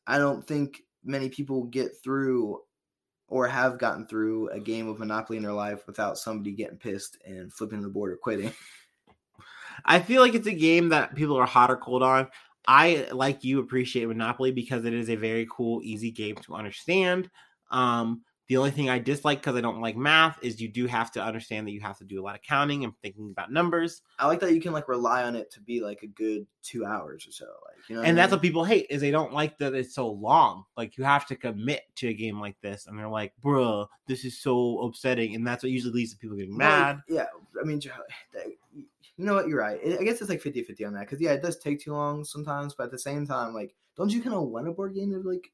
i 0.07 0.17
don't 0.17 0.45
think 0.45 0.81
many 1.03 1.29
people 1.29 1.63
get 1.63 1.91
through 2.03 2.61
or 3.27 3.47
have 3.47 3.79
gotten 3.79 4.05
through 4.07 4.49
a 4.49 4.59
game 4.59 4.87
of 4.87 4.99
monopoly 4.99 5.37
in 5.37 5.43
their 5.43 5.51
life 5.51 5.85
without 5.87 6.17
somebody 6.17 6.51
getting 6.51 6.77
pissed 6.77 7.17
and 7.25 7.51
flipping 7.51 7.81
the 7.81 7.89
board 7.89 8.11
or 8.11 8.17
quitting 8.17 8.51
I 9.83 9.99
feel 9.99 10.21
like 10.21 10.35
it's 10.35 10.47
a 10.47 10.53
game 10.53 10.89
that 10.89 11.15
people 11.15 11.35
are 11.35 11.45
hot 11.45 11.69
or 11.69 11.77
cold 11.77 12.01
on. 12.01 12.27
I 12.67 13.07
like 13.11 13.43
you 13.43 13.59
appreciate 13.59 14.07
Monopoly 14.07 14.51
because 14.51 14.85
it 14.85 14.93
is 14.93 15.09
a 15.09 15.15
very 15.15 15.47
cool, 15.51 15.81
easy 15.83 16.11
game 16.11 16.35
to 16.43 16.55
understand. 16.55 17.29
Um, 17.69 18.21
the 18.47 18.57
only 18.57 18.71
thing 18.71 18.89
I 18.89 18.99
dislike 18.99 19.41
because 19.41 19.55
I 19.55 19.61
don't 19.61 19.81
like 19.81 19.97
math 19.97 20.37
is 20.41 20.61
you 20.61 20.67
do 20.67 20.85
have 20.87 21.11
to 21.13 21.23
understand 21.23 21.67
that 21.67 21.71
you 21.71 21.81
have 21.81 21.97
to 21.97 22.03
do 22.03 22.21
a 22.21 22.23
lot 22.23 22.35
of 22.35 22.41
counting 22.41 22.83
and 22.83 22.93
thinking 23.01 23.29
about 23.31 23.51
numbers, 23.51 24.01
i 24.19 24.27
like 24.27 24.39
that 24.39 24.53
you 24.53 24.61
can 24.61 24.71
like 24.71 24.87
rely 24.87 25.23
on 25.23 25.35
it 25.35 25.51
to 25.51 25.61
be 25.61 25.81
like 25.81 26.03
a 26.03 26.07
good 26.07 26.45
two 26.61 26.85
hours 26.85 27.27
or 27.27 27.31
so 27.31 27.45
like 27.45 27.89
you 27.89 27.95
know 27.95 28.01
and 28.01 28.17
that's 28.17 28.31
I 28.31 28.35
what 28.35 28.41
people 28.41 28.63
hate 28.63 28.87
is 28.89 29.01
they 29.01 29.11
don't 29.11 29.33
like 29.33 29.57
that 29.59 29.73
it's 29.73 29.93
so 29.95 30.09
long. 30.09 30.63
Like 30.77 30.97
you 30.97 31.03
have 31.03 31.25
to 31.27 31.35
commit 31.35 31.83
to 31.97 32.09
a 32.09 32.13
game 32.13 32.39
like 32.39 32.59
this, 32.61 32.87
and 32.87 32.97
they're 32.97 33.07
like, 33.09 33.33
"Bruh, 33.43 33.87
this 34.07 34.25
is 34.25 34.41
so 34.41 34.79
upsetting," 34.81 35.35
and 35.35 35.45
that's 35.45 35.63
what 35.63 35.71
usually 35.71 35.93
leads 35.93 36.11
to 36.11 36.17
people 36.17 36.37
getting 36.37 36.57
mad. 36.57 37.01
yeah, 37.07 37.25
I 37.61 37.65
mean, 37.65 37.81
you 39.17 39.25
know 39.25 39.35
what? 39.35 39.47
You're 39.47 39.59
right. 39.59 39.79
I 39.83 40.03
guess 40.03 40.19
it's 40.21 40.29
like 40.29 40.41
50 40.41 40.63
50 40.63 40.85
on 40.85 40.93
that 40.93 41.01
because, 41.01 41.21
yeah, 41.21 41.31
it 41.31 41.41
does 41.41 41.57
take 41.57 41.79
too 41.79 41.93
long 41.93 42.23
sometimes, 42.23 42.73
but 42.73 42.85
at 42.85 42.91
the 42.91 42.99
same 42.99 43.25
time, 43.25 43.53
like, 43.53 43.75
don't 43.95 44.11
you 44.11 44.21
kind 44.21 44.35
of 44.35 44.43
want 44.43 44.67
a 44.67 44.71
board 44.71 44.93
game 44.93 45.11
to 45.11 45.19
like 45.27 45.51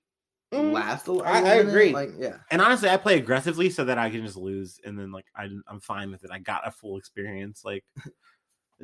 Mm, 0.53 0.73
last 0.73 1.07
a, 1.07 1.11
a 1.14 1.23
I- 1.23 1.40
I 1.41 1.53
agree. 1.56 1.94
Like, 1.94 2.11
yeah, 2.18 2.38
And 2.52 2.61
honestly, 2.61 2.90
I 2.90 2.98
play 2.98 3.18
aggressively 3.18 3.69
so 3.69 3.86
that 3.86 3.98
I 3.98 4.10
can 4.10 4.26
just 4.26 4.36
lose, 4.38 4.80
and 4.86 4.99
then 4.99 5.11
like 5.11 5.26
I, 5.36 5.48
I'm 5.68 5.80
fine 5.80 6.11
with 6.11 6.23
it. 6.26 6.30
I 6.32 6.40
got 6.40 6.68
a 6.68 6.72
full 6.72 6.98
experience. 6.98 7.64
Like 7.64 7.86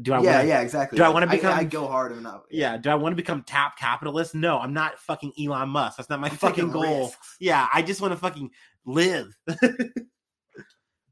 Do 0.02 0.14
I 0.14 0.22
yeah, 0.22 0.38
wanna, 0.38 0.48
yeah, 0.48 0.62
exactly. 0.62 0.98
do 0.98 1.04
I 1.04 1.10
wanna 1.10 1.28
become- 1.28 1.58
I, 1.58 1.64
go 1.66 1.88
hard 1.88 2.12
and 2.14 2.24
not. 2.24 2.44
yeah? 2.52 2.78
Do 2.78 2.90
I 2.90 2.96
want 2.96 3.12
to 3.14 3.18
become 3.18 3.44
top 3.44 3.78
capitalist? 3.78 4.34
No, 4.36 4.60
I'm 4.60 4.74
not 4.74 4.98
fucking 5.00 5.34
Elon 5.42 5.70
Musk. 5.70 5.98
That's 5.98 6.10
not 6.10 6.20
my 6.22 6.30
I'm 6.32 6.36
fucking 6.38 6.72
goal. 6.72 7.06
risks. 7.08 7.36
Yeah, 7.40 7.68
I 7.74 7.82
just 7.82 8.00
want 8.00 8.14
to 8.14 8.18
fucking 8.20 8.52
live. 8.86 9.36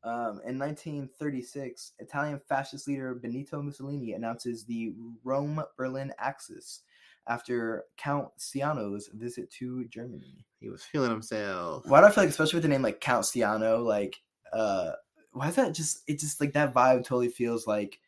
Um, 0.03 0.39
in 0.45 0.59
1936, 0.59 1.93
Italian 1.97 2.39
fascist 2.47 2.87
leader 2.87 3.15
Benito 3.15 3.59
Mussolini 3.59 4.13
announces 4.13 4.63
the 4.63 4.93
Rome 5.23 5.63
Berlin 5.79 6.13
axis 6.19 6.81
after 7.27 7.83
Count 7.97 8.29
Ciano's 8.39 9.09
visit 9.13 9.49
to 9.51 9.85
Germany. 9.85 10.45
he 10.59 10.69
was 10.69 10.83
feeling 10.83 11.09
himself. 11.11 11.83
Why 11.87 12.01
do 12.01 12.07
I 12.07 12.11
feel 12.11 12.23
like, 12.23 12.29
especially 12.29 12.57
with 12.57 12.63
the 12.63 12.69
name 12.69 12.81
like 12.81 13.01
Count 13.01 13.25
Ciano, 13.25 13.83
like, 13.83 14.15
uh, 14.53 14.91
why 15.31 15.49
is 15.49 15.55
that 15.55 15.73
just, 15.73 16.03
it 16.07 16.19
just 16.19 16.39
like 16.39 16.53
that 16.53 16.73
vibe 16.73 16.97
totally 16.99 17.29
feels 17.29 17.65
like, 17.67 17.99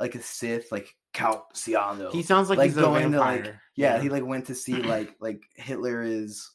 like 0.00 0.14
a 0.14 0.22
Sith, 0.22 0.70
like 0.70 0.94
Count 1.12 1.42
Ciano. 1.54 2.12
He 2.12 2.22
sounds 2.22 2.48
like, 2.48 2.58
Like 2.58 2.66
he's 2.70 2.76
going 2.76 3.12
to, 3.12 3.18
like, 3.18 3.40
vampire. 3.42 3.62
yeah, 3.74 4.00
he 4.00 4.08
like 4.08 4.24
went 4.24 4.46
to 4.46 4.54
see 4.54 4.74
like, 4.82 5.14
like 5.20 5.42
Hitler 5.56 6.02
is, 6.02 6.50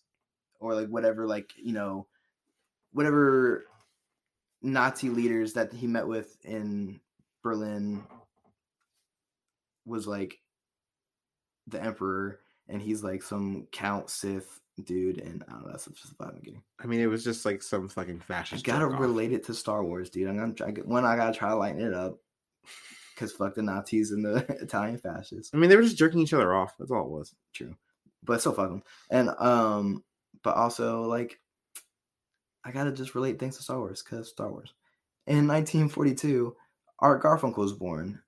or 0.59 0.73
like 0.73 0.87
whatever, 0.87 1.27
like, 1.27 1.51
you 1.57 1.73
know, 1.73 2.07
whatever 2.93 3.65
Nazi 4.61 5.09
leaders 5.09 5.53
that 5.53 5.73
he 5.73 5.87
met 5.87 6.07
with 6.07 6.37
in 6.45 7.01
Berlin 7.43 8.03
was 9.85 10.07
like 10.07 10.39
the 11.67 11.81
emperor, 11.81 12.39
and 12.67 12.81
he's 12.81 13.03
like 13.03 13.23
some 13.23 13.67
Count 13.71 14.09
Sith 14.09 14.59
dude, 14.83 15.19
and 15.19 15.43
I 15.47 15.51
don't 15.51 15.63
know. 15.65 15.71
That's 15.71 15.85
just 15.85 16.09
the 16.17 16.23
vibe 16.23 16.35
I'm 16.35 16.41
getting. 16.41 16.63
I 16.83 16.87
mean, 16.87 16.99
it 16.99 17.07
was 17.07 17.23
just 17.23 17.45
like 17.45 17.61
some 17.61 17.87
fucking 17.87 18.19
I 18.21 18.23
fascist. 18.23 18.65
gotta 18.65 18.85
jerk-off. 18.85 18.99
relate 18.99 19.31
it 19.33 19.43
to 19.45 19.53
Star 19.53 19.83
Wars, 19.83 20.09
dude. 20.09 20.27
I'm 20.27 20.37
gonna 20.37 20.53
try. 20.53 20.71
One, 20.71 21.05
I 21.05 21.15
gotta 21.15 21.37
try 21.37 21.49
to 21.49 21.55
lighten 21.55 21.81
it 21.81 21.93
up, 21.93 22.17
cause 23.15 23.31
fuck 23.31 23.55
the 23.55 23.61
Nazis 23.61 24.11
and 24.11 24.25
the 24.25 24.37
Italian 24.61 24.97
fascists. 24.97 25.51
I 25.53 25.57
mean, 25.57 25.69
they 25.69 25.75
were 25.75 25.83
just 25.83 25.97
jerking 25.97 26.21
each 26.21 26.33
other 26.33 26.53
off. 26.53 26.75
That's 26.77 26.91
all 26.91 27.05
it 27.05 27.11
was. 27.11 27.35
True, 27.53 27.75
but 28.23 28.39
still 28.39 28.53
fuck 28.53 28.69
them. 28.69 28.83
And 29.09 29.29
um, 29.39 30.03
but 30.43 30.55
also 30.55 31.03
like, 31.03 31.39
I 32.65 32.71
gotta 32.71 32.91
just 32.91 33.15
relate 33.15 33.39
things 33.39 33.57
to 33.57 33.63
Star 33.63 33.79
Wars, 33.79 34.01
cause 34.01 34.29
Star 34.29 34.49
Wars. 34.51 34.73
In 35.27 35.47
1942, 35.47 36.55
Art 36.99 37.21
Garfunkel 37.23 37.57
was 37.57 37.73
born, 37.73 38.21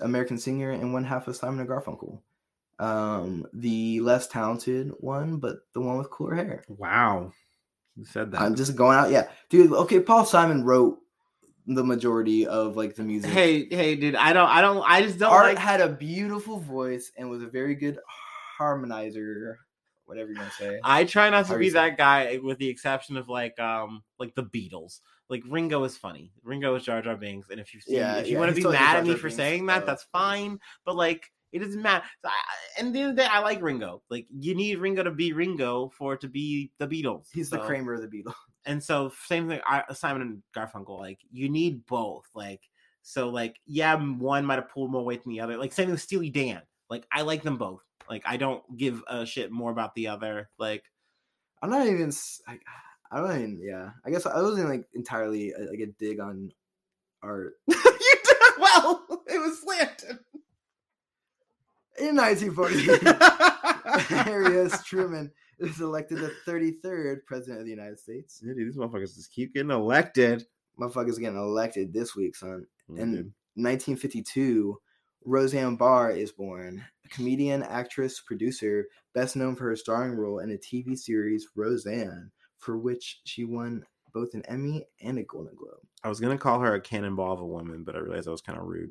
American 0.00 0.38
singer 0.38 0.70
and 0.70 0.92
one 0.92 1.04
half 1.04 1.26
of 1.28 1.36
Simon 1.36 1.60
and 1.60 1.68
Garfunkel. 1.68 2.20
Um, 2.78 3.46
the 3.52 4.00
less 4.00 4.28
talented 4.28 4.92
one, 5.00 5.38
but 5.38 5.58
the 5.74 5.80
one 5.80 5.98
with 5.98 6.10
cooler 6.10 6.36
hair. 6.36 6.62
Wow, 6.68 7.32
you 7.96 8.04
said 8.04 8.30
that. 8.32 8.40
I'm 8.40 8.54
just 8.54 8.76
going 8.76 8.96
out. 8.96 9.10
Yeah, 9.10 9.28
dude. 9.50 9.72
Okay, 9.72 9.98
Paul 10.00 10.24
Simon 10.24 10.64
wrote 10.64 10.98
the 11.66 11.84
majority 11.84 12.46
of 12.46 12.76
like 12.76 12.94
the 12.94 13.02
music. 13.02 13.30
hey, 13.30 13.66
hey, 13.68 13.96
dude, 13.96 14.14
I 14.14 14.32
don't, 14.32 14.48
I 14.48 14.60
don't, 14.60 14.82
I 14.88 15.02
just 15.02 15.18
don't 15.18 15.32
Art 15.32 15.54
like. 15.54 15.58
had 15.58 15.80
a 15.80 15.88
beautiful 15.88 16.58
voice 16.60 17.10
and 17.16 17.28
was 17.28 17.42
a 17.42 17.46
very 17.48 17.74
good 17.74 17.98
harmonizer, 18.60 19.56
whatever 20.06 20.30
you 20.30 20.38
want 20.38 20.50
to 20.52 20.56
say. 20.56 20.80
I 20.82 21.04
try 21.04 21.28
not 21.30 21.46
to 21.46 21.52
How 21.52 21.58
be 21.58 21.70
that 21.70 21.96
guy, 21.98 22.38
with 22.42 22.58
the 22.58 22.68
exception 22.68 23.16
of 23.16 23.28
like, 23.28 23.58
um, 23.60 24.02
like 24.18 24.34
the 24.34 24.44
Beatles. 24.44 25.00
Like 25.28 25.42
Ringo 25.46 25.84
is 25.84 25.94
funny. 25.96 26.32
Ringo 26.42 26.74
is 26.76 26.84
Jar 26.84 27.02
Jar 27.02 27.16
Binks, 27.16 27.50
and 27.50 27.60
if 27.60 27.74
you 27.74 27.80
see, 27.82 27.96
Yeah, 27.96 28.16
if 28.16 28.28
you 28.28 28.34
yeah, 28.34 28.38
want 28.38 28.54
to 28.54 28.62
be 28.62 28.66
mad 28.66 28.96
at 28.96 29.04
me 29.04 29.14
for 29.14 29.28
saying 29.28 29.66
that, 29.66 29.84
that's 29.84 30.04
fine. 30.04 30.58
But 30.86 30.96
like, 30.96 31.30
it 31.52 31.60
doesn't 31.60 31.80
matter. 31.82 32.04
So 32.22 32.28
I, 32.28 32.32
and 32.78 32.94
the 32.94 33.00
end 33.00 33.10
of 33.10 33.16
the 33.16 33.22
day, 33.22 33.28
I 33.30 33.40
like 33.40 33.62
Ringo. 33.62 34.02
Like, 34.10 34.26
you 34.38 34.54
need 34.54 34.78
Ringo 34.78 35.02
to 35.02 35.10
be 35.10 35.32
Ringo 35.32 35.90
for 35.96 36.14
it 36.14 36.20
to 36.22 36.28
be 36.28 36.70
the 36.78 36.86
Beatles. 36.86 37.26
He's 37.32 37.50
the 37.50 37.58
So- 37.58 37.66
Kramer 37.66 37.94
of 37.94 38.02
the 38.02 38.08
Beatles. 38.08 38.34
and 38.66 38.82
so 38.82 39.10
same 39.26 39.48
thing 39.48 39.60
simon 39.94 40.20
and 40.20 40.42
garfunkel 40.54 40.98
like 40.98 41.18
you 41.30 41.48
need 41.48 41.86
both 41.86 42.26
like 42.34 42.60
so 43.02 43.28
like 43.30 43.56
yeah 43.66 43.94
one 43.96 44.44
might 44.44 44.56
have 44.58 44.68
pulled 44.68 44.90
more 44.90 45.04
weight 45.04 45.22
than 45.24 45.32
the 45.32 45.40
other 45.40 45.56
like 45.56 45.72
same 45.72 45.86
thing 45.86 45.92
with 45.92 46.02
steely 46.02 46.28
dan 46.28 46.60
like 46.90 47.06
i 47.12 47.22
like 47.22 47.42
them 47.42 47.56
both 47.56 47.80
like 48.10 48.22
i 48.26 48.36
don't 48.36 48.62
give 48.76 49.02
a 49.08 49.24
shit 49.24 49.50
more 49.50 49.70
about 49.70 49.94
the 49.94 50.08
other 50.08 50.50
like 50.58 50.82
I'm 51.62 51.70
not 51.70 51.86
even. 51.86 52.12
I, 52.46 52.58
I 53.10 53.20
don't 53.20 53.30
even. 53.36 53.60
Yeah, 53.60 53.90
I 54.06 54.10
guess 54.10 54.26
I 54.26 54.40
wasn't 54.40 54.68
like 54.68 54.84
entirely 54.94 55.52
uh, 55.54 55.64
like 55.70 55.80
a 55.80 55.86
dig 55.86 56.20
on 56.20 56.52
art. 57.22 57.54
you 57.66 57.74
did 58.24 58.36
well 58.60 59.04
it 59.26 59.38
was 59.38 59.60
slanted 59.60 60.18
In 62.00 62.16
1940, 62.16 64.14
Harry 64.24 64.58
S. 64.60 64.84
Truman 64.84 65.30
is 65.58 65.80
elected 65.80 66.18
the 66.18 66.32
33rd 66.46 67.24
president 67.26 67.60
of 67.60 67.64
the 67.64 67.70
United 67.70 67.98
States. 67.98 68.40
Yeah, 68.44 68.54
dude, 68.54 68.68
these 68.68 68.76
motherfuckers 68.76 69.14
just 69.16 69.32
keep 69.32 69.54
getting 69.54 69.70
elected 69.70 70.46
Motherfuckers 70.78 71.18
getting 71.18 71.38
elected 71.38 71.92
this 71.92 72.14
week, 72.14 72.36
son. 72.36 72.66
And 72.88 73.12
dude. 73.12 73.32
1952, 73.56 74.80
Roseanne 75.24 75.76
Barr 75.76 76.12
is 76.12 76.30
born, 76.30 76.84
a 77.04 77.08
comedian, 77.08 77.62
actress, 77.64 78.20
producer, 78.20 78.86
best 79.12 79.34
known 79.34 79.56
for 79.56 79.64
her 79.64 79.76
starring 79.76 80.14
role 80.14 80.38
in 80.38 80.50
the 80.50 80.58
TV 80.58 80.96
series 80.96 81.48
Roseanne, 81.56 82.30
for 82.58 82.78
which 82.78 83.20
she 83.24 83.44
won 83.44 83.84
both 84.14 84.34
an 84.34 84.42
Emmy 84.46 84.86
and 85.02 85.18
a 85.18 85.22
Golden 85.24 85.54
Globe. 85.54 85.80
i 86.02 86.08
was 86.08 86.18
gonna 86.18 86.38
call 86.38 86.60
her 86.60 86.74
a 86.74 86.80
cannonball 86.80 87.34
of 87.34 87.40
a 87.40 87.46
woman 87.46 87.84
but 87.84 87.94
i 87.94 87.98
realized 87.98 88.26
that 88.26 88.30
was 88.30 88.40
kind 88.40 88.58
of 88.58 88.64
rude 88.64 88.90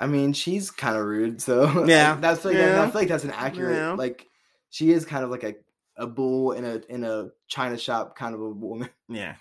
I 0.00 0.06
mean, 0.06 0.32
she's 0.32 0.70
kind 0.70 0.96
of 0.96 1.04
rude, 1.04 1.40
so 1.40 1.84
Yeah, 1.86 2.16
that's 2.16 2.44
like 2.44 2.56
yeah, 2.56 2.82
I 2.82 2.90
feel 2.90 3.00
like 3.02 3.08
that's 3.08 3.24
an 3.24 3.30
accurate 3.30 3.76
yeah. 3.76 3.92
like 3.92 4.26
she 4.70 4.92
is 4.92 5.04
kind 5.04 5.24
of 5.24 5.30
like 5.30 5.44
a 5.44 5.54
a 5.96 6.06
bull 6.06 6.52
in 6.52 6.64
a 6.64 6.80
in 6.88 7.04
a 7.04 7.28
china 7.46 7.76
shop 7.76 8.16
kind 8.16 8.34
of 8.34 8.40
a 8.40 8.48
woman. 8.48 8.88
yeah 9.08 9.34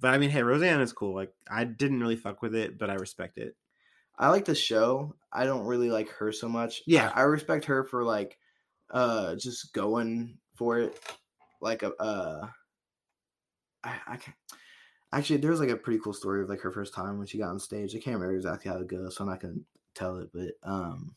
but 0.00 0.14
i 0.14 0.18
mean 0.18 0.30
hey 0.30 0.42
roseanne 0.42 0.80
is 0.80 0.92
cool 0.92 1.14
like 1.14 1.30
i 1.50 1.64
didn't 1.64 2.00
really 2.00 2.16
fuck 2.16 2.40
with 2.40 2.54
it 2.54 2.78
but 2.78 2.88
i 2.88 2.94
respect 2.94 3.36
it 3.36 3.54
I 4.18 4.30
like 4.30 4.46
the 4.46 4.54
show. 4.54 5.14
I 5.32 5.44
don't 5.44 5.66
really 5.66 5.90
like 5.90 6.08
her 6.10 6.32
so 6.32 6.48
much. 6.48 6.82
Yeah. 6.86 7.12
I, 7.14 7.20
I 7.20 7.24
respect 7.24 7.66
her 7.66 7.84
for 7.84 8.04
like 8.04 8.38
uh 8.90 9.34
just 9.36 9.72
going 9.72 10.38
for 10.54 10.78
it. 10.78 10.98
Like 11.60 11.82
a 11.82 11.92
uh 12.00 12.48
I, 13.84 13.94
I 14.06 14.16
can 14.16 14.34
actually 15.12 15.38
there 15.38 15.50
was 15.50 15.60
like 15.60 15.68
a 15.68 15.76
pretty 15.76 16.00
cool 16.02 16.12
story 16.12 16.42
of 16.42 16.48
like 16.48 16.60
her 16.60 16.72
first 16.72 16.94
time 16.94 17.18
when 17.18 17.26
she 17.26 17.38
got 17.38 17.50
on 17.50 17.58
stage. 17.60 17.94
I 17.94 17.98
can't 17.98 18.16
remember 18.16 18.36
exactly 18.36 18.70
how 18.70 18.78
it 18.78 18.88
goes, 18.88 19.16
so 19.16 19.24
I'm 19.24 19.30
not 19.30 19.40
gonna 19.40 19.54
tell 19.96 20.18
it, 20.18 20.30
but 20.32 20.52
um 20.62 21.14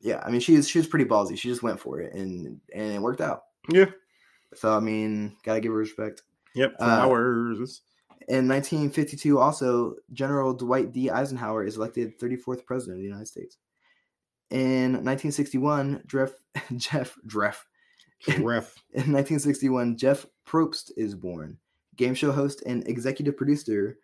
yeah, 0.00 0.22
I 0.24 0.30
mean 0.30 0.40
she 0.40 0.56
was 0.56 0.68
she 0.68 0.78
was 0.78 0.86
pretty 0.86 1.04
ballsy. 1.04 1.36
She 1.36 1.48
just 1.48 1.62
went 1.62 1.80
for 1.80 2.00
it 2.00 2.14
and 2.14 2.60
and 2.74 2.92
it 2.92 3.02
worked 3.02 3.20
out. 3.20 3.42
yeah 3.68 3.86
So 4.54 4.74
I 4.76 4.80
mean, 4.80 5.36
gotta 5.44 5.60
give 5.60 5.72
her 5.72 5.78
respect. 5.78 6.22
yep 6.54 6.74
Uh, 6.78 6.84
In 8.28 8.46
1952, 8.46 9.38
also, 9.38 9.96
General 10.12 10.54
Dwight 10.54 10.92
D. 10.92 11.10
Eisenhower 11.10 11.64
is 11.64 11.76
elected 11.76 12.18
34th 12.20 12.64
President 12.64 12.96
of 12.96 13.00
the 13.00 13.08
United 13.08 13.26
States. 13.26 13.56
In 14.50 14.92
1961, 15.04 16.02
Jeff, 16.06 16.32
Jeff, 16.76 17.16
Jeff, 17.26 17.66
ref 18.40 18.74
in 18.92 19.12
1961, 19.12 19.96
Jeff 19.96 20.26
Probst 20.46 20.90
is 20.96 21.14
born. 21.14 21.58
Game 21.96 22.14
show 22.14 22.30
host 22.32 22.62
and 22.66 22.86
executive 22.86 23.36
producer, 23.36 23.98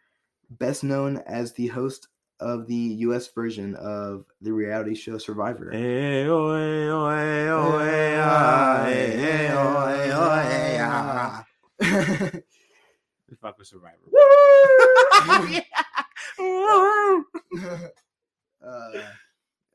best 0.51 0.82
known 0.85 1.19
as 1.27 1.53
the 1.53 1.69
host 1.69 2.09
of 2.41 2.67
the 2.67 2.75
U.S. 2.75 3.29
version 3.29 3.75
of 3.77 4.25
the 4.41 4.53
reality 4.53 4.95
show 4.95 5.19
Survivor. 5.19 5.71
Hey, 5.71 6.27
oh, 6.27 6.55
hey, 6.55 6.89
oh, 6.89 7.09
hey, 7.11 7.49
oh, 7.49 7.79
hey, 7.79 8.19
ah, 8.21 8.85
hey, 8.85 9.17
hey, 9.17 9.49
oh, 9.53 9.87
hey, 9.89 10.11
oh, 10.13 10.41
hey, 10.43 10.79
ah. 10.81 11.45
We 13.29 13.37
fuck 13.37 13.59
with 13.59 13.67
Survivor. 13.67 13.97
uh, 18.65 18.91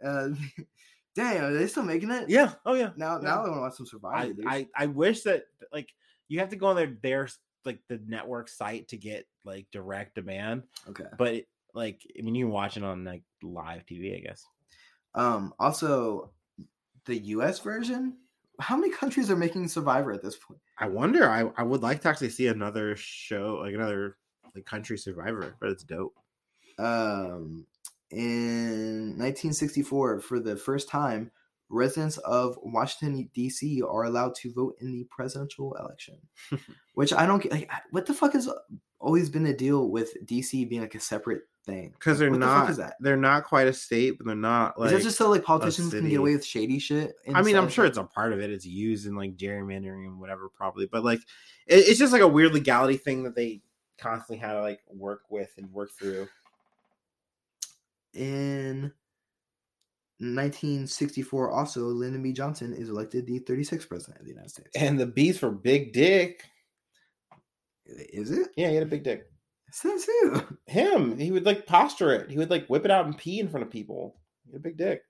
uh, 0.03 0.29
damn, 1.15 1.43
are 1.45 1.53
they 1.53 1.67
still 1.67 1.83
making 1.83 2.11
it? 2.11 2.29
yeah. 2.29 2.53
Oh 2.65 2.73
yeah. 2.73 2.91
Now, 2.95 3.17
Yeah. 3.17 3.23
now 3.23 3.35
I 3.37 3.41
want 3.41 3.53
to 3.53 3.59
watch 3.59 3.75
some 3.75 3.85
Survivor. 3.85 4.33
I. 4.47 4.67
I 4.75 4.83
I 4.83 4.85
wish 4.87 5.21
that 5.23 5.45
like 5.71 5.89
you 6.27 6.39
have 6.39 6.49
to 6.49 6.55
go 6.55 6.67
on 6.67 6.75
their 6.75 6.95
their 7.01 7.27
like 7.65 7.79
the 7.87 7.99
network 8.07 8.49
site 8.49 8.87
to 8.89 8.97
get 8.97 9.27
like 9.43 9.67
direct 9.71 10.15
demand, 10.15 10.63
okay. 10.89 11.05
but 11.17 11.43
like 11.73 12.01
I 12.17 12.21
mean 12.21 12.35
you 12.35 12.45
can 12.45 12.53
watch 12.53 12.77
it 12.77 12.83
on 12.83 13.03
like 13.03 13.23
live 13.43 13.85
TV, 13.85 14.17
I 14.17 14.21
guess. 14.21 14.45
Um. 15.15 15.53
Also, 15.59 16.31
the 17.05 17.17
U.S. 17.17 17.59
version. 17.59 18.17
How 18.59 18.77
many 18.77 18.93
countries 18.93 19.31
are 19.31 19.35
making 19.35 19.67
Survivor 19.67 20.11
at 20.11 20.21
this 20.21 20.35
point? 20.35 20.59
I 20.77 20.87
wonder. 20.87 21.29
I 21.29 21.51
I 21.57 21.63
would 21.63 21.81
like 21.81 22.01
to 22.01 22.09
actually 22.09 22.29
see 22.29 22.47
another 22.47 22.95
show, 22.95 23.59
like 23.61 23.73
another 23.73 24.17
like 24.55 24.65
country 24.65 24.97
Survivor, 24.97 25.55
but 25.59 25.69
it's 25.69 25.83
dope. 25.83 26.15
Um. 26.79 27.65
In 28.11 29.15
1964, 29.17 30.19
for 30.19 30.41
the 30.41 30.57
first 30.57 30.89
time, 30.89 31.31
residents 31.69 32.17
of 32.17 32.57
Washington 32.61 33.29
D.C. 33.33 33.81
are 33.81 34.03
allowed 34.03 34.35
to 34.35 34.53
vote 34.53 34.75
in 34.81 34.91
the 34.91 35.05
presidential 35.09 35.75
election. 35.75 36.17
Which 36.93 37.13
I 37.13 37.25
don't 37.25 37.41
get. 37.41 37.51
Like, 37.51 37.71
what 37.91 38.05
the 38.05 38.13
fuck 38.13 38.33
has 38.33 38.49
always 39.01 39.29
been 39.29 39.43
the 39.43 39.53
deal 39.53 39.89
with 39.89 40.15
D.C. 40.25 40.65
being 40.65 40.81
like 40.81 40.95
a 40.95 40.99
separate 40.99 41.41
thing? 41.65 41.91
Because 41.91 42.19
they're 42.19 42.29
What 42.29 42.39
the 42.39 42.45
not 42.45 42.69
is 42.69 42.77
that? 42.77 42.95
they're 42.99 43.17
not 43.17 43.43
quite 43.43 43.67
a 43.67 43.73
state, 43.73 44.17
but 44.17 44.25
they're 44.27 44.35
not 44.35 44.79
like 44.79 44.91
is 44.91 44.99
that 44.99 45.03
just 45.03 45.17
so 45.17 45.29
like 45.29 45.43
politicians 45.43 45.91
can 45.93 46.07
get 46.09 46.19
away 46.19 46.33
with 46.33 46.45
shady 46.45 46.79
shit? 46.79 47.15
I 47.33 47.41
mean, 47.41 47.55
I'm 47.55 47.69
sure 47.69 47.85
it's 47.85 47.97
a 47.97 48.03
part 48.03 48.33
of 48.33 48.39
it. 48.39 48.49
It's 48.49 48.65
used 48.65 49.05
in 49.07 49.15
like 49.15 49.35
gerrymandering 49.37 50.05
and 50.05 50.19
whatever, 50.19 50.49
probably. 50.49 50.85
But 50.85 51.03
like, 51.03 51.19
it, 51.67 51.75
it's 51.87 51.99
just 51.99 52.13
like 52.13 52.21
a 52.21 52.27
weird 52.27 52.53
legality 52.53 52.97
thing 52.97 53.23
that 53.23 53.35
they 53.35 53.61
constantly 53.99 54.37
had 54.37 54.53
to 54.53 54.61
like 54.61 54.79
work 54.89 55.21
with 55.29 55.51
and 55.57 55.71
work 55.71 55.91
through. 55.97 56.27
in 58.13 58.91
1964, 60.19 61.49
also 61.49 61.81
Lyndon 61.85 62.21
B. 62.21 62.31
Johnson 62.31 62.73
is 62.73 62.89
elected 62.89 63.25
the 63.25 63.39
36th 63.39 63.87
president 63.89 64.19
of 64.19 64.25
the 64.25 64.31
United 64.31 64.49
States. 64.51 64.69
And 64.75 64.99
the 64.99 65.07
B's 65.07 65.39
for 65.39 65.49
big 65.49 65.93
dick. 65.93 66.43
Is 67.97 68.31
it? 68.31 68.49
Yeah, 68.55 68.69
he 68.69 68.75
had 68.75 68.83
a 68.83 68.89
big 68.89 69.03
dick. 69.03 69.25
Says 69.71 70.05
who? 70.05 70.41
Him, 70.65 71.17
he 71.17 71.31
would 71.31 71.45
like 71.45 71.65
posture 71.65 72.13
it. 72.13 72.29
He 72.29 72.37
would 72.37 72.49
like 72.49 72.67
whip 72.67 72.85
it 72.85 72.91
out 72.91 73.05
and 73.05 73.17
pee 73.17 73.39
in 73.39 73.47
front 73.47 73.65
of 73.65 73.71
people. 73.71 74.15
He 74.45 74.51
had 74.51 74.59
a 74.59 74.63
big 74.63 74.77
dick. 74.77 75.01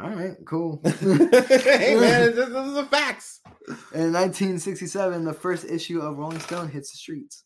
All 0.00 0.10
right, 0.10 0.36
cool. 0.46 0.80
hey 0.84 1.96
man, 1.96 2.34
this, 2.34 2.48
this 2.48 2.66
is 2.66 2.74
the 2.74 2.88
facts. 2.90 3.40
In 3.94 4.12
1967, 4.12 5.24
the 5.24 5.32
first 5.32 5.64
issue 5.64 6.00
of 6.00 6.18
Rolling 6.18 6.40
Stone 6.40 6.70
hits 6.70 6.92
the 6.92 6.98
streets. 6.98 7.44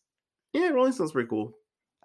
Yeah, 0.53 0.69
Rolling 0.69 0.93
Stone's 0.93 1.11
pretty 1.11 1.29
cool. 1.29 1.53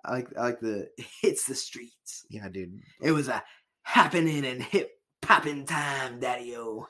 I 0.05 0.13
like 0.13 0.29
I 0.37 0.43
like 0.43 0.61
the 0.61 0.89
hits 1.23 1.47
the 1.47 1.55
streets. 1.55 2.25
Yeah, 2.31 2.49
dude. 2.49 2.81
It 3.03 3.13
was 3.13 3.29
a 3.29 3.43
happening 3.83 4.45
and 4.47 4.63
hip 4.63 4.91
popping 5.21 5.67
time, 5.67 6.21
daddy 6.21 6.57
o. 6.57 6.87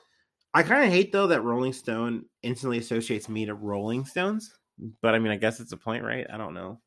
I 0.53 0.63
kind 0.63 0.83
of 0.85 0.91
hate 0.91 1.11
though 1.11 1.27
that 1.27 1.43
Rolling 1.43 1.73
Stone 1.73 2.25
instantly 2.43 2.77
associates 2.77 3.29
me 3.29 3.45
to 3.45 3.53
Rolling 3.53 4.05
Stones. 4.05 4.53
But 5.01 5.13
I 5.15 5.19
mean, 5.19 5.31
I 5.31 5.37
guess 5.37 5.59
it's 5.59 5.71
a 5.73 5.77
point, 5.77 6.03
right? 6.03 6.25
I 6.31 6.37
don't 6.37 6.53
know. 6.53 6.79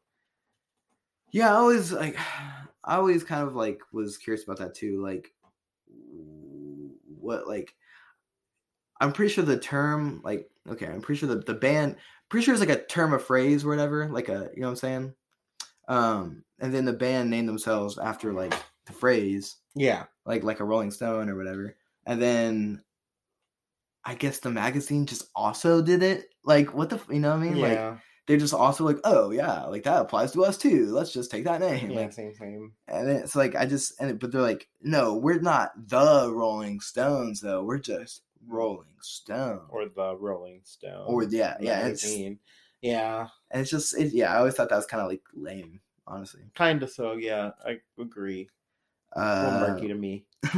Yeah, 1.30 1.50
I 1.52 1.56
always 1.56 1.92
like 1.92 2.16
I 2.84 2.96
always 2.96 3.24
kind 3.24 3.42
of 3.46 3.54
like 3.54 3.80
was 3.92 4.18
curious 4.18 4.44
about 4.44 4.58
that 4.58 4.74
too. 4.74 5.02
Like 5.02 5.32
what 7.18 7.48
like 7.48 7.74
I'm 9.00 9.12
pretty 9.12 9.32
sure 9.32 9.44
the 9.44 9.58
term 9.58 10.20
like 10.24 10.48
okay, 10.68 10.86
I'm 10.86 11.00
pretty 11.00 11.18
sure 11.18 11.28
the, 11.28 11.36
the 11.40 11.54
band 11.54 11.96
pretty 12.28 12.44
sure 12.44 12.54
it's 12.54 12.60
like 12.60 12.76
a 12.76 12.84
term 12.86 13.12
of 13.12 13.24
phrase 13.24 13.64
or 13.64 13.68
whatever, 13.68 14.08
like 14.08 14.28
a 14.28 14.50
you 14.54 14.60
know 14.60 14.66
what 14.68 14.70
I'm 14.70 14.76
saying? 14.76 15.14
Um 15.88 16.44
and 16.60 16.72
then 16.74 16.84
the 16.84 16.92
band 16.92 17.30
named 17.30 17.48
themselves 17.48 17.98
after 17.98 18.32
like 18.32 18.54
the 18.86 18.92
phrase, 18.92 19.56
Yeah. 19.74 20.04
like 20.26 20.44
like 20.44 20.60
a 20.60 20.64
Rolling 20.64 20.90
Stone 20.90 21.28
or 21.28 21.36
whatever. 21.36 21.76
And 22.06 22.20
then 22.20 22.82
I 24.04 24.14
guess 24.14 24.38
the 24.40 24.50
magazine 24.50 25.06
just 25.06 25.28
also 25.34 25.80
did 25.82 26.02
it. 26.02 26.26
Like 26.44 26.74
what 26.74 26.90
the 26.90 27.00
you 27.10 27.20
know 27.20 27.30
what 27.30 27.40
I 27.40 27.42
mean? 27.42 27.60
Like 27.60 27.72
Yeah. 27.72 27.96
they're 28.26 28.36
just 28.36 28.54
also 28.54 28.84
like, 28.84 28.98
oh 29.04 29.30
yeah, 29.30 29.64
like 29.64 29.84
that 29.84 30.00
applies 30.02 30.32
to 30.32 30.44
us 30.44 30.58
too. 30.58 30.86
Let's 30.92 31.12
just 31.12 31.30
take 31.30 31.44
that 31.44 31.60
name. 31.60 31.90
yeah, 31.90 32.00
Like, 32.00 32.12
same, 32.12 32.34
same. 32.34 32.72
and 32.88 33.08
it's 33.08 33.34
like 33.34 33.54
I 33.54 33.66
just 33.66 33.98
and 34.00 34.10
it, 34.10 34.18
but 34.20 34.30
they're 34.32 34.42
like, 34.42 34.68
no, 34.82 35.14
we're 35.14 35.40
not 35.40 35.70
the 35.88 36.30
Rolling 36.32 36.80
Stones 36.80 37.40
though. 37.40 37.62
We're 37.64 37.78
just 37.78 38.22
Rolling 38.46 38.96
Stone. 39.00 39.60
Or 39.70 39.86
the 39.88 40.16
Rolling 40.16 40.60
Stone. 40.64 41.04
Or 41.06 41.22
yeah, 41.24 41.56
yeah. 41.60 41.86
It's, 41.86 42.06
yeah. 42.82 43.28
and 43.50 43.62
it's 43.62 43.70
just 43.70 43.96
it, 43.98 44.12
yeah. 44.12 44.34
I 44.34 44.38
always 44.38 44.54
thought 44.54 44.68
that 44.68 44.76
was 44.76 44.84
kind 44.86 45.00
of 45.02 45.08
like 45.08 45.22
lame, 45.32 45.80
honestly. 46.06 46.42
Kind 46.54 46.82
of 46.82 46.90
so, 46.90 47.14
yeah. 47.14 47.52
I 47.64 47.78
agree. 47.98 48.50
A 49.16 49.20
little 49.44 49.62
Uh, 49.64 49.68
murky 49.68 49.88
to 49.88 49.94
me. 49.94 50.26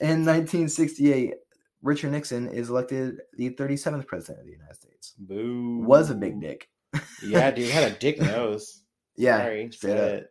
in 0.00 0.24
1968, 0.24 1.34
Richard 1.82 2.10
Nixon 2.12 2.48
is 2.48 2.70
elected 2.70 3.20
the 3.36 3.50
37th 3.50 4.06
president 4.06 4.40
of 4.40 4.46
the 4.46 4.52
United 4.52 4.74
States. 4.76 5.14
Boo. 5.18 5.82
Was 5.86 6.10
a 6.10 6.14
big 6.14 6.40
dick. 6.40 6.68
yeah, 7.24 7.50
dude. 7.50 7.70
Had 7.70 7.92
a 7.92 7.94
dick 7.96 8.20
nose. 8.20 8.82
Yeah, 9.16 9.38
Sorry. 9.38 9.70
straight 9.72 9.90
said 9.92 9.98
up. 9.98 10.20
it. 10.22 10.30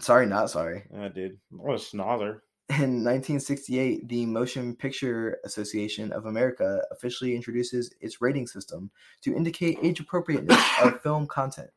Sorry, 0.00 0.26
not 0.26 0.50
sorry. 0.50 0.84
Yeah, 0.92 1.08
dude. 1.08 1.38
What 1.50 1.74
a 1.74 1.78
schnozzer. 1.78 2.40
In 2.70 3.04
1968, 3.04 4.08
the 4.08 4.24
Motion 4.26 4.74
Picture 4.74 5.38
Association 5.44 6.12
of 6.12 6.24
America 6.26 6.82
officially 6.90 7.36
introduces 7.36 7.92
its 8.00 8.22
rating 8.22 8.46
system 8.46 8.90
to 9.22 9.36
indicate 9.36 9.78
age 9.82 10.00
appropriateness 10.00 10.58
of 10.82 11.00
film 11.02 11.26
content. 11.26 11.70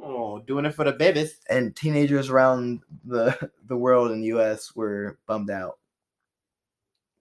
Oh, 0.00 0.38
doing 0.40 0.64
it 0.66 0.74
for 0.74 0.84
the 0.84 0.92
babies. 0.92 1.38
And 1.50 1.74
teenagers 1.74 2.30
around 2.30 2.82
the 3.04 3.50
the 3.66 3.76
world 3.76 4.10
in 4.12 4.20
the 4.20 4.28
US 4.38 4.74
were 4.74 5.18
bummed 5.26 5.50
out. 5.50 5.78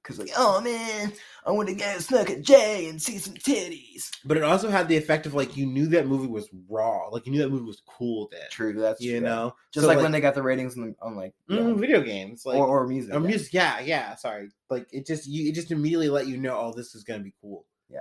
Cause 0.07 0.19
like, 0.19 0.31
oh 0.37 0.61
man, 0.61 1.11
I 1.45 1.51
want 1.51 1.67
to 1.67 1.75
get 1.75 2.01
snuck 2.01 2.29
at 2.29 2.41
Jay 2.41 2.87
and 2.87 3.01
see 3.01 3.17
some 3.17 3.33
titties. 3.33 4.09
But 4.23 4.37
it 4.37 4.43
also 4.43 4.69
had 4.69 4.87
the 4.87 4.95
effect 4.95 5.25
of 5.25 5.33
like 5.33 5.57
you 5.57 5.65
knew 5.65 5.87
that 5.87 6.07
movie 6.07 6.27
was 6.27 6.47
raw. 6.69 7.09
Like 7.09 7.25
you 7.25 7.33
knew 7.33 7.39
that 7.39 7.49
movie 7.49 7.65
was 7.65 7.81
cool 7.85 8.29
then. 8.31 8.47
True, 8.49 8.71
that's 8.71 9.01
You 9.01 9.19
true. 9.19 9.27
know? 9.27 9.55
just 9.73 9.83
So, 9.83 9.87
like, 9.87 10.01
when 10.01 10.13
they 10.13 10.21
got 10.21 10.33
the 10.33 10.41
ratings 10.41 10.77
on, 10.77 10.95
on 11.01 11.17
like 11.17 11.33
yeah, 11.49 11.59
mm, 11.59 11.77
video 11.77 12.01
games. 12.01 12.45
Like 12.45 12.57
or, 12.57 12.65
or 12.67 12.87
music. 12.87 13.13
or 13.13 13.19
yeah. 13.19 13.27
music, 13.27 13.53
yeah, 13.53 13.79
yeah. 13.81 14.15
Sorry, 14.15 14.49
like 14.69 14.87
it 14.93 15.05
just 15.05 15.27
you, 15.27 15.49
it 15.49 15.55
just 15.55 15.71
immediately 15.71 16.07
let 16.07 16.27
you 16.27 16.37
know, 16.37 16.57
oh, 16.57 16.73
this 16.73 16.95
is 16.95 17.03
gonna 17.03 17.19
be 17.23 17.33
cool. 17.41 17.65
Yeah. 17.89 17.99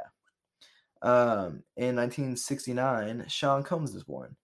Um, 1.03 1.65
in 1.77 1.97
1969, 1.97 3.25
Sean 3.29 3.63
Combs 3.65 3.95
was 3.95 4.05
born. 4.05 4.37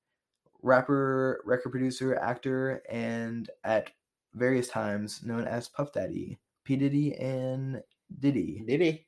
Rapper, 0.62 1.40
record 1.44 1.70
producer, 1.70 2.16
actor, 2.16 2.82
and 2.90 3.48
at 3.64 3.90
various 4.34 4.68
times 4.68 5.22
known 5.24 5.44
as 5.44 5.68
Puff 5.68 5.92
Daddy, 5.92 6.38
P. 6.64 6.76
Diddy, 6.76 7.14
and 7.14 7.82
Diddy. 8.18 8.64
Did 8.66 8.80
he, 8.80 9.06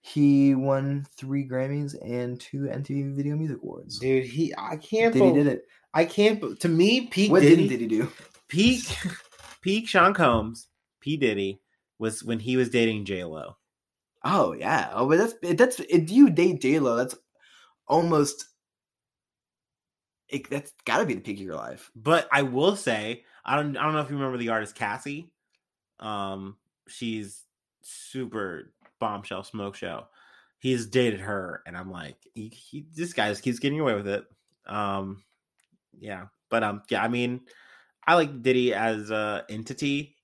He 0.00 0.54
won 0.54 1.06
three 1.16 1.46
Grammys 1.48 1.94
and 2.04 2.40
two 2.40 2.62
MTV 2.62 3.14
Video 3.16 3.36
Music 3.36 3.58
Awards. 3.62 3.98
dude? 3.98 4.24
He, 4.24 4.54
I 4.56 4.76
can't. 4.76 5.12
Diddy 5.12 5.32
did 5.32 5.46
it. 5.46 5.62
I 5.94 6.04
can't. 6.04 6.58
To 6.60 6.68
me, 6.68 7.06
peak 7.08 7.30
What 7.30 7.40
Diddy, 7.40 7.68
didn't 7.68 7.68
Diddy 7.68 7.86
do? 7.86 8.12
peak, 8.48 8.80
peak 9.62 9.88
Sean 9.88 10.14
Combs, 10.14 10.68
P 11.00 11.16
Diddy 11.16 11.60
was 11.98 12.22
when 12.22 12.38
he 12.38 12.56
was 12.56 12.68
dating 12.70 13.04
J 13.04 13.24
Lo. 13.24 13.56
Oh 14.24 14.52
yeah. 14.52 14.90
Oh, 14.92 15.08
but 15.08 15.18
that's 15.18 15.56
that's 15.56 15.80
if 15.80 16.10
you 16.10 16.30
date 16.30 16.60
J 16.60 16.78
Lo, 16.78 16.96
that's 16.96 17.14
almost. 17.86 18.44
It, 20.28 20.50
that's 20.50 20.72
got 20.84 20.98
to 20.98 21.06
be 21.06 21.14
the 21.14 21.22
peak 21.22 21.38
of 21.38 21.44
your 21.46 21.54
life. 21.54 21.90
But 21.96 22.28
I 22.30 22.42
will 22.42 22.76
say, 22.76 23.24
I 23.46 23.56
don't 23.56 23.76
I 23.78 23.82
don't 23.84 23.94
know 23.94 24.00
if 24.00 24.10
you 24.10 24.16
remember 24.16 24.36
the 24.36 24.50
artist 24.50 24.74
Cassie. 24.74 25.30
Um, 26.00 26.56
she's 26.88 27.44
super 27.82 28.72
bombshell 28.98 29.44
smoke 29.44 29.76
show. 29.76 30.06
He's 30.58 30.86
dated 30.86 31.20
her, 31.20 31.62
and 31.66 31.76
I'm 31.76 31.90
like, 31.90 32.16
he, 32.34 32.48
he 32.48 32.86
this 32.94 33.12
guy 33.12 33.28
just 33.28 33.42
keeps 33.42 33.58
getting 33.60 33.80
away 33.80 33.94
with 33.94 34.08
it. 34.08 34.24
Um, 34.66 35.22
yeah, 35.98 36.26
but 36.50 36.64
um, 36.64 36.82
yeah, 36.90 37.02
I 37.02 37.08
mean, 37.08 37.40
I 38.06 38.14
like 38.14 38.42
Diddy 38.42 38.74
as 38.74 39.10
a 39.10 39.44
entity. 39.48 40.16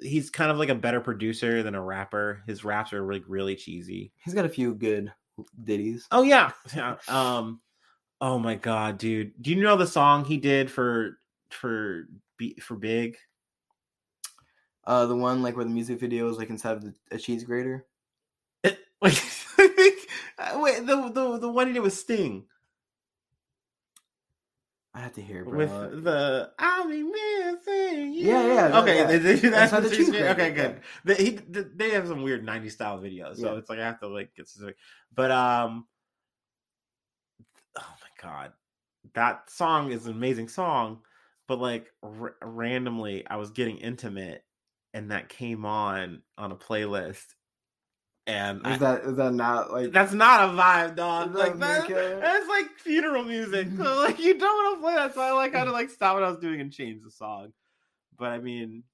He's 0.00 0.30
kind 0.30 0.50
of 0.50 0.56
like 0.56 0.70
a 0.70 0.74
better 0.74 1.00
producer 1.00 1.62
than 1.62 1.74
a 1.74 1.82
rapper. 1.82 2.42
His 2.46 2.64
raps 2.64 2.92
are 2.94 3.12
like 3.12 3.22
really 3.28 3.54
cheesy. 3.54 4.12
He's 4.24 4.32
got 4.32 4.46
a 4.46 4.50
few 4.50 4.74
good 4.74 5.12
ditties. 5.62 6.06
Oh 6.10 6.22
yeah, 6.22 6.52
yeah. 6.74 6.96
Um, 7.08 7.60
oh 8.20 8.38
my 8.38 8.54
god, 8.54 8.96
dude, 8.96 9.32
do 9.42 9.50
you 9.50 9.62
know 9.62 9.76
the 9.76 9.86
song 9.86 10.24
he 10.24 10.38
did 10.38 10.70
for 10.70 11.18
for 11.50 12.08
for 12.62 12.76
Big? 12.76 13.16
Uh, 14.90 15.06
the 15.06 15.14
one 15.14 15.40
like 15.40 15.54
where 15.54 15.64
the 15.64 15.70
music 15.70 16.00
video 16.00 16.28
is 16.28 16.36
like 16.36 16.50
inside 16.50 16.72
of 16.78 16.82
the, 16.82 16.94
a 17.12 17.16
cheese 17.16 17.44
grater. 17.44 17.86
It, 18.64 18.76
think 19.06 19.94
uh, 20.36 20.58
wait, 20.60 20.84
the 20.84 21.10
the 21.14 21.38
the 21.38 21.48
one 21.48 21.68
he 21.68 21.72
did 21.74 21.78
with 21.78 21.92
Sting 21.92 22.46
I 24.92 24.98
have 24.98 25.14
to 25.14 25.22
hear, 25.22 25.44
bro. 25.44 25.58
with 25.58 26.02
the 26.02 26.50
I'll 26.58 26.88
be 26.88 27.04
missing. 27.04 28.14
you." 28.14 28.26
Yeah, 28.26 28.46
yeah, 28.68 28.80
Okay, 28.80 28.96
yeah. 28.96 29.06
they, 29.06 29.18
they, 29.18 29.34
that's 29.36 29.70
the 29.70 29.80
the 29.82 29.90
cheese 29.90 30.08
okay, 30.08 30.34
grater, 30.34 30.50
good. 30.50 30.80
They, 31.04 31.24
he, 31.24 31.30
they 31.76 31.90
have 31.90 32.08
some 32.08 32.22
weird 32.24 32.44
'90s 32.44 32.72
style 32.72 32.98
videos, 32.98 33.36
so 33.36 33.52
Yeah. 33.52 33.58
it's 33.58 33.70
like 33.70 33.78
I 33.78 33.84
have 33.84 34.00
to 34.00 34.08
like 34.08 34.34
get 34.34 34.48
specific. 34.48 34.76
But 35.14 35.30
um, 35.30 35.86
oh 37.78 37.94
my 38.02 38.22
god, 38.28 38.54
that 39.14 39.50
song 39.50 39.92
is 39.92 40.06
an 40.06 40.14
amazing 40.14 40.48
song. 40.48 41.02
But 41.46 41.60
like 41.60 41.92
r- 42.02 42.34
randomly, 42.42 43.24
I 43.24 43.36
was 43.36 43.50
getting 43.52 43.78
intimate, 43.78 44.42
and 44.94 45.10
that 45.10 45.28
came 45.28 45.64
on 45.64 46.22
on 46.36 46.52
a 46.52 46.56
playlist, 46.56 47.24
and 48.26 48.60
I, 48.64 48.74
Is 48.74 48.78
that 48.80 49.04
is 49.04 49.16
that 49.16 49.32
not 49.32 49.72
like 49.72 49.92
that's 49.92 50.12
not 50.12 50.48
a 50.48 50.52
vibe, 50.52 50.96
dog. 50.96 51.34
Like 51.34 51.58
that 51.58 51.88
that, 51.88 52.20
that's 52.20 52.48
like 52.48 52.66
funeral 52.78 53.24
music. 53.24 53.68
So 53.76 53.82
like 54.04 54.18
you 54.18 54.38
don't 54.38 54.48
want 54.48 54.78
to 54.78 54.82
play 54.82 54.94
that. 54.94 55.14
So 55.14 55.20
I 55.20 55.32
like 55.32 55.54
had 55.54 55.64
to 55.64 55.72
like 55.72 55.90
stop 55.90 56.14
what 56.14 56.22
I 56.22 56.28
was 56.28 56.38
doing 56.38 56.60
and 56.60 56.72
change 56.72 57.02
the 57.02 57.10
song. 57.10 57.52
But 58.18 58.32
I 58.32 58.38
mean, 58.38 58.84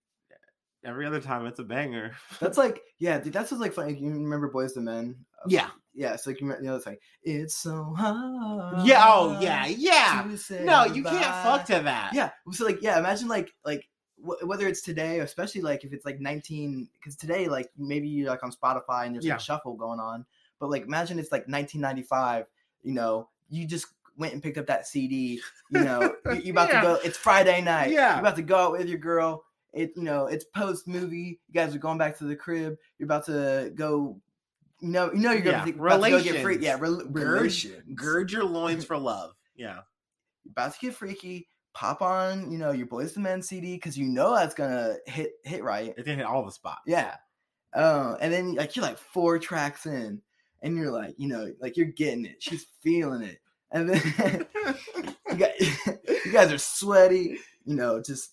every 0.84 1.06
other 1.06 1.20
time 1.20 1.44
it's 1.46 1.58
a 1.58 1.64
banger. 1.64 2.12
that's 2.40 2.56
like 2.58 2.80
yeah, 2.98 3.18
dude, 3.18 3.32
that's 3.32 3.50
what's 3.50 3.60
like 3.60 3.74
funny. 3.74 3.98
You 3.98 4.10
remember 4.10 4.50
Boyz 4.50 4.76
II 4.76 4.84
Men? 4.84 5.16
Yeah. 5.48 5.68
yeah. 5.92 6.14
It's 6.14 6.26
like 6.26 6.40
you 6.40 6.46
know, 6.46 6.76
it's 6.76 6.86
like 6.86 7.00
it's 7.22 7.56
so 7.56 7.94
hard. 7.96 8.86
yeah. 8.86 9.04
Oh 9.04 9.38
yeah. 9.40 9.66
Yeah. 9.66 10.24
No, 10.62 10.84
you 10.84 11.02
can't 11.02 11.04
goodbye." 11.04 11.42
fuck 11.42 11.66
to 11.66 11.80
that. 11.80 12.12
Yeah, 12.14 12.30
so 12.52 12.64
like 12.64 12.80
yeah, 12.80 12.98
imagine 12.98 13.28
like 13.28 13.50
like 13.64 13.86
wh- 14.26 14.46
whether 14.46 14.66
it's 14.66 14.82
today, 14.82 15.20
especially 15.20 15.60
like 15.62 15.84
if 15.84 15.92
it's 15.92 16.04
like 16.04 16.20
nineteen, 16.20 16.88
because 16.94 17.16
today 17.16 17.48
like 17.48 17.70
maybe 17.78 18.08
you're 18.08 18.28
like 18.30 18.42
on 18.42 18.52
Spotify 18.52 19.06
and 19.06 19.14
there's 19.14 19.24
Yeah. 19.24 19.34
like 19.34 19.40
shuffle 19.40 19.74
going 19.74 20.00
on, 20.00 20.24
but 20.58 20.70
like 20.70 20.82
imagine 20.82 21.18
it's 21.18 21.32
like 21.32 21.46
1995. 21.48 22.46
You 22.82 22.94
know, 22.94 23.28
you 23.48 23.66
just 23.66 23.86
went 24.18 24.32
and 24.32 24.42
picked 24.42 24.58
up 24.58 24.66
that 24.66 24.86
CD. 24.86 25.40
You 25.70 25.84
know, 25.84 26.14
you, 26.26 26.34
you 26.34 26.52
about 26.52 26.68
Yeah. 26.70 26.80
to 26.80 26.86
go. 26.86 26.98
It's 27.04 27.16
Friday 27.18 27.60
night. 27.60 27.90
Yeah. 27.90 28.12
you're 28.12 28.20
about 28.20 28.36
to 28.36 28.42
go 28.42 28.56
out 28.56 28.72
with 28.72 28.88
your 28.88 28.98
girl. 28.98 29.44
It 29.72 29.92
you 29.96 30.02
know 30.04 30.26
it's 30.26 30.44
post 30.44 30.88
movie. 30.88 31.38
You 31.48 31.54
guys 31.54 31.74
are 31.74 31.78
going 31.78 31.98
back 31.98 32.16
to 32.18 32.24
the 32.24 32.36
crib. 32.36 32.76
You're 32.98 33.06
about 33.06 33.26
to 33.26 33.72
go. 33.74 34.18
You 34.80 34.88
know, 34.88 35.10
you 35.12 35.20
know 35.20 35.32
you're 35.32 35.40
gonna 35.42 35.56
Yeah, 35.58 35.64
be 35.64 35.70
about 35.72 36.02
to 36.04 36.10
go 36.10 36.22
get 36.22 36.42
free. 36.42 36.58
Yeah, 36.58 36.76
rel- 36.78 37.04
Gird, 37.06 37.52
gird 37.94 38.30
your 38.32 38.44
loins 38.44 38.84
for 38.84 38.96
love. 38.98 39.32
Yeah. 39.56 39.80
You're 40.44 40.52
about 40.52 40.74
to 40.74 40.78
get 40.80 40.94
freaky. 40.94 41.48
Pop 41.76 42.00
on, 42.00 42.50
you 42.50 42.56
know, 42.56 42.72
your 42.72 42.86
Boys 42.86 43.12
the 43.12 43.20
Men 43.20 43.42
CD 43.42 43.74
because 43.74 43.98
you 43.98 44.06
know 44.06 44.34
that's 44.34 44.54
gonna 44.54 44.96
hit 45.04 45.32
hit 45.44 45.62
right. 45.62 45.88
It 45.88 45.96
didn't 45.96 46.16
hit 46.16 46.26
all 46.26 46.42
the 46.42 46.50
spots. 46.50 46.80
Yeah. 46.86 47.14
Um, 47.74 48.16
and 48.22 48.32
then 48.32 48.54
like 48.54 48.74
you're 48.74 48.84
like 48.84 48.96
four 48.96 49.38
tracks 49.38 49.84
in, 49.84 50.22
and 50.62 50.74
you're 50.74 50.90
like, 50.90 51.14
you 51.18 51.28
know, 51.28 51.52
like 51.60 51.76
you're 51.76 51.86
getting 51.86 52.24
it. 52.24 52.36
She's 52.38 52.66
feeling 52.82 53.20
it, 53.20 53.40
and 53.70 53.90
then 53.90 54.46
you, 55.30 55.36
got, 55.36 55.60
you 55.60 56.32
guys 56.32 56.50
are 56.50 56.56
sweaty, 56.56 57.38
you 57.66 57.76
know, 57.76 58.00
just 58.00 58.32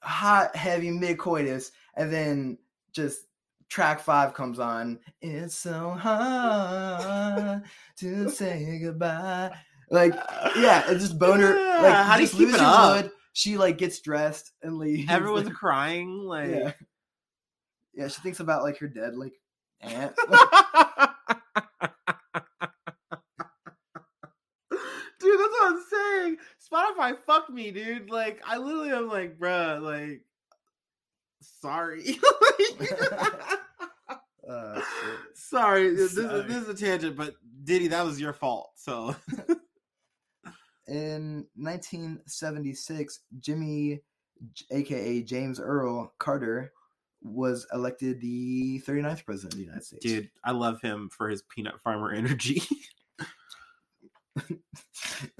hot, 0.00 0.54
heavy 0.54 0.92
mid 0.92 1.18
coitus, 1.18 1.72
and 1.96 2.12
then 2.12 2.58
just 2.92 3.22
track 3.68 3.98
five 3.98 4.32
comes 4.32 4.60
on. 4.60 5.00
It's 5.20 5.56
so 5.56 5.90
hard 5.90 7.64
to 7.96 8.30
say 8.30 8.78
goodbye. 8.80 9.50
Like, 9.88 10.14
yeah, 10.56 10.84
it's 10.88 11.02
just 11.02 11.18
boner. 11.18 11.54
Like, 11.54 11.94
how 11.94 12.16
do 12.16 12.22
you 12.22 12.28
keep 12.28 12.48
it 12.48 12.60
up? 12.60 13.04
wood. 13.04 13.10
She 13.32 13.56
like 13.56 13.78
gets 13.78 14.00
dressed 14.00 14.52
and 14.62 14.78
leaves. 14.78 15.10
Everyone's 15.10 15.46
like, 15.46 15.54
crying. 15.58 16.20
Like, 16.20 16.50
yeah, 16.50 16.72
yeah. 17.94 18.08
She 18.08 18.20
thinks 18.20 18.40
about 18.40 18.62
like 18.62 18.78
her 18.78 18.88
dead 18.88 19.14
like 19.14 19.34
aunt. 19.80 20.14
dude, 25.20 25.40
that's 25.40 25.52
what 25.52 25.72
I'm 25.72 25.82
saying. 25.90 26.36
Spotify 26.72 27.16
fucked 27.26 27.50
me, 27.50 27.70
dude. 27.70 28.10
Like, 28.10 28.40
I 28.44 28.56
literally 28.58 28.90
am 28.90 29.08
like, 29.08 29.38
bruh, 29.38 29.80
like, 29.82 30.22
sorry. 31.40 32.18
uh, 34.48 34.80
sorry, 35.34 35.94
this, 35.94 36.14
Sorry. 36.14 36.40
Is, 36.40 36.46
this 36.48 36.56
is 36.56 36.68
a 36.68 36.74
tangent, 36.74 37.16
but 37.16 37.34
Diddy, 37.64 37.88
that 37.88 38.04
was 38.04 38.20
your 38.20 38.32
fault. 38.32 38.72
So, 38.76 39.14
In 40.88 41.46
1976, 41.56 43.20
Jimmy, 43.40 44.00
aka 44.70 45.22
James 45.22 45.58
Earl 45.60 46.12
Carter, 46.18 46.72
was 47.22 47.66
elected 47.72 48.20
the 48.20 48.80
39th 48.86 49.24
president 49.24 49.54
of 49.54 49.58
the 49.58 49.64
United 49.64 49.84
States. 49.84 50.04
dude, 50.06 50.30
I 50.44 50.52
love 50.52 50.80
him 50.80 51.08
for 51.10 51.28
his 51.28 51.42
peanut 51.42 51.80
farmer 51.82 52.12
energy. 52.14 52.62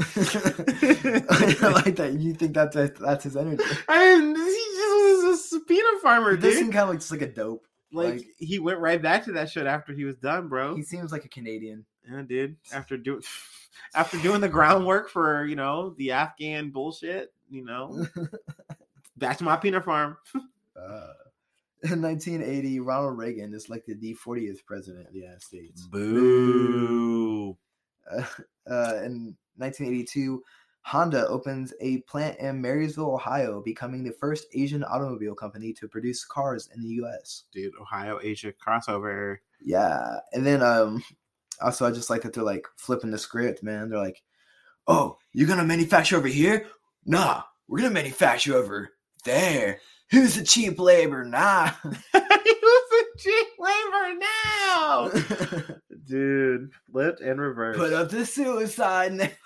I 0.00 1.72
like 1.84 1.96
that. 1.96 2.16
You 2.18 2.34
think 2.34 2.54
that's 2.54 2.76
that's 2.98 3.24
his 3.24 3.36
energy? 3.36 3.62
I 3.88 4.18
mean, 4.18 4.34
he 4.34 4.42
just 4.76 5.52
was 5.52 5.60
a 5.60 5.64
peanut 5.66 6.02
farmer, 6.02 6.32
He 6.32 6.38
does 6.38 6.54
dude. 6.54 6.72
kind 6.72 6.82
of 6.84 6.88
like 6.90 6.98
just 7.00 7.12
like 7.12 7.22
a 7.22 7.28
dope. 7.32 7.66
Like, 7.92 8.14
like- 8.16 8.26
he 8.38 8.58
went 8.58 8.78
right 8.78 9.00
back 9.00 9.24
to 9.24 9.32
that 9.32 9.50
shit 9.50 9.66
after 9.66 9.92
he 9.92 10.04
was 10.04 10.16
done, 10.16 10.48
bro. 10.48 10.74
He 10.74 10.82
seems 10.82 11.12
like 11.12 11.24
a 11.24 11.28
Canadian. 11.28 11.84
Yeah, 12.08 12.22
dude. 12.22 12.56
After 12.72 12.96
doing 12.96 13.22
after 13.94 14.18
doing 14.18 14.40
the 14.40 14.48
groundwork 14.48 15.08
for 15.10 15.44
you 15.46 15.56
know 15.56 15.90
the 15.98 16.12
Afghan 16.12 16.70
bullshit, 16.70 17.32
you 17.50 17.64
know, 17.64 18.06
back 19.16 19.38
to 19.38 19.44
my 19.44 19.56
peanut 19.56 19.84
farm. 19.84 20.16
Uh, 20.34 21.12
in 21.82 22.02
1980, 22.02 22.80
Ronald 22.80 23.18
Reagan 23.18 23.54
is 23.54 23.66
elected 23.68 24.00
the 24.00 24.14
40th 24.14 24.64
president 24.64 25.06
of 25.06 25.12
the 25.12 25.20
United 25.20 25.42
States. 25.42 25.82
Boo. 25.82 27.56
Uh, 28.10 28.22
uh, 28.70 29.02
in 29.04 29.36
1982, 29.56 30.42
Honda 30.86 31.26
opens 31.26 31.74
a 31.80 31.98
plant 32.02 32.38
in 32.38 32.62
Marysville, 32.62 33.12
Ohio, 33.12 33.60
becoming 33.60 34.04
the 34.04 34.12
first 34.12 34.46
Asian 34.54 34.84
automobile 34.84 35.34
company 35.34 35.72
to 35.72 35.88
produce 35.88 36.24
cars 36.24 36.68
in 36.72 36.80
the 36.80 36.88
U.S. 36.90 37.42
Dude, 37.52 37.72
Ohio 37.80 38.20
Asia 38.22 38.52
crossover. 38.52 39.38
Yeah, 39.60 40.20
and 40.32 40.46
then 40.46 40.62
um, 40.62 41.02
also 41.60 41.88
I 41.88 41.90
just 41.90 42.08
like 42.08 42.22
that 42.22 42.34
they're 42.34 42.44
like 42.44 42.68
flipping 42.76 43.10
the 43.10 43.18
script, 43.18 43.64
man. 43.64 43.90
They're 43.90 43.98
like, 43.98 44.22
"Oh, 44.86 45.18
you're 45.32 45.48
gonna 45.48 45.64
manufacture 45.64 46.18
over 46.18 46.28
here? 46.28 46.68
Nah, 47.04 47.42
we're 47.66 47.78
gonna 47.78 47.90
manufacture 47.90 48.54
over 48.54 48.90
there. 49.24 49.80
Who's 50.12 50.36
the 50.36 50.44
cheap 50.44 50.78
labor? 50.78 51.24
Nah." 51.24 51.72
he 51.82 51.88
was 52.62 52.92
a 52.92 53.18
cheap 53.18 53.48
labor 53.58 54.20
now. 54.20 55.10
Dude, 56.06 56.70
flipped 56.92 57.22
and 57.22 57.40
reverse. 57.40 57.76
Put 57.76 57.92
up 57.92 58.08
the 58.08 58.24
suicide 58.24 59.14
now. 59.14 59.30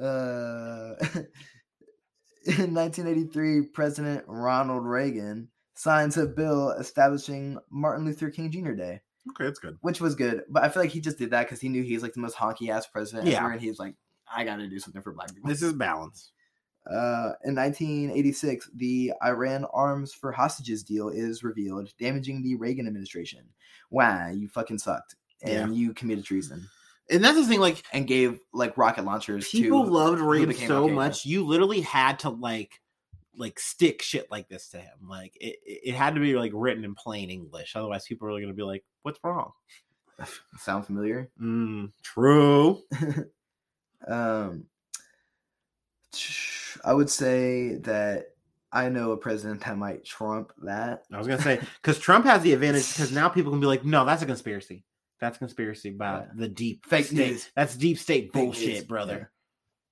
Uh, 0.00 0.94
in 2.46 2.74
1983, 2.74 3.62
President 3.72 4.24
Ronald 4.26 4.84
Reagan 4.84 5.48
signs 5.74 6.16
a 6.16 6.26
bill 6.26 6.70
establishing 6.72 7.58
Martin 7.70 8.04
Luther 8.04 8.30
King 8.30 8.50
Jr. 8.50 8.72
Day, 8.72 9.00
okay, 9.30 9.44
that's 9.44 9.58
good. 9.58 9.78
which 9.80 10.00
was 10.00 10.14
good. 10.14 10.42
But 10.48 10.64
I 10.64 10.68
feel 10.68 10.82
like 10.82 10.90
he 10.90 11.00
just 11.00 11.18
did 11.18 11.30
that 11.30 11.44
because 11.44 11.60
he 11.60 11.68
knew 11.68 11.82
he's 11.82 12.02
like 12.02 12.12
the 12.12 12.20
most 12.20 12.36
honky 12.36 12.68
ass 12.70 12.86
president 12.86 13.28
Yeah. 13.28 13.38
ever, 13.38 13.52
and 13.52 13.60
he's 13.60 13.78
like, 13.78 13.94
I 14.32 14.44
got 14.44 14.56
to 14.56 14.68
do 14.68 14.78
something 14.78 15.02
for 15.02 15.12
black 15.12 15.32
people. 15.34 15.48
This 15.48 15.62
is 15.62 15.72
balance. 15.72 16.32
Uh, 16.90 17.32
in 17.44 17.54
1986, 17.54 18.70
the 18.76 19.12
Iran 19.24 19.64
arms 19.72 20.12
for 20.12 20.32
hostages 20.32 20.82
deal 20.82 21.08
is 21.08 21.42
revealed, 21.42 21.90
damaging 21.98 22.42
the 22.42 22.56
Reagan 22.56 22.86
administration. 22.86 23.40
Wow, 23.90 24.28
you 24.30 24.48
fucking 24.48 24.78
sucked, 24.78 25.14
and 25.42 25.74
you 25.74 25.94
committed 25.94 26.24
treason, 26.24 26.66
And 27.10 27.22
that's 27.22 27.36
the 27.36 27.46
thing, 27.46 27.60
like 27.60 27.82
and 27.92 28.06
gave 28.06 28.40
like 28.52 28.78
rocket 28.78 29.04
launchers 29.04 29.50
people 29.50 29.84
to 29.84 29.90
loved 29.90 30.20
Reagan 30.20 30.54
so 30.54 30.88
much. 30.88 31.26
You 31.26 31.44
literally 31.44 31.82
had 31.82 32.20
to 32.20 32.30
like 32.30 32.80
like 33.36 33.58
stick 33.58 34.00
shit 34.02 34.30
like 34.30 34.48
this 34.48 34.68
to 34.70 34.78
him. 34.78 35.08
Like 35.08 35.36
it, 35.40 35.56
it 35.64 35.80
it 35.90 35.94
had 35.94 36.14
to 36.14 36.20
be 36.20 36.34
like 36.34 36.52
written 36.54 36.84
in 36.84 36.94
plain 36.94 37.30
English. 37.30 37.76
Otherwise, 37.76 38.06
people 38.06 38.34
are 38.34 38.40
gonna 38.40 38.54
be 38.54 38.62
like, 38.62 38.84
"What's 39.02 39.18
wrong?" 39.22 39.52
Sound 40.58 40.86
familiar? 40.86 41.30
Mm, 41.40 41.92
true. 42.02 42.80
Um, 44.06 44.66
I 46.84 46.92
would 46.92 47.10
say 47.10 47.76
that 47.76 48.26
I 48.70 48.88
know 48.88 49.12
a 49.12 49.16
president 49.16 49.62
that 49.62 49.78
might 49.78 50.04
trump 50.04 50.52
that. 50.62 51.04
I 51.12 51.18
was 51.18 51.26
gonna 51.26 51.42
say 51.42 51.60
because 51.80 51.98
Trump 51.98 52.26
has 52.26 52.42
the 52.42 52.52
advantage 52.52 52.88
because 52.92 53.12
now 53.12 53.28
people 53.28 53.50
can 53.52 53.60
be 53.60 53.66
like, 53.66 53.84
"No, 53.84 54.04
that's 54.04 54.22
a 54.22 54.26
conspiracy. 54.26 54.84
That's 55.20 55.38
conspiracy 55.38 55.90
about 55.90 56.24
Yeah. 56.26 56.32
the 56.36 56.48
deep 56.48 56.86
Fake 56.86 57.06
state. 57.06 57.16
news. 57.30 57.50
That's 57.56 57.76
deep 57.76 57.98
state 57.98 58.32
Fake 58.32 58.32
bullshit, 58.32 58.68
news. 58.74 58.84
brother." 58.84 59.30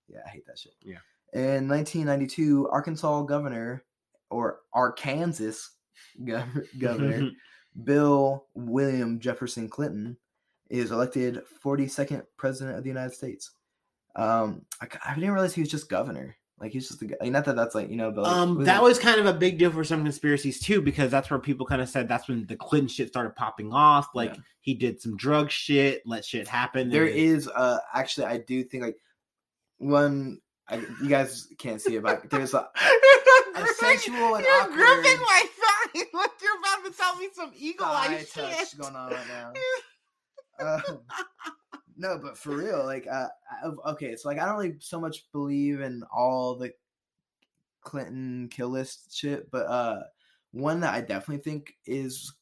Yeah. 0.09 0.17
yeah, 0.19 0.23
I 0.27 0.29
hate 0.31 0.47
that 0.47 0.59
shit. 0.59 0.75
Yeah. 0.83 0.99
In 1.33 1.67
1992, 1.69 2.69
Arkansas 2.69 3.23
governor 3.23 3.85
or 4.31 4.61
Arkansas 4.75 5.69
gov- 6.23 6.67
governor 6.79 7.31
Bill 7.85 8.47
William 8.55 9.19
Jefferson 9.21 9.69
Clinton 9.69 10.17
is 10.69 10.91
elected 10.91 11.41
42nd 11.65 12.25
president 12.37 12.77
of 12.77 12.83
the 12.85 12.91
United 12.91 13.15
States. 13.15 13.53
Um, 14.17 14.67
I, 14.81 14.89
I 15.07 15.15
didn't 15.15 15.33
realize 15.33 15.55
he 15.55 15.63
was 15.63 15.71
just 15.71 15.89
governor. 15.89 16.37
Like 16.63 16.71
he's 16.73 16.89
just 16.89 17.03
a, 17.03 17.09
like, 17.21 17.33
not 17.33 17.45
that 17.47 17.57
that's 17.57 17.75
like 17.75 17.91
you 17.91 17.97
know, 17.97 18.11
but 18.13 18.23
like, 18.23 18.33
Um, 18.37 18.57
was 18.59 18.67
that 18.67 18.79
it- 18.81 18.83
was 18.85 18.99
kind 19.01 19.19
of 19.21 19.27
a 19.27 19.35
big 19.35 19.59
deal 19.59 19.71
for 19.73 19.83
some 19.85 20.05
conspiracies 20.05 20.61
too, 20.61 20.81
because 20.81 21.11
that's 21.11 21.29
where 21.29 21.41
people 21.41 21.67
kind 21.67 21.83
of 21.83 21.89
said 21.89 22.07
that's 22.09 22.29
when 22.29 22.47
the 22.47 22.55
Clinton 22.57 22.89
shit 22.89 23.09
started 23.09 23.35
popping 23.35 23.73
off. 23.73 24.09
Like 24.15 24.31
Yeah. 24.31 24.41
he 24.61 24.75
did 24.75 25.01
some 25.03 25.17
drug 25.17 25.51
shit, 25.51 26.03
let 26.07 26.25
shit 26.25 26.47
happen. 26.47 26.89
there 26.89 27.05
and- 27.07 27.15
is 27.17 27.49
uh 27.49 27.79
actually 27.93 28.27
I 28.27 28.39
do 28.39 28.63
think 28.65 28.85
like 28.85 28.97
one 29.79 30.39
I, 30.69 30.77
you 31.03 31.09
guys 31.09 31.49
can't 31.59 31.81
see 31.83 31.97
it, 31.97 32.03
but 32.05 32.31
there's 32.31 32.55
a 32.55 32.69
You're 33.59 33.67
sensual 33.75 34.37
and 34.37 34.45
you're 34.45 34.55
awkward 34.63 34.77
gripping 34.77 35.21
my 35.21 35.45
thigh 35.59 36.01
like 36.15 36.31
you're 36.41 36.59
about 36.59 36.85
to 36.87 36.93
tell 36.97 37.17
me 37.17 37.29
some 37.35 37.51
eagle 37.59 37.87
eye 37.87 38.25
shit. 38.33 38.79
going 38.79 38.95
on 38.97 39.11
right 39.13 39.29
now. 39.29 39.53
Um, 40.61 41.01
no, 41.97 42.19
but 42.19 42.39
for 42.39 42.57
real, 42.57 42.85
like, 42.85 43.07
uh, 43.07 43.29
okay, 43.87 44.17
so 44.17 44.29
like, 44.29 44.39
I 44.39 44.47
don't 44.47 44.59
really 44.59 44.77
so 44.81 45.01
much 45.01 45.31
believe 45.33 45.81
in 45.81 46.03
all 46.13 46.57
the 46.57 46.73
Clinton 47.81 48.49
kill 48.51 48.69
list 48.69 49.17
shit, 49.17 49.51
but 49.51 49.67
uh, 49.67 50.05
one 50.53 50.81
that 50.81 50.95
I 50.95 51.01
definitely 51.01 51.43
think 51.43 51.75
is 51.85 52.33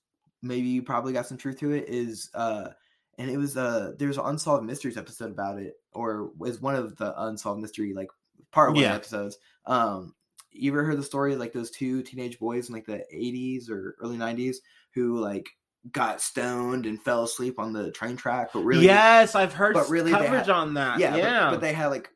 maybe 0.43 0.69
you 0.69 0.83
probably 0.83 1.13
got 1.13 1.27
some 1.27 1.39
truth 1.39 1.59
to 1.61 1.73
it 1.73 1.89
is 1.89 2.31
uh, 2.35 2.71
and 3.19 3.31
it 3.31 3.39
was 3.39 3.57
uh, 3.57 3.93
there's 3.99 4.19
an 4.19 4.27
unsolved 4.27 4.65
mysteries 4.65 4.97
episode 4.99 5.31
about 5.31 5.59
it, 5.59 5.77
or 5.93 6.33
is 6.45 6.61
one 6.61 6.75
of 6.75 6.97
the 6.97 7.19
unsolved 7.23 7.61
mystery 7.61 7.95
like 7.95 8.09
part 8.51 8.71
of 8.71 8.77
one 8.77 8.85
Yeah. 8.85 8.95
episodes. 8.95 9.39
Um, 9.67 10.15
you 10.51 10.71
ever 10.73 10.85
heard 10.85 10.99
the 10.99 11.03
story 11.03 11.37
like 11.37 11.53
those 11.53 11.71
two 11.71 12.03
teenage 12.03 12.39
boys 12.39 12.69
in 12.69 12.75
like 12.75 12.87
the 12.87 13.05
80s 13.13 13.71
or 13.71 13.97
early 14.01 14.17
90s 14.17 14.61
who 14.93 15.19
like 15.19 15.49
got 15.93 16.21
stoned 16.21 16.85
and 16.87 17.01
fell 17.03 17.25
asleep 17.25 17.59
on 17.59 17.73
the 17.73 17.91
train 17.91 18.17
track, 18.17 18.51
but 18.53 18.61
really 18.61 18.85
yes, 18.85 19.35
I've 19.35 19.53
heard 19.55 19.75
but 19.75 19.89
really 19.89 20.11
coverage 20.13 20.47
had- 20.47 20.51
on 20.51 20.75
that. 20.75 20.99
yeah, 20.99 21.17
Yeah, 21.17 21.45
But, 21.47 21.51
but 21.53 21.61
they 21.63 21.73
had 21.73 21.87
like 21.87 22.11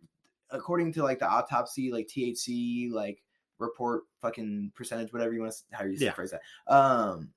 according 0.50 0.92
to 0.92 1.02
like 1.02 1.18
the 1.18 1.26
autopsy, 1.28 1.90
like 1.90 2.06
THC, 2.06 2.90
like 2.92 3.22
report 3.58 4.02
fucking 4.20 4.72
percentage, 4.74 5.12
whatever 5.12 5.32
you 5.32 5.40
want 5.40 5.52
to 5.52 5.76
how 5.76 5.84
you 5.84 5.96
Yeah. 5.98 6.12
phrase 6.12 6.32
that. 6.32 6.42
Um 6.72 7.30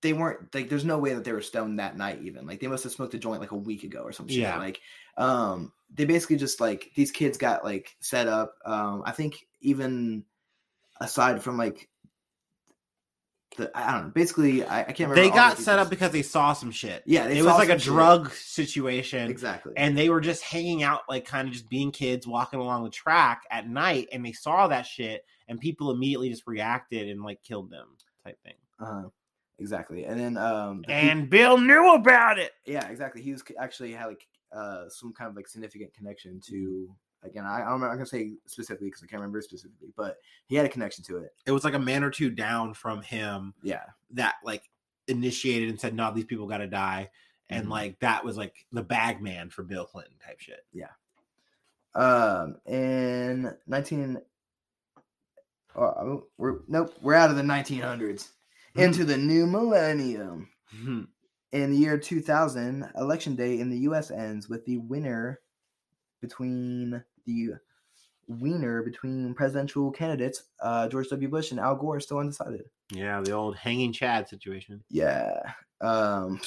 they 0.00 0.12
weren't 0.12 0.54
like 0.54 0.68
there's 0.68 0.84
no 0.84 0.98
way 0.98 1.14
that 1.14 1.24
they 1.24 1.32
were 1.32 1.40
stoned 1.42 1.78
that 1.80 1.96
night 1.96 2.20
even. 2.22 2.46
Like 2.46 2.60
they 2.60 2.68
must 2.68 2.84
have 2.84 2.92
smoked 2.92 3.14
a 3.14 3.18
joint 3.18 3.40
like 3.40 3.50
a 3.50 3.56
week 3.56 3.82
ago 3.82 4.02
or 4.02 4.12
some 4.12 4.28
shit. 4.28 4.38
Yeah. 4.38 4.58
Like 4.58 4.80
um 5.16 5.72
they 5.92 6.04
basically 6.04 6.36
just 6.36 6.60
like 6.60 6.90
these 6.94 7.10
kids 7.10 7.38
got 7.38 7.64
like 7.64 7.96
set 8.00 8.28
up. 8.28 8.54
Um 8.64 9.02
I 9.04 9.12
think 9.12 9.46
even 9.60 10.24
aside 11.00 11.42
from 11.42 11.56
like 11.56 11.88
the 13.58 13.70
I 13.76 13.92
don't 13.92 14.04
know. 14.04 14.10
Basically, 14.10 14.64
I, 14.64 14.80
I 14.80 14.84
can't 14.84 15.10
remember. 15.10 15.20
They 15.20 15.28
got 15.30 15.56
the 15.58 15.62
set 15.62 15.78
up 15.78 15.90
because 15.90 16.10
they 16.12 16.22
saw 16.22 16.54
some 16.54 16.70
shit. 16.70 17.02
Yeah, 17.04 17.28
they 17.28 17.38
it 17.38 17.44
was 17.44 17.54
like 17.58 17.68
a 17.68 17.78
shit. 17.78 17.82
drug 17.92 18.32
situation. 18.32 19.30
exactly. 19.30 19.74
and 19.76 19.96
they 19.98 20.08
were 20.08 20.22
just 20.22 20.42
hanging 20.42 20.82
out 20.82 21.02
like 21.08 21.26
kind 21.26 21.46
of 21.46 21.52
just 21.52 21.68
being 21.68 21.90
kids 21.92 22.26
walking 22.26 22.58
along 22.60 22.84
the 22.84 22.90
track 22.90 23.42
at 23.50 23.68
night 23.68 24.08
and 24.12 24.24
they 24.24 24.32
saw 24.32 24.68
that 24.68 24.86
shit 24.86 25.24
and 25.48 25.60
people 25.60 25.90
immediately 25.90 26.30
just 26.30 26.46
reacted 26.46 27.08
and 27.08 27.22
like 27.22 27.42
killed 27.42 27.70
them 27.70 27.88
type 28.24 28.38
thing 28.42 28.54
Uh-huh. 28.80 29.08
exactly. 29.58 30.04
And 30.06 30.18
then 30.18 30.36
um, 30.38 30.82
the 30.86 30.92
and 30.94 31.28
bill 31.28 31.58
knew 31.58 31.94
about 31.94 32.38
it 32.38 32.52
yeah, 32.66 32.88
exactly. 32.88 33.20
He 33.22 33.32
was 33.32 33.42
actually 33.60 33.92
had 33.92 34.06
like 34.06 34.26
uh 34.52 34.88
some 34.88 35.12
kind 35.12 35.28
of 35.28 35.36
like 35.36 35.46
significant 35.48 35.92
connection 35.94 36.40
to. 36.48 36.88
Again, 37.30 37.44
I, 37.44 37.62
I 37.62 37.70
don't. 37.70 37.82
I'm 37.82 37.92
gonna 37.92 38.06
say 38.06 38.34
specifically 38.46 38.88
because 38.88 39.02
I 39.02 39.06
can't 39.06 39.20
remember 39.20 39.40
specifically, 39.42 39.92
but 39.96 40.18
he 40.46 40.56
had 40.56 40.66
a 40.66 40.68
connection 40.68 41.04
to 41.04 41.18
it. 41.18 41.34
it 41.46 41.52
was 41.52 41.64
like 41.64 41.74
a 41.74 41.78
man 41.78 42.02
or 42.04 42.10
two 42.10 42.30
down 42.30 42.74
from 42.74 43.02
him 43.02 43.54
Yeah, 43.62 43.84
that 44.12 44.36
like 44.44 44.68
initiated 45.06 45.68
and 45.70 45.80
said 45.80 45.94
no 45.94 46.12
these 46.12 46.24
people 46.26 46.46
gotta 46.46 46.66
die 46.66 47.10
and 47.48 47.66
Mhm. 47.66 47.70
like 47.70 47.98
that 48.00 48.24
was 48.24 48.36
like 48.36 48.66
the 48.72 48.82
bag 48.82 49.22
man 49.22 49.48
for 49.48 49.62
bill 49.62 49.86
clinton 49.86 50.14
type 50.24 50.38
shit 50.38 50.66
Yeah. 50.72 50.90
Um, 51.94 52.56
in 52.66 53.56
19, 53.66 54.20
oh, 55.76 56.26
we're 56.36 56.58
nope, 56.68 56.94
we're 57.00 57.14
out 57.14 57.30
of 57.30 57.36
the 57.36 57.42
1900s 57.42 58.28
into 58.74 59.04
the 59.04 59.16
new 59.16 59.46
millennium. 59.46 60.48
Mhm. 60.76 61.08
In 61.52 61.70
the 61.72 61.76
year 61.78 61.98
2000, 61.98 62.90
election 62.96 63.34
day 63.34 63.58
in 63.58 63.70
the 63.70 63.78
U.S. 63.80 64.10
ends 64.10 64.48
with 64.48 64.64
the 64.66 64.76
winner 64.76 65.40
between 66.20 67.02
the 67.28 67.58
wiener 68.26 68.82
between 68.82 69.34
presidential 69.34 69.90
candidates, 69.90 70.44
uh, 70.60 70.88
George 70.88 71.08
W. 71.08 71.28
Bush 71.28 71.50
and 71.50 71.60
Al 71.60 71.76
Gore, 71.76 72.00
still 72.00 72.18
undecided. 72.18 72.62
yeah 72.92 73.20
the 73.20 73.32
old 73.32 73.56
hanging 73.56 73.92
chad 73.92 74.28
situation 74.28 74.82
Yeah. 74.90 75.40
Um, 75.80 76.40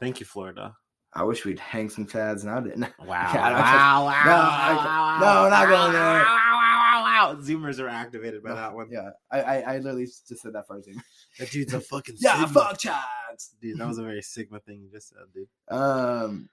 thank 0.00 0.20
you 0.20 0.26
florida 0.26 0.74
I 1.14 1.22
wish 1.22 1.46
we'd 1.46 1.58
hang 1.58 1.88
some 1.88 2.06
chads, 2.06 2.42
and 2.42 2.50
I 2.50 2.60
didn't. 2.60 2.82
Wow! 2.98 3.30
Yeah, 3.32 3.46
I 3.46 3.52
wow! 3.52 4.04
Wow! 4.04 4.24
No, 4.26 4.30
wow, 4.32 4.50
I- 4.50 4.74
wow, 4.76 5.18
no, 5.18 5.26
wow, 5.26 5.48
not 5.48 5.68
going 5.68 5.92
there. 5.94 6.02
Wow! 6.02 6.24
Wow! 6.24 7.02
Wow! 7.02 7.34
wow. 7.34 7.40
Zoomers 7.40 7.80
are 7.80 7.88
activated 7.88 8.42
by 8.42 8.52
that 8.54 8.74
one. 8.74 8.88
Yeah, 8.90 9.10
I, 9.30 9.40
I, 9.40 9.56
I 9.60 9.78
literally 9.78 10.04
just 10.04 10.26
said 10.42 10.52
that 10.52 10.66
first. 10.68 10.90
That 11.38 11.50
dude's 11.50 11.72
a 11.72 11.80
fucking 11.80 12.16
Yeah, 12.20 12.44
Sigma. 12.44 12.60
fuck 12.60 12.78
chads. 12.78 13.50
dude. 13.62 13.78
That 13.78 13.88
was 13.88 13.96
a 13.96 14.02
very 14.02 14.20
Sigma 14.20 14.60
thing 14.60 14.82
you 14.82 14.90
just 14.90 15.08
said, 15.08 15.18
dude. 15.34 15.48
Um, 15.70 16.50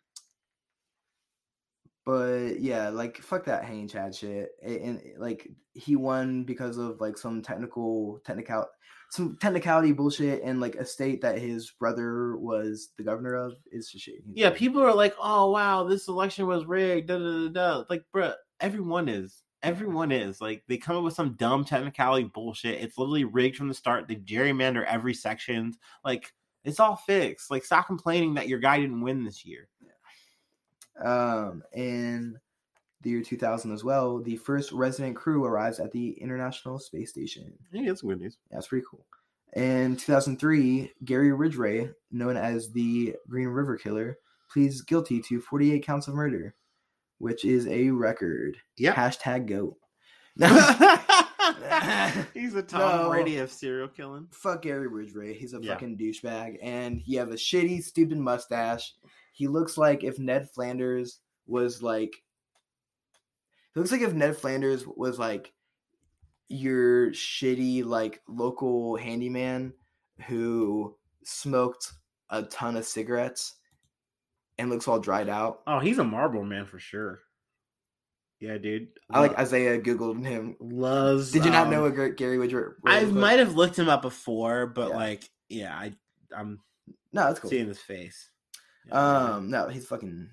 but 2.06 2.60
yeah, 2.60 2.90
like 2.90 3.18
fuck 3.18 3.46
that 3.46 3.66
hanging 3.66 3.88
Chad 3.88 4.16
shit. 4.16 4.50
And, 4.62 4.82
and, 4.82 5.02
like 5.18 5.50
he 5.74 5.96
won 5.96 6.44
because 6.44 6.78
of 6.78 7.00
like 7.02 7.18
some 7.18 7.42
technical 7.42 8.22
technical 8.26 8.68
some 9.10 9.38
technicality 9.40 9.92
bullshit 9.92 10.42
and 10.44 10.60
like 10.60 10.76
a 10.76 10.86
state 10.86 11.22
that 11.22 11.38
his 11.38 11.72
brother 11.80 12.36
was 12.38 12.90
the 12.98 13.04
governor 13.04 13.36
of 13.36 13.54
is 13.72 13.90
just 13.90 14.06
shit. 14.06 14.16
He's 14.26 14.36
Yeah, 14.36 14.50
like- 14.50 14.58
people 14.58 14.82
are 14.82 14.94
like, 14.94 15.16
"Oh 15.22 15.52
wow, 15.52 15.84
this 15.84 16.08
election 16.08 16.48
was 16.48 16.66
rigged." 16.66 17.08
Da, 17.10 17.18
da, 17.20 17.48
da, 17.48 17.50
da. 17.50 17.84
Like, 17.90 18.04
bruh, 18.14 18.34
everyone 18.60 19.08
is. 19.10 19.44
Everyone 19.62 20.12
is 20.12 20.42
like 20.42 20.64
they 20.68 20.76
come 20.78 20.98
up 20.98 21.04
with 21.04 21.14
some 21.14 21.36
dumb 21.36 21.64
technicality 21.64 22.26
bullshit. 22.26 22.82
It's 22.82 22.98
literally 22.98 23.24
rigged 23.24 23.56
from 23.56 23.70
the 23.70 23.74
start. 23.74 24.08
They 24.10 24.16
gerrymander 24.18 24.84
every 24.86 25.14
section. 25.14 25.74
Like 26.04 26.34
it's 26.66 26.80
all 26.82 26.98
fixed. 26.98 27.50
Like 27.50 27.64
stop 27.64 27.88
complaining 27.88 28.34
that 28.34 28.50
your 28.50 28.60
guy 28.60 28.80
didn't 28.80 29.00
win 29.02 29.24
this 29.24 29.46
year. 29.46 29.70
Um, 31.02 31.64
in 31.74 32.40
the 33.02 33.10
year 33.10 33.22
2000 33.22 33.72
as 33.72 33.84
well, 33.84 34.20
the 34.20 34.36
first 34.38 34.72
resident 34.72 35.16
crew 35.16 35.44
arrives 35.46 35.80
at 35.80 35.92
the 35.92 36.12
International 36.22 36.80
Space 36.80 37.10
Station. 37.10 37.54
Yeah, 37.72 37.88
that's 37.88 38.02
good 38.02 38.20
news. 38.22 38.38
Yeah, 38.50 38.58
that's 38.58 38.68
pretty 38.68 38.86
cool. 38.90 39.06
In 39.56 39.96
2003, 39.98 40.92
Gary 41.06 41.32
Ridgway, 41.32 41.90
known 42.12 42.38
as 42.38 42.72
the 42.72 43.16
Green 43.30 43.50
River 43.50 43.78
Killer, 43.78 44.18
pleads 44.52 44.82
guilty 44.82 45.22
to 45.24 45.42
48 45.42 45.86
counts 45.86 46.08
of 46.08 46.16
murder, 46.16 46.56
which 47.20 47.46
is 47.46 47.68
a 47.68 47.90
record. 47.90 48.58
Yeah. 48.78 48.94
Hashtag 48.94 49.48
goat. 49.48 49.78
He's 52.34 52.56
a 52.56 52.64
Tom 52.64 53.04
No. 53.04 53.10
Brady 53.10 53.38
of 53.38 53.52
serial 53.52 53.88
killing. 53.88 54.28
Fuck 54.32 54.64
Gary 54.64 54.88
Ridgway. 54.88 55.34
He's 55.34 55.54
a 55.54 55.60
Yeah. 55.62 55.74
fucking 55.74 55.98
douchebag, 55.98 56.58
and 56.62 57.00
he 57.00 57.16
have 57.16 57.30
a 57.32 57.36
shitty, 57.36 57.84
stupid 57.84 58.18
mustache. 58.18 58.94
He 59.34 59.48
looks 59.48 59.78
like 59.78 60.04
if 60.04 60.18
Ned 60.20 60.50
Flanders 60.52 61.20
was 61.48 61.82
like. 61.84 62.14
He 63.74 63.80
looks 63.80 63.92
like 63.92 64.02
if 64.02 64.14
Ned 64.14 64.38
Flanders 64.38 64.86
was 64.88 65.18
like 65.20 65.52
your 66.48 67.10
shitty 67.12 67.84
like 67.84 68.22
local 68.28 68.96
handyman 68.96 69.74
who 70.28 70.96
smoked 71.24 71.92
a 72.30 72.44
ton 72.44 72.78
of 72.78 72.86
cigarettes 72.86 73.56
and 74.60 74.70
looks 74.70 74.88
all 74.88 75.00
dried 75.00 75.28
out. 75.30 75.62
Oh, 75.66 75.80
he's 75.80 75.98
a 75.98 76.04
Marlboro 76.04 76.44
man 76.44 76.66
for 76.68 76.78
sure. 76.78 77.22
Yeah, 78.40 78.58
dude. 78.60 78.90
I 79.10 79.22
like 79.22 79.38
Isaiah 79.40 79.82
googled 79.82 80.24
him. 80.24 80.56
loves. 80.60 81.32
Did 81.32 81.46
you 81.46 81.52
not 81.52 81.66
um, 81.68 81.72
know 81.72 81.82
what 81.84 81.96
Gar- 81.96 82.10
Gary 82.10 82.38
Ridgway? 82.38 82.74
I 82.86 83.06
might 83.06 83.40
have 83.40 83.56
looked 83.56 83.80
him 83.80 83.90
up 83.90 84.02
before, 84.04 84.68
but 84.68 84.90
Yeah. 84.90 84.96
like, 84.96 85.30
yeah, 85.50 85.74
I 85.76 85.94
I'm 86.36 86.60
No, 87.14 87.24
that's 87.26 87.40
cool. 87.40 87.50
seeing 87.50 87.68
his 87.68 87.80
face. 87.80 88.30
Yeah, 88.88 89.34
Um, 89.36 89.50
no, 89.50 89.68
he's 89.70 89.84
a 89.84 89.88
fucking 89.88 90.30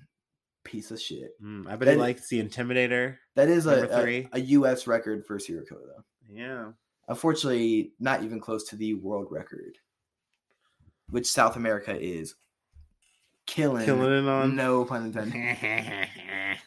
piece 0.63 0.91
of 0.91 1.01
shit. 1.01 1.31
mm, 1.41 1.67
I 1.67 1.75
bet 1.75 1.85
that- 1.87 1.91
he 1.93 1.97
likes 1.97 2.27
the 2.29 2.41
Intimidator. 2.43 3.17
That 3.35 3.47
is 3.49 3.65
a, 3.65 3.87
a, 3.89 4.29
a 4.33 4.39
U.S. 4.41 4.87
record 4.87 5.25
for 5.25 5.39
serial 5.39 5.65
killer, 5.65 5.81
though. 5.87 6.03
Yeah. 6.29 6.71
Unfortunately, 7.07 7.93
not 7.99 8.23
even 8.23 8.39
close 8.39 8.65
to 8.69 8.75
the 8.75 8.93
world 8.93 9.27
record, 9.31 9.77
which 11.09 11.27
South 11.27 11.55
America 11.55 11.97
is 11.99 12.35
killing. 13.47 13.85
Killing 13.85 14.25
it 14.25 14.29
on. 14.29 14.55
No 14.55 14.85
pun 14.85 15.05
intended. 15.05 15.33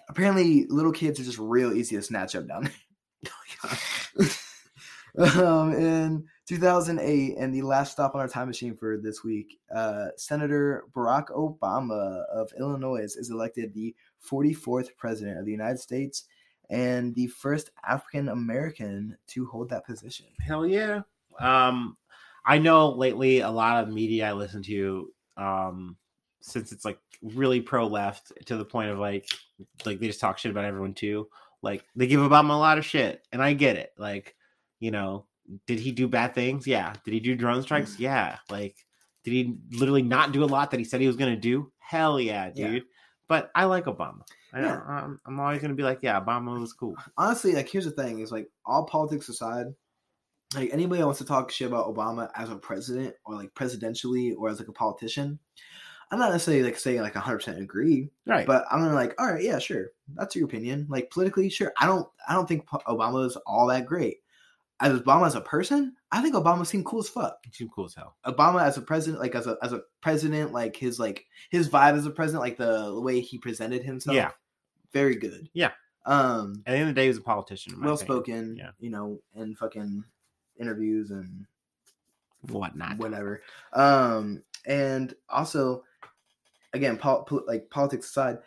Apparently, 0.08 0.66
little 0.68 0.92
kids 0.92 1.18
are 1.20 1.24
just 1.24 1.38
real 1.38 1.72
easy 1.72 1.96
to 1.96 2.02
snatch 2.02 2.34
up 2.34 2.46
down 2.48 2.64
there. 2.64 2.72
um, 5.42 5.72
in 5.72 6.26
2008, 6.46 7.36
and 7.38 7.54
the 7.54 7.62
last 7.62 7.92
stop 7.92 8.14
on 8.14 8.20
our 8.20 8.28
time 8.28 8.48
machine 8.48 8.76
for 8.76 8.98
this 8.98 9.24
week, 9.24 9.58
uh, 9.74 10.08
Senator 10.16 10.84
Barack 10.94 11.28
Obama 11.28 12.24
of 12.26 12.50
Illinois 12.58 13.14
is 13.16 13.30
elected 13.30 13.72
the 13.72 13.94
44th 14.30 14.88
president 14.96 15.38
of 15.38 15.46
the 15.46 15.52
United 15.52 15.78
States 15.78 16.24
and 16.70 17.14
the 17.14 17.26
first 17.28 17.70
African 17.86 18.28
American 18.28 19.16
to 19.28 19.46
hold 19.46 19.68
that 19.70 19.86
position. 19.86 20.26
Hell 20.40 20.66
yeah. 20.66 21.02
Um, 21.40 21.96
I 22.44 22.58
know 22.58 22.90
lately 22.90 23.40
a 23.40 23.50
lot 23.50 23.82
of 23.82 23.92
media 23.92 24.28
I 24.28 24.32
listen 24.32 24.62
to, 24.64 25.10
um, 25.36 25.96
since 26.40 26.72
it's 26.72 26.84
like 26.84 26.98
really 27.22 27.60
pro 27.60 27.86
left 27.86 28.32
to 28.46 28.56
the 28.56 28.64
point 28.64 28.90
of 28.90 28.98
like, 28.98 29.28
like 29.86 29.98
they 29.98 30.06
just 30.06 30.20
talk 30.20 30.38
shit 30.38 30.50
about 30.50 30.64
everyone 30.64 30.94
too. 30.94 31.28
Like 31.62 31.84
they 31.96 32.06
give 32.06 32.20
Obama 32.20 32.50
a 32.50 32.58
lot 32.58 32.76
of 32.76 32.84
shit, 32.84 33.26
and 33.32 33.42
I 33.42 33.54
get 33.54 33.76
it. 33.76 33.92
Like, 33.96 34.34
you 34.80 34.90
know, 34.90 35.24
did 35.66 35.78
he 35.80 35.92
do 35.92 36.08
bad 36.08 36.34
things? 36.34 36.66
Yeah. 36.66 36.94
Did 37.04 37.14
he 37.14 37.20
do 37.20 37.34
drone 37.34 37.62
strikes? 37.62 37.96
Mm. 37.96 38.00
Yeah. 38.00 38.38
Like, 38.50 38.76
did 39.24 39.30
he 39.32 39.56
literally 39.72 40.02
not 40.02 40.32
do 40.32 40.44
a 40.44 40.46
lot 40.46 40.70
that 40.70 40.78
he 40.80 40.84
said 40.84 41.00
he 41.00 41.06
was 41.06 41.16
gonna 41.16 41.36
do? 41.36 41.70
Hell 41.78 42.20
yeah, 42.20 42.50
Yeah. 42.54 42.68
dude. 42.68 42.84
But 43.28 43.50
I 43.54 43.64
like 43.64 43.84
Obama. 43.86 44.20
I, 44.52 44.60
Yeah. 44.60 44.80
I'm, 44.86 45.20
I'm 45.26 45.40
always 45.40 45.60
gonna 45.62 45.74
be 45.74 45.82
like, 45.82 46.00
yeah, 46.02 46.20
Obama 46.20 46.58
was 46.60 46.72
cool. 46.72 46.94
honestly, 47.16 47.52
like 47.54 47.68
here's 47.68 47.84
the 47.86 47.90
thing: 47.90 48.20
is 48.20 48.30
like 48.32 48.48
all 48.66 48.84
politics 48.84 49.28
aside, 49.28 49.66
like 50.54 50.70
anybody 50.72 51.00
that 51.00 51.06
wants 51.06 51.18
to 51.20 51.24
talk 51.24 51.50
shit 51.50 51.66
about 51.68 51.92
Obama 51.92 52.30
as 52.34 52.50
a 52.50 52.56
president 52.56 53.14
or 53.24 53.34
like 53.34 53.52
presidentially 53.54 54.34
or 54.36 54.48
as 54.50 54.58
like 54.58 54.68
a 54.68 54.72
politician, 54.72 55.38
I'm 56.10 56.18
not 56.18 56.32
necessarily 56.32 56.62
like 56.62 56.78
saying 56.78 57.00
like 57.00 57.14
100 57.14 57.38
percent 57.38 57.58
agree, 57.60 58.10
Right. 58.26 58.46
but 58.46 58.64
I'm 58.70 58.80
gonna 58.80 58.94
like, 58.94 59.14
all 59.18 59.32
right, 59.32 59.42
yeah, 59.42 59.58
sure, 59.58 59.86
that's 60.14 60.36
your 60.36 60.44
opinion. 60.44 60.86
Like 60.90 61.10
politically, 61.10 61.48
sure. 61.48 61.72
I 61.80 61.86
don't, 61.86 62.06
I 62.28 62.34
don't 62.34 62.46
think 62.46 62.66
Obama 62.68 63.26
is 63.26 63.36
all 63.46 63.66
that 63.68 63.86
great. 63.86 64.18
As 64.80 64.98
Obama 65.00 65.26
as 65.26 65.34
a 65.36 65.40
person, 65.40 65.94
I 66.10 66.20
think 66.20 66.34
Obama 66.34 66.66
seemed 66.66 66.84
cool 66.84 66.98
as 67.00 67.08
fuck. 67.08 67.38
he 67.44 67.52
seemed 67.52 67.70
cool 67.72 67.84
as 67.84 67.94
hell. 67.94 68.16
Obama 68.26 68.62
as 68.62 68.76
a 68.76 68.82
president, 68.82 69.20
like 69.22 69.34
as 69.34 69.46
a 69.46 69.56
as 69.62 69.72
a 69.72 69.82
president, 70.00 70.52
like 70.52 70.76
his 70.76 70.98
like 70.98 71.24
his 71.50 71.68
vibe 71.68 71.96
as 71.96 72.06
a 72.06 72.10
president, 72.10 72.42
like 72.42 72.56
the, 72.56 73.00
way 73.00 73.20
he 73.20 73.38
presented 73.38 73.84
himself, 73.84 74.16
Yeah. 74.16 74.32
very 74.92 75.14
good. 75.16 75.48
Yeah. 75.52 75.70
Um, 76.06 76.62
At 76.66 76.72
the 76.72 76.78
end 76.78 76.88
of 76.90 76.94
the 76.94 77.00
day, 77.00 77.02
he 77.04 77.08
was 77.08 77.18
a 77.18 77.22
politician. 77.22 77.80
well 77.80 77.96
spoken, 77.96 78.56
Yeah. 78.56 78.72
you 78.80 78.90
know, 78.90 79.20
in 79.36 79.54
fucking 79.54 80.04
interviews 80.58 81.10
and 81.10 81.46
whatnot. 82.50 82.98
whatever. 82.98 83.42
Um, 83.72 84.42
and 84.66 85.14
also, 85.28 85.84
again, 86.72 86.96
pol- 86.98 87.22
pol- 87.24 87.44
like 87.46 87.70
politics 87.70 88.08
aside, 88.08 88.38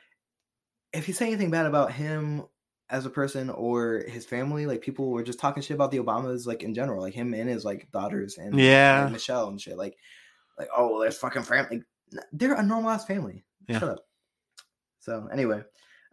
if 0.94 1.08
you 1.08 1.14
say 1.14 1.28
anything 1.28 1.52
bad 1.52 1.66
about 1.66 1.92
him 1.94 2.44
as 2.90 3.06
a 3.06 3.10
person 3.10 3.50
or 3.50 4.04
his 4.08 4.26
family, 4.26 4.66
like 4.66 4.82
people 4.82 5.10
were 5.10 5.24
just 5.24 5.40
talking 5.40 5.62
shit 5.62 5.76
about 5.76 5.92
the 5.92 6.00
Obamas, 6.00 6.46
like 6.48 6.64
in 6.64 6.74
general, 6.74 7.02
like 7.02 7.14
him 7.14 7.34
and 7.34 7.50
his 7.50 7.66
like 7.66 7.92
daughters 7.92 8.38
and 8.38 8.58
Yeah. 8.58 9.04
like, 9.04 9.14
Michelle 9.14 9.50
and 9.50 9.60
shit, 9.60 9.78
like, 9.78 9.98
like 10.58 10.70
oh, 10.76 11.02
there's 11.02 11.18
fucking 11.18 11.44
family. 11.44 11.84
Like, 12.14 12.26
they're 12.32 12.54
a 12.54 12.64
normal 12.64 12.92
ass 12.92 13.06
family. 13.06 13.44
Yeah. 13.68 13.80
Shut 13.80 13.90
up. 13.90 14.00
So 15.00 15.28
anyway, 15.32 15.64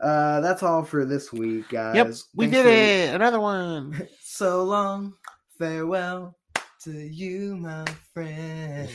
uh, 0.01 0.41
that's 0.41 0.63
all 0.65 0.83
for 0.85 1.05
this 1.05 1.33
week, 1.33 1.69
guys. 1.69 1.95
Yep, 1.95 2.07
we 2.35 2.47
Thanks 2.47 2.57
did 2.57 2.63
for- 2.65 3.13
it. 3.13 3.15
Another 3.15 3.41
one. 3.41 4.09
so 4.21 4.65
long, 4.65 5.15
farewell 5.59 6.37
to 6.83 6.91
you, 6.93 7.57
my 7.57 7.85
friend. 8.13 8.91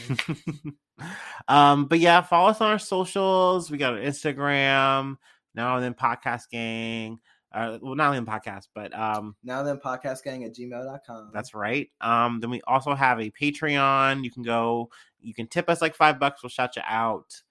um, 1.48 1.86
but 1.86 2.00
yeah, 2.00 2.22
follow 2.22 2.50
us 2.50 2.62
on 2.62 2.72
our 2.72 2.80
socials. 2.80 3.72
We 3.72 3.78
got 3.78 3.96
an 3.98 4.04
Instagram 4.04 5.16
now 5.56 5.76
and 5.76 5.84
then 5.84 5.94
podcast 5.94 6.50
gang. 6.52 7.20
Uh, 7.52 7.80
well, 7.82 7.96
not 7.96 8.14
only 8.16 8.26
podcast, 8.26 8.68
but 8.76 8.98
um, 8.98 9.36
now 9.44 9.64
then, 9.64 9.78
podcastgang 9.78 10.46
at 10.46 10.56
gmail.com. 10.56 11.32
that's 11.34 11.56
right. 11.56 11.90
Um, 12.00 12.40
then 12.40 12.50
we 12.52 12.62
also 12.68 12.94
have 12.94 13.20
a 13.20 13.32
Patreon. 13.32 14.24
You 14.24 14.30
can 14.30 14.44
go, 14.44 14.90
you 15.20 15.34
can 15.34 15.48
tip 15.48 15.70
us 15.70 15.82
like 15.82 15.96
five 15.96 16.20
bucks. 16.20 16.44
We'll 16.44 16.52
shout 16.52 16.76
you 16.76 16.84
out. 16.86 17.42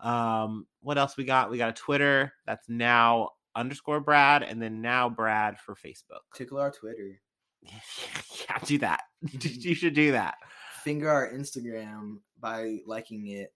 Um, 0.00 0.66
what 0.80 0.98
else 0.98 1.16
we 1.16 1.24
got? 1.24 1.50
We 1.50 1.58
got 1.58 1.70
a 1.70 1.72
Twitter 1.72 2.32
that's 2.46 2.68
now 2.68 3.30
underscore 3.54 4.00
Brad, 4.00 4.42
and 4.42 4.60
then 4.60 4.80
now 4.80 5.08
Brad 5.08 5.58
for 5.58 5.74
Facebook. 5.74 6.22
Tickle 6.34 6.58
our 6.58 6.70
Twitter. 6.70 7.20
yeah, 7.62 8.58
do 8.64 8.78
that. 8.78 9.02
you 9.40 9.74
should 9.74 9.94
do 9.94 10.12
that. 10.12 10.34
Finger 10.82 11.08
our 11.08 11.32
Instagram 11.32 12.18
by 12.40 12.78
liking 12.86 13.28
it. 13.28 13.52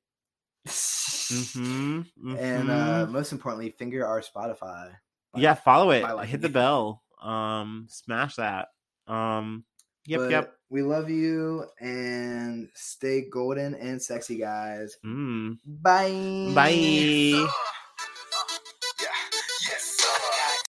hmm 0.67 2.03
And 2.39 2.71
uh, 2.71 3.07
most 3.09 3.33
importantly, 3.33 3.71
finger 3.79 4.07
our 4.07 4.23
Spotify. 4.23 4.93
Yeah, 5.37 5.55
follow 5.55 5.91
it. 5.91 6.27
Hit 6.27 6.41
the 6.41 6.49
bell. 6.49 7.03
Um, 7.23 7.87
smash 7.89 8.37
that. 8.37 8.69
Um, 9.07 9.65
yep, 10.07 10.21
But 10.21 10.31
yep. 10.31 10.55
We 10.71 10.83
love 10.83 11.09
you 11.09 11.65
and 11.81 12.69
stay 12.75 13.23
golden 13.23 13.75
and 13.75 14.03
sexy, 14.03 14.37
guys. 14.37 14.99
Mm. 15.05 15.59
Bye. 15.65 16.53
Bye. 16.55 17.49